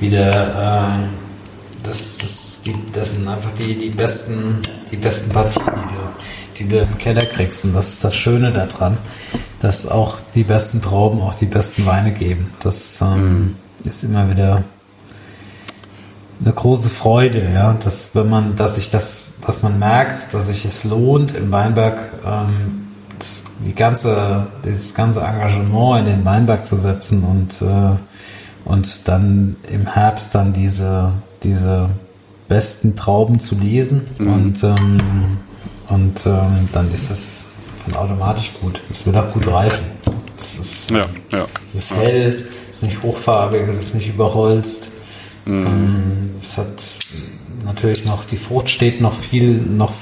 wieder, 0.00 1.02
äh, 1.02 1.23
das, 1.84 2.18
das, 2.18 2.62
die, 2.64 2.74
das 2.92 3.12
sind 3.12 3.28
einfach 3.28 3.52
die, 3.52 3.76
die 3.76 3.90
besten, 3.90 4.60
die 4.90 4.96
besten 4.96 5.30
Partien, 5.30 5.64
die 5.66 5.94
du, 5.94 6.00
die 6.58 6.68
du 6.68 6.80
im 6.80 6.98
Keller 6.98 7.24
kriegst. 7.24 7.64
Und 7.64 7.74
das 7.74 7.90
ist 7.90 8.04
das 8.04 8.16
Schöne 8.16 8.52
daran, 8.52 8.98
dass 9.60 9.86
auch 9.86 10.18
die 10.34 10.44
besten 10.44 10.82
Trauben 10.82 11.20
auch 11.20 11.34
die 11.34 11.46
besten 11.46 11.86
Weine 11.86 12.12
geben. 12.12 12.52
Das 12.60 13.00
ähm, 13.00 13.38
mhm. 13.38 13.56
ist 13.84 14.02
immer 14.02 14.28
wieder 14.28 14.64
eine 16.44 16.52
große 16.52 16.90
Freude, 16.90 17.48
ja, 17.54 17.74
dass 17.74 18.14
wenn 18.14 18.28
man, 18.28 18.56
dass 18.56 18.74
sich 18.74 18.90
das, 18.90 19.34
was 19.46 19.62
man 19.62 19.78
merkt, 19.78 20.34
dass 20.34 20.48
sich 20.48 20.64
es 20.64 20.84
lohnt, 20.84 21.34
im 21.34 21.52
Weinberg 21.52 21.98
ähm, 22.26 22.88
das, 23.18 23.44
die 23.64 23.74
ganze, 23.74 24.48
das 24.62 24.94
ganze 24.94 25.20
Engagement 25.20 26.00
in 26.00 26.16
den 26.16 26.24
Weinberg 26.24 26.66
zu 26.66 26.76
setzen 26.76 27.22
und 27.22 27.62
äh, 27.62 27.96
und 28.64 29.08
dann 29.08 29.56
im 29.70 29.86
Herbst 29.86 30.34
dann 30.34 30.52
diese 30.52 31.12
diese 31.44 31.90
besten 32.48 32.96
Trauben 32.96 33.38
zu 33.38 33.54
lesen 33.54 34.02
mhm. 34.18 34.32
und 34.32 34.64
ähm, 34.64 35.38
und 35.88 36.26
ähm, 36.26 36.68
dann 36.72 36.92
ist 36.92 37.10
es 37.10 37.44
von 37.84 37.94
automatisch 37.94 38.52
gut. 38.60 38.80
Es 38.90 39.04
wird 39.04 39.16
auch 39.16 39.30
gut 39.30 39.46
reifen. 39.46 39.84
Es 40.38 40.58
ist, 40.58 40.90
ja, 40.90 41.06
ja. 41.32 41.46
es 41.66 41.74
ist 41.74 41.96
hell, 41.96 42.44
es 42.70 42.78
ist 42.78 42.82
nicht 42.82 43.02
hochfarbig, 43.02 43.62
es 43.68 43.80
ist 43.80 43.94
nicht 43.94 44.08
überholzt. 44.08 44.88
Mhm. 45.44 45.66
Ähm, 45.66 46.30
es 46.40 46.58
hat 46.58 46.82
natürlich 47.64 48.04
noch, 48.04 48.24
die 48.24 48.36
Frucht 48.36 48.68
steht 48.68 49.00
noch 49.00 49.14
viel, 49.14 49.52
noch 49.52 49.92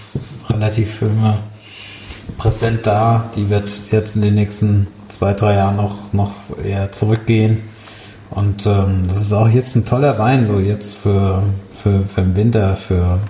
relativ 0.48 1.02
immer 1.02 1.38
präsent 2.38 2.86
da. 2.86 3.30
Die 3.36 3.50
wird 3.50 3.68
jetzt 3.90 4.16
in 4.16 4.22
den 4.22 4.34
nächsten 4.34 4.86
zwei, 5.08 5.34
drei 5.34 5.54
Jahren 5.54 5.76
noch, 5.76 6.12
noch 6.12 6.32
eher 6.62 6.92
zurückgehen. 6.92 7.62
Und 8.32 8.66
ähm, 8.66 9.04
das 9.08 9.20
ist 9.20 9.32
auch 9.32 9.48
jetzt 9.48 9.76
ein 9.76 9.84
toller 9.84 10.18
Wein, 10.18 10.46
so 10.46 10.58
jetzt 10.58 10.96
für, 10.96 11.44
für, 11.70 12.06
für 12.06 12.22
den 12.22 12.34
Winter, 12.34 12.76
für 12.76 13.20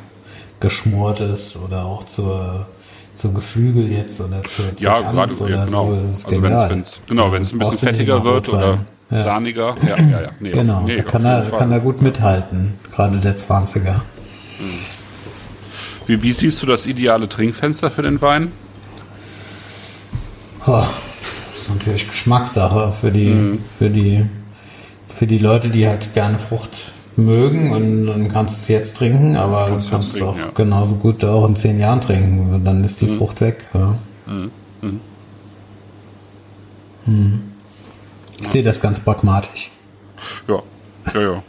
geschmortes 0.61 1.59
oder 1.59 1.85
auch 1.85 2.05
zur, 2.05 2.67
zur 3.15 3.35
Geflügel 3.35 3.91
jetzt 3.91 4.21
oder 4.21 4.45
zur, 4.45 4.77
zur 4.77 4.89
ja, 4.89 5.01
Gans 5.01 5.39
gerade, 5.39 5.43
oder 5.43 5.55
ja, 5.57 5.65
genau. 5.65 5.87
so. 5.87 5.95
Also 5.95 6.43
wenn 6.43 6.81
es 6.81 7.01
genau, 7.07 7.33
wenn 7.33 7.43
es 7.43 7.53
ein 7.53 7.59
bisschen 7.59 7.79
fettiger 7.79 8.23
wird 8.23 8.49
oder 8.49 8.79
ja. 9.11 9.17
sahniger. 9.17 9.75
Ja, 9.83 9.99
ja, 9.99 10.23
ja. 10.23 10.29
Nee, 10.39 10.51
genau, 10.51 10.83
nee, 10.83 10.97
da 10.97 11.03
kann 11.03 11.25
er, 11.25 11.43
kann 11.43 11.73
er 11.73 11.81
gut 11.81 12.01
mithalten, 12.01 12.75
gerade 12.95 13.19
der 13.19 13.37
20er. 13.37 14.03
Wie, 16.07 16.23
wie 16.23 16.33
siehst 16.33 16.63
du 16.63 16.67
das 16.67 16.87
ideale 16.87 17.29
Trinkfenster 17.29 17.91
für 17.91 18.03
den 18.03 18.21
Wein? 18.23 18.53
Oh, 20.65 20.85
das 21.51 21.63
ist 21.63 21.71
natürlich 21.71 22.09
Geschmackssache 22.09 22.93
für 22.93 23.11
die, 23.11 23.31
mhm. 23.31 23.65
für 23.79 23.91
die, 23.91 24.27
für 25.13 25.27
die 25.27 25.39
Leute, 25.39 25.69
die 25.69 25.87
halt 25.87 26.15
gerne 26.15 26.39
Frucht 26.39 26.93
mögen 27.17 27.73
und 27.73 28.07
dann 28.07 28.29
kannst 28.29 28.57
du 28.57 28.61
es 28.63 28.69
jetzt 28.69 28.97
trinken, 28.97 29.37
aber 29.37 29.67
du 29.67 29.89
kannst 29.89 30.17
es 30.17 30.23
auch 30.23 30.37
ja. 30.37 30.51
genauso 30.55 30.97
gut 30.97 31.25
auch 31.25 31.47
in 31.47 31.55
zehn 31.57 31.79
Jahren 31.79 32.01
trinken. 32.01 32.65
Dann 32.65 32.83
ist 32.85 33.01
die 33.01 33.07
mhm. 33.07 33.19
Frucht 33.19 33.41
weg. 33.41 33.69
Ja. 33.75 33.99
Mhm. 34.27 34.51
Mhm. 34.81 35.01
Hm. 37.05 37.43
Ich 38.41 38.49
sehe 38.49 38.63
das 38.63 38.81
ganz 38.81 39.01
pragmatisch. 39.01 39.71
Ja, 40.49 40.63
ja, 41.15 41.21
ja. 41.21 41.43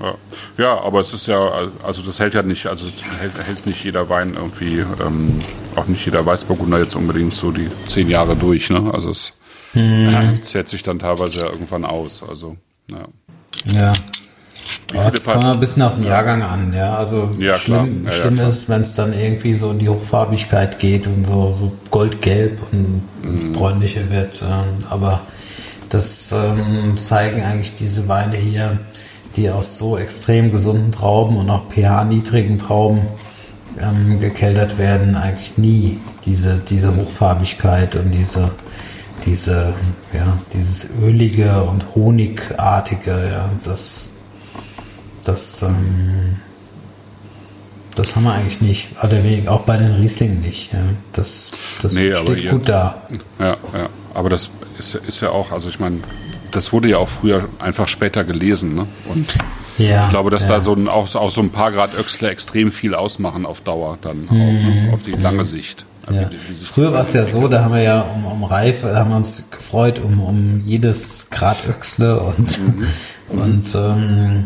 ja. 0.00 0.14
Ja, 0.56 0.80
aber 0.80 1.00
es 1.00 1.14
ist 1.14 1.26
ja, 1.26 1.68
also 1.82 2.02
das 2.02 2.20
hält 2.20 2.34
ja 2.34 2.42
nicht, 2.42 2.66
also 2.66 2.86
hält, 3.18 3.32
hält 3.44 3.66
nicht 3.66 3.84
jeder 3.84 4.08
Wein 4.08 4.34
irgendwie, 4.34 4.84
ähm, 5.04 5.40
auch 5.76 5.86
nicht 5.86 6.04
jeder 6.04 6.26
Weißburgunder 6.26 6.78
jetzt 6.80 6.94
unbedingt 6.94 7.32
so 7.32 7.50
die 7.50 7.68
zehn 7.86 8.08
Jahre 8.08 8.36
durch, 8.36 8.70
ne? 8.70 8.92
Also 8.92 9.10
es 9.10 9.32
hm. 9.74 10.10
ja, 10.10 10.34
zählt 10.34 10.68
sich 10.68 10.82
dann 10.82 10.98
teilweise 10.98 11.40
ja 11.40 11.46
irgendwann 11.46 11.84
aus. 11.84 12.22
Also, 12.26 12.56
ja. 12.90 13.06
Ja. 13.66 13.92
Wie 14.90 14.98
viele 14.98 15.10
das 15.12 15.24
kommt 15.24 15.44
ein 15.44 15.60
bisschen 15.60 15.82
auf 15.82 15.94
den 15.94 16.04
Jahrgang 16.04 16.42
an, 16.42 16.72
ja. 16.72 16.96
Also 16.96 17.30
ja, 17.38 17.58
schlimm, 17.58 18.04
ja, 18.04 18.10
schlimm 18.10 18.36
ja, 18.36 18.46
ist, 18.46 18.68
wenn 18.68 18.82
es 18.82 18.94
dann 18.94 19.12
irgendwie 19.12 19.54
so 19.54 19.70
in 19.70 19.78
die 19.78 19.88
Hochfarbigkeit 19.88 20.78
geht 20.78 21.06
und 21.06 21.26
so, 21.26 21.52
so 21.52 21.72
goldgelb 21.90 22.60
und 22.72 23.02
mhm. 23.22 23.52
bräunlicher 23.52 24.10
wird. 24.10 24.42
Aber 24.90 25.20
das 25.88 26.32
ähm, 26.32 26.96
zeigen 26.96 27.42
eigentlich 27.42 27.74
diese 27.74 28.08
Weine 28.08 28.36
hier, 28.36 28.78
die 29.36 29.50
aus 29.50 29.78
so 29.78 29.98
extrem 29.98 30.50
gesunden 30.50 30.92
Trauben 30.92 31.36
und 31.36 31.50
auch 31.50 31.68
pH-niedrigen 31.68 32.58
Trauben 32.58 33.02
ähm, 33.80 34.20
gekeltert 34.20 34.78
werden, 34.78 35.16
eigentlich 35.16 35.58
nie 35.58 35.98
diese, 36.26 36.58
diese 36.58 36.94
Hochfarbigkeit 36.96 37.96
und 37.96 38.12
diese, 38.12 38.50
diese, 39.24 39.74
ja, 40.12 40.38
dieses 40.52 40.90
ölige 41.00 41.62
und 41.62 41.94
honigartige, 41.94 43.10
ja, 43.10 43.48
das 43.62 44.14
das, 45.24 45.62
ähm, 45.62 46.36
das 47.94 48.14
haben 48.14 48.24
wir 48.24 48.32
eigentlich 48.32 48.60
nicht. 48.60 48.90
Auch 49.48 49.62
bei 49.62 49.76
den 49.76 49.94
Rieslingen 49.94 50.40
nicht. 50.40 50.72
Ja. 50.72 50.80
Das, 51.12 51.52
das 51.82 51.94
nee, 51.94 52.14
steht 52.14 52.42
ihr, 52.42 52.50
gut 52.50 52.68
da. 52.68 53.02
Ja, 53.38 53.56
ja. 53.72 53.88
Aber 54.12 54.28
das 54.28 54.50
ist, 54.78 54.94
ist 54.94 55.20
ja 55.20 55.30
auch, 55.30 55.50
also 55.50 55.68
ich 55.68 55.80
meine, 55.80 56.00
das 56.50 56.72
wurde 56.72 56.88
ja 56.88 56.98
auch 56.98 57.08
früher 57.08 57.48
einfach 57.58 57.88
später 57.88 58.24
gelesen. 58.24 58.74
Ne? 58.74 58.86
Und 59.06 59.34
ja, 59.78 60.04
ich 60.04 60.10
glaube, 60.10 60.30
dass 60.30 60.42
ja. 60.44 60.50
da 60.50 60.60
so 60.60 60.74
ein, 60.74 60.88
auch, 60.88 61.12
auch 61.14 61.30
so 61.30 61.40
ein 61.40 61.50
paar 61.50 61.72
Grad 61.72 61.98
Öxler 61.98 62.30
extrem 62.30 62.70
viel 62.70 62.94
ausmachen 62.94 63.46
auf 63.46 63.60
Dauer 63.60 63.98
dann 64.00 64.28
auch, 64.28 64.32
ne? 64.32 64.86
Mhm. 64.88 64.94
auf 64.94 65.02
die 65.02 65.12
lange 65.12 65.44
Sicht. 65.44 65.84
Ja. 66.10 66.30
Früher 66.54 66.92
war 66.92 67.00
es 67.00 67.12
ja 67.12 67.24
so, 67.24 67.48
da 67.48 67.64
haben 67.64 67.74
wir 67.74 67.82
ja 67.82 68.00
um, 68.02 68.24
um 68.26 68.44
Reife, 68.44 68.88
da 68.88 68.96
haben 68.96 69.10
wir 69.10 69.16
uns 69.16 69.50
gefreut 69.50 69.98
um, 69.98 70.20
um 70.20 70.62
jedes 70.64 71.30
Grad 71.30 71.56
Öchsle 71.68 72.20
und, 72.20 72.58
mhm. 72.58 72.86
und 73.28 73.74
ähm, 73.74 74.44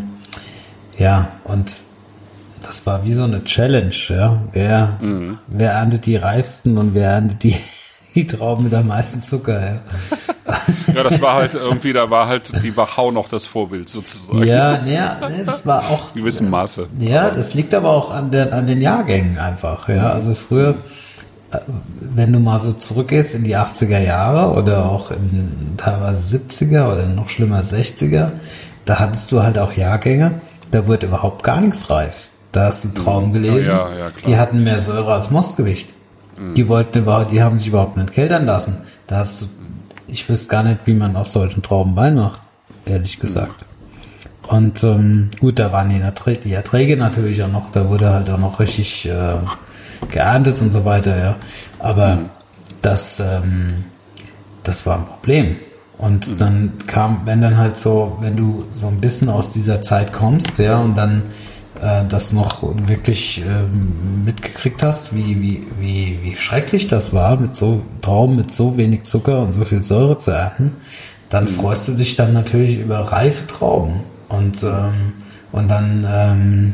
ja, 0.97 1.29
und 1.45 1.77
das 2.63 2.85
war 2.85 3.03
wie 3.03 3.13
so 3.13 3.23
eine 3.23 3.43
Challenge, 3.43 3.95
ja. 4.09 4.41
Wer, 4.53 4.99
mhm. 5.01 5.39
wer 5.47 5.71
erntet 5.71 6.05
die 6.05 6.17
reifsten 6.17 6.77
und 6.77 6.93
wer 6.93 7.11
erntet 7.11 7.43
die, 7.43 7.55
die 8.15 8.25
Trauben 8.25 8.65
mit 8.65 8.73
am 8.73 8.87
meisten 8.87 9.21
Zucker, 9.21 9.59
ja. 9.59 9.79
ja, 10.93 11.03
das 11.03 11.21
war 11.21 11.35
halt 11.35 11.53
irgendwie, 11.53 11.93
da 11.93 12.09
war 12.09 12.27
halt 12.27 12.51
die 12.63 12.75
Wachau 12.75 13.11
noch 13.11 13.29
das 13.29 13.47
Vorbild 13.47 13.89
sozusagen. 13.89 14.43
Ja, 14.43 14.83
ja, 14.85 15.19
das 15.45 15.65
war 15.65 15.89
auch. 15.89 16.15
In 16.15 16.21
gewissem 16.21 16.49
Maße. 16.49 16.87
Ja, 16.99 17.29
das 17.29 17.53
liegt 17.53 17.73
aber 17.73 17.89
auch 17.89 18.11
an, 18.11 18.31
der, 18.31 18.53
an 18.53 18.67
den 18.67 18.81
Jahrgängen 18.81 19.37
einfach, 19.37 19.89
ja. 19.89 20.11
Also 20.11 20.33
früher, 20.33 20.75
wenn 21.99 22.33
du 22.33 22.39
mal 22.39 22.59
so 22.59 22.73
zurückgehst 22.73 23.35
in 23.35 23.43
die 23.43 23.57
80er 23.57 23.99
Jahre 23.99 24.55
oder 24.55 24.85
auch 24.85 25.11
in 25.11 25.73
teilweise 25.77 26.37
70er 26.37 26.91
oder 26.91 27.07
noch 27.07 27.29
schlimmer 27.29 27.61
60er, 27.61 28.31
da 28.85 28.99
hattest 28.99 29.31
du 29.31 29.41
halt 29.41 29.57
auch 29.57 29.73
Jahrgänge, 29.73 30.41
da 30.71 30.87
wurde 30.87 31.07
überhaupt 31.07 31.43
gar 31.43 31.61
nichts 31.61 31.89
reif. 31.89 32.27
Da 32.51 32.65
hast 32.65 32.83
du 32.83 32.89
Trauben 32.89 33.33
gelesen. 33.33 33.75
Ja, 33.75 33.93
ja, 33.93 34.09
die 34.25 34.37
hatten 34.37 34.63
mehr 34.63 34.79
Säure 34.79 35.13
als 35.13 35.29
Mostgewicht. 35.29 35.93
Mhm. 36.37 36.55
Die 36.55 36.67
wollten 36.67 36.99
überhaupt, 36.99 37.31
die 37.31 37.41
haben 37.41 37.57
sich 37.57 37.67
überhaupt 37.67 37.97
nicht 37.97 38.13
keltern 38.13 38.45
lassen. 38.45 38.77
Da 39.07 39.17
hast 39.17 39.41
du, 39.41 39.45
ich 40.07 40.27
wüsste 40.29 40.49
gar 40.49 40.63
nicht, 40.63 40.87
wie 40.87 40.93
man 40.93 41.15
aus 41.15 41.31
solchen 41.31 41.61
Trauben 41.61 41.95
Wein 41.95 42.15
macht, 42.15 42.41
ehrlich 42.85 43.19
gesagt. 43.19 43.61
Mhm. 43.61 44.55
Und 44.55 44.83
ähm, 44.83 45.29
gut, 45.39 45.59
da 45.59 45.71
waren 45.71 45.89
die, 45.89 45.99
Erträge, 45.99 46.39
die 46.41 46.53
Erträge 46.53 46.97
natürlich 46.97 47.43
auch 47.43 47.51
noch, 47.51 47.69
da 47.71 47.87
wurde 47.87 48.11
halt 48.11 48.31
auch 48.31 48.39
noch 48.39 48.59
richtig 48.59 49.07
äh, 49.07 49.35
geerntet 50.09 50.61
und 50.61 50.71
so 50.71 50.85
weiter, 50.85 51.17
ja. 51.17 51.35
Aber 51.79 52.15
mhm. 52.15 52.25
das, 52.81 53.19
ähm, 53.19 53.85
das 54.63 54.85
war 54.85 54.97
ein 54.97 55.05
Problem. 55.05 55.57
Und 55.97 56.27
mhm. 56.27 56.37
dann 56.37 56.73
kam, 56.87 57.21
wenn 57.25 57.41
dann 57.41 57.57
halt 57.57 57.77
so, 57.77 58.17
wenn 58.21 58.37
du 58.37 58.65
so 58.71 58.87
ein 58.87 59.01
bisschen 59.01 59.29
aus 59.29 59.49
dieser 59.49 59.81
Zeit 59.81 60.13
kommst, 60.13 60.57
ja, 60.59 60.77
und 60.77 60.95
dann 60.95 61.23
äh, 61.81 62.05
das 62.07 62.33
noch 62.33 62.63
wirklich 62.87 63.43
ähm, 63.45 64.23
mitgekriegt 64.25 64.81
hast, 64.81 65.15
wie, 65.15 65.41
wie, 65.41 65.67
wie, 65.79 66.19
wie 66.23 66.35
schrecklich 66.35 66.87
das 66.87 67.13
war, 67.13 67.37
mit 67.39 67.55
so 67.55 67.83
Trauben 68.01 68.35
mit 68.35 68.51
so 68.51 68.77
wenig 68.77 69.03
Zucker 69.03 69.41
und 69.41 69.51
so 69.51 69.65
viel 69.65 69.83
Säure 69.83 70.17
zu 70.17 70.31
ernten, 70.31 70.73
dann 71.29 71.45
mhm. 71.45 71.49
freust 71.49 71.87
du 71.87 71.93
dich 71.93 72.15
dann 72.15 72.33
natürlich 72.33 72.79
über 72.79 72.99
reife 72.99 73.45
Trauben. 73.47 74.01
Und, 74.29 74.63
ähm, 74.63 75.13
und 75.51 75.67
dann, 75.69 76.07
ähm, 76.09 76.73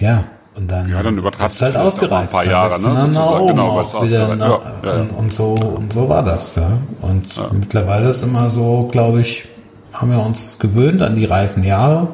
ja, 0.00 0.24
und 0.58 0.68
dann, 0.68 0.88
ja, 0.88 1.02
dann 1.02 1.16
übertreibst 1.16 1.62
halt 1.62 1.76
ausgereizt. 1.76 2.34
Ein 2.34 2.44
paar 2.44 2.50
Jahre, 2.50 2.70
ne? 2.70 3.00
Sozusagen. 3.00 3.46
Genau, 3.46 3.76
weil 3.76 3.84
es 3.84 3.94
wieder 3.94 4.34
na, 4.34 4.48
ja, 4.48 4.60
ja, 4.84 4.92
Und, 5.02 5.10
und, 5.10 5.32
so, 5.32 5.52
und 5.54 5.92
so 5.92 6.08
war 6.08 6.24
das, 6.24 6.56
ja. 6.56 6.78
Und 7.00 7.36
ja. 7.36 7.48
mittlerweile 7.52 8.08
ist 8.08 8.22
immer 8.22 8.50
so, 8.50 8.88
glaube 8.90 9.20
ich, 9.20 9.48
haben 9.92 10.10
wir 10.10 10.20
uns 10.20 10.58
gewöhnt 10.58 11.00
an 11.02 11.14
die 11.14 11.26
reifen 11.26 11.62
Jahre, 11.62 12.08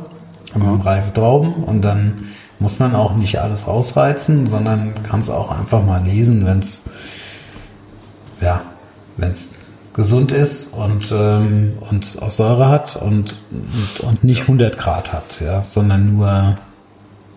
haben 0.53 0.81
reife 0.83 1.13
Trauben 1.13 1.55
und 1.65 1.83
dann 1.83 2.29
muss 2.59 2.79
man 2.79 2.95
auch 2.95 3.17
nicht 3.17 3.41
alles 3.41 3.67
ausreizen, 3.67 4.47
sondern 4.47 5.03
kann 5.03 5.21
es 5.21 5.31
auch 5.31 5.51
einfach 5.51 5.83
mal 5.83 6.03
lesen, 6.05 6.47
wenn 6.47 6.59
es, 6.61 6.85
ja, 8.41 8.61
wenn 9.17 9.33
es 9.33 9.59
gesund 9.95 10.33
ist 10.33 10.75
und, 10.75 11.13
ähm, 11.13 11.79
und 11.91 12.19
auch 12.21 12.31
Säure 12.31 12.69
hat 12.69 12.97
und, 12.97 13.39
und, 13.51 14.09
und 14.09 14.25
nicht 14.25 14.43
100 14.43 14.77
Grad 14.77 15.13
hat, 15.13 15.41
ja, 15.41 15.63
sondern 15.63 16.17
nur 16.17 16.57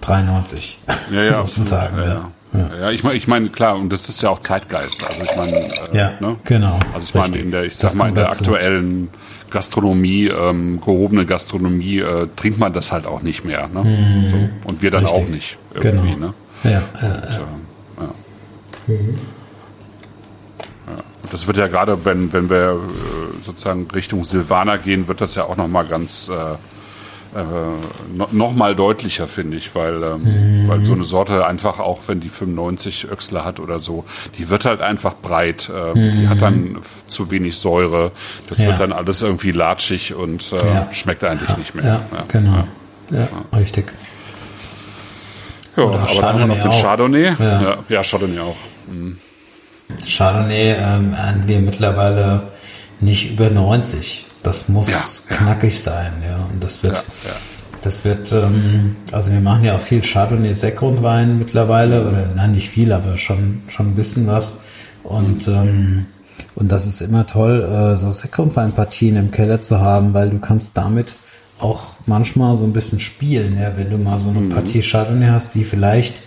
93. 0.07 0.79
Ja, 1.11 1.23
ja, 1.23 1.33
sozusagen. 1.45 1.97
Ja, 1.97 2.05
ja. 2.07 2.31
Ja. 2.53 2.69
ja, 2.79 2.91
ich 2.91 3.03
meine, 3.03 3.15
ich 3.15 3.27
meine, 3.27 3.49
klar, 3.49 3.75
und 3.75 3.91
das 3.91 4.07
ist 4.07 4.21
ja 4.21 4.29
auch 4.29 4.39
Zeitgeist. 4.39 5.05
Also 5.05 5.21
ich 5.23 5.35
meine, 5.35 5.57
äh, 5.57 5.69
ja, 5.97 6.13
ne? 6.19 6.37
genau. 6.45 6.79
Also 6.93 7.07
ich 7.09 7.13
meine, 7.13 7.37
in 7.37 7.51
der, 7.51 7.63
ich 7.65 7.75
sag 7.75 7.93
mal, 7.95 8.07
in 8.09 8.15
der 8.15 8.25
dazu. 8.25 8.39
aktuellen 8.39 9.09
Gastronomie, 9.49 10.27
ähm, 10.27 10.79
gehobene 10.79 11.25
Gastronomie, 11.25 11.99
äh, 11.99 12.27
trinkt 12.35 12.57
man 12.57 12.73
das 12.73 12.91
halt 12.91 13.05
auch 13.05 13.21
nicht 13.21 13.43
mehr. 13.43 13.67
Ne? 13.67 13.83
Mhm. 13.83 14.29
So. 14.29 14.37
Und 14.69 14.81
wir 14.81 14.91
dann 14.91 15.05
Richtig. 15.05 15.23
auch 15.23 15.27
nicht 15.29 15.57
irgendwie. 15.73 16.13
Genau. 16.13 16.27
Ne? 16.27 16.33
Ja, 16.63 16.69
ja, 16.71 16.79
und, 16.79 17.03
äh, 17.03 17.33
ja. 17.33 18.13
Mhm. 18.87 19.19
ja. 20.87 21.03
Das 21.31 21.47
wird 21.47 21.57
ja 21.57 21.67
gerade, 21.67 22.05
wenn, 22.05 22.31
wenn 22.31 22.49
wir 22.49 22.71
äh, 22.71 23.43
sozusagen 23.43 23.87
Richtung 23.93 24.23
Silvaner 24.23 24.77
gehen, 24.77 25.07
wird 25.09 25.19
das 25.19 25.35
ja 25.35 25.43
auch 25.43 25.57
nochmal 25.57 25.85
ganz 25.85 26.29
äh, 26.29 26.33
äh, 26.33 26.55
no, 27.43 28.27
noch 28.31 28.53
mal 28.53 28.75
deutlicher, 28.75 29.27
finde 29.27 29.57
ich, 29.57 29.75
weil, 29.75 30.01
ähm, 30.03 30.63
mhm. 30.63 30.67
weil 30.67 30.85
so 30.85 30.93
eine 30.93 31.03
Sorte 31.03 31.45
einfach 31.45 31.79
auch, 31.79 32.01
wenn 32.07 32.19
die 32.19 32.29
95 32.29 33.09
Öchsler 33.11 33.45
hat 33.45 33.59
oder 33.59 33.79
so, 33.79 34.05
die 34.37 34.49
wird 34.49 34.65
halt 34.65 34.81
einfach 34.81 35.15
breit, 35.21 35.69
äh, 35.73 35.97
mhm. 35.97 36.19
die 36.19 36.27
hat 36.27 36.41
dann 36.41 36.79
zu 37.07 37.29
wenig 37.31 37.57
Säure, 37.57 38.11
das 38.49 38.59
ja. 38.59 38.67
wird 38.67 38.79
dann 38.79 38.91
alles 38.91 39.21
irgendwie 39.21 39.51
latschig 39.51 40.15
und 40.15 40.51
äh, 40.51 40.73
ja. 40.73 40.87
schmeckt 40.91 41.23
eigentlich 41.23 41.49
ja. 41.49 41.57
nicht 41.57 41.75
mehr. 41.75 41.85
Ja, 41.85 42.23
genau. 42.27 42.67
Ja, 43.09 43.27
richtig. 43.55 43.91
Ja, 45.75 45.83
oder 45.83 45.99
aber 45.99 46.07
Chardonnay 46.07 46.21
dann 46.21 46.33
haben 46.33 46.39
wir 46.39 46.47
noch 46.47 46.63
den 46.63 46.71
auch. 46.71 46.81
Chardonnay. 46.81 47.35
Ja. 47.39 47.77
ja, 47.87 48.03
Chardonnay 48.03 48.39
auch. 48.39 48.57
Mhm. 48.87 49.17
Chardonnay 50.05 50.71
ähm, 50.73 51.13
ernten 51.13 51.47
wir 51.47 51.59
mittlerweile 51.59 52.51
nicht 52.99 53.31
über 53.31 53.49
90. 53.49 54.26
Das 54.47 54.69
muss 54.69 54.89
ja, 54.89 55.35
knackig 55.35 55.77
sein, 55.77 56.23
ja. 56.25 56.37
Und 56.49 56.63
das 56.63 56.81
wird, 56.81 57.03
das 57.81 58.05
wird, 58.05 58.31
ähm, 58.31 58.95
also 59.11 59.33
wir 59.33 59.41
machen 59.41 59.65
ja 59.65 59.75
auch 59.75 59.81
viel 59.81 60.01
Chardonnay 60.01 60.53
Seckgrundwein 60.53 61.37
mittlerweile, 61.37 62.07
oder 62.07 62.29
nein, 62.33 62.53
nicht 62.53 62.69
viel, 62.69 62.93
aber 62.93 63.17
schon, 63.17 63.63
schon 63.67 63.87
ein 63.87 63.95
bisschen 63.95 64.25
was. 64.27 64.61
Und, 65.03 65.49
ähm, 65.49 66.05
und 66.55 66.71
das 66.71 66.87
ist 66.87 67.01
immer 67.01 67.25
toll, 67.25 67.61
äh, 67.61 67.97
so 67.97 68.09
Seckgrundweinpartien 68.09 69.17
im 69.17 69.31
Keller 69.31 69.59
zu 69.59 69.81
haben, 69.81 70.13
weil 70.13 70.29
du 70.29 70.39
kannst 70.39 70.77
damit 70.77 71.15
auch 71.59 71.81
manchmal 72.05 72.55
so 72.55 72.63
ein 72.63 72.71
bisschen 72.71 73.01
spielen, 73.01 73.59
ja, 73.59 73.73
wenn 73.75 73.89
du 73.89 73.97
mal 73.97 74.17
so 74.17 74.29
eine 74.29 74.39
mhm. 74.39 74.49
Partie 74.49 74.81
Chardonnay 74.81 75.27
hast, 75.27 75.55
die 75.55 75.65
vielleicht 75.65 76.23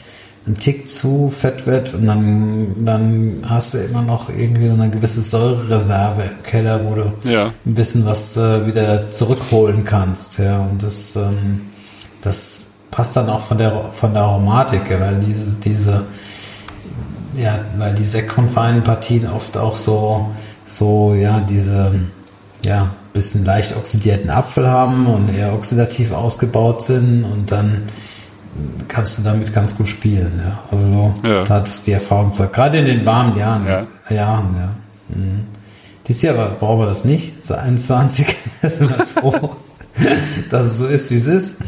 ein 0.47 0.55
Tick 0.55 0.89
zu 0.89 1.31
fett 1.31 1.67
wird 1.67 1.93
und 1.93 2.07
dann, 2.07 2.85
dann 2.85 3.45
hast 3.47 3.75
du 3.75 3.79
immer 3.79 4.03
noch 4.03 4.31
irgendwie 4.31 4.69
so 4.69 4.75
eine 4.75 4.91
gewisse 4.91 5.21
Säurereserve 5.21 6.23
im 6.23 6.43
Keller, 6.43 6.81
wo 6.85 6.95
du 6.95 7.13
ja. 7.25 7.53
ein 7.67 7.75
bisschen 7.75 8.07
was 8.07 8.37
äh, 8.37 8.67
wieder 8.67 9.11
zurückholen 9.11 9.85
kannst. 9.85 10.39
Ja, 10.39 10.59
und 10.61 10.83
das, 10.83 11.15
ähm, 11.17 11.61
das 12.23 12.71
passt 12.91 13.17
dann 13.17 13.29
auch 13.29 13.43
von 13.43 13.59
der, 13.59 13.91
von 13.93 14.15
der 14.15 14.23
Aromatik, 14.23 14.91
ja, 14.91 15.01
weil 15.01 15.17
diese, 15.17 15.57
diese, 15.57 16.05
ja, 17.37 17.59
weil 17.77 17.95
die 17.95 18.05
sektkonfeinen 18.05 18.83
Partien 18.83 19.29
oft 19.29 19.57
auch 19.59 19.77
so, 19.77 20.31
so, 20.65 21.15
ja, 21.15 21.41
diese, 21.41 22.01
ja, 22.65 22.95
bisschen 23.13 23.45
leicht 23.45 23.77
oxidierten 23.77 24.31
Apfel 24.31 24.69
haben 24.69 25.07
und 25.07 25.35
eher 25.35 25.53
oxidativ 25.53 26.13
ausgebaut 26.13 26.83
sind 26.83 27.25
und 27.25 27.51
dann 27.51 27.83
kannst 28.89 29.19
du 29.19 29.23
damit 29.23 29.53
ganz 29.53 29.77
gut 29.77 29.89
spielen. 29.89 30.41
Ja. 30.45 30.59
Also 30.71 30.87
so, 30.87 31.15
ja. 31.29 31.45
da 31.45 31.55
hat 31.57 31.69
es 31.69 31.83
die 31.83 31.93
Erfahrung 31.93 32.27
gezeigt. 32.27 32.53
Gerade 32.53 32.79
in 32.79 32.85
den 32.85 33.07
warmen 33.07 33.37
Jahren. 33.37 33.67
Ja. 33.67 33.87
Jahren, 34.15 34.55
ja. 34.59 35.17
Mhm. 35.17 35.47
Dieses 36.07 36.23
Jahr 36.23 36.51
brauchen 36.59 36.81
wir 36.81 36.87
das 36.87 37.05
nicht. 37.05 37.45
Zu 37.45 37.59
21 37.59 38.35
sind 38.63 38.97
wir 38.97 39.07
froh, 39.07 39.51
dass 40.51 40.67
es 40.67 40.79
so 40.79 40.87
ist, 40.87 41.11
wie 41.11 41.17
es 41.17 41.27
ist. 41.27 41.59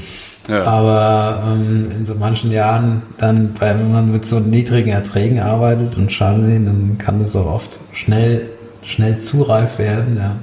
Ja. 0.49 0.65
Aber 0.65 1.43
ähm, 1.47 1.89
in 1.97 2.05
so 2.05 2.17
manchen 2.17 2.51
Jahren, 2.51 3.03
dann, 3.17 3.51
wenn 3.61 3.93
man 3.93 4.11
mit 4.11 4.27
so 4.27 4.41
niedrigen 4.41 4.91
Erträgen 4.91 5.39
arbeitet 5.39 5.97
und 5.97 6.11
Schaden, 6.11 6.67
dann 6.67 6.99
kann 6.99 7.21
das 7.21 7.37
auch 7.37 7.47
oft 7.47 7.79
schnell, 7.93 8.49
schnell 8.83 9.19
zu 9.19 9.43
reif 9.43 9.79
werden. 9.79 10.17
Ja. 10.17 10.37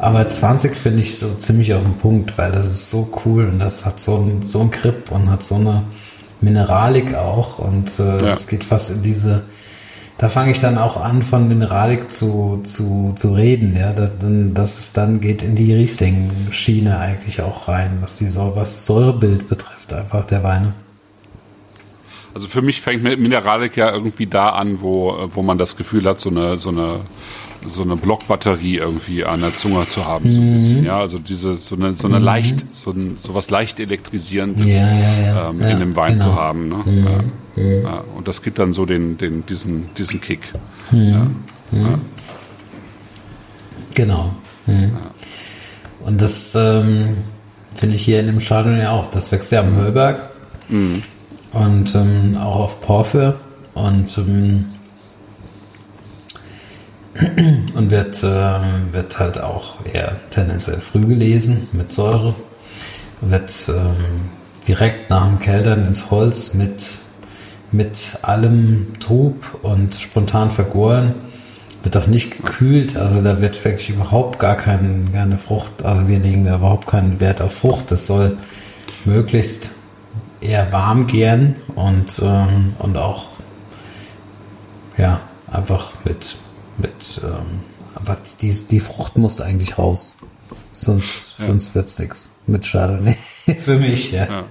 Aber 0.00 0.26
20 0.26 0.78
finde 0.78 1.00
ich 1.00 1.18
so 1.18 1.34
ziemlich 1.34 1.74
auf 1.74 1.82
den 1.82 1.98
Punkt, 1.98 2.38
weil 2.38 2.50
das 2.50 2.68
ist 2.68 2.90
so 2.90 3.12
cool 3.26 3.44
und 3.44 3.58
das 3.58 3.84
hat 3.84 4.00
so 4.00 4.16
ein, 4.16 4.42
so 4.42 4.62
ein 4.62 4.70
Grip 4.70 5.10
und 5.10 5.30
hat 5.30 5.44
so 5.44 5.56
eine 5.56 5.84
Mineralik 6.40 7.14
auch 7.14 7.58
und 7.58 7.98
äh, 7.98 8.16
ja. 8.16 8.16
das 8.16 8.48
geht 8.48 8.64
fast 8.64 8.90
in 8.92 9.02
diese, 9.02 9.42
da 10.16 10.30
fange 10.30 10.52
ich 10.52 10.60
dann 10.60 10.78
auch 10.78 10.96
an 10.96 11.20
von 11.20 11.46
Mineralik 11.48 12.10
zu, 12.10 12.62
zu, 12.64 13.12
zu 13.14 13.34
reden, 13.34 13.76
ja, 13.76 13.92
da, 13.92 14.08
dann, 14.18 14.54
dass 14.54 14.78
es 14.78 14.94
dann 14.94 15.20
geht 15.20 15.42
in 15.42 15.54
die 15.54 15.74
Riesling-Schiene 15.74 16.98
eigentlich 16.98 17.42
auch 17.42 17.68
rein, 17.68 17.98
was 18.00 18.16
die 18.16 18.34
was 18.34 18.86
Säurebild 18.86 19.48
betrifft, 19.48 19.92
einfach 19.92 20.24
der 20.24 20.42
Weine. 20.42 20.72
Also 22.32 22.48
für 22.48 22.62
mich 22.62 22.80
fängt 22.80 23.02
Mineralik 23.02 23.76
ja 23.76 23.92
irgendwie 23.92 24.26
da 24.26 24.50
an, 24.50 24.80
wo, 24.80 25.28
wo 25.28 25.42
man 25.42 25.58
das 25.58 25.76
Gefühl 25.76 26.06
hat, 26.06 26.20
so 26.20 26.30
eine, 26.30 26.56
so 26.56 26.70
eine 26.70 27.00
so 27.66 27.82
eine 27.82 27.96
Blockbatterie 27.96 28.76
irgendwie 28.76 29.24
an 29.24 29.40
der 29.40 29.54
Zunge 29.54 29.86
zu 29.86 30.06
haben, 30.06 30.30
so 30.30 30.40
ein 30.40 30.54
bisschen, 30.54 30.80
mhm. 30.80 30.86
ja, 30.86 30.98
also 30.98 31.18
diese, 31.18 31.56
so 31.56 31.76
eine, 31.76 31.94
so 31.94 32.08
eine 32.08 32.18
mhm. 32.18 32.24
leicht, 32.24 32.64
so, 32.72 32.90
ein, 32.90 33.18
so 33.22 33.34
was 33.34 33.50
leicht 33.50 33.80
elektrisierendes 33.80 34.78
ja, 34.78 34.92
ja, 34.92 35.20
ja. 35.20 35.50
Ähm, 35.50 35.60
in 35.62 35.78
dem 35.80 35.96
Wein 35.96 36.16
genau. 36.16 36.24
zu 36.24 36.34
haben, 36.34 36.68
ne? 36.68 36.76
Mhm. 37.56 37.82
Ja, 37.82 38.04
und 38.16 38.26
das 38.28 38.42
gibt 38.42 38.58
dann 38.58 38.72
so 38.72 38.86
den, 38.86 39.18
den, 39.18 39.44
diesen, 39.44 39.92
diesen 39.94 40.20
Kick. 40.20 40.40
Mhm. 40.90 41.36
Genau. 43.94 44.34
Und 46.04 46.20
das 46.20 46.54
ähm, 46.54 47.18
finde 47.74 47.96
ich 47.96 48.02
hier 48.02 48.20
in 48.20 48.26
dem 48.26 48.38
Chardonnay 48.38 48.86
auch. 48.86 49.08
Das 49.08 49.30
wächst 49.32 49.52
ja 49.52 49.60
am 49.60 49.76
Höllberg 49.76 50.30
und 51.52 51.94
ähm, 51.94 52.38
auch 52.38 52.60
auf 52.60 52.80
Porphyr 52.80 53.38
und 53.74 54.16
ähm, 54.18 54.66
und 57.74 57.90
wird, 57.90 58.22
äh, 58.22 58.60
wird 58.92 59.18
halt 59.18 59.40
auch 59.40 59.84
eher 59.84 60.16
tendenziell 60.30 60.80
früh 60.80 61.06
gelesen 61.06 61.68
mit 61.72 61.92
Säure. 61.92 62.34
Wird 63.20 63.68
ähm, 63.68 64.30
direkt 64.66 65.10
nach 65.10 65.26
dem 65.26 65.40
Keltern 65.40 65.86
ins 65.86 66.10
Holz 66.10 66.54
mit, 66.54 66.98
mit 67.72 68.18
allem 68.22 68.88
Trub 69.00 69.58
und 69.62 69.94
spontan 69.94 70.50
vergoren. 70.50 71.14
Wird 71.82 71.96
auch 71.96 72.06
nicht 72.06 72.36
gekühlt, 72.36 72.96
also 72.96 73.22
da 73.22 73.40
wird 73.40 73.64
wirklich 73.64 73.88
überhaupt 73.90 74.38
gar 74.38 74.54
kein, 74.54 75.08
keine 75.12 75.38
Frucht, 75.38 75.82
also 75.82 76.08
wir 76.08 76.18
legen 76.18 76.44
da 76.44 76.56
überhaupt 76.56 76.86
keinen 76.86 77.20
Wert 77.20 77.40
auf 77.40 77.54
Frucht. 77.54 77.90
Das 77.90 78.06
soll 78.06 78.36
möglichst 79.06 79.72
eher 80.42 80.70
warm 80.72 81.06
gären 81.06 81.56
und, 81.74 82.20
ähm, 82.22 82.74
und 82.78 82.96
auch 82.96 83.30
ja, 84.98 85.20
einfach 85.50 85.92
mit, 86.04 86.36
mit 86.80 87.20
ähm, 87.22 87.60
aber 87.94 88.18
die, 88.40 88.52
die 88.70 88.80
Frucht 88.80 89.16
muss 89.16 89.40
eigentlich 89.40 89.78
raus. 89.78 90.16
Sonst, 90.72 91.34
ja. 91.38 91.46
sonst 91.46 91.74
wird's 91.74 91.98
nix 91.98 92.30
mit 92.46 92.64
Chardonnay 92.64 93.16
für 93.58 93.76
mich, 93.76 94.12
ja. 94.12 94.26
ja. 94.26 94.44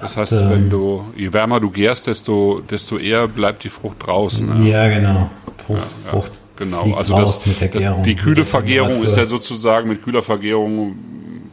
Das 0.00 0.16
heißt, 0.16 0.32
Und, 0.34 0.50
wenn 0.50 0.70
du, 0.70 1.04
je 1.16 1.32
wärmer 1.32 1.60
du 1.60 1.70
gärst, 1.70 2.06
desto, 2.06 2.60
desto 2.60 2.98
eher 2.98 3.26
bleibt 3.26 3.64
die 3.64 3.68
Frucht 3.68 4.06
draußen. 4.06 4.62
Ne? 4.62 4.70
Ja, 4.70 4.88
genau. 4.88 5.30
Frucht, 5.66 5.80
ja, 5.80 6.10
Frucht 6.10 6.40
genau. 6.56 6.94
Also 6.94 7.16
das. 7.16 7.42
Das, 7.42 8.02
die 8.04 8.14
kühle 8.14 8.44
Vergärung 8.44 9.02
ist 9.02 9.16
ja 9.16 9.26
sozusagen 9.26 9.88
mit 9.88 10.02
kühler 10.02 10.22
Vergärung 10.22 10.96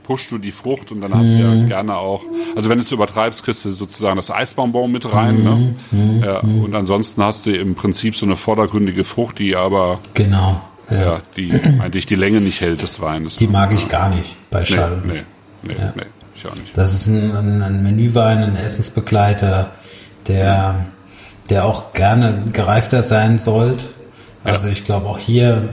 pushst 0.05 0.31
du 0.31 0.37
die 0.37 0.51
Frucht 0.51 0.91
und 0.91 1.01
dann 1.01 1.13
hast 1.13 1.33
du 1.33 1.39
ja 1.39 1.47
mhm. 1.47 1.67
gerne 1.67 1.95
auch, 1.95 2.21
also 2.55 2.69
wenn 2.69 2.77
du 2.77 2.83
es 2.83 2.91
übertreibst, 2.91 3.43
kriegst 3.43 3.65
du 3.65 3.71
sozusagen 3.71 4.17
das 4.17 4.29
Eisbonbon 4.29 4.91
mit 4.91 5.11
rein. 5.11 5.43
Ne? 5.43 5.75
Mhm. 5.91 6.23
Ja, 6.23 6.39
und 6.39 6.75
ansonsten 6.75 7.23
hast 7.23 7.45
du 7.47 7.55
im 7.55 7.75
Prinzip 7.75 8.15
so 8.15 8.25
eine 8.25 8.35
vordergründige 8.35 9.03
Frucht, 9.03 9.39
die 9.39 9.55
aber 9.55 9.99
genau. 10.13 10.61
Ja, 10.89 10.97
ja 10.97 11.21
die 11.35 11.51
eigentlich 11.53 12.05
die 12.05 12.15
Länge 12.15 12.39
nicht 12.41 12.61
hält 12.61 12.81
des 12.83 13.01
Weines. 13.01 13.37
Die 13.37 13.47
mag 13.47 13.73
ich 13.73 13.89
gar 13.89 14.09
nicht 14.09 14.35
bei 14.51 14.63
Chardonnay. 14.63 15.13
Nee, 15.13 15.23
nee, 15.63 15.73
nee, 15.73 15.73
ja. 15.79 15.93
nee, 15.95 16.03
ich 16.35 16.45
auch 16.45 16.55
nicht. 16.55 16.77
Das 16.77 16.93
ist 16.93 17.07
ein, 17.07 17.35
ein, 17.35 17.61
ein 17.63 17.83
Menüwein, 17.83 18.43
ein 18.43 18.55
Essensbegleiter, 18.55 19.71
der, 20.27 20.85
der 21.49 21.65
auch 21.65 21.93
gerne 21.93 22.43
gereifter 22.53 23.01
sein 23.01 23.39
sollte. 23.39 23.85
Also 24.43 24.67
ich 24.67 24.83
glaube 24.83 25.07
auch 25.07 25.17
hier 25.17 25.69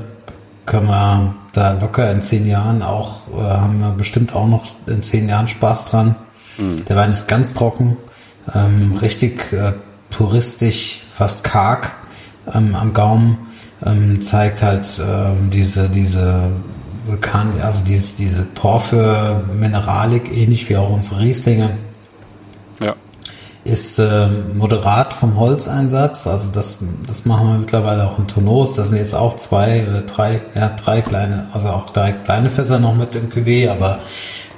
können 0.66 0.86
wir 0.86 1.34
da 1.52 1.72
locker 1.72 2.10
in 2.10 2.22
zehn 2.22 2.46
Jahren 2.46 2.82
auch, 2.82 3.22
äh, 3.36 3.42
haben 3.42 3.80
wir 3.80 3.90
bestimmt 3.92 4.34
auch 4.34 4.46
noch 4.46 4.64
in 4.86 5.02
zehn 5.02 5.28
Jahren 5.28 5.48
Spaß 5.48 5.86
dran. 5.86 6.16
Mhm. 6.58 6.84
Der 6.86 6.96
Wein 6.96 7.10
ist 7.10 7.28
ganz 7.28 7.54
trocken, 7.54 7.96
ähm, 8.54 8.96
richtig 9.00 9.52
äh, 9.52 9.72
puristisch, 10.10 11.02
fast 11.12 11.44
karg 11.44 11.92
ähm, 12.52 12.74
am 12.74 12.92
Gaumen, 12.92 13.38
ähm, 13.84 14.20
zeigt 14.20 14.62
halt 14.62 14.86
ähm, 15.00 15.50
diese, 15.50 15.88
diese 15.88 16.50
Vulkan, 17.06 17.52
also 17.60 17.84
diese, 17.84 18.16
diese 18.16 18.44
Porphyr-Mineralik, 18.44 20.36
ähnlich 20.36 20.68
wie 20.68 20.76
auch 20.76 20.90
unsere 20.90 21.20
Rieslinge 21.20 21.76
ist 23.64 23.98
äh, 23.98 24.26
moderat 24.26 25.12
vom 25.12 25.38
Holzeinsatz. 25.38 26.26
Also 26.26 26.50
das, 26.50 26.80
das 27.06 27.24
machen 27.24 27.46
wir 27.48 27.58
mittlerweile 27.58 28.08
auch 28.08 28.18
in 28.18 28.26
Tonos. 28.26 28.74
Das 28.74 28.88
sind 28.88 28.98
jetzt 28.98 29.14
auch 29.14 29.36
zwei 29.36 29.86
oder 29.88 30.02
drei, 30.02 30.40
ja, 30.54 30.70
drei 30.70 31.00
kleine, 31.00 31.46
also 31.52 31.68
auch 31.68 31.90
drei 31.90 32.12
kleine 32.12 32.50
Fässer 32.50 32.80
noch 32.80 32.94
mit 32.94 33.14
im 33.14 33.30
Cuvée, 33.30 33.70
aber 33.70 34.00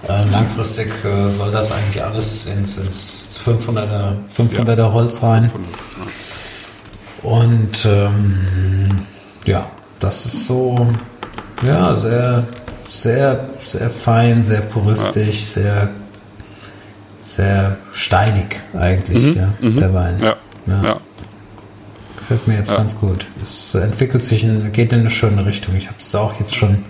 äh, 0.08 0.24
langfristig 0.30 0.90
äh, 1.04 1.28
soll 1.28 1.50
das 1.50 1.70
eigentlich 1.70 2.02
alles 2.02 2.46
ins, 2.46 2.78
ins 2.78 3.40
500er, 3.44 4.14
500er 4.36 4.78
ja. 4.78 4.92
Holz 4.92 5.22
rein. 5.22 5.50
Und 7.22 7.86
ähm, 7.86 9.00
ja, 9.44 9.66
das 10.00 10.26
ist 10.26 10.46
so, 10.46 10.86
ja, 11.62 11.94
sehr, 11.96 12.44
sehr, 12.88 13.48
sehr 13.62 13.90
fein, 13.90 14.42
sehr 14.42 14.60
puristisch, 14.62 15.44
sehr 15.44 15.90
sehr 17.24 17.76
steinig 17.92 18.60
eigentlich, 18.78 19.34
mhm. 19.34 19.36
ja, 19.36 19.54
mhm. 19.60 19.76
der 19.76 19.94
Wein. 19.94 20.16
Ja. 20.20 20.36
ja. 20.66 20.82
ja. 20.82 21.00
Gefällt 22.18 22.46
mir 22.46 22.56
jetzt 22.56 22.70
ja. 22.70 22.78
ganz 22.78 22.98
gut. 22.98 23.26
Es 23.42 23.74
entwickelt 23.74 24.22
sich, 24.22 24.44
in, 24.44 24.72
geht 24.72 24.92
in 24.92 25.00
eine 25.00 25.10
schöne 25.10 25.44
Richtung. 25.44 25.76
Ich 25.76 25.88
habe 25.88 25.98
es 25.98 26.14
auch 26.14 26.38
jetzt 26.40 26.54
schon 26.54 26.84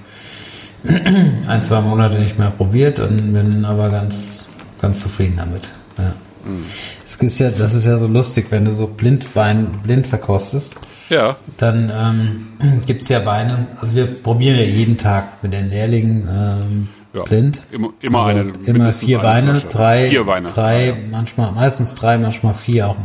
ein, 0.84 1.62
zwei 1.62 1.80
Monate 1.80 2.18
nicht 2.18 2.38
mehr 2.38 2.50
probiert 2.50 2.98
und 2.98 3.32
bin 3.32 3.64
aber 3.64 3.90
ganz, 3.90 4.48
ganz 4.80 5.02
zufrieden 5.02 5.36
damit. 5.36 5.70
Ja. 5.98 6.14
Mhm. 6.44 6.64
Es 7.02 7.16
ist 7.16 7.38
ja, 7.38 7.50
das 7.50 7.74
ist 7.74 7.86
ja 7.86 7.96
so 7.96 8.06
lustig, 8.06 8.46
wenn 8.50 8.64
du 8.64 8.74
so 8.74 8.86
Blindwein 8.86 9.80
blind 9.82 10.06
verkostest. 10.06 10.76
Ja. 11.08 11.36
Dann 11.56 11.92
ähm, 11.94 12.82
gibt 12.86 13.02
es 13.02 13.08
ja 13.08 13.24
Weine, 13.24 13.66
also 13.80 13.94
wir 13.94 14.06
probieren 14.06 14.56
ja 14.58 14.64
jeden 14.64 14.96
Tag 14.96 15.42
mit 15.42 15.52
den 15.52 15.70
Lehrlingen 15.70 16.28
ähm, 16.30 16.88
ja. 17.14 17.22
blind. 17.22 17.62
Immer, 17.70 17.90
immer 18.00 18.26
also 18.26 18.40
eine. 18.40 18.52
Immer 18.66 18.92
vier 18.92 19.22
Weine, 19.22 19.60
drei, 19.68 20.08
vier 20.08 20.26
Weine. 20.26 20.48
drei, 20.48 20.88
ja. 20.88 20.94
manchmal, 21.10 21.52
meistens 21.52 21.94
drei, 21.94 22.18
manchmal 22.18 22.54
vier, 22.54 22.88
auch 22.88 22.96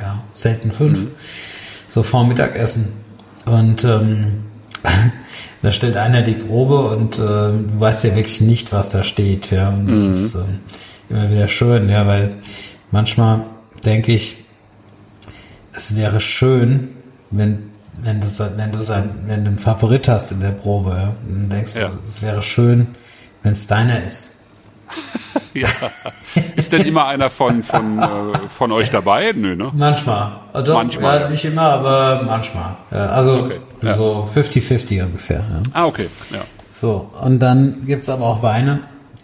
ja, 0.00 0.22
selten 0.32 0.72
fünf. 0.72 1.00
Mhm. 1.00 1.10
So 1.86 2.02
vor 2.02 2.24
Mittagessen. 2.26 2.92
Und 3.44 3.84
ähm, 3.84 4.44
da 5.62 5.70
stellt 5.70 5.96
einer 5.96 6.22
die 6.22 6.34
Probe 6.34 6.96
und 6.96 7.18
äh, 7.18 7.20
du 7.20 7.72
weißt 7.78 8.04
ja 8.04 8.16
wirklich 8.16 8.40
nicht, 8.40 8.72
was 8.72 8.90
da 8.90 9.04
steht. 9.04 9.50
Ja, 9.50 9.68
und 9.68 9.90
das 9.90 10.02
mhm. 10.02 10.10
ist 10.10 10.34
äh, 10.34 10.38
immer 11.10 11.30
wieder 11.30 11.48
schön, 11.48 11.88
ja, 11.88 12.06
weil 12.06 12.36
manchmal 12.90 13.44
denke 13.84 14.12
ich, 14.12 14.36
es 15.72 15.94
wäre 15.94 16.20
schön, 16.20 16.88
wenn 17.30 17.68
wenn 18.00 18.20
du, 18.20 18.28
wenn 18.28 18.70
du, 18.70 18.78
sein, 18.78 19.10
wenn 19.26 19.44
du 19.44 19.50
einen 19.50 19.58
Favorit 19.58 20.06
hast 20.06 20.30
in 20.30 20.38
der 20.38 20.52
Probe, 20.52 20.90
ja, 20.90 21.14
dann 21.28 21.48
denkst 21.48 21.74
du, 21.74 21.90
es 22.06 22.22
wäre 22.22 22.42
schön, 22.42 22.94
wenn 23.48 23.52
es 23.52 23.66
deiner 23.66 24.04
ist. 24.04 24.32
ja. 25.54 25.68
Ist 26.54 26.70
denn 26.70 26.82
immer 26.82 27.06
einer 27.06 27.30
von, 27.30 27.62
von, 27.62 27.98
äh, 27.98 28.48
von 28.48 28.72
euch 28.72 28.90
dabei? 28.90 29.32
Nö, 29.34 29.56
ne? 29.56 29.70
Manchmal. 29.72 30.40
Äh, 30.52 30.62
doch, 30.62 30.74
manchmal. 30.74 31.22
Ja, 31.22 31.28
nicht 31.30 31.46
immer, 31.46 31.62
aber 31.62 32.22
manchmal. 32.26 32.76
Ja, 32.90 33.06
also 33.06 33.44
okay. 33.44 33.60
ja. 33.80 33.96
so 33.96 34.28
50-50 34.34 35.02
ungefähr. 35.02 35.42
Ah, 35.72 35.86
okay. 35.86 36.10
Ja. 36.30 36.40
So, 36.72 37.10
und 37.22 37.38
dann 37.38 37.86
gibt 37.86 38.02
es 38.02 38.10
aber 38.10 38.26
auch 38.26 38.42
Weine, 38.42 38.80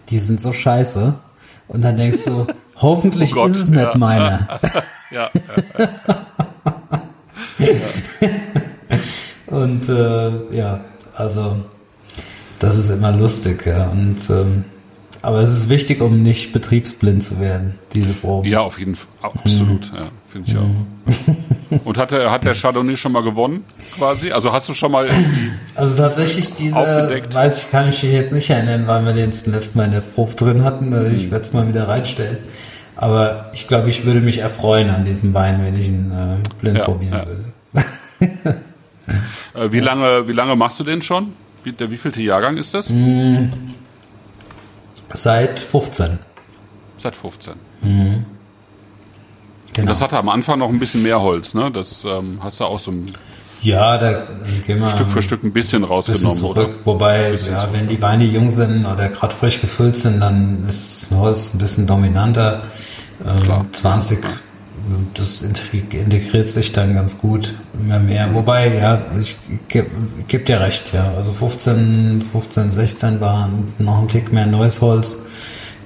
die 0.09 0.17
sind 0.17 0.41
so 0.41 0.51
scheiße. 0.51 1.13
Und 1.67 1.83
dann 1.83 1.95
denkst 1.95 2.25
du, 2.25 2.47
hoffentlich 2.77 3.31
oh 3.33 3.41
Gott, 3.41 3.51
ist 3.51 3.59
es 3.59 3.69
nicht 3.69 3.95
meiner. 3.95 4.47
ja. 5.11 5.29
und 9.45 9.87
äh, 9.87 10.55
ja, 10.57 10.79
also 11.15 11.57
das 12.59 12.77
ist 12.77 12.89
immer 12.89 13.11
lustig, 13.11 13.65
ja. 13.65 13.87
Und 13.87 14.29
ähm, 14.29 14.65
aber 15.25 15.39
es 15.39 15.49
ist 15.57 15.69
wichtig, 15.69 16.01
um 16.01 16.21
nicht 16.21 16.53
betriebsblind 16.53 17.23
zu 17.23 17.39
werden, 17.39 17.79
diese 17.93 18.13
Proben. 18.13 18.47
Ja, 18.47 18.59
auf 18.59 18.77
jeden 18.77 18.95
Fall. 18.95 19.09
Absolut, 19.23 19.91
mhm. 19.91 19.97
ja, 19.97 20.09
finde 20.27 20.47
ich 20.47 20.53
mhm. 20.53 20.59
auch. 20.59 21.81
Und 21.85 21.97
hat 21.97 22.11
der, 22.11 22.29
hat 22.29 22.43
der 22.43 22.53
Chardonnay 22.53 22.95
schon 22.95 23.11
mal 23.11 23.23
gewonnen, 23.23 23.63
quasi? 23.97 24.31
Also 24.31 24.53
hast 24.53 24.69
du 24.69 24.75
schon 24.75 24.91
mal 24.91 25.07
irgendwie. 25.07 25.51
Also 25.73 25.97
tatsächlich 25.97 26.53
diese, 26.53 26.77
aufgedeckt? 26.77 27.33
weiß 27.33 27.57
ich, 27.57 27.71
kann 27.71 27.89
ich 27.89 28.03
mich 28.03 28.11
jetzt 28.11 28.33
nicht 28.33 28.51
erinnern, 28.51 28.85
weil 28.85 29.03
wir 29.03 29.13
den 29.13 29.33
zum 29.33 29.53
letzten 29.53 29.79
Mal 29.79 29.85
in 29.85 29.93
der 29.93 30.01
Probe 30.01 30.35
drin 30.35 30.63
hatten. 30.63 30.93
Also 30.93 31.07
ich 31.07 31.25
mhm. 31.25 31.31
werde 31.31 31.43
es 31.43 31.53
mal 31.53 31.67
wieder 31.67 31.87
reinstellen. 31.87 32.37
Aber 32.95 33.49
ich 33.51 33.67
glaube, 33.67 33.89
ich 33.89 34.05
würde 34.05 34.21
mich 34.21 34.37
erfreuen 34.37 34.91
an 34.91 35.05
diesem 35.05 35.33
Wein, 35.33 35.59
wenn 35.63 35.75
ich 35.75 35.87
ihn 35.87 36.11
äh, 36.11 36.61
blind 36.61 36.77
ja, 36.77 36.83
probieren 36.83 37.13
ja. 37.13 37.25
würde. 37.25 38.57
äh, 39.55 39.71
wie 39.71 39.79
lange, 39.79 40.27
wie 40.27 40.33
lange 40.33 40.55
machst 40.55 40.79
du 40.79 40.83
den 40.83 41.01
schon? 41.01 41.33
Wie, 41.65 41.71
der 41.71 41.89
wievielte 41.89 42.21
Jahrgang 42.21 42.57
ist 42.57 42.73
das? 42.73 42.89
Mm, 42.89 43.47
seit 45.13 45.59
15. 45.59 46.19
Seit 46.97 47.15
15. 47.15 47.53
Mhm. 47.81 48.25
Genau. 49.73 49.81
Und 49.81 49.89
das 49.89 50.01
hatte 50.01 50.17
am 50.17 50.29
Anfang 50.29 50.59
noch 50.59 50.69
ein 50.69 50.79
bisschen 50.79 51.03
mehr 51.03 51.21
Holz, 51.21 51.53
ne? 51.53 51.71
Das 51.71 52.05
ähm, 52.05 52.39
hast 52.41 52.59
du 52.59 52.65
auch 52.65 52.79
so 52.79 52.91
ein 52.91 53.05
ja, 53.61 53.97
da 53.97 54.27
gehen 54.67 54.79
wir 54.79 54.91
Stück 54.91 55.09
für 55.09 55.23
Stück 55.23 55.43
ein 55.43 55.51
bisschen 55.51 55.83
rausgenommen, 55.83 56.29
bisschen 56.29 56.39
zurück, 56.39 56.57
oder? 56.57 56.85
Wobei, 56.85 57.33
ja, 57.33 57.73
wenn 57.73 57.87
die 57.87 57.99
Weine 57.99 58.23
jung 58.23 58.51
sind 58.51 58.85
oder 58.85 59.09
gerade 59.09 59.33
frisch 59.33 59.59
gefüllt 59.59 59.95
sind, 59.95 60.21
dann 60.21 60.65
ist 60.69 61.09
das 61.09 61.17
Holz 61.17 61.53
ein 61.53 61.57
bisschen 61.57 61.87
dominanter. 61.87 62.61
Ähm, 63.25 63.65
20 63.71 64.23
ja 64.23 64.29
das 65.13 65.41
integriert 65.41 66.49
sich 66.49 66.71
dann 66.71 66.93
ganz 66.93 67.17
gut 67.17 67.55
immer 67.73 67.99
mehr. 67.99 68.33
Wobei, 68.33 68.75
ja, 68.77 69.01
ich 69.19 69.37
gebe 69.67 69.89
geb 70.27 70.45
dir 70.45 70.59
recht, 70.59 70.93
ja. 70.93 71.13
Also 71.15 71.31
15, 71.31 72.25
15, 72.31 72.71
16 72.71 73.21
war 73.21 73.49
noch 73.79 74.01
ein 74.01 74.07
Tick 74.07 74.31
mehr 74.31 74.45
neues 74.45 74.81
Holz 74.81 75.25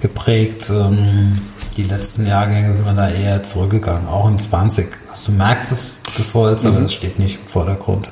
geprägt. 0.01 0.71
Ähm, 0.73 1.39
die 1.77 1.83
letzten 1.83 2.25
Jahrgänge 2.25 2.73
sind 2.73 2.85
wir 2.85 2.93
da 2.93 3.09
eher 3.09 3.43
zurückgegangen, 3.43 4.07
auch 4.07 4.27
in 4.27 4.37
20. 4.37 4.87
Also 5.09 5.31
du 5.31 5.37
merkst 5.37 5.71
es, 5.71 6.01
das 6.17 6.33
Holz, 6.33 6.63
mhm. 6.63 6.71
aber 6.71 6.81
es 6.85 6.93
steht 6.93 7.19
nicht 7.19 7.39
im 7.41 7.47
Vordergrund. 7.47 8.11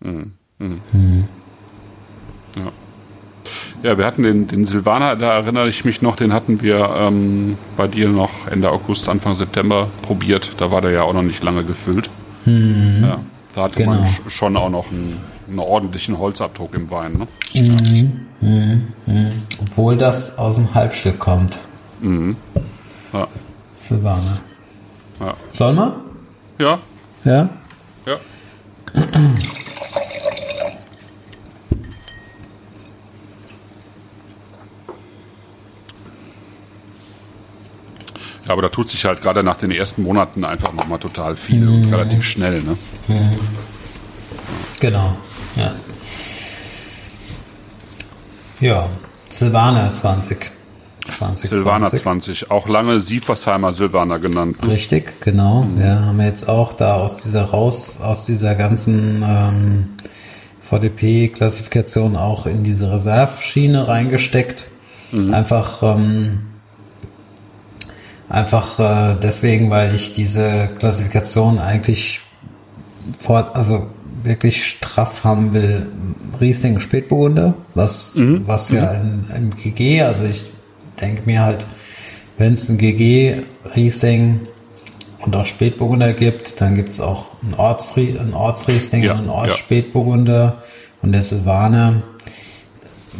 Mhm. 0.00 0.32
Mhm. 0.58 1.28
Ja. 3.82 3.90
Ja, 3.90 3.98
wir 3.98 4.04
hatten 4.06 4.22
den, 4.22 4.46
den 4.48 4.64
Silvaner, 4.64 5.16
da 5.16 5.34
erinnere 5.34 5.68
ich 5.68 5.84
mich 5.84 6.02
noch, 6.02 6.16
den 6.16 6.32
hatten 6.32 6.60
wir 6.62 6.90
ähm, 6.98 7.56
bei 7.76 7.86
dir 7.86 8.08
noch 8.08 8.48
Ende 8.50 8.70
August, 8.70 9.08
Anfang 9.08 9.34
September 9.34 9.88
probiert. 10.02 10.52
Da 10.58 10.70
war 10.70 10.80
der 10.80 10.90
ja 10.90 11.02
auch 11.02 11.12
noch 11.14 11.22
nicht 11.22 11.42
lange 11.44 11.64
gefüllt. 11.64 12.10
Mhm. 12.44 12.98
Ja, 13.02 13.20
Da 13.54 13.62
hatte 13.62 13.76
genau. 13.76 13.94
man 13.94 14.06
schon 14.28 14.56
auch 14.56 14.70
noch 14.70 14.90
einen, 14.90 15.20
einen, 15.48 15.58
ordentlichen 15.58 16.18
Holzabdruck 16.18 16.74
im 16.74 16.90
Wein. 16.90 17.12
Ne? 17.14 17.28
Mhm. 17.54 18.26
Mhm. 18.40 18.88
Mhm. 19.06 19.32
Obwohl 19.60 19.96
das 19.96 20.38
aus 20.38 20.56
dem 20.56 20.74
Halbstück 20.74 21.18
kommt. 21.18 21.58
Mhm. 22.00 22.36
Ja. 23.12 23.26
Silvaner. 23.74 24.38
Ja. 25.20 25.34
Soll 25.50 25.72
man? 25.74 25.92
Ja. 26.58 26.78
Ja? 27.24 27.48
Ja. 28.06 28.16
Ja, 38.48 38.54
aber 38.54 38.62
da 38.62 38.70
tut 38.70 38.88
sich 38.88 39.04
halt 39.04 39.20
gerade 39.20 39.42
nach 39.42 39.56
den 39.56 39.70
ersten 39.70 40.02
Monaten 40.02 40.42
einfach 40.42 40.72
nochmal 40.72 40.98
total 40.98 41.36
viel 41.36 41.66
mhm. 41.66 41.84
und 41.84 41.92
relativ 41.92 42.24
schnell, 42.24 42.62
ne? 42.62 42.78
Mhm. 43.08 43.38
Genau, 44.80 45.16
ja. 45.56 45.72
Ja, 48.60 48.88
Silvaner 49.28 49.92
20. 49.92 50.50
20 51.10 51.50
Silvaner 51.50 51.90
20, 51.90 52.50
auch 52.50 52.68
lange 52.68 53.00
Siefersheimer 53.00 53.72
Silvaner 53.72 54.18
genannt. 54.18 54.62
Ne? 54.62 54.72
Richtig, 54.72 55.20
genau. 55.20 55.62
Mhm. 55.62 55.80
Ja, 55.80 56.06
haben 56.06 56.18
wir 56.18 56.26
jetzt 56.26 56.48
auch 56.48 56.72
da 56.72 56.94
aus 56.94 57.18
dieser 57.18 57.44
raus, 57.44 58.00
aus 58.00 58.24
dieser 58.24 58.54
ganzen 58.54 59.22
ähm, 59.26 59.88
VDP-Klassifikation 60.62 62.16
auch 62.16 62.46
in 62.46 62.64
diese 62.64 62.90
Reserveschiene 62.90 63.88
reingesteckt. 63.88 64.68
Mhm. 65.12 65.34
Einfach 65.34 65.82
ähm, 65.82 66.40
Einfach 68.28 68.78
äh, 68.78 69.16
deswegen, 69.22 69.70
weil 69.70 69.94
ich 69.94 70.12
diese 70.12 70.68
Klassifikation 70.78 71.58
eigentlich 71.58 72.20
fort, 73.16 73.56
also 73.56 73.86
wirklich 74.22 74.64
straff 74.64 75.24
haben 75.24 75.54
will. 75.54 75.86
Riesling 76.40 76.80
Spätburgunder, 76.80 77.54
was, 77.74 78.14
mhm. 78.14 78.46
was 78.46 78.70
ja 78.70 78.92
mhm. 78.92 79.24
im, 79.34 79.50
GG, 79.56 80.02
also 80.02 80.24
ich 80.24 80.44
denke 81.00 81.22
mir 81.24 81.42
halt, 81.42 81.66
wenn 82.36 82.52
es 82.52 82.68
ein 82.68 82.78
GG 82.78 83.42
Riesling 83.74 84.40
und 85.20 85.34
auch 85.34 85.46
Spätburgunder 85.46 86.12
gibt, 86.12 86.60
dann 86.60 86.76
gibt 86.76 86.90
es 86.90 87.00
auch 87.00 87.26
ein, 87.42 87.54
Ortsri 87.54 88.16
ein 88.18 88.34
Ortsriesling 88.34 89.02
ja, 89.02 89.12
und 89.12 89.24
ein 89.24 89.30
Ortsspätburgunder 89.30 90.44
ja. 90.44 90.62
und 91.02 91.12
der 91.12 91.22
Silvaner 91.22 92.02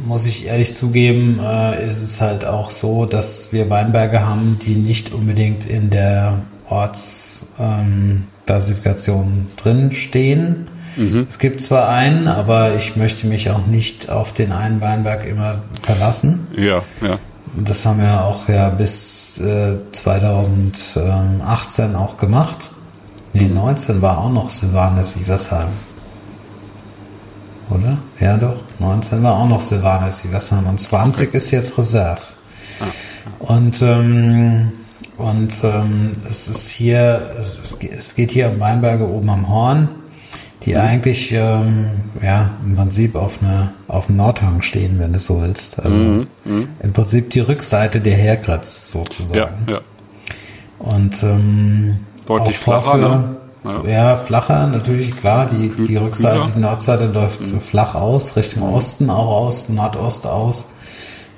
muss 0.07 0.27
ich 0.27 0.47
ehrlich 0.47 0.75
zugeben, 0.75 1.41
äh, 1.43 1.87
ist 1.87 2.03
es 2.03 2.21
halt 2.21 2.45
auch 2.45 2.71
so, 2.71 3.07
dass 3.07 3.53
wir 3.53 3.71
Weinberge 3.71 4.27
haben, 4.27 4.59
die 4.65 4.75
nicht 4.75 5.13
unbedingt 5.13 5.65
in 5.67 5.91
der 5.91 6.41
Ortsklassifikation 6.69 9.27
ähm, 9.27 9.47
drin 9.57 9.93
stehen. 9.93 10.67
Mhm. 10.97 11.29
Es 11.29 11.39
gibt 11.39 11.61
zwar 11.61 11.89
einen, 11.89 12.27
aber 12.29 12.75
ich 12.75 12.97
möchte 12.97 13.27
mich 13.27 13.51
auch 13.51 13.67
nicht 13.67 14.09
auf 14.11 14.33
den 14.33 14.53
einen 14.53 14.81
Weinberg 14.81 15.27
immer 15.27 15.63
verlassen. 15.81 16.47
Ja, 16.57 16.83
ja. 17.01 17.19
Das 17.57 17.87
haben 17.87 18.01
wir 18.01 18.25
auch 18.25 18.49
ja 18.49 18.69
bis 18.69 19.41
äh, 19.41 19.77
2018 19.93 21.95
auch 21.95 22.19
gemacht. 22.19 22.71
Nee, 23.33 23.49
19 23.49 24.03
war 24.03 24.19
auch 24.19 24.31
noch 24.31 24.51
Silvanes 24.51 25.15
Sieversheim 25.15 25.69
oder? 27.71 27.99
Ja, 28.21 28.37
doch. 28.37 28.57
19 28.79 29.23
war 29.23 29.37
auch 29.37 29.49
noch 29.49 29.61
Silvanes 29.61 30.23
Sieversheim 30.23 30.67
und 30.67 30.79
20 30.79 31.29
okay. 31.29 31.37
ist 31.37 31.51
jetzt 31.51 31.79
Reserve. 31.79 32.21
Ah. 32.81 32.85
Und, 33.39 33.83
ähm, 33.83 34.73
und 35.17 35.53
ähm, 35.65 36.17
es 36.31 36.49
ist 36.49 36.69
hier, 36.69 37.35
es, 37.39 37.79
es, 37.81 38.15
geht 38.15 38.31
hier 38.31 38.51
um 38.51 38.61
Weinberge 38.61 39.09
oben 39.09 39.31
am 39.31 39.49
Horn, 39.49 39.89
die 40.65 40.75
mhm. 40.75 40.81
eigentlich 40.81 41.33
ähm, 41.33 41.87
ja, 42.23 42.51
im 42.65 42.77
Prinzip 42.77 43.15
auf, 43.15 43.43
eine, 43.43 43.73
auf 43.89 44.07
dem 44.07 44.17
Nordhang 44.17 44.63
stehen, 44.63 44.99
wenn 44.99 45.13
du 45.13 45.19
so 45.19 45.41
willst. 45.43 45.81
Also 45.81 45.97
mhm. 45.97 46.27
Mhm. 46.45 46.69
im 46.83 46.93
Prinzip 46.93 47.31
die 47.31 47.41
Rückseite 47.41 48.01
der 48.01 48.17
Herkratz 48.17 48.91
sozusagen. 48.91 49.67
Ja, 49.67 49.75
ja. 49.75 49.81
Und 50.79 51.23
ähm, 51.25 51.99
deutlich 52.27 52.57
flacher, 52.57 52.97
ne? 52.97 53.37
Ja. 53.69 53.91
ja, 53.91 54.17
flacher 54.17 54.67
natürlich, 54.67 55.15
klar. 55.17 55.49
Die, 55.51 55.69
die 55.69 55.97
Rückseite, 55.97 56.53
die 56.55 56.61
Nordseite 56.61 57.07
läuft 57.07 57.41
mhm. 57.41 57.61
flach 57.61 57.95
aus, 57.95 58.37
Richtung. 58.37 58.63
Osten 58.63 59.11
auch 59.11 59.47
aus, 59.47 59.69
Nordost 59.69 60.27
aus. 60.27 60.69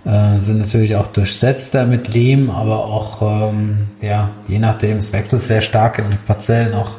Äh, 0.05 0.39
sind 0.39 0.61
natürlich 0.61 0.97
auch 0.97 1.09
durchsetzter 1.09 1.86
mit 1.86 2.15
Lehm, 2.15 2.51
aber 2.51 2.85
auch, 2.85 3.51
ähm, 3.51 3.89
ja, 4.01 4.31
je 4.48 4.59
nachdem, 4.59 4.97
es 4.97 5.12
wechselt 5.12 5.43
sehr 5.43 5.61
stark 5.61 5.98
in 5.98 6.09
den 6.09 6.19
Parzellen, 6.27 6.74
auch 6.74 6.93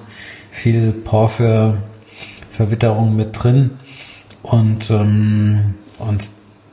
viel 0.51 0.91
Porphyr, 0.91 1.77
Verwitterung 2.51 3.15
mit 3.15 3.41
drin. 3.41 3.71
Und, 4.43 4.91
ähm, 4.91 5.75
und 5.97 6.29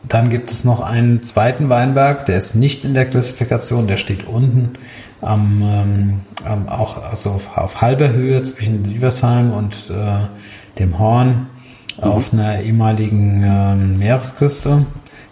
dann 0.07 0.29
gibt 0.29 0.51
es 0.51 0.65
noch 0.65 0.81
einen 0.81 1.23
zweiten 1.23 1.69
Weinberg, 1.69 2.27
der 2.27 2.37
ist 2.39 2.55
nicht 2.55 2.85
in 2.85 2.95
der 2.95 3.07
Klassifikation, 3.07 3.87
der 3.87 3.97
steht 3.97 4.27
unten 4.27 4.75
am, 5.21 6.21
ähm, 6.47 6.69
auch 6.69 7.03
also 7.11 7.31
auf, 7.31 7.57
auf 7.57 7.81
halber 7.81 8.11
Höhe 8.11 8.43
zwischen 8.43 8.85
Sieversheim 8.85 9.53
und 9.53 9.75
äh, 9.91 10.79
dem 10.79 10.99
Horn 10.99 11.49
mhm. 11.97 12.05
auf 12.05 12.33
einer 12.33 12.61
ehemaligen 12.61 13.43
äh, 13.43 13.75
Meeresküste. 13.75 14.87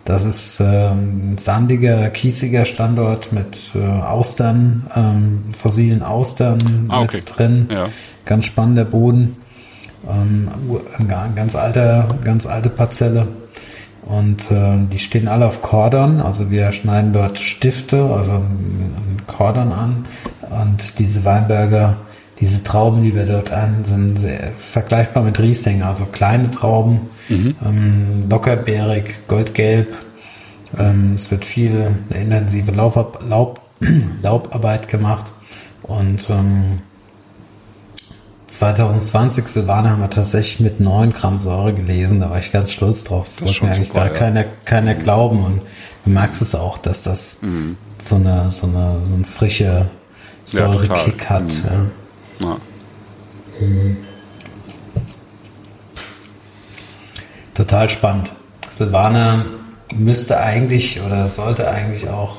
Das 0.05 0.25
ist 0.25 0.61
äh, 0.61 0.65
ein 0.65 1.37
sandiger, 1.37 2.11
kiesiger 2.11 2.65
Standort 2.65 3.33
mit 3.33 3.73
äh, 3.75 3.85
Austern, 3.85 4.87
ähm, 4.95 5.45
fossilen 5.53 6.03
Austern 6.03 6.87
ah, 6.89 7.01
okay. 7.01 7.17
mit 7.17 7.39
drin. 7.39 7.69
Ja. 7.73 7.89
Ganz 8.25 8.45
spannender 8.45 8.85
Boden. 8.85 9.37
Ähm, 10.09 10.49
ganz 11.35 11.57
alter, 11.57 12.07
ganz 12.23 12.47
alte 12.47 12.69
Parzelle. 12.71 13.27
Und 14.07 14.51
äh, 14.53 14.87
die 14.91 14.99
stehen 14.99 15.29
alle 15.29 15.47
auf 15.47 15.63
Kordon. 15.63 16.21
Also 16.21 16.51
wir 16.51 16.71
schneiden 16.73 17.13
dort 17.13 17.39
Stifte, 17.39 18.05
also 18.05 18.45
Kordon 19.27 19.73
an. 19.73 20.07
Und 20.49 20.99
diese 20.99 21.25
Weinberger, 21.25 21.97
diese 22.39 22.63
Trauben, 22.63 23.03
die 23.03 23.15
wir 23.15 23.27
dort 23.27 23.53
an, 23.53 23.85
sind 23.85 24.19
sehr 24.19 24.53
vergleichbar 24.57 25.25
mit 25.25 25.41
Riesling. 25.41 25.83
Also 25.83 26.07
kleine 26.07 26.51
Trauben, 26.51 27.01
mhm. 27.29 27.57
ähm, 27.65 28.25
lockerbeerig, 28.31 29.27
goldgelb. 29.27 29.89
Ähm, 30.79 31.13
es 31.15 31.31
wird 31.33 31.45
viel 31.45 31.97
intensive 32.11 32.71
Laub, 32.71 33.21
Laub, 33.29 33.61
Laubarbeit 34.23 34.89
gemacht. 34.89 35.33
Und 35.83 36.31
ähm, 36.31 36.81
2020 38.49 39.49
Silvaner 39.49 39.91
haben 39.91 40.01
wir 40.01 40.11
tatsächlich 40.11 40.61
mit 40.61 40.79
9 40.81 41.13
Gramm 41.13 41.39
Säure 41.39 41.75
gelesen. 41.75 42.21
Da 42.21 42.31
war 42.31 42.39
ich 42.39 42.53
ganz 42.53 42.71
stolz 42.71 43.03
drauf. 43.05 43.25
Das, 43.27 43.37
das 43.37 43.43
wollte 43.49 43.65
mir 43.65 43.71
eigentlich 43.73 43.93
gar 43.93 44.07
ja. 44.07 44.13
keiner, 44.13 44.45
keiner 44.65 44.95
glauben. 44.95 45.45
Und 45.45 45.63
du 46.05 46.11
merkst 46.11 46.43
es 46.43 46.55
auch, 46.55 46.79
dass 46.79 47.03
das 47.03 47.43
mhm. 47.43 47.77
so 47.99 48.15
eine, 48.17 48.51
so 48.51 48.67
eine, 48.69 49.01
so 49.05 49.15
ein 49.15 49.25
frische 49.25 49.91
Säurekick 50.45 51.25
ja, 51.25 51.29
hat. 51.29 51.43
Mhm. 51.43 51.91
Ja. 52.41 52.57
Mhm. 53.61 53.97
Total 57.55 57.89
spannend. 57.89 58.31
Silvaner 58.69 59.45
müsste 59.95 60.39
eigentlich 60.39 61.01
oder 61.01 61.27
sollte 61.27 61.69
eigentlich 61.69 62.09
auch 62.09 62.37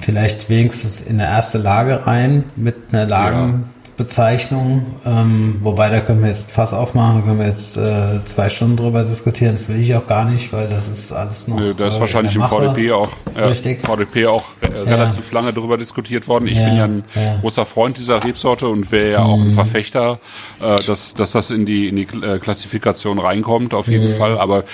vielleicht 0.00 0.48
wenigstens 0.48 1.00
in 1.00 1.18
der 1.18 1.28
erste 1.28 1.58
Lage 1.58 2.06
rein 2.06 2.44
mit 2.56 2.76
einer 2.92 3.06
Lagenbezeichnung. 3.06 4.86
Ähm, 5.04 5.58
wobei 5.60 5.90
da 5.90 6.00
können 6.00 6.22
wir 6.22 6.28
jetzt 6.28 6.50
Fass 6.50 6.72
aufmachen, 6.74 7.20
da 7.20 7.26
können 7.26 7.38
wir 7.38 7.46
jetzt 7.46 7.76
äh, 7.76 8.24
zwei 8.24 8.48
Stunden 8.48 8.76
drüber 8.76 9.04
diskutieren. 9.04 9.52
Das 9.52 9.68
will 9.68 9.80
ich 9.80 9.94
auch 9.94 10.06
gar 10.06 10.24
nicht, 10.24 10.52
weil 10.52 10.68
das 10.68 10.88
ist 10.88 11.12
alles 11.12 11.48
noch. 11.48 11.60
Nee, 11.60 11.74
da 11.76 11.86
ist 11.86 11.96
äh, 11.96 12.00
wahrscheinlich 12.00 12.34
im 12.34 12.44
VDP 12.44 12.92
auch, 12.92 13.10
äh. 13.36 13.54
VDP 13.54 14.26
auch 14.26 14.44
äh, 14.60 14.66
relativ 14.66 15.30
lange 15.32 15.52
drüber 15.52 15.76
diskutiert 15.76 16.28
worden. 16.28 16.46
Ich 16.48 16.56
ja, 16.56 16.68
bin 16.68 16.76
ja 16.76 16.84
ein 16.84 17.04
ja. 17.14 17.38
großer 17.40 17.66
Freund 17.66 17.98
dieser 17.98 18.22
Rebsorte 18.24 18.68
und 18.68 18.90
wäre 18.90 19.12
ja 19.12 19.22
auch 19.22 19.40
ein 19.40 19.48
mhm. 19.48 19.52
Verfechter, 19.52 20.18
äh, 20.60 20.82
dass, 20.84 21.14
dass 21.14 21.32
das 21.32 21.50
in 21.50 21.66
die, 21.66 21.88
in 21.88 21.96
die 21.96 22.06
äh, 22.22 22.38
Klassifikation 22.38 23.18
reinkommt, 23.18 23.74
auf 23.74 23.88
jeden 23.88 24.12
mhm. 24.12 24.16
Fall. 24.16 24.38
Aber 24.38 24.64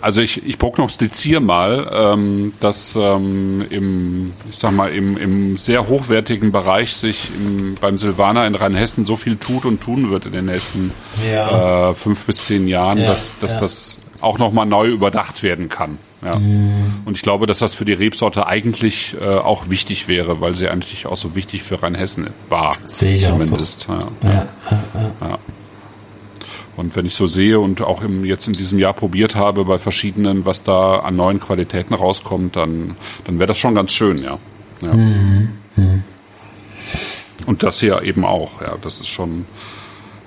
also 0.00 0.20
ich, 0.20 0.46
ich 0.46 0.58
prognostiziere 0.58 1.40
mal, 1.40 1.90
ähm, 1.92 2.52
dass 2.60 2.96
ähm, 2.96 3.64
im, 3.70 4.32
ich 4.48 4.56
sag 4.56 4.72
mal, 4.72 4.92
im, 4.92 5.16
im 5.16 5.56
sehr 5.56 5.88
hochwertigen 5.88 6.52
Bereich 6.52 6.94
sich 6.94 7.30
im, 7.36 7.76
beim 7.80 7.98
Silvaner 7.98 8.46
in 8.46 8.54
Rheinhessen 8.54 9.04
so 9.04 9.16
viel 9.16 9.36
tut 9.36 9.64
und 9.64 9.80
tun 9.80 10.10
wird 10.10 10.26
in 10.26 10.32
den 10.32 10.46
nächsten 10.46 10.92
ja. 11.26 11.90
äh, 11.90 11.94
fünf 11.94 12.24
bis 12.24 12.46
zehn 12.46 12.66
Jahren, 12.68 12.98
ja, 12.98 13.06
dass, 13.06 13.34
dass 13.40 13.56
ja. 13.56 13.60
das 13.60 13.98
auch 14.20 14.38
nochmal 14.38 14.66
neu 14.66 14.88
überdacht 14.88 15.42
werden 15.42 15.68
kann. 15.68 15.98
Ja. 16.24 16.36
Mhm. 16.38 17.02
Und 17.04 17.16
ich 17.16 17.22
glaube, 17.22 17.46
dass 17.46 17.60
das 17.60 17.74
für 17.74 17.84
die 17.84 17.92
Rebsorte 17.92 18.48
eigentlich 18.48 19.16
äh, 19.22 19.26
auch 19.26 19.70
wichtig 19.70 20.08
wäre, 20.08 20.40
weil 20.40 20.54
sie 20.54 20.68
eigentlich 20.68 21.06
auch 21.06 21.16
so 21.16 21.36
wichtig 21.36 21.62
für 21.62 21.82
Rheinhessen 21.82 22.30
war. 22.48 22.72
Sehe 22.84 23.16
ich 23.16 23.26
zumindest. 23.26 23.88
Auch 23.88 24.00
so. 24.00 24.28
ja. 24.28 24.48
Ja. 25.20 25.38
Und 26.78 26.94
wenn 26.94 27.06
ich 27.06 27.16
so 27.16 27.26
sehe 27.26 27.58
und 27.58 27.82
auch 27.82 28.02
im, 28.02 28.24
jetzt 28.24 28.46
in 28.46 28.52
diesem 28.52 28.78
Jahr 28.78 28.92
probiert 28.92 29.34
habe 29.34 29.64
bei 29.64 29.78
verschiedenen, 29.78 30.46
was 30.46 30.62
da 30.62 31.00
an 31.00 31.16
neuen 31.16 31.40
Qualitäten 31.40 31.92
rauskommt, 31.92 32.54
dann, 32.54 32.96
dann 33.24 33.40
wäre 33.40 33.48
das 33.48 33.58
schon 33.58 33.74
ganz 33.74 33.90
schön, 33.90 34.18
ja. 34.18 34.38
ja. 34.82 34.94
Mhm. 34.94 36.04
Und 37.46 37.64
das 37.64 37.80
hier 37.80 38.02
eben 38.02 38.24
auch, 38.24 38.62
ja, 38.62 38.76
das 38.80 39.00
ist 39.00 39.08
schon, 39.08 39.44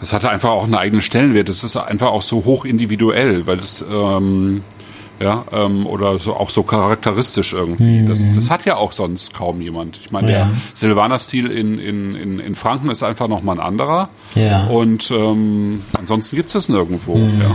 das 0.02 0.12
hatte 0.12 0.30
einfach 0.30 0.50
auch 0.50 0.66
einen 0.66 0.76
eigenen 0.76 1.02
Stellenwert. 1.02 1.48
Das 1.48 1.64
ist 1.64 1.78
einfach 1.78 2.10
auch 2.10 2.22
so 2.22 2.44
hoch 2.44 2.66
individuell, 2.66 3.48
weil 3.48 3.56
das, 3.56 3.86
ähm, 3.90 4.62
ja, 5.22 5.46
ähm, 5.52 5.86
oder 5.86 6.18
so 6.20 6.36
auch 6.36 6.50
so 6.50 6.64
charakteristisch 6.64 7.54
irgendwie. 7.54 8.02
Mhm. 8.02 8.08
Das, 8.08 8.26
das 8.34 8.50
hat 8.50 8.66
ja 8.66 8.78
auch 8.78 8.92
sonst 8.92 9.34
kaum 9.34 9.62
jemand. 9.62 10.00
Ich 10.00 10.12
meine, 10.12 10.32
ja. 10.32 10.38
der 10.46 10.52
Silvaner-Stil 10.74 11.48
in, 11.52 11.78
in, 11.80 12.16
in, 12.16 12.40
in 12.40 12.56
Franken 12.56 12.90
ist 12.90 13.04
einfach 13.04 13.28
nochmal 13.28 13.60
ein 13.60 13.66
anderer. 13.66 14.10
Ja. 14.36 14.66
Und 14.66 15.12
ähm, 15.12 15.82
ansonsten 15.98 16.36
gibt 16.36 16.48
es 16.48 16.54
das 16.54 16.70
nirgendwo. 16.70 17.16
Mhm. 17.16 17.42
Ja. 17.42 17.54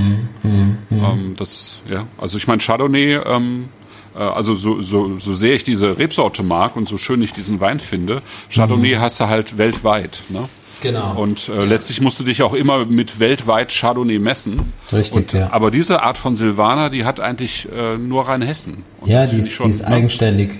Mhm. 0.48 0.78
Ähm, 0.90 1.34
das, 1.36 1.80
ja, 1.90 2.06
also 2.18 2.38
ich 2.38 2.46
meine, 2.46 2.60
Chardonnay, 2.60 3.16
ähm, 3.26 3.68
äh, 4.16 4.22
also 4.22 4.54
so, 4.54 4.80
so, 4.80 5.18
so 5.18 5.34
sehr 5.34 5.54
ich 5.54 5.64
diese 5.64 5.98
Rebsorte 5.98 6.42
mag 6.42 6.76
und 6.76 6.88
so 6.88 6.98
schön 6.98 7.22
ich 7.22 7.32
diesen 7.32 7.60
Wein 7.60 7.80
finde, 7.80 8.22
Chardonnay 8.50 8.96
mhm. 8.96 9.00
hast 9.00 9.20
du 9.20 9.28
halt 9.28 9.58
weltweit. 9.58 10.22
Ne? 10.28 10.48
Genau. 10.80 11.14
Und 11.16 11.48
äh, 11.48 11.64
letztlich 11.64 12.00
musst 12.00 12.20
du 12.20 12.24
dich 12.24 12.42
auch 12.42 12.52
immer 12.52 12.84
mit 12.84 13.18
weltweit 13.18 13.72
Chardonnay 13.72 14.18
messen. 14.18 14.72
Richtig, 14.92 15.16
und, 15.16 15.32
ja. 15.32 15.52
Aber 15.52 15.70
diese 15.70 16.02
Art 16.02 16.18
von 16.18 16.36
Silvaner, 16.36 16.90
die 16.90 17.04
hat 17.04 17.20
eigentlich 17.20 17.68
äh, 17.76 17.96
nur 17.96 18.28
Rheinhessen. 18.28 18.84
Und 19.00 19.10
ja, 19.10 19.26
die 19.26 19.38
ist, 19.38 19.52
schon, 19.52 19.66
die 19.66 19.72
ist 19.72 19.82
ne? 19.82 19.88
eigenständig. 19.88 20.50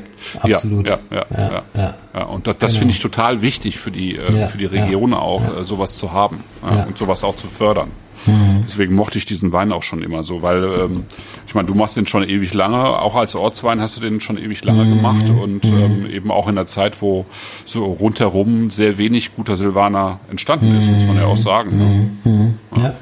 Absolut. 0.40 0.88
Ja, 0.88 0.98
ja, 1.10 1.26
ja. 1.30 1.38
ja, 1.38 1.64
ja. 1.74 1.94
ja 2.14 2.22
und 2.24 2.47
das, 2.47 2.59
das 2.59 2.72
genau. 2.72 2.80
finde 2.80 2.94
ich 2.94 3.01
total 3.01 3.43
wichtig 3.43 3.78
für 3.78 3.90
die, 3.90 4.16
äh, 4.16 4.47
für 4.47 4.59
die 4.59 4.64
Region 4.64 5.14
auch, 5.14 5.60
äh, 5.60 5.64
sowas 5.64 5.97
zu 5.97 6.12
haben 6.12 6.43
und 6.62 6.97
sowas 6.97 7.22
auch 7.22 7.36
zu 7.36 7.47
fördern. 7.47 7.90
Mhm. 8.27 8.65
Deswegen 8.65 8.94
mochte 8.94 9.19
ich 9.19 9.24
diesen 9.24 9.53
Wein 9.53 9.73
auch 9.73 9.82
schon 9.82 10.03
immer 10.03 10.23
so, 10.24 10.43
weil 10.43 10.65
ähm, 10.65 11.05
ich 11.47 11.55
meine, 11.55 11.69
du 11.69 11.74
machst 11.74 11.97
den 11.97 12.07
schon 12.07 12.23
ewig 12.28 12.55
lange, 12.55 12.78
auch 12.78 13.15
als 13.15 13.35
Ortswein 13.35 13.81
hast 13.81 13.97
du 13.97 14.01
den 14.01 14.20
schon 14.20 14.39
ewig 14.39 14.65
lange 14.65 14.85
mhm. 14.85 14.97
gemacht 14.97 15.28
und 15.28 15.65
mhm. 15.65 15.78
ähm, 15.78 16.07
eben 16.07 16.31
auch 16.31 16.48
in 16.48 16.57
der 16.57 16.66
Zeit, 16.66 17.01
wo 17.03 17.27
so 17.65 17.85
rundherum 17.85 18.70
sehr 18.70 18.98
wenig 18.98 19.35
guter 19.35 19.57
Silvaner 19.57 20.20
entstanden 20.31 20.74
ist, 20.77 20.90
muss 20.90 21.07
man 21.07 21.16
ja 21.16 21.24
auch 21.24 21.36
sagen. 21.36 21.78
Ne? 21.78 22.11
Mhm. 22.24 22.55
Ja. 22.81 22.94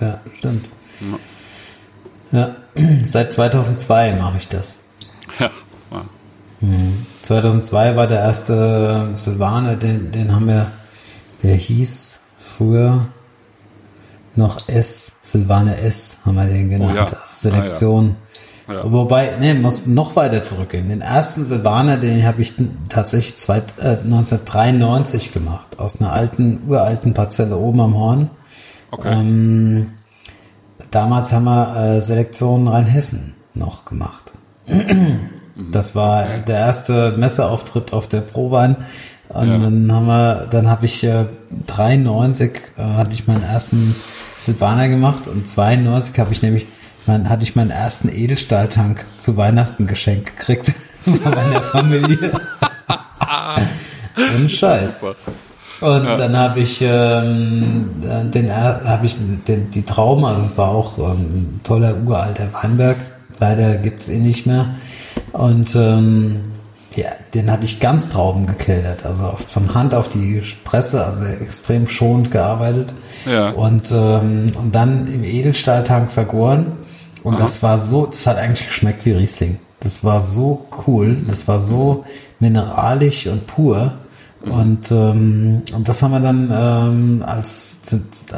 ja, 0.00 0.20
stimmt. 0.34 0.68
Ja. 2.32 2.38
ja. 2.38 2.56
Seit 3.02 3.32
2002 3.32 4.14
mache 4.16 4.36
ich 4.36 4.48
das. 4.48 4.84
Ja. 5.38 5.50
ja. 5.90 6.04
2002 7.20 7.96
war 7.96 8.06
der 8.06 8.20
erste 8.20 9.10
Silvaner, 9.12 9.76
den, 9.76 10.10
den 10.10 10.34
haben 10.34 10.46
wir, 10.46 10.70
der 11.42 11.54
hieß 11.54 12.20
früher 12.40 13.08
noch 14.36 14.68
S, 14.68 15.16
Silvane 15.22 15.76
S 15.80 16.20
haben 16.24 16.36
wir 16.36 16.46
den 16.46 16.70
genannt, 16.70 16.92
oh 16.94 17.14
ja. 17.14 17.22
Selektion. 17.24 18.04
Ah, 18.04 18.08
ja. 18.10 18.26
Ja. 18.68 18.92
Wobei, 18.92 19.36
ne, 19.38 19.54
muss 19.54 19.86
noch 19.86 20.16
weiter 20.16 20.42
zurückgehen. 20.42 20.88
Den 20.88 21.00
ersten 21.00 21.44
Silvaner, 21.44 21.98
den 21.98 22.26
habe 22.26 22.42
ich 22.42 22.54
tatsächlich 22.88 23.36
zwei, 23.36 23.58
äh, 23.78 23.98
1993 24.02 25.32
gemacht, 25.32 25.78
aus 25.78 26.00
einer 26.00 26.12
alten, 26.12 26.64
uralten 26.66 27.14
Parzelle 27.14 27.56
oben 27.56 27.80
am 27.80 27.96
Horn. 27.96 28.30
Okay. 28.90 29.12
Ähm, 29.12 29.92
damals 30.90 31.32
haben 31.32 31.44
wir 31.44 31.76
äh, 31.76 32.00
Selektion 32.00 32.66
Rheinhessen 32.66 33.34
noch 33.54 33.84
gemacht. 33.84 34.32
das 35.72 35.94
war 35.94 36.24
der 36.24 36.58
erste 36.58 37.12
Messeauftritt 37.16 37.92
auf 37.92 38.08
der 38.08 38.20
Prowein. 38.20 38.76
Und 39.28 39.48
ja. 39.48 39.58
dann 39.58 39.92
haben 39.92 40.06
wir, 40.06 40.48
dann 40.50 40.68
habe 40.68 40.86
ich 40.86 41.04
äh, 41.04 41.26
93 41.66 42.52
äh, 42.76 42.82
hatte 42.82 43.12
ich 43.12 43.26
meinen 43.26 43.42
ersten 43.42 43.94
Silvaner 44.36 44.88
gemacht 44.88 45.26
und 45.28 45.46
92 45.46 46.18
habe 46.18 46.32
ich 46.32 46.42
nämlich, 46.42 46.66
man 47.06 47.28
hatte 47.28 47.42
ich 47.42 47.56
meinen 47.56 47.70
ersten 47.70 48.08
Edelstahltank 48.08 49.04
zu 49.18 49.36
Weihnachten 49.36 49.86
geschenkt 49.86 50.36
gekriegt 50.36 50.72
von 51.04 51.20
meiner 51.30 51.60
Familie. 51.60 52.32
Und 54.16 54.50
Scheiß. 54.50 55.04
Und 55.82 56.04
ja. 56.04 56.16
dann 56.16 56.36
habe 56.36 56.60
ich 56.60 56.80
ähm, 56.80 57.90
den 58.00 58.50
habe 58.50 59.04
ich 59.04 59.18
den, 59.46 59.70
die 59.70 59.82
Trauben, 59.82 60.24
also 60.24 60.42
es 60.42 60.56
war 60.56 60.68
auch 60.68 60.96
ähm, 60.98 61.04
ein 61.04 61.60
toller 61.64 61.96
uralter 61.98 62.48
Weinberg. 62.54 62.96
Leider 63.38 63.76
gibt's 63.76 64.08
ihn 64.08 64.22
nicht 64.22 64.46
mehr. 64.46 64.76
Und 65.32 65.76
ähm, 65.76 66.40
ja, 66.96 67.10
den 67.34 67.50
hatte 67.50 67.64
ich 67.64 67.80
ganz 67.80 68.10
Trauben 68.10 68.46
gekeltert, 68.46 69.04
also 69.04 69.34
von 69.48 69.74
Hand 69.74 69.94
auf 69.94 70.08
die 70.08 70.42
Presse, 70.64 71.04
also 71.04 71.24
extrem 71.24 71.86
schonend 71.86 72.30
gearbeitet. 72.30 72.92
Ja. 73.26 73.50
Und, 73.50 73.90
ähm, 73.92 74.52
und 74.58 74.74
dann 74.74 75.06
im 75.12 75.24
Edelstahltank 75.24 76.10
vergoren. 76.10 76.72
Und 77.22 77.34
Aha. 77.34 77.42
das 77.42 77.62
war 77.62 77.78
so, 77.78 78.06
das 78.06 78.26
hat 78.26 78.38
eigentlich 78.38 78.66
geschmeckt 78.66 79.04
wie 79.04 79.12
Riesling. 79.12 79.58
Das 79.80 80.04
war 80.04 80.20
so 80.20 80.66
cool, 80.86 81.16
das 81.28 81.46
war 81.48 81.60
so 81.60 82.04
mineralisch 82.40 83.26
und 83.26 83.46
pur. 83.46 83.92
Mhm. 84.44 84.50
Und, 84.50 84.90
ähm, 84.90 85.62
und 85.74 85.88
das 85.88 86.02
haben 86.02 86.12
wir 86.12 86.20
dann 86.20 86.52
ähm, 86.54 87.24
als 87.26 87.80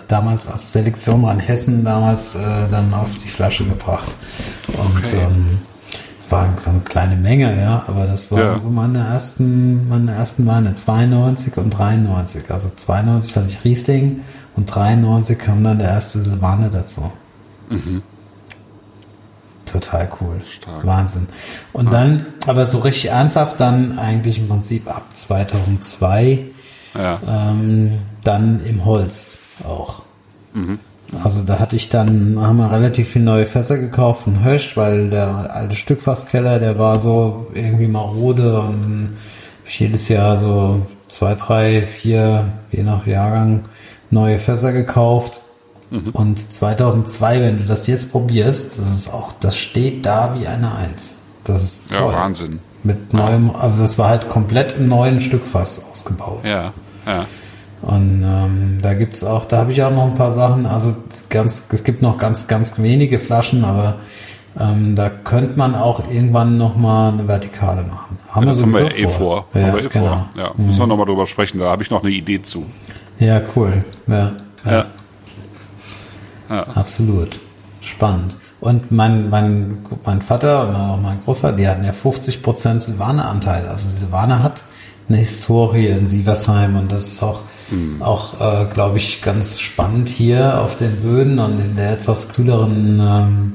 damals 0.09 0.48
als 0.48 0.72
Selektion 0.72 1.24
an 1.24 1.39
Hessen 1.39 1.85
damals 1.85 2.35
äh, 2.35 2.68
dann 2.70 2.93
auf 2.94 3.10
die 3.22 3.28
Flasche 3.28 3.64
gebracht. 3.64 4.16
Und 4.68 4.98
okay. 4.98 5.20
ähm, 5.22 5.59
war 6.30 6.44
eine 6.44 6.80
kleine 6.80 7.16
Menge, 7.16 7.59
ja, 7.60 7.84
aber 7.86 8.06
das 8.06 8.30
waren 8.30 8.40
ja. 8.40 8.59
so 8.59 8.68
meine 8.68 8.98
ersten, 8.98 9.88
meine 9.88 10.12
ersten 10.12 10.46
Weine, 10.46 10.74
92 10.74 11.56
und 11.56 11.70
93. 11.70 12.50
Also 12.50 12.70
92 12.74 13.36
hatte 13.36 13.46
ich 13.46 13.64
Riesling 13.64 14.22
und 14.56 14.66
93 14.74 15.38
kam 15.38 15.64
dann 15.64 15.78
der 15.78 15.88
erste 15.88 16.20
Silvaner 16.20 16.68
dazu. 16.68 17.10
Mhm. 17.70 18.02
Total 19.66 20.09
cool. 20.20 20.40
Stark. 20.50 20.86
Wahnsinn. 20.86 21.28
Und 21.72 21.88
ah. 21.88 21.90
dann, 21.90 22.26
aber 22.46 22.66
so 22.66 22.78
richtig 22.78 23.10
ernsthaft 23.10 23.60
dann 23.60 23.98
eigentlich 23.98 24.38
im 24.38 24.48
Prinzip 24.48 24.88
ab 24.88 25.05
2002, 25.12 26.46
ja. 26.94 27.20
ähm, 27.26 27.98
dann 28.24 28.64
im 28.64 28.84
Holz 28.84 29.42
auch. 29.64 30.02
Mhm. 30.55 30.78
Also 31.22 31.43
da 31.43 31.59
hatte 31.59 31.76
ich 31.76 31.89
dann, 31.89 32.39
haben 32.40 32.59
wir 32.59 32.70
relativ 32.70 33.09
viel 33.10 33.22
neue 33.22 33.47
Fässer 33.47 33.78
gekauft 33.78 34.24
von 34.24 34.44
Hösch, 34.44 34.76
weil 34.76 35.09
der 35.09 35.55
alte 35.55 35.74
Stückfasskeller, 35.74 36.59
der 36.59 36.78
war 36.78 36.98
so 36.98 37.47
irgendwie 37.55 37.89
marode 37.89 38.60
und 38.60 39.16
ich 39.64 39.80
jedes 39.80 40.09
Jahr 40.09 40.36
so 40.36 40.86
zwei, 41.09 41.35
drei, 41.35 41.82
vier, 41.82 42.48
je 42.70 42.82
nach 42.82 43.06
Jahrgang, 43.06 43.62
neue 44.10 44.39
Fässer 44.39 44.72
gekauft. 44.72 45.40
Mhm. 45.90 46.10
Und 46.12 46.52
2002, 46.52 47.40
wenn 47.40 47.59
du 47.59 47.64
das 47.64 47.86
jetzt 47.86 48.12
probierst, 48.12 48.78
das 48.78 48.93
ist 48.94 49.12
auch, 49.12 49.32
das 49.40 49.56
steht 49.56 50.05
da 50.05 50.36
wie 50.39 50.47
eine 50.47 50.74
Eins. 50.74 51.22
Das 51.44 51.62
ist 51.62 51.94
toll. 51.94 52.12
Ja, 52.12 52.18
Wahnsinn. 52.18 52.60
Mit 52.85 53.12
neuem, 53.12 53.51
also 53.56 53.80
das 53.80 53.98
war 53.98 54.09
halt 54.09 54.28
komplett 54.28 54.72
im 54.72 54.89
neuen 54.89 55.20
Stückfass 55.20 55.86
ausgebaut. 55.90 56.40
Ja, 56.44 56.72
ja. 57.06 57.26
Und 57.82 58.24
ähm, 58.24 58.78
da 58.82 58.94
gibt's 58.94 59.22
auch, 59.22 59.44
da 59.44 59.59
habe 59.59 59.72
ich 59.72 59.82
auch 59.82 59.92
noch 59.92 60.05
ein 60.05 60.14
paar 60.14 60.30
Sachen. 60.30 60.66
Also 60.66 60.96
ganz, 61.28 61.66
es 61.70 61.84
gibt 61.84 62.02
noch 62.02 62.18
ganz, 62.18 62.48
ganz 62.48 62.78
wenige 62.78 63.18
Flaschen, 63.18 63.64
aber 63.64 63.96
ähm, 64.59 64.96
da 64.96 65.09
könnte 65.09 65.56
man 65.56 65.74
auch 65.74 66.10
irgendwann 66.10 66.56
noch 66.56 66.76
mal 66.76 67.12
eine 67.12 67.28
Vertikale 67.28 67.82
machen. 67.82 68.18
Haben 68.28 68.42
ja, 68.42 68.48
das 68.48 68.59
wir 68.59 68.66
haben 68.66 68.74
wir 68.74 68.98
eh 68.98 69.06
vor. 69.06 69.46
vor. 69.52 69.60
Ja, 69.60 69.68
haben 69.68 69.76
wir 69.76 69.84
eh 69.84 69.88
genau. 69.88 70.06
vor. 70.06 70.30
Ja, 70.36 70.52
mhm. 70.56 70.66
müssen 70.66 70.80
wir 70.80 70.86
noch 70.88 70.96
mal 70.96 71.05
drüber 71.05 71.26
sprechen. 71.26 71.60
Da 71.60 71.66
habe 71.70 71.82
ich 71.82 71.90
noch 71.90 72.02
eine 72.02 72.12
Idee 72.12 72.42
zu. 72.42 72.66
Ja, 73.20 73.40
cool. 73.55 73.84
Ja, 74.06 74.32
ja. 74.64 74.86
ja. 76.50 76.62
Absolut. 76.74 77.38
Spannend. 77.80 78.36
Und 78.60 78.90
mein, 78.90 79.30
mein, 79.30 79.78
mein 80.05 80.20
Vater 80.20 80.68
und 80.68 80.74
auch 80.74 81.00
mein 81.00 81.20
Großvater, 81.24 81.56
die 81.56 81.68
hatten 81.68 81.84
ja 81.84 81.92
50 81.92 82.42
Prozent 82.42 82.82
Silvaner-Anteil. 82.82 83.68
Also 83.68 83.88
Silvaner 83.88 84.42
hat 84.42 84.64
eine 85.09 85.18
Historie 85.18 85.86
in 85.86 86.06
Sieversheim 86.06 86.76
und 86.76 86.90
das 86.90 87.06
ist 87.06 87.22
auch 87.22 87.42
Mhm. 87.70 88.02
Auch, 88.02 88.40
äh, 88.40 88.66
glaube 88.72 88.96
ich, 88.96 89.22
ganz 89.22 89.60
spannend 89.60 90.08
hier 90.08 90.60
auf 90.60 90.76
den 90.76 90.96
Böden 91.00 91.38
und 91.38 91.60
in 91.60 91.76
der 91.76 91.92
etwas 91.92 92.32
kühleren, 92.32 93.00
ähm, 93.00 93.52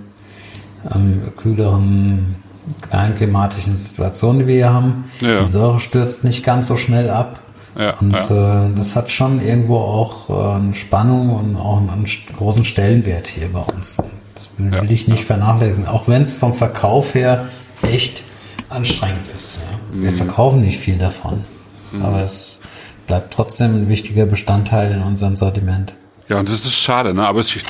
ähm, 0.94 1.22
kühleren 1.38 2.36
kleinklimatischen 2.82 3.78
Situation, 3.78 4.40
die 4.40 4.48
wir 4.48 4.56
hier 4.56 4.74
haben. 4.74 5.06
Ja. 5.20 5.40
Die 5.40 5.46
Säure 5.46 5.80
stürzt 5.80 6.24
nicht 6.24 6.44
ganz 6.44 6.68
so 6.68 6.78
schnell 6.78 7.10
ab. 7.10 7.40
Ja, 7.78 7.96
und 8.00 8.12
ja. 8.12 8.68
Äh, 8.68 8.74
das 8.76 8.96
hat 8.96 9.10
schon 9.10 9.42
irgendwo 9.42 9.78
auch 9.78 10.30
äh, 10.30 10.56
eine 10.58 10.76
Spannung 10.76 11.32
und 11.32 11.56
auch 11.58 11.78
einen, 11.78 11.90
einen 11.90 12.06
großen 12.38 12.64
Stellenwert 12.64 13.28
hier 13.28 13.52
bei 13.52 13.62
uns. 13.62 13.98
Das 14.36 14.50
will, 14.58 14.72
will 14.72 14.92
ich 14.92 15.08
nicht 15.08 15.26
vernachlässigen, 15.26 15.88
auch 15.88 16.08
wenn 16.08 16.22
es 16.22 16.34
vom 16.34 16.54
Verkauf 16.54 17.16
her 17.16 17.48
echt 17.82 18.24
anstrengend 18.70 19.28
ist. 19.36 19.60
Wir 19.92 20.12
mhm. 20.12 20.16
verkaufen 20.16 20.62
nicht 20.62 20.80
viel 20.80 20.98
davon, 20.98 21.44
mhm. 21.92 22.04
aber 22.04 22.22
es 22.22 22.62
bleibt 23.06 23.34
trotzdem 23.34 23.76
ein 23.76 23.90
wichtiger 23.90 24.26
Bestandteil 24.26 24.92
in 24.92 25.02
unserem 25.02 25.36
Sortiment. 25.36 25.96
Ja, 26.30 26.40
und 26.40 26.48
das 26.48 26.66
ist 26.66 26.80
schade, 26.80 27.14
ne? 27.14 27.28
Aber 27.28 27.42
ich, 27.42 27.56
ich, 27.58 27.64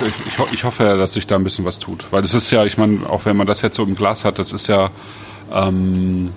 ich 0.53 0.64
hoffe 0.64 0.84
ja, 0.84 0.95
dass 0.95 1.14
sich 1.14 1.26
da 1.26 1.35
ein 1.35 1.43
bisschen 1.43 1.65
was 1.65 1.80
tut. 1.80 2.11
Weil 2.11 2.22
das 2.22 2.34
ist 2.34 2.51
ja, 2.51 2.64
ich 2.65 2.77
meine, 2.77 3.10
auch 3.10 3.26
wenn 3.26 3.35
man 3.35 3.47
das 3.47 3.61
jetzt 3.61 3.76
so 3.76 3.84
im 3.84 3.95
Glas 3.95 4.26
hat, 4.26 4.38
das 4.38 4.53
ist 4.53 4.68
ja, 4.68 4.91
ähm, 5.51 6.31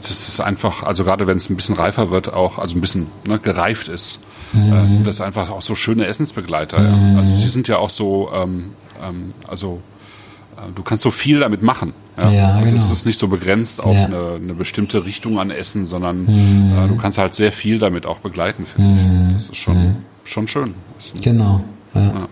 das 0.00 0.28
ist 0.28 0.40
einfach, 0.40 0.82
also 0.82 1.04
gerade 1.04 1.26
wenn 1.26 1.38
es 1.38 1.50
ein 1.50 1.56
bisschen 1.56 1.74
reifer 1.74 2.10
wird, 2.10 2.32
auch, 2.32 2.58
also 2.58 2.76
ein 2.76 2.80
bisschen 2.80 3.08
ne, 3.26 3.38
gereift 3.38 3.88
ist, 3.88 4.20
mhm. 4.52 4.72
äh, 4.72 4.88
sind 4.88 5.06
das 5.06 5.20
einfach 5.20 5.50
auch 5.50 5.62
so 5.62 5.74
schöne 5.74 6.06
Essensbegleiter. 6.06 6.78
Mhm. 6.78 7.12
Ja? 7.12 7.18
Also 7.18 7.36
die 7.36 7.48
sind 7.48 7.66
ja 7.66 7.78
auch 7.78 7.90
so, 7.90 8.30
ähm, 8.32 8.72
ähm, 9.02 9.30
also 9.48 9.80
du 10.74 10.82
kannst 10.82 11.02
so 11.02 11.10
viel 11.10 11.40
damit 11.40 11.62
machen. 11.62 11.92
Ja, 12.20 12.30
ja 12.30 12.48
also 12.54 12.70
genau. 12.72 12.84
es 12.84 12.90
ist 12.90 13.06
nicht 13.06 13.18
so 13.18 13.28
begrenzt 13.28 13.82
auf 13.82 13.94
Ja. 13.94 14.04
eine, 14.06 14.38
eine 14.42 14.54
bestimmte 14.54 15.04
Richtung 15.04 15.38
an 15.38 15.50
Essen, 15.50 15.86
sondern 15.86 16.24
Mhm. 16.24 16.72
äh, 16.84 16.88
du 16.88 16.96
kannst 16.96 17.18
halt 17.18 17.34
sehr 17.34 17.52
viel 17.52 17.78
damit 17.78 18.06
auch 18.06 18.18
begleiten, 18.18 18.66
finde 18.66 19.00
ich. 19.28 19.32
Das 19.34 19.42
ist 19.50 19.56
schon, 19.56 19.96
schon 20.24 20.46
schön. 20.48 20.74
Ein 21.14 21.20
Genau. 21.20 21.60
Ja. 21.94 22.28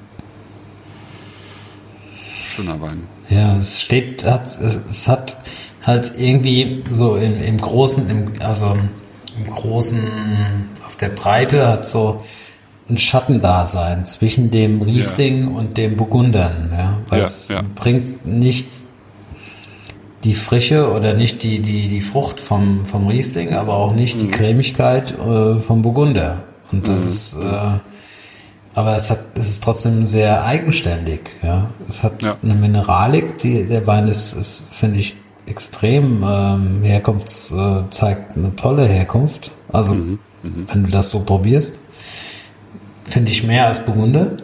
schöner 2.55 2.81
Wein. 2.81 3.07
Ja, 3.29 3.57
es 3.57 3.81
steht, 3.81 4.25
hat, 4.25 4.59
es 4.91 5.09
hat 5.09 5.37
halt 5.83 6.13
irgendwie 6.17 6.83
so 6.91 7.17
im, 7.17 7.43
im 7.43 7.59
Großen, 7.59 8.09
im, 8.11 8.33
also 8.41 8.77
im 9.37 9.53
Großen, 9.53 10.01
auf 10.87 10.97
der 10.97 11.09
Breite 11.09 11.67
hat 11.67 11.87
so 11.87 12.23
ein 12.91 12.99
Schattendasein 12.99 14.05
zwischen 14.05 14.51
dem 14.51 14.83
Riesling 14.83 15.55
und 15.55 15.77
dem 15.79 15.97
Burgundern, 15.97 16.71
ja, 16.77 16.99
weil 17.09 17.19
Ja, 17.21 17.25
es 17.25 17.49
ja. 17.49 17.63
bringt 17.77 18.27
nicht 18.27 18.67
die 20.25 20.35
Frische 20.35 20.91
oder 20.93 21.15
nicht 21.15 21.43
die, 21.43 21.61
die, 21.61 21.89
die 21.89 22.01
Frucht 22.01 22.39
vom, 22.41 22.85
vom 22.87 23.09
Riesling, 23.09 23.55
aber 23.55 23.75
auch 23.75 23.93
nicht 23.95 24.17
Mhm. 24.17 24.21
die 24.21 24.29
Cremigkeit 24.29 25.13
äh, 25.19 25.57
vom 25.59 25.83
Burgunder. 25.83 26.45
Und 26.71 26.87
das 26.89 27.05
ist, 27.05 27.37
äh, 27.39 27.79
aber 28.75 28.97
es 28.97 29.11
hat, 29.11 29.21
es 29.35 29.49
ist 29.51 29.63
trotzdem 29.65 30.07
sehr 30.07 30.45
eigenständig, 30.45 31.21
ja. 31.43 31.71
Es 31.89 32.03
hat 32.03 32.23
Ja. 32.23 32.37
eine 32.43 32.55
Mineralik, 32.55 33.39
die, 33.39 33.65
der 33.65 33.87
Wein 33.87 34.07
ist, 34.09 34.35
ist 34.35 34.75
finde 34.75 35.01
ich, 35.01 35.17
extrem, 35.47 36.23
ähm, 36.27 36.81
Herkunfts, 36.83 37.53
äh, 37.53 37.83
zeigt 37.91 38.37
eine 38.37 38.55
tolle 38.55 38.87
Herkunft. 38.87 39.51
Also, 39.73 39.95
Mhm. 39.95 40.19
wenn 40.43 40.85
du 40.85 40.91
das 40.91 41.11
so 41.11 41.21
probierst, 41.21 41.81
finde 43.05 43.31
ich 43.33 43.43
mehr 43.43 43.67
als 43.67 43.85
Burgunder. 43.85 44.37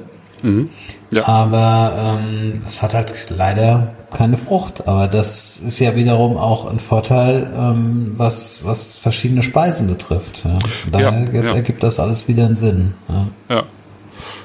Ja. 1.11 1.27
Aber 1.27 2.19
ähm, 2.21 2.63
es 2.67 2.83
hat 2.83 2.95
halt 2.95 3.13
leider 3.31 3.95
keine 4.13 4.37
Frucht. 4.39 4.87
Aber 4.87 5.09
das 5.09 5.59
ist 5.59 5.79
ja 5.81 5.97
wiederum 5.97 6.37
auch 6.37 6.71
ein 6.71 6.79
Vorteil, 6.79 7.51
ähm, 7.57 8.13
was, 8.17 8.65
was 8.65 8.97
verschiedene 8.97 9.43
Speisen 9.43 9.87
betrifft. 9.87 10.45
Ja. 10.45 10.59
Daher 10.91 11.11
Ja, 11.11 11.17
ergibt, 11.17 11.45
ja. 11.45 11.55
ergibt 11.55 11.83
das 11.83 11.99
alles 12.01 12.29
wieder 12.29 12.45
einen 12.47 12.55
Sinn. 12.55 12.95
Ja. 13.09 13.27
Ja. 13.57 13.63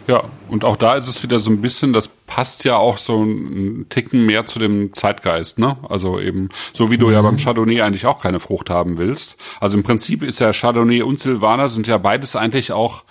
Ja, 0.06 0.24
und 0.50 0.66
auch 0.66 0.76
da 0.76 0.96
ist 0.96 1.08
es 1.08 1.24
wieder 1.24 1.40
so 1.40 1.50
ein 1.50 1.62
bisschen, 1.62 1.94
das 1.94 2.10
passt 2.28 2.66
ja 2.66 2.76
auch 2.76 2.98
so 2.98 3.24
ein 3.24 3.86
Ticken 3.90 4.26
mehr 4.26 4.46
zu 4.46 4.60
dem 4.60 4.94
Zeitgeist, 4.94 5.60
ne? 5.60 5.78
Also 5.88 6.20
eben, 6.20 6.50
so 6.74 6.92
wie 6.92 6.98
du 6.98 7.10
ja 7.10 7.22
beim 7.22 7.38
Chardonnay 7.38 7.82
eigentlich 7.82 8.06
auch 8.06 8.22
keine 8.22 8.42
Frucht 8.42 8.70
haben 8.70 8.98
willst. 8.98 9.38
Also 9.62 9.78
im 9.78 9.84
Prinzip 9.84 10.22
ist 10.22 10.40
ja 10.40 10.52
Chardonnay 10.52 11.04
und 11.04 11.22
Silvaner 11.22 11.70
sind 11.70 11.88
ja 11.88 11.98
beides 11.98 12.36
eigentlich 12.36 12.74
auch 12.74 13.06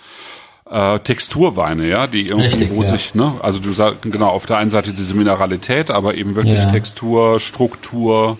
äh, 0.69 0.99
Texturweine, 0.99 1.87
ja, 1.87 2.07
die 2.07 2.27
irgendwie, 2.27 2.47
Richtig, 2.47 2.71
wo 2.73 2.83
ja. 2.83 2.89
sich, 2.89 3.15
ne, 3.15 3.33
also 3.41 3.59
du 3.59 3.71
sagst 3.71 4.01
genau 4.03 4.29
auf 4.29 4.45
der 4.45 4.57
einen 4.57 4.69
Seite 4.69 4.93
diese 4.93 5.13
Mineralität, 5.13 5.91
aber 5.91 6.15
eben 6.15 6.35
wirklich 6.35 6.55
Ja. 6.55 6.71
Textur, 6.71 7.39
Struktur, 7.39 8.37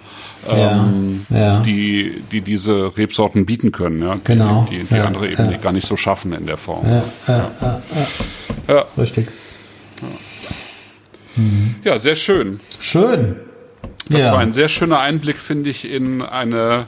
ähm, 0.50 1.26
Ja, 1.30 1.60
die, 1.62 2.22
die 2.32 2.42
diese 2.42 2.96
Rebsorten 2.98 3.46
bieten 3.46 3.72
können, 3.72 4.02
ja, 4.02 4.16
die, 4.16 4.22
Genau, 4.24 4.68
die, 4.70 4.84
die 4.84 5.00
andere 5.00 5.30
eben 5.30 5.52
ja. 5.52 5.58
gar 5.58 5.72
nicht 5.74 5.88
so 5.88 5.98
schaffen 5.98 6.34
in 6.34 6.46
der 6.46 6.58
Form. 6.58 6.86
Ja, 6.86 7.04
ja, 7.28 7.52
ja, 7.62 7.82
ja. 8.68 8.74
Ja. 8.76 8.86
Richtig. 8.98 9.28
Ja, 11.84 11.98
sehr 11.98 12.16
schön. 12.16 12.60
Schön. 12.80 13.38
Das 14.10 14.32
war 14.32 14.40
ein 14.40 14.54
sehr 14.54 14.68
schöner 14.68 15.00
Einblick, 15.00 15.38
finde 15.38 15.70
ich, 15.70 15.90
in 15.90 16.22
eine, 16.22 16.86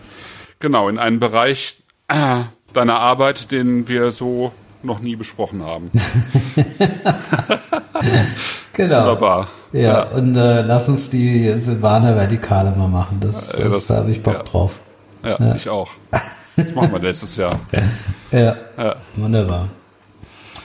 genau, 0.60 0.90
in 0.90 0.99
einen 0.99 1.20
Bereich 1.20 1.78
äh, 2.07 2.41
deiner 2.74 2.99
Arbeit, 2.99 3.52
den 3.52 3.88
wir 3.88 4.12
so 4.12 4.52
noch 4.86 4.99
nie 4.99 5.16
besprochen 5.16 5.64
haben. 5.64 5.91
genau. 8.74 8.99
Wunderbar. 9.02 9.48
Ja, 9.72 10.03
und 10.03 10.36
äh, 10.36 10.62
lass 10.62 10.88
uns 10.90 11.10
die 11.10 11.52
Silvaner 11.57 12.16
Vertikale 12.16 12.72
mal 12.72 12.88
machen. 12.88 13.18
Das, 13.20 13.57
Ja, 13.57 13.66
das, 13.66 13.74
das- 13.74 13.88
da 13.88 13.95
habe 13.98 14.12
ich 14.12 14.22
Bock 14.24 14.34
ja. 14.36 14.44
drauf. 14.44 14.80
Ja, 15.24 15.56
ich 15.56 15.68
auch. 15.70 15.90
Das 16.56 16.74
machen 16.76 16.91
wir 16.91 16.99
nächstes 16.99 17.36
Jahr. 17.36 17.60
Ja, 18.32 18.56
Ja. 18.78 18.95
wunderbar. 19.18 19.70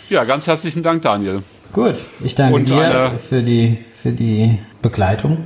ja, 0.09 0.25
ganz 0.25 0.47
herzlichen 0.47 0.83
Dank, 0.83 1.03
Daniel. 1.03 1.43
Gut, 1.73 2.07
ich 2.21 2.35
danke 2.35 2.57
Und 2.57 2.69
dir 2.69 3.13
für 3.19 3.43
die 3.43 3.79
für 4.03 4.11
die 4.13 4.59
Begleitung. 4.83 5.39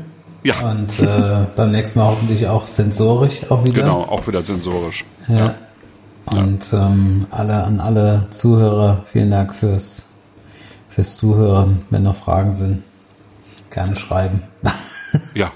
Ja. 0.43 0.55
Und 0.61 1.01
äh, 1.01 1.47
beim 1.55 1.73
nächsten 1.73 1.99
Mal 1.99 2.07
hoffentlich 2.07 2.47
auch 2.49 2.67
sensorisch 2.67 3.41
auch 3.51 3.65
wieder. 3.65 3.83
Genau, 3.83 4.03
auch 4.03 4.27
wieder 4.27 4.41
sensorisch. 4.43 5.05
Ja. 5.29 5.55
Und 6.27 6.73
ähm, 6.73 7.27
alle 7.31 7.65
an 7.65 7.81
alle 7.81 8.27
Zuhörer, 8.31 9.03
vielen 9.07 9.31
Dank 9.31 9.55
fürs 9.55 10.07
fürs 10.89 11.17
Zuhören. 11.17 11.83
Wenn 11.91 12.05
noch 12.05 12.17
Fragen 12.17 12.53
sind, 12.53 12.83
gerne 13.71 13.97
schreiben. 13.97 14.43
Ja. 15.35 15.53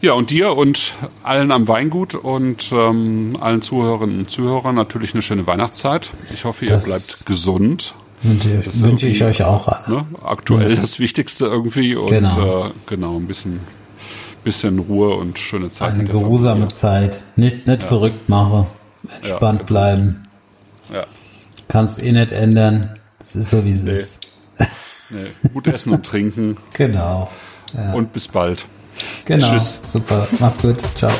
Ja, 0.00 0.12
und 0.14 0.30
dir 0.30 0.56
und 0.56 0.94
allen 1.22 1.52
am 1.52 1.68
Weingut 1.68 2.14
und 2.14 2.70
ähm, 2.72 3.36
allen 3.40 3.60
Zuhörerinnen 3.60 4.20
und 4.20 4.30
Zuhörern 4.30 4.74
natürlich 4.74 5.12
eine 5.12 5.20
schöne 5.22 5.46
Weihnachtszeit. 5.46 6.10
Ich 6.32 6.44
hoffe, 6.46 6.64
ihr 6.64 6.70
Das- 6.72 6.84
bleibt 6.86 7.26
gesund. 7.26 7.94
Wünsche, 8.22 8.62
wünsche 8.84 9.06
ich 9.08 9.22
euch 9.22 9.42
auch. 9.42 9.86
Ne? 9.86 10.06
Aktuell 10.22 10.76
das 10.76 10.98
Wichtigste 10.98 11.44
irgendwie 11.44 11.94
und 11.94 12.08
Genau. 12.08 12.68
äh, 12.68 12.70
genau 12.86 13.16
ein 13.16 13.26
bisschen, 13.26 13.60
bisschen 14.44 14.78
Ruhe 14.78 15.14
und 15.16 15.38
schöne 15.38 15.68
Zeit. 15.70 15.92
Eine 15.92 16.04
geruhsame. 16.04 16.68
Zeit. 16.68 17.20
Nicht, 17.36 17.66
nicht 17.66 17.82
verrückt 17.82 18.30
mache. 18.30 18.66
Entspannt 19.20 19.60
Ja. 19.60 19.66
bleiben. 19.66 20.22
Ja. 20.92 21.06
Kannst 21.68 22.02
eh 22.02 22.12
nicht 22.12 22.32
ändern. 22.32 22.98
Es 23.20 23.36
ist 23.36 23.50
so, 23.50 23.64
wie 23.64 23.72
es 23.72 23.82
ist. 23.82 24.26
Nee, 25.10 25.48
gut 25.52 25.66
essen 25.66 25.92
und 25.92 26.04
trinken 26.04 26.56
Genau. 26.72 27.30
und 27.94 28.12
bis 28.12 28.28
bald. 28.28 28.66
Genau. 29.24 29.50
Tschüss. 29.50 29.80
Super. 29.86 30.26
Mach's 30.38 30.58
gut. 30.58 30.76
Ciao. 30.96 31.12